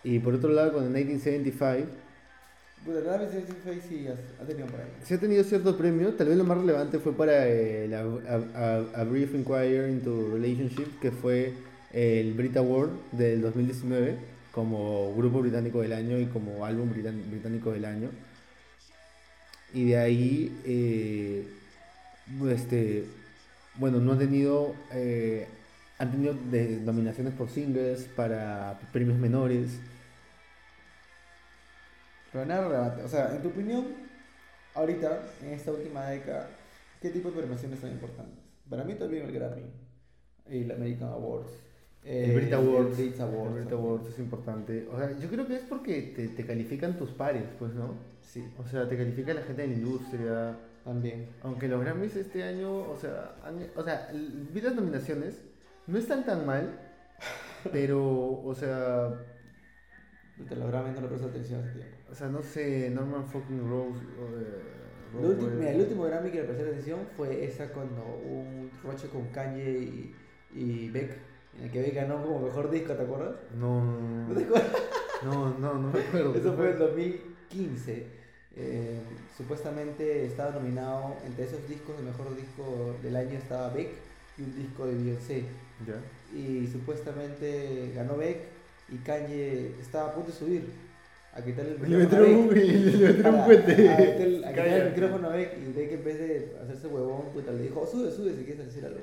Y 0.02 0.18
por 0.18 0.34
otro 0.34 0.50
lado, 0.50 0.72
con 0.72 0.84
el 0.84 0.90
1975, 0.90 1.88
La 2.86 3.16
vez 3.18 3.30
Face 3.64 3.80
sí 3.88 4.06
ha, 4.08 4.46
tenido 4.46 4.66
ahí. 4.66 4.90
sí 5.04 5.14
ha 5.14 5.18
tenido 5.20 5.44
ciertos 5.44 5.76
premios, 5.76 6.16
tal 6.16 6.28
vez 6.28 6.38
lo 6.38 6.44
más 6.44 6.56
relevante 6.58 6.98
fue 6.98 7.12
para 7.14 7.46
el 7.46 7.92
a, 7.92 8.00
a- 8.94 9.04
Brief 9.04 9.34
Inquiry 9.34 9.90
into 9.90 10.30
Relationship, 10.32 10.98
que 11.00 11.10
fue 11.10 11.52
el 11.92 12.32
Brit 12.32 12.56
Award 12.56 12.90
del 13.12 13.42
2019 13.42 14.16
como 14.52 15.14
grupo 15.16 15.40
británico 15.42 15.82
del 15.82 15.92
año 15.92 16.18
y 16.18 16.26
como 16.26 16.64
álbum 16.64 16.90
británico 16.90 17.72
del 17.72 17.84
año. 17.84 18.08
Y 19.74 19.90
de 19.90 19.98
ahí, 19.98 20.58
eh, 20.64 21.46
este, 22.50 23.04
bueno, 23.76 24.00
no 24.00 24.12
han 24.12 24.18
tenido, 24.18 24.74
eh, 24.94 25.46
han 25.98 26.10
tenido 26.10 26.34
de- 26.50 26.80
nominaciones 26.82 27.34
por 27.34 27.50
singles 27.50 28.08
para 28.16 28.78
premios 28.92 29.18
menores. 29.18 29.72
Pero 32.32 32.44
nada 32.46 32.62
relevante. 32.68 33.02
O 33.02 33.08
sea, 33.08 33.34
en 33.34 33.42
tu 33.42 33.48
opinión, 33.48 33.86
ahorita, 34.74 35.22
en 35.42 35.50
esta 35.52 35.72
última 35.72 36.06
década, 36.06 36.48
¿qué 37.00 37.10
tipo 37.10 37.30
de 37.30 37.38
premiaciones 37.38 37.78
son 37.80 37.90
importantes? 37.90 38.38
Para 38.68 38.84
mí 38.84 38.94
todavía 38.94 39.24
el 39.24 39.32
Grammy, 39.32 39.62
el 40.46 40.70
American 40.70 41.08
Awards, 41.08 41.50
El 42.04 42.34
Brit 42.36 42.52
Awards. 42.52 42.98
el 42.98 43.06
Brits 43.06 43.20
Awards. 43.20 43.56
El 43.56 43.62
Brit 43.64 43.72
Awards 43.72 44.06
es 44.08 44.18
importante. 44.18 44.88
O 44.92 44.98
sea, 44.98 45.10
yo 45.18 45.28
creo 45.28 45.46
que 45.46 45.56
es 45.56 45.62
porque 45.62 46.02
te, 46.14 46.28
te 46.28 46.44
califican 46.46 46.98
tus 46.98 47.10
pares, 47.10 47.44
pues, 47.58 47.72
¿no? 47.74 47.94
Sí, 48.20 48.44
O 48.58 48.66
sea, 48.68 48.86
te 48.88 48.96
califica 48.96 49.32
la 49.34 49.42
gente 49.42 49.62
de 49.62 49.68
la 49.68 49.74
industria. 49.74 50.56
también. 50.84 51.26
Aunque 51.42 51.66
los 51.68 51.80
Grammys 51.80 52.14
este 52.16 52.42
año, 52.44 52.70
o 52.90 52.96
sea, 52.96 53.34
han- 53.44 53.66
o 53.76 53.82
sea, 53.82 54.10
vi 54.12 54.60
las 54.60 54.74
nominaciones, 54.74 55.40
no 55.86 55.98
están 55.98 56.24
tan 56.24 56.44
mal, 56.46 56.78
pero, 57.72 58.40
o 58.42 58.54
sea, 58.54 59.10
Los 60.38 60.68
Grammy 60.70 60.94
no 60.94 61.00
le 61.02 61.08
presto 61.08 61.26
atención 61.28 61.60
hace 61.60 61.72
tiempo. 61.72 61.96
o 62.10 62.14
sea, 62.14 62.28
no 62.28 62.42
sé, 62.42 62.90
Norman 62.90 63.26
fucking 63.26 63.68
Rose. 63.68 64.00
o, 64.20 64.40
eh, 64.40 65.18
El 65.18 65.24
último, 65.26 65.42
Rockwell. 65.48 65.58
mira, 65.58 65.70
el 65.72 65.80
último 65.80 66.02
Grammy 66.04 66.30
que 66.30 66.38
le 66.38 66.44
presté 66.44 66.62
atención 66.64 67.00
fue 67.16 67.44
esa 67.44 67.68
cuando 67.72 68.02
un 68.24 68.70
roche 68.84 69.08
con 69.08 69.26
Kanye 69.28 69.70
y, 69.78 70.14
y 70.54 70.90
Beck, 70.90 71.10
en 71.58 71.64
el 71.64 71.70
que 71.70 71.82
Beck 71.82 71.94
ganó 71.94 72.22
como 72.22 72.40
mejor 72.46 72.70
disco, 72.70 72.92
¿te 72.94 73.02
acuerdas? 73.02 73.34
No, 73.58 73.82
¿No 74.28 74.34
te 74.34 74.44
acuerdas? 74.44 74.72
no, 75.24 75.58
no, 75.58 75.74
no 75.74 75.92
me 75.92 76.00
acuerdo. 76.00 76.34
Eso 76.36 76.52
fue 76.54 76.70
en 76.70 76.78
2015. 76.78 78.06
Eh, 78.60 78.98
supuestamente 79.36 80.24
estaba 80.26 80.50
nominado 80.52 81.16
entre 81.24 81.44
esos 81.44 81.66
discos, 81.68 81.94
el 81.98 82.06
mejor 82.06 82.34
disco 82.36 82.96
del 83.02 83.14
año 83.16 83.38
estaba 83.38 83.68
Beck 83.70 83.88
y 84.36 84.42
un 84.42 84.56
disco 84.56 84.86
de 84.86 84.94
Beyoncé. 84.94 85.44
Ya. 85.86 86.36
Y 86.36 86.66
supuestamente 86.66 87.92
ganó 87.94 88.16
Beck 88.16 88.38
y 88.90 88.96
Kanye 88.98 89.72
estaba 89.80 90.08
a 90.10 90.14
punto 90.14 90.30
de 90.32 90.36
subir 90.38 90.64
a 91.34 91.42
quitarle 91.42 91.72
el 91.72 91.78
micrófono 91.78 91.98
le 91.98 92.04
metieron 92.04 93.34
un 93.34 93.44
puente. 93.44 93.72
A, 93.90 93.96
quitar- 93.96 94.10
a 94.10 94.18
quitar 94.18 94.54
Cállate. 94.54 94.76
el 94.82 94.90
micrófono 94.90 95.28
a 95.30 95.36
Beck 95.36 95.52
y 95.58 95.72
Beck 95.72 95.92
en 95.92 96.04
vez 96.04 96.18
de 96.18 96.56
hacerse 96.62 96.86
huevón, 96.88 97.22
puta, 97.32 97.52
le 97.52 97.62
dijo, 97.64 97.86
sube, 97.86 98.10
sube 98.10 98.34
si 98.34 98.44
quieres 98.44 98.66
decir 98.66 98.84
algo. 98.84 98.98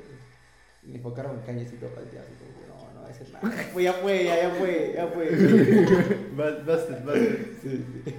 Y 0.83 0.87
le 0.89 0.95
enfocaron 0.97 1.39
Cañecito 1.45 1.87
para 1.87 2.01
el 2.01 2.07
así 2.07 2.33
como, 2.39 2.77
no, 2.77 2.93
no 2.93 3.01
va 3.01 3.05
a 3.05 3.09
decir 3.09 3.27
nada. 3.33 3.51
Fue, 3.73 3.83
ya 3.87 3.93
fue, 3.93 4.23
ya, 4.25 4.35
ya 4.41 4.49
fue, 4.55 4.91
ya 4.95 5.07
fue. 5.07 5.29
Busted, 6.65 7.03
busted. 7.03 7.39
Sí, 7.61 7.85
sí. 8.05 8.15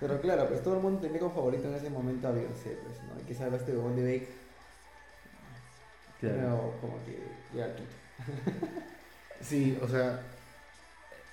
Pero 0.00 0.20
claro, 0.20 0.48
pues 0.48 0.62
todo 0.62 0.74
el 0.76 0.80
mundo 0.82 1.00
tenía 1.00 1.18
como 1.20 1.34
favorito 1.34 1.68
en 1.68 1.74
ese 1.74 1.90
momento 1.90 2.28
a 2.28 2.32
Beyoncé, 2.32 2.76
pues, 2.84 2.96
¿no? 3.08 3.20
Y 3.20 3.24
que 3.24 3.34
salga 3.34 3.56
este 3.56 3.72
huevón 3.72 3.96
de 3.96 4.02
Beck, 4.02 4.22
Claro. 6.20 6.36
pero 6.36 6.74
como 6.80 7.04
que 7.04 7.18
ya 7.56 7.64
al 7.66 7.74
quinto. 7.74 7.92
Sí, 9.40 9.78
o 9.80 9.88
sea, 9.88 10.20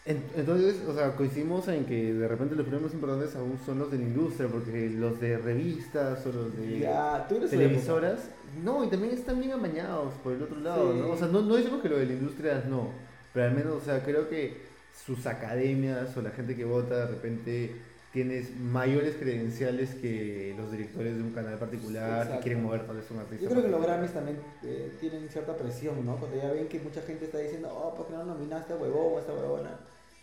entonces, 0.06 0.84
o 0.88 0.94
sea, 0.94 1.16
coincidimos 1.16 1.68
en 1.68 1.86
que 1.86 2.14
de 2.14 2.28
repente 2.28 2.54
los 2.56 2.68
premios 2.68 2.94
importantes 2.94 3.36
aún 3.36 3.58
son 3.66 3.80
los 3.80 3.90
de 3.92 3.98
la 3.98 4.04
industria, 4.04 4.48
porque 4.48 4.90
los 4.92 5.20
de 5.20 5.38
revistas 5.40 6.24
o 6.28 6.32
los 6.32 6.56
de 6.56 6.80
Ya, 6.80 7.26
tú 7.28 7.38
eres 7.38 7.50
su 7.50 7.58
televisoras, 7.58 8.30
no, 8.64 8.84
y 8.84 8.88
también 8.88 9.14
están 9.16 9.40
bien 9.40 9.54
amañados 9.54 10.14
por 10.24 10.34
el 10.34 10.44
otro 10.44 10.60
lado, 10.60 10.94
Sí. 10.94 11.00
¿no? 11.00 11.10
O 11.10 11.18
sea, 11.18 11.28
no, 11.28 11.42
no 11.42 11.56
decimos 11.56 11.82
que 11.82 11.90
lo 11.90 11.98
de 11.98 12.06
la 12.06 12.14
industria 12.14 12.64
no, 12.70 12.90
pero 13.34 13.48
al 13.48 13.56
menos, 13.56 13.74
o 13.74 13.82
sea, 13.82 14.04
creo 14.04 14.30
que 14.30 14.58
sus 15.06 15.26
academias 15.26 16.16
o 16.16 16.22
la 16.22 16.30
gente 16.30 16.56
que 16.56 16.66
vota 16.66 16.98
de 16.98 17.08
repente 17.08 17.76
tienes 18.14 18.56
mayores 18.58 19.16
credenciales 19.18 19.94
que 19.96 20.56
los 20.58 20.72
directores 20.72 21.18
de 21.18 21.22
un 21.22 21.32
canal 21.32 21.58
particular 21.58 22.32
que 22.32 22.40
quieren 22.40 22.64
mover 22.64 22.86
tal 22.88 22.96
vez 22.96 23.12
un 23.12 23.18
artista. 23.20 23.44
Yo 23.44 23.50
creo 23.50 23.64
que 23.64 23.68
los. 23.70 23.82
Grammys 23.82 24.14
también 24.14 24.38
eh, 24.64 24.90
tienen 25.02 25.28
cierta 25.28 25.54
presión, 25.58 26.06
¿no? 26.06 26.16
Cuando 26.16 26.38
ya 26.38 26.50
ven 26.52 26.70
que 26.70 26.80
mucha 26.80 27.02
gente 27.02 27.26
está 27.26 27.40
diciendo, 27.40 27.68
oh, 27.76 27.94
¿por 27.94 28.08
qué 28.08 28.14
no 28.14 28.24
nominaste 28.24 28.72
a 28.72 28.78
huevón 28.78 29.16
o 29.16 29.18
a 29.18 29.20
esta 29.20 29.34
huevona? 29.34 29.80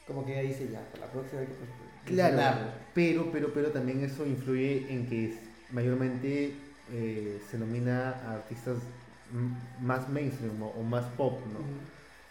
Como 0.06 0.24
que 0.26 0.34
ya 0.34 0.40
dice, 0.42 0.68
ya, 0.70 0.80
para 0.92 1.06
la 1.06 1.12
próxima 1.12 1.40
hay 1.40 1.46
que 1.46 1.52
pues, 1.54 1.70
Claro, 2.06 2.36
mencionarlo. 2.36 2.72
pero, 2.94 3.30
pero, 3.32 3.52
pero 3.54 3.68
también 3.70 4.02
eso 4.04 4.26
influye 4.26 4.92
en 4.92 5.06
que 5.08 5.38
mayormente 5.70 6.54
eh, 6.92 7.40
se 7.50 7.58
nomina 7.58 8.10
a 8.10 8.34
artistas 8.34 8.78
más 9.80 10.08
mainstream 10.08 10.60
o, 10.62 10.68
o 10.68 10.82
más 10.82 11.04
pop, 11.16 11.40
¿no? 11.52 11.60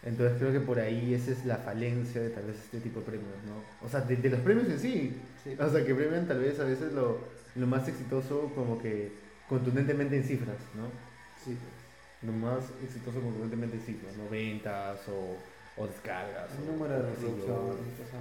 Entonces 0.08 0.36
creo 0.38 0.52
que 0.52 0.60
por 0.60 0.78
ahí 0.78 1.14
esa 1.14 1.30
es 1.30 1.44
la 1.44 1.56
falencia 1.56 2.20
de 2.20 2.30
tal 2.30 2.44
vez 2.44 2.56
este 2.56 2.80
tipo 2.80 3.00
de 3.00 3.06
premios, 3.06 3.34
¿no? 3.46 3.86
O 3.86 3.88
sea, 3.90 4.00
de, 4.00 4.16
de 4.16 4.30
los 4.30 4.40
premios 4.40 4.68
en 4.68 4.78
sí, 4.78 5.16
Sí. 5.42 5.56
o 5.58 5.68
sea, 5.70 5.84
que 5.84 5.94
premian 5.94 6.28
tal 6.28 6.38
vez 6.40 6.58
a 6.60 6.64
veces 6.64 6.92
lo, 6.92 7.18
lo 7.56 7.66
más 7.66 7.88
exitoso 7.88 8.52
como 8.54 8.80
que 8.80 9.10
contundentemente 9.48 10.16
en 10.16 10.24
cifras, 10.24 10.56
¿no? 10.76 10.86
Sí. 11.44 11.56
Lo 12.24 12.32
más 12.32 12.64
exitoso 12.84 13.20
contundentemente 13.20 13.76
en 13.76 13.82
cifras, 13.82 14.16
¿no? 14.16 14.28
Ventas 14.28 15.00
o, 15.08 15.36
o 15.76 15.86
descargas. 15.86 16.50
O- 16.58 16.72
número 16.72 16.94
de 17.02 17.12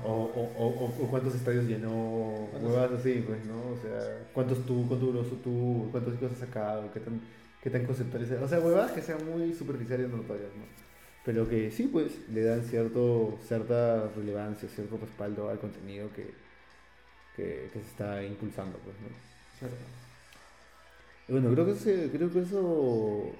o. 0.03 0.11
O, 0.57 0.93
o, 1.03 1.07
cuántos 1.09 1.35
estadios 1.35 1.65
llenó, 1.65 2.47
huevas 2.61 2.91
así, 2.93 3.23
pues, 3.27 3.45
¿no? 3.45 3.57
O 3.73 3.77
sea, 3.81 4.19
cuántos 4.33 4.65
tú, 4.65 4.85
cuánto 4.87 5.05
duró 5.07 5.23
su 5.23 5.35
tour, 5.37 5.91
cuántos 5.91 6.13
discos 6.13 6.31
has 6.33 6.39
sacado, 6.39 6.91
qué 6.93 6.99
tan, 7.01 7.21
qué 7.61 7.69
tan 7.69 7.85
conceptuales. 7.85 8.31
O 8.41 8.47
sea, 8.47 8.59
huevas 8.59 8.91
que 8.91 9.01
sean 9.01 9.19
muy 9.29 9.53
superficiales 9.53 10.09
y 10.09 10.15
notorias, 10.15 10.49
¿no? 10.57 10.63
Pero 11.23 11.47
que 11.47 11.69
sí, 11.71 11.87
pues, 11.91 12.13
le 12.29 12.43
dan 12.43 12.63
cierto, 12.63 13.37
cierta 13.47 14.07
relevancia, 14.15 14.67
cierto 14.69 14.97
respaldo 14.97 15.49
al 15.49 15.59
contenido 15.59 16.09
que, 16.15 16.33
que, 17.35 17.69
que 17.71 17.79
se 17.79 17.85
está 17.87 18.23
impulsando, 18.23 18.77
pues, 18.79 18.95
¿no? 19.01 19.07
Cierto. 19.59 19.77
Y 21.27 21.31
bueno, 21.33 21.51
creo 21.51 21.65
que, 21.65 21.71
ese- 21.73 22.09
creo 22.11 22.31
que 22.31 22.39
eso, 22.41 23.31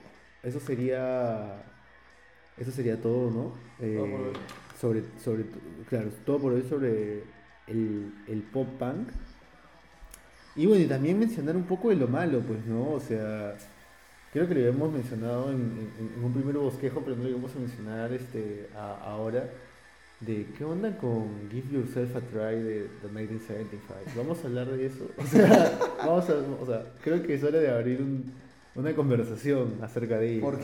eso 0.43 0.59
sería, 0.59 1.63
eso 2.57 2.72
sería 2.72 3.02
todo, 3.02 3.32
¿no? 3.32 3.53
Eh, 3.80 3.95
Todo 3.98 4.11
por 4.11 4.22
hoy. 4.28 4.34
sobre, 4.80 5.03
sobre, 5.23 5.45
claro, 5.90 6.10
todo 6.26 6.40
por 6.40 6.53
hoy 6.53 6.64
sobre 6.69 7.23
el, 7.68 8.14
el 8.28 8.41
pop 8.53 8.68
punk. 8.80 9.10
Y 10.56 10.65
bueno, 10.65 10.84
y 10.84 10.88
también 10.88 11.18
mencionar 11.18 11.56
un 11.56 11.64
poco 11.64 11.90
de 11.90 11.95
lo 11.95 12.07
malo, 12.07 12.41
pues, 12.41 12.65
¿no? 12.65 12.91
O 12.91 12.99
sea, 12.99 13.56
creo 14.34 14.48
que 14.48 14.53
lo 14.53 14.60
habíamos 14.68 14.91
mencionado 14.91 15.49
en, 15.52 15.90
en- 15.98 16.11
en 16.18 16.23
un 16.23 16.34
primer 16.34 16.57
bosquejo, 16.57 17.02
pero 17.02 17.15
no 17.15 17.23
lo 17.23 17.30
íbamos 17.30 17.56
a 17.56 17.60
mencionar 17.60 18.11
este, 18.14 18.68
a- 18.76 18.98
ahora. 19.06 19.49
De 20.19 20.45
qué 20.56 20.64
onda 20.64 20.95
con 20.99 21.49
Give 21.49 21.80
Yourself 21.80 22.15
a 22.15 22.19
Try 22.19 22.61
de, 22.61 22.80
de 22.84 23.07
1975. 23.11 24.11
Vamos 24.15 24.44
a 24.44 24.48
hablar 24.48 24.68
de 24.68 24.86
eso. 24.86 25.07
O 25.18 25.26
sea, 25.26 25.80
vamos 25.98 26.30
a, 26.30 26.34
o 26.61 26.65
sea, 26.68 26.94
creo 27.03 27.23
que 27.23 27.34
es 27.34 27.44
hora 27.44 27.57
de 27.57 27.72
abrir 27.72 28.02
un- 28.02 28.32
una 28.76 28.94
conversación 28.94 29.80
acerca 29.82 30.19
de 30.19 30.34
ello. 30.34 30.41
¿Por 30.41 30.57
¿no? 30.57 30.64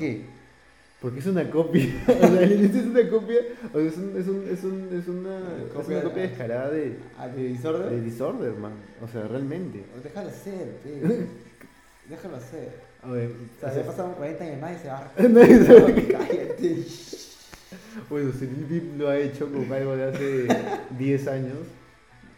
Porque 1.01 1.19
es 1.19 1.27
una 1.27 1.49
copia. 1.49 1.85
o 2.07 2.27
sea, 2.27 2.41
es 2.43 2.75
una 2.75 3.09
copia. 3.09 3.37
O 3.73 3.77
sea, 3.77 3.87
es, 3.87 3.97
un, 3.97 4.17
es, 4.17 4.27
un, 4.27 4.47
es, 4.49 4.63
un, 4.63 4.89
es 4.99 5.07
una, 5.07 5.37
es 5.65 5.71
Copia 5.73 6.01
de- 6.01 6.21
descarada 6.27 6.69
de, 6.71 6.95
¿A 7.19 7.27
de 7.27 7.43
Disorder? 7.43 7.89
de 7.91 8.01
Disorder, 8.01 8.53
man. 8.53 8.73
O 9.03 9.07
sea, 9.07 9.27
realmente. 9.27 9.83
Déjalo 10.03 10.29
hacer, 10.29 10.71
pe. 10.83 11.01
Déjalo 12.09 12.37
hacer. 12.37 12.69
A 13.03 13.11
ver, 13.11 13.29
O 13.29 13.59
sea, 13.59 13.75
ya 13.75 13.85
pasaron 13.85 14.13
40 14.13 14.43
años 14.43 14.61
más 14.61 14.75
y 14.75 14.79
se 14.81 14.87
va. 14.87 15.11
Nadie 15.29 15.65
sabe 15.65 16.07
Cállate. 16.07 16.85
bueno, 18.09 18.31
si 18.37 18.47
Lil 18.47 18.97
lo 18.97 19.09
ha 19.09 19.17
hecho 19.17 19.51
con 19.51 19.71
algo 19.71 19.95
de 19.95 20.03
hace 20.03 20.47
10 20.97 21.27
años, 21.27 21.57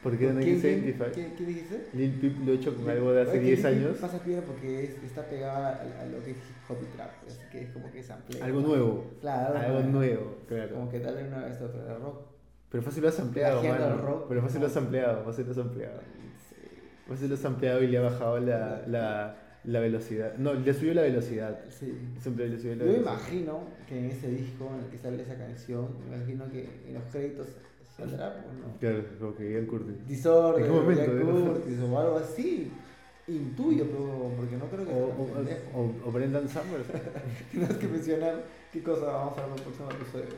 ¿por 0.04 0.18
qué 0.18 0.28
de 0.32 0.42
¿Quién- 0.44 0.60
quién- 0.62 0.82
1975? 0.84 1.12
¿Qué, 1.16 1.34
¿Qué 1.38 1.46
dijiste? 1.46 1.88
Lil 1.94 2.12
Peep 2.20 2.46
lo 2.46 2.52
ha 2.52 2.56
hecho 2.56 2.76
con 2.76 2.90
algo 2.90 3.12
de 3.12 3.22
hace 3.22 3.32
Oye, 3.32 3.40
10 3.42 3.60
Lil 3.64 3.64
Peep 3.74 3.86
años. 3.86 3.98
Pasa 4.00 4.20
piedra 4.24 4.42
porque 4.46 4.84
es- 4.86 5.04
está 5.04 5.24
pegada 5.26 5.68
a, 5.70 6.02
a 6.02 6.06
lo 6.06 6.24
que 6.24 6.32
es 6.32 6.38
hip 6.38 6.70
hop 6.70 6.78
y 6.82 6.96
trap, 6.96 7.12
así 7.28 7.40
que 7.52 7.62
es 7.64 7.70
como 7.72 7.92
que 7.92 8.04
samplea. 8.04 8.46
Algo 8.46 8.62
nuevo. 8.62 9.06
Claro, 9.22 9.58
Algo 9.58 9.80
nuevo, 9.84 10.38
claro. 10.48 10.76
Como 10.76 10.90
que 10.90 11.00
darle 11.00 11.28
una 11.28 11.48
esto 11.48 11.68
de 11.68 11.94
rock. 11.96 12.22
Pero 12.72 12.84
fácil 12.84 13.02
lo 13.04 13.10
has 13.10 13.20
ampliado, 13.20 13.64
mano. 13.64 14.26
Pero 14.30 14.42
fácil 14.42 14.62
lo 14.62 14.68
has 14.68 14.78
ampliado, 14.78 15.24
fácil 15.24 15.46
lo 15.46 15.52
has 15.52 15.58
ampliado. 15.58 16.00
Pues 17.08 17.20
se 17.20 17.28
lo 17.28 17.36
ha 17.36 17.48
ampliado 17.48 17.82
y 17.82 17.88
le 17.88 17.98
ha 17.98 18.02
bajado 18.02 18.40
la, 18.40 18.84
la, 18.86 19.36
la 19.64 19.80
velocidad. 19.80 20.36
No, 20.38 20.54
le 20.54 20.72
subió 20.76 20.94
la 20.94 21.02
velocidad. 21.02 21.60
Sí. 21.70 21.92
Siempre 22.20 22.48
le 22.48 22.60
subió 22.60 22.76
la 22.76 22.86
Yo 22.86 22.92
me 22.92 22.98
velocidad. 23.00 23.14
imagino 23.18 23.60
que 23.88 23.98
en 23.98 24.06
ese 24.12 24.28
disco 24.30 24.70
en 24.78 24.84
el 24.86 24.92
que 24.92 24.98
sale 25.00 25.24
esa 25.24 25.36
canción, 25.36 25.88
me 26.08 26.16
imagino 26.18 26.48
que 26.52 26.70
en 26.88 26.94
los 26.94 27.04
créditos 27.12 27.48
saldrá, 28.00 28.44
pues, 28.44 28.56
¿no? 28.58 28.78
Claro, 28.80 29.04
como 29.20 29.36
que 29.36 29.52
Ian 29.54 29.66
Curtis. 29.66 30.08
Disorder, 30.08 30.66
¿En 30.66 30.72
qué 30.72 30.80
momento, 30.80 31.04
Jack 31.04 31.14
eh? 31.14 31.22
Curtis 31.48 31.80
o 31.82 32.00
algo 32.00 32.18
así. 32.18 32.72
Intuyo, 33.28 33.86
pero 33.86 34.32
porque 34.36 34.58
no 34.58 34.66
creo 34.66 34.86
que 34.86 34.92
O, 34.94 35.06
o, 35.06 35.82
o- 35.82 36.08
o 36.08 36.12
Brendan 36.12 36.50
Summers. 36.50 36.86
Tienes 37.52 37.74
que 37.78 37.88
mencionar 37.88 38.44
qué 38.74 38.82
cosa 38.82 39.06
vamos 39.06 39.38
a 39.38 39.42
ver 39.42 39.52
en 39.52 39.58
el 39.58 39.62
próximo 39.64 39.92
episodio. 39.92 40.36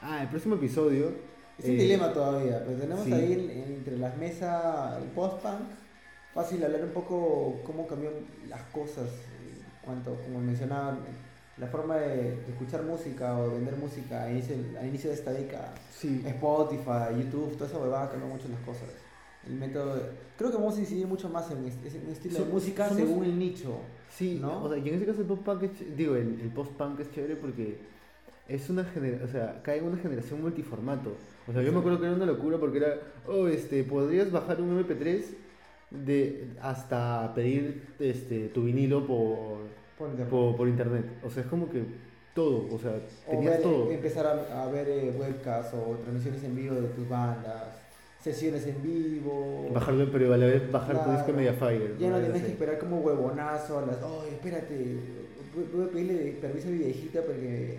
Ah, 0.00 0.22
el 0.22 0.28
próximo 0.28 0.54
episodio. 0.54 1.12
Es 1.58 1.64
un 1.66 1.70
eh, 1.72 1.76
dilema 1.76 2.12
todavía, 2.12 2.62
pero 2.64 2.78
tenemos 2.78 3.04
sí. 3.04 3.12
ahí 3.12 3.32
en- 3.32 3.50
en- 3.50 3.72
entre 3.74 3.96
las 3.98 4.16
mesas 4.16 4.98
el 5.02 5.08
post-punk, 5.10 5.60
fácil 6.32 6.64
hablar 6.64 6.84
un 6.84 6.90
poco 6.90 7.60
cómo 7.64 7.86
cambió 7.86 8.10
las 8.48 8.62
cosas, 8.64 9.06
en 9.08 9.84
cuanto, 9.84 10.14
como 10.24 10.40
mencionaban, 10.40 10.98
la 11.58 11.66
forma 11.68 11.96
de, 11.96 12.16
de 12.36 12.48
escuchar 12.52 12.82
música 12.82 13.38
o 13.38 13.48
de 13.48 13.54
vender 13.56 13.76
música 13.76 14.24
a 14.24 14.30
inicio, 14.30 14.56
al 14.80 14.86
inicio 14.88 15.10
de 15.10 15.16
esta 15.16 15.32
década. 15.32 15.74
Sí. 15.92 16.22
Spotify, 16.26 17.14
YouTube, 17.22 17.52
toda 17.56 17.70
esa 17.70 17.78
huevada 17.78 18.10
cambió 18.10 18.28
mucho 18.28 18.48
las 18.48 18.60
cosas. 18.60 18.88
El 19.46 19.54
método 19.54 19.94
de- 19.96 20.02
Creo 20.38 20.50
que 20.50 20.56
vamos 20.56 20.76
a 20.76 20.80
incidir 20.80 21.06
mucho 21.06 21.28
más 21.28 21.50
en 21.50 21.64
este, 21.66 21.88
en 21.96 22.06
un 22.06 22.12
estilo 22.12 22.34
de 22.38 22.44
Som- 22.44 22.48
música 22.52 22.88
somos- 22.88 22.96
según 23.06 23.24
el 23.24 23.38
nicho. 23.38 23.78
Sí, 24.10 24.38
¿no? 24.40 24.64
o 24.64 24.68
sea, 24.68 24.78
y 24.78 24.88
en 24.88 24.94
ese 24.94 25.06
caso 25.06 25.20
el 25.20 25.26
pop-punk 25.26 25.62
es 25.64 25.96
digo, 25.96 26.14
el, 26.16 26.40
el 26.40 26.48
post-punk 26.50 27.00
es 27.00 27.10
chévere 27.12 27.36
porque 27.36 27.78
es 28.48 28.68
una 28.70 28.84
generación, 28.84 29.28
o 29.28 29.32
sea, 29.32 29.60
cae 29.62 29.78
en 29.78 29.84
una 29.84 29.96
generación 29.98 30.40
multiformato. 30.42 31.12
O 31.46 31.52
sea, 31.52 31.62
yo 31.62 31.72
me 31.72 31.78
acuerdo 31.78 32.00
que 32.00 32.06
era 32.06 32.14
una 32.16 32.26
locura 32.26 32.58
porque 32.58 32.78
era, 32.78 32.94
oh, 33.28 33.46
este, 33.48 33.84
podrías 33.84 34.30
bajar 34.32 34.60
un 34.60 34.78
MP3 34.84 35.24
de 35.90 36.48
hasta 36.60 37.32
pedir 37.34 37.86
este 38.00 38.48
tu 38.48 38.64
vinilo 38.64 39.06
por, 39.06 39.58
Por 39.98 40.08
internet. 40.10 40.28
por, 40.30 40.56
por 40.56 40.68
internet. 40.68 41.04
O 41.24 41.30
sea, 41.30 41.42
es 41.42 41.48
como 41.48 41.68
que 41.70 41.82
todo, 42.34 42.66
o 42.74 42.78
sea, 42.78 42.92
O 43.26 43.30
tenías 43.30 43.52
ver- 43.54 43.62
todo. 43.62 43.90
empezar 43.90 44.26
a, 44.26 44.62
a 44.64 44.66
ver 44.70 44.88
eh, 44.88 45.14
webcasts 45.18 45.72
o 45.74 45.96
transmisiones 46.02 46.42
en 46.44 46.56
vivo 46.56 46.74
de 46.74 46.88
tus 46.88 47.08
bandas, 47.08 47.62
sesiones 48.22 48.66
en 48.66 48.82
vivo. 48.82 49.68
Bajarlo, 49.72 50.10
pero 50.10 50.32
a 50.34 50.36
la 50.36 50.46
vez 50.46 50.70
bajar 50.72 51.04
tu 51.04 51.10
disco 51.12 51.30
en 51.30 51.36
Mediafire. 51.36 51.94
Ya 51.98 52.10
no 52.10 52.18
tienes 52.18 52.42
que 52.42 52.48
esperar 52.48 52.78
como 52.78 52.98
huevonazo 53.00 53.78
a 53.78 53.86
las. 53.86 54.02
Oye, 54.02 54.30
espérate, 54.32 54.96
voy- 55.72 55.84
a 55.84 55.88
pedirle 55.88 56.32
permiso 56.40 56.68
a 56.68 56.70
mi 56.72 56.78
viejita 56.78 57.20
para 57.22 57.34
que 57.34 57.78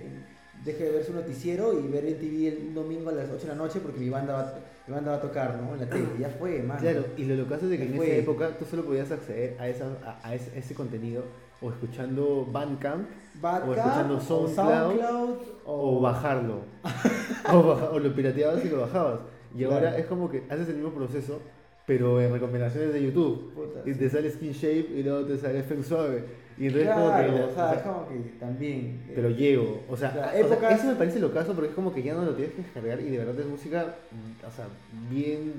deje 0.64 0.84
de 0.86 0.92
ver 0.92 1.04
su 1.04 1.14
noticiero 1.14 1.78
y 1.80 1.88
ver 1.90 2.06
en 2.06 2.18
TV 2.20 2.48
el 2.48 2.74
domingo 2.74 3.10
a 3.10 3.14
las 3.14 3.30
8 3.30 3.42
de 3.42 3.48
la 3.50 3.56
noche 3.56 3.80
porque 3.82 4.00
mi 4.00 4.10
banda 4.10 4.34
va, 4.34 4.60
mi 4.88 4.94
banda 4.94 5.12
va 5.12 5.18
a 5.18 5.22
tocar, 5.22 5.60
¿no? 5.62 5.74
En 5.74 5.82
la 5.82 5.90
tele. 5.90 6.06
Ya 6.20 6.30
fue, 6.30 6.64
man. 6.64 6.78
Claro, 6.80 7.06
y 7.18 7.26
lo 7.26 7.36
locazo 7.36 7.66
es 7.66 7.72
de 7.72 7.78
que 7.78 7.86
Ya 7.86 7.92
en 7.92 7.98
fue. 7.98 8.06
esa 8.12 8.16
época 8.22 8.58
tú 8.58 8.66
solo 8.66 8.86
podías 8.86 9.12
acceder 9.12 9.58
a, 9.60 9.68
esa, 9.68 9.86
a, 10.06 10.28
a 10.28 10.34
ese, 10.34 10.58
ese 10.58 10.74
contenido 10.74 11.24
o 11.62 11.70
escuchando 11.70 12.48
Bandcamp 12.52 13.08
o 13.42 13.74
escuchando 13.74 14.18
o 14.18 14.20
SoundCloud, 14.20 14.56
SoundCloud, 14.56 15.36
o 15.66 16.02
bajarlo. 16.02 16.60
o, 17.54 17.64
baja- 17.64 17.90
o 17.92 18.00
lo 18.00 18.14
pirateabas 18.16 18.64
y 18.66 18.70
lo 18.70 18.82
bajabas. 18.82 19.20
Y 19.58 19.64
ahora 19.64 19.80
Claro. 19.82 19.98
es 19.98 20.06
como 20.06 20.30
que 20.30 20.44
haces 20.50 20.68
el 20.70 20.76
mismo 20.76 20.92
proceso, 20.92 21.40
pero 21.88 22.22
en 22.22 22.32
recomendaciones 22.34 22.94
de 22.94 23.04
YouTube. 23.04 23.54
Puta, 23.54 23.82
Y 23.90 23.94
sí. 23.94 24.00
te 24.00 24.10
sale 24.10 24.30
Skin 24.32 24.52
Shape 24.52 24.88
y 24.96 25.04
luego 25.04 25.26
te 25.26 25.38
sale 25.38 25.64
Feng 25.64 25.84
Suave. 25.84 26.24
Y 26.58 26.68
entonces 26.68 26.90
como 26.94 27.06
que... 27.08 27.12
Claro, 27.28 27.34
o 27.50 27.54
sea, 27.54 27.66
o 27.66 27.74
sea, 27.74 27.84
como 27.84 28.08
que 28.08 28.16
también. 28.40 29.04
eh, 29.10 29.12
pero 29.16 29.30
llego. 29.30 29.82
O 29.90 29.98
sea, 29.98 30.32
o 30.34 30.66
eso 30.70 30.86
me 30.88 30.96
parece 30.96 31.20
lo 31.20 31.34
caso 31.34 31.54
porque 31.54 31.70
es 31.70 31.76
como 31.76 31.94
que 31.94 32.02
ya 32.04 32.14
no 32.14 32.24
lo 32.24 32.34
tienes 32.34 32.54
que 32.56 32.62
descargar 32.64 33.00
y 33.02 33.10
de 33.10 33.18
verdad 33.18 33.40
es 33.40 33.46
música, 33.46 33.96
mm, 34.12 34.46
o 34.48 34.52
sea, 34.52 34.66
bien 35.10 35.54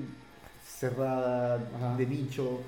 cerrada, 0.65 1.59
Ajá. 1.77 1.97
de 1.97 2.05
nicho. 2.05 2.59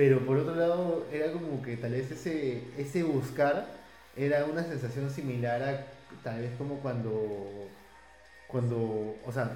Pero 0.00 0.24
por 0.24 0.38
otro 0.38 0.54
lado, 0.54 1.04
era 1.12 1.30
como 1.30 1.60
que 1.60 1.76
tal 1.76 1.90
vez 1.92 2.10
ese, 2.10 2.62
ese 2.78 3.02
buscar 3.02 3.66
era 4.16 4.46
una 4.46 4.64
sensación 4.64 5.10
similar 5.10 5.62
a 5.62 5.86
tal 6.24 6.40
vez 6.40 6.52
como 6.56 6.76
cuando, 6.76 7.68
cuando, 8.48 9.14
o 9.26 9.30
sea, 9.30 9.50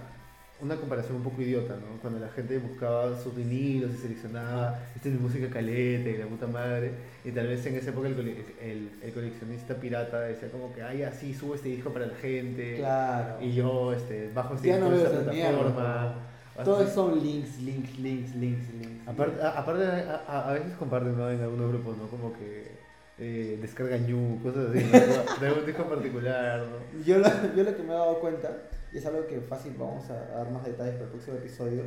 una 0.60 0.76
comparación 0.76 1.16
un 1.16 1.22
poco 1.22 1.40
idiota, 1.40 1.76
¿no? 1.76 1.98
Cuando 2.02 2.20
la 2.20 2.28
gente 2.28 2.58
buscaba 2.58 3.18
sus 3.18 3.34
vinilos 3.34 3.90
y 3.94 3.96
seleccionaba, 3.96 4.78
esta 4.94 5.08
es 5.08 5.14
mi 5.14 5.20
música 5.22 5.48
caleta 5.48 6.10
y 6.10 6.18
la 6.18 6.26
puta 6.26 6.46
madre, 6.46 6.92
y 7.24 7.30
tal 7.30 7.46
vez 7.46 7.64
en 7.64 7.76
esa 7.76 7.88
época 7.88 8.08
el, 8.08 8.44
el, 8.60 8.90
el 9.02 9.12
coleccionista 9.14 9.74
pirata 9.76 10.20
decía 10.20 10.50
como 10.50 10.74
que, 10.74 10.82
ay, 10.82 11.04
así 11.04 11.32
subo 11.32 11.54
este 11.54 11.70
disco 11.70 11.88
para 11.90 12.04
la 12.04 12.16
gente, 12.16 12.76
Claro. 12.76 13.38
y 13.42 13.54
yo 13.54 13.94
este, 13.94 14.30
bajo 14.34 14.56
este 14.56 14.68
disco 14.68 14.90
no 14.90 14.94
esta 14.94 15.22
plataforma. 15.22 16.14
Todos 16.62 16.92
son 16.92 17.18
links, 17.20 17.58
links, 17.62 17.98
links, 17.98 18.34
links, 18.36 18.74
links. 18.74 18.93
Aparte, 19.06 19.42
a, 19.42 19.50
aparte 19.58 19.84
a, 19.84 20.48
a- 20.48 20.52
veces 20.54 20.72
comparten 20.78 21.16
¿no? 21.16 21.30
en 21.30 21.40
algunos 21.40 21.70
grupos, 21.72 21.96
¿no? 21.98 22.06
Como 22.08 22.32
que 22.32 22.72
eh, 23.18 23.58
descarga 23.60 23.96
ñu, 23.98 24.40
cosas 24.42 24.68
así, 24.70 24.84
¿no? 24.84 25.40
de 25.40 25.46
algún 25.46 25.66
disco 25.66 25.84
particular, 25.84 26.60
¿no? 26.66 27.02
Yo 27.04 27.18
lo, 27.18 27.28
yo 27.54 27.62
lo 27.64 27.76
que 27.76 27.82
me 27.82 27.90
he 27.92 27.96
dado 27.96 28.18
cuenta, 28.20 28.50
y 28.92 28.98
es 28.98 29.06
algo 29.06 29.26
que 29.26 29.40
fácil 29.40 29.74
vamos 29.78 30.08
a 30.10 30.14
dar 30.14 30.50
más 30.50 30.64
detalles 30.64 30.94
para 30.94 31.04
el 31.06 31.10
próximo 31.10 31.36
episodio, 31.36 31.82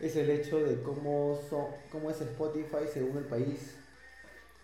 es 0.00 0.16
el 0.16 0.30
hecho 0.30 0.58
de 0.64 0.80
cómo, 0.82 1.38
son, 1.50 1.66
cómo 1.90 2.10
es 2.10 2.20
Spotify 2.20 2.86
según 2.92 3.18
el 3.18 3.24
país. 3.24 3.76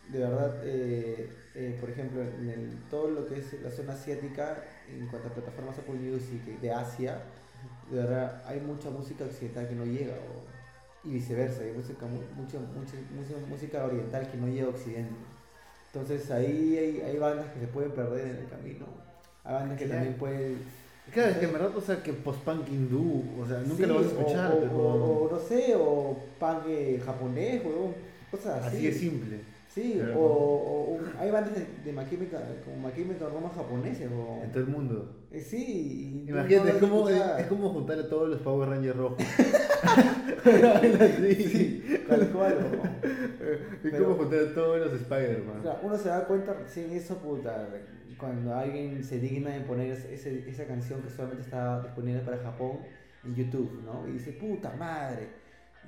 De 0.08 0.20
verdad, 0.20 0.60
eh, 0.62 1.28
eh, 1.56 1.76
por 1.80 1.90
ejemplo, 1.90 2.22
en 2.22 2.48
el- 2.48 2.78
todo 2.90 3.10
lo 3.10 3.26
que 3.26 3.40
es 3.40 3.60
la 3.60 3.70
zona 3.72 3.94
asiática, 3.94 4.62
en 4.88 5.06
cuanto 5.08 5.28
a 5.28 5.32
plataformas 5.32 5.76
Apple 5.78 5.94
Music 5.96 6.42
de 6.60 6.72
Asia, 6.72 7.18
de 7.90 7.96
verdad 7.98 8.42
hay 8.46 8.60
mucha 8.60 8.88
música 8.88 9.24
occidental 9.24 9.68
que 9.68 9.74
no 9.74 9.84
llega, 9.84 10.14
o- 10.14 10.45
y 11.06 11.12
viceversa, 11.14 11.62
hay 11.62 11.72
música, 11.72 12.06
mu- 12.06 12.42
mucha, 12.42 12.58
mucha, 12.58 13.46
música 13.48 13.84
oriental 13.84 14.28
que 14.30 14.36
no 14.36 14.48
llega 14.48 14.66
a 14.66 14.70
Occidente. 14.70 15.14
Entonces 15.92 16.30
ahí 16.30 16.76
hay, 16.76 17.00
hay 17.00 17.18
bandas 17.18 17.46
que 17.52 17.60
se 17.60 17.66
pueden 17.68 17.92
perder 17.92 18.26
en 18.28 18.36
el 18.36 18.48
camino. 18.48 18.86
Hay 19.44 19.54
bandas 19.54 19.78
que 19.78 19.84
Claro. 19.86 19.98
también 20.00 20.18
pueden... 20.18 20.58
Claro, 21.12 21.30
es 21.30 21.36
que 21.38 21.44
en 21.46 21.52
verdad, 21.52 21.76
o 21.76 21.80
sea, 21.80 22.02
que 22.02 22.12
post-punk 22.12 22.68
hindú, 22.68 23.22
o 23.40 23.46
sea, 23.46 23.58
nunca 23.60 23.76
Sí, 23.76 23.86
lo 23.86 23.94
vas 23.94 24.04
a 24.04 24.08
o- 24.08 24.10
escuchar, 24.18 24.52
o, 24.52 24.60
pero 24.60 24.72
o- 24.76 25.24
o 25.28 25.30
no 25.30 25.38
sé, 25.38 25.74
o 25.76 26.18
punk 26.40 26.64
eh, 26.68 27.00
japonés, 27.04 27.64
huevón, 27.64 27.94
cosas 28.30 28.64
así. 28.64 28.76
así 28.78 28.86
es 28.88 28.98
simple. 28.98 29.40
Sí, 29.72 29.94
Pero 29.98 30.18
o, 30.18 30.24
o- 30.26 30.94
o 30.96 31.00
hay 31.20 31.30
bandas 31.30 31.54
de, 31.54 31.60
de 31.92 31.92
Chemical- 32.10 32.56
como 32.64 32.90
Chemical 32.90 33.30
Romance 33.30 33.56
japoneses, 33.56 34.10
huevón. 34.10 34.42
En 34.42 34.50
todo 34.50 34.60
el 34.64 34.68
mundo. 34.68 35.14
Eh, 35.36 35.40
sí, 35.40 36.24
Imagínate, 36.28 36.70
es, 36.70 36.76
como, 36.76 37.08
es, 37.08 37.20
es 37.38 37.46
como 37.46 37.68
juntar 37.70 37.98
a 37.98 38.08
todos 38.08 38.28
los 38.30 38.40
Power 38.40 38.68
Rangers 38.70 38.96
rojos. 38.96 39.18
Vaina 40.44 41.04
así. 41.04 41.84
Tal 42.08 42.28
cual. 42.30 42.56
Es 43.42 43.58
Pero- 43.82 44.04
como 44.04 44.16
juntar 44.16 44.38
a 44.40 44.54
todos 44.54 44.78
los 44.80 45.00
Spider-Man. 45.02 45.58
O 45.60 45.62
sea, 45.62 45.80
uno 45.82 45.96
se 45.98 46.08
da 46.08 46.24
cuenta 46.26 46.54
recién 46.54 46.90
eso, 46.92 47.18
puta, 47.18 47.68
cuando 48.18 48.54
alguien 48.54 49.04
se 49.04 49.18
digna 49.20 49.54
en 49.56 49.64
poner 49.64 49.90
ese- 49.92 50.48
esa 50.48 50.64
canción 50.66 51.02
que 51.02 51.10
solamente 51.10 51.42
está 51.42 51.82
disponible 51.82 52.20
para 52.20 52.38
Japón 52.38 52.78
en 53.24 53.34
YouTube, 53.34 53.82
¿no? 53.84 54.08
Y 54.08 54.12
dice, 54.12 54.32
puta 54.32 54.72
madre, 54.78 55.28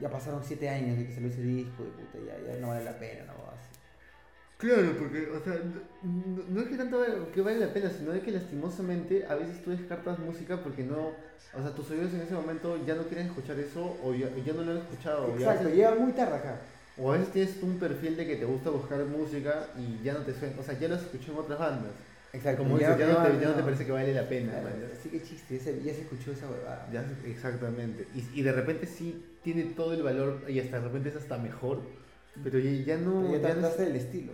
ya 0.01 0.11
pasaron 0.11 0.43
siete 0.45 0.69
años 0.69 0.99
de 0.99 1.07
que 1.07 1.13
salió 1.13 1.29
ese 1.29 1.43
disco 1.43 1.85
y 1.85 1.91
puta, 2.03 2.19
ya, 2.27 2.53
ya 2.55 2.61
no 2.61 2.69
vale 2.69 2.85
la 2.85 2.99
pena, 2.99 3.25
no. 3.27 3.38
Claro, 4.59 4.93
porque, 4.99 5.29
o 5.31 5.39
sea, 5.41 5.55
no, 6.03 6.43
no 6.49 6.61
es 6.61 6.67
que 6.69 6.77
tanto 6.77 6.99
que 7.33 7.41
vale 7.43 7.61
la 7.61 7.73
pena, 7.73 7.91
sino 7.91 8.11
de 8.11 8.21
que 8.21 8.33
lastimosamente 8.33 9.25
a 9.25 9.37
veces 9.37 9.63
tú 9.63 9.71
descartas 9.71 10.19
música 10.19 10.61
porque 10.65 10.83
no, 10.83 11.11
o 11.53 11.63
sea, 11.63 11.71
tus 11.77 11.89
oídos 11.93 12.13
en 12.15 12.23
ese 12.23 12.35
momento 12.35 12.85
ya 12.85 12.97
no 12.97 13.05
quieren 13.05 13.27
escuchar 13.29 13.57
eso 13.61 13.99
o 14.03 14.13
ya, 14.15 14.29
ya 14.45 14.53
no 14.55 14.65
lo 14.65 14.73
han 14.73 14.79
escuchado. 14.79 15.29
Exacto, 15.37 15.69
llega 15.69 15.95
muy 15.95 16.13
tarde 16.13 16.37
acá. 16.39 16.61
o 16.97 17.13
a 17.13 17.17
veces 17.19 17.33
tienes 17.33 17.63
un 17.63 17.79
perfil 17.79 18.17
de 18.17 18.27
que 18.27 18.35
te 18.37 18.45
gusta 18.45 18.71
buscar 18.71 19.05
música 19.05 19.69
y 19.79 20.03
ya 20.03 20.15
no 20.15 20.21
te 20.21 20.35
suena, 20.35 20.57
o 20.59 20.65
sea, 20.65 20.77
ya 20.77 20.89
lo 20.89 20.97
escuché 20.97 21.31
en 21.31 21.39
otras 21.39 21.59
bandas. 21.61 21.93
Exacto, 22.33 22.65
Como 22.65 22.79
dices, 22.79 22.99
ya, 22.99 23.07
no 23.07 23.23
te, 23.23 23.41
ya 23.41 23.49
no 23.51 23.55
te 23.55 23.63
parece 23.63 23.87
que 23.87 23.93
vale 23.93 24.13
la 24.13 24.29
pena. 24.29 24.53
Claro, 24.61 24.87
así 24.93 25.09
que 25.09 25.23
chiste, 25.23 25.57
ese- 25.57 25.83
ya 25.83 25.95
se 25.95 26.01
escuchó 26.03 26.33
esa 26.33 26.51
huevada. 26.51 26.89
Ya, 26.93 27.07
exactamente. 27.25 28.07
Y, 28.13 28.41
y 28.41 28.43
de 28.43 28.53
repente 28.53 28.87
sí 28.87 29.25
tiene 29.43 29.63
todo 29.77 29.95
el 29.95 30.03
valor 30.03 30.43
y 30.49 30.59
hasta 30.59 30.79
de 30.81 30.85
repente 30.85 31.09
es 31.11 31.17
hasta 31.17 31.39
mejor, 31.39 31.81
pero 32.43 32.59
ya, 32.59 32.97
no... 32.97 33.23
Pero 33.31 33.43
ya 33.49 33.55
no 33.55 33.69
es- 33.69 33.79
del 33.79 33.97
estilo. 33.97 34.33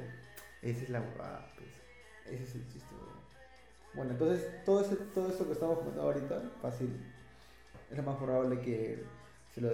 esa 0.62 0.82
es 0.82 0.90
la 0.90 1.00
huevada, 1.00 1.52
pues. 1.56 1.68
Ese 2.26 2.44
es 2.44 2.54
el 2.54 2.68
chiste. 2.68 2.94
Bueno, 3.94 4.10
entonces 4.12 4.64
todo, 4.64 4.80
ese, 4.84 4.96
todo 5.14 5.28
esto 5.30 5.46
que 5.46 5.52
estamos 5.52 5.78
comentando 5.78 6.02
ahorita, 6.10 6.42
fácil, 6.60 6.90
es 7.90 7.96
lo 7.96 8.02
más 8.02 8.16
probable 8.16 8.60
que 8.60 9.04
se 9.54 9.60
lo, 9.60 9.70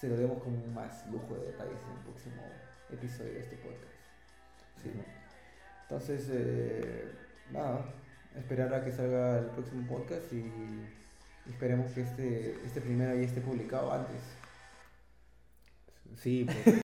se 0.00 0.08
lo 0.08 0.16
demos 0.16 0.42
con 0.42 0.74
más 0.74 1.06
lujo 1.10 1.34
de 1.36 1.46
detalles 1.52 1.78
en 1.88 1.96
el 1.96 2.02
próximo 2.04 2.42
episodio 2.90 3.34
de 3.34 3.40
este 3.40 3.56
podcast. 3.56 3.92
Sí. 4.82 4.90
Entonces, 5.82 6.28
eh, 6.32 7.12
nada, 7.52 7.84
esperar 8.36 8.74
a 8.74 8.84
que 8.84 8.90
salga 8.90 9.38
el 9.38 9.46
próximo 9.46 9.86
podcast 9.86 10.32
y 10.32 10.50
esperemos 11.48 11.92
que 11.92 12.00
este, 12.00 12.56
este 12.64 12.80
primero 12.80 13.14
ya 13.14 13.20
esté 13.22 13.40
publicado 13.42 13.92
antes. 13.92 14.20
Sí, 16.16 16.44
pues. 16.46 16.76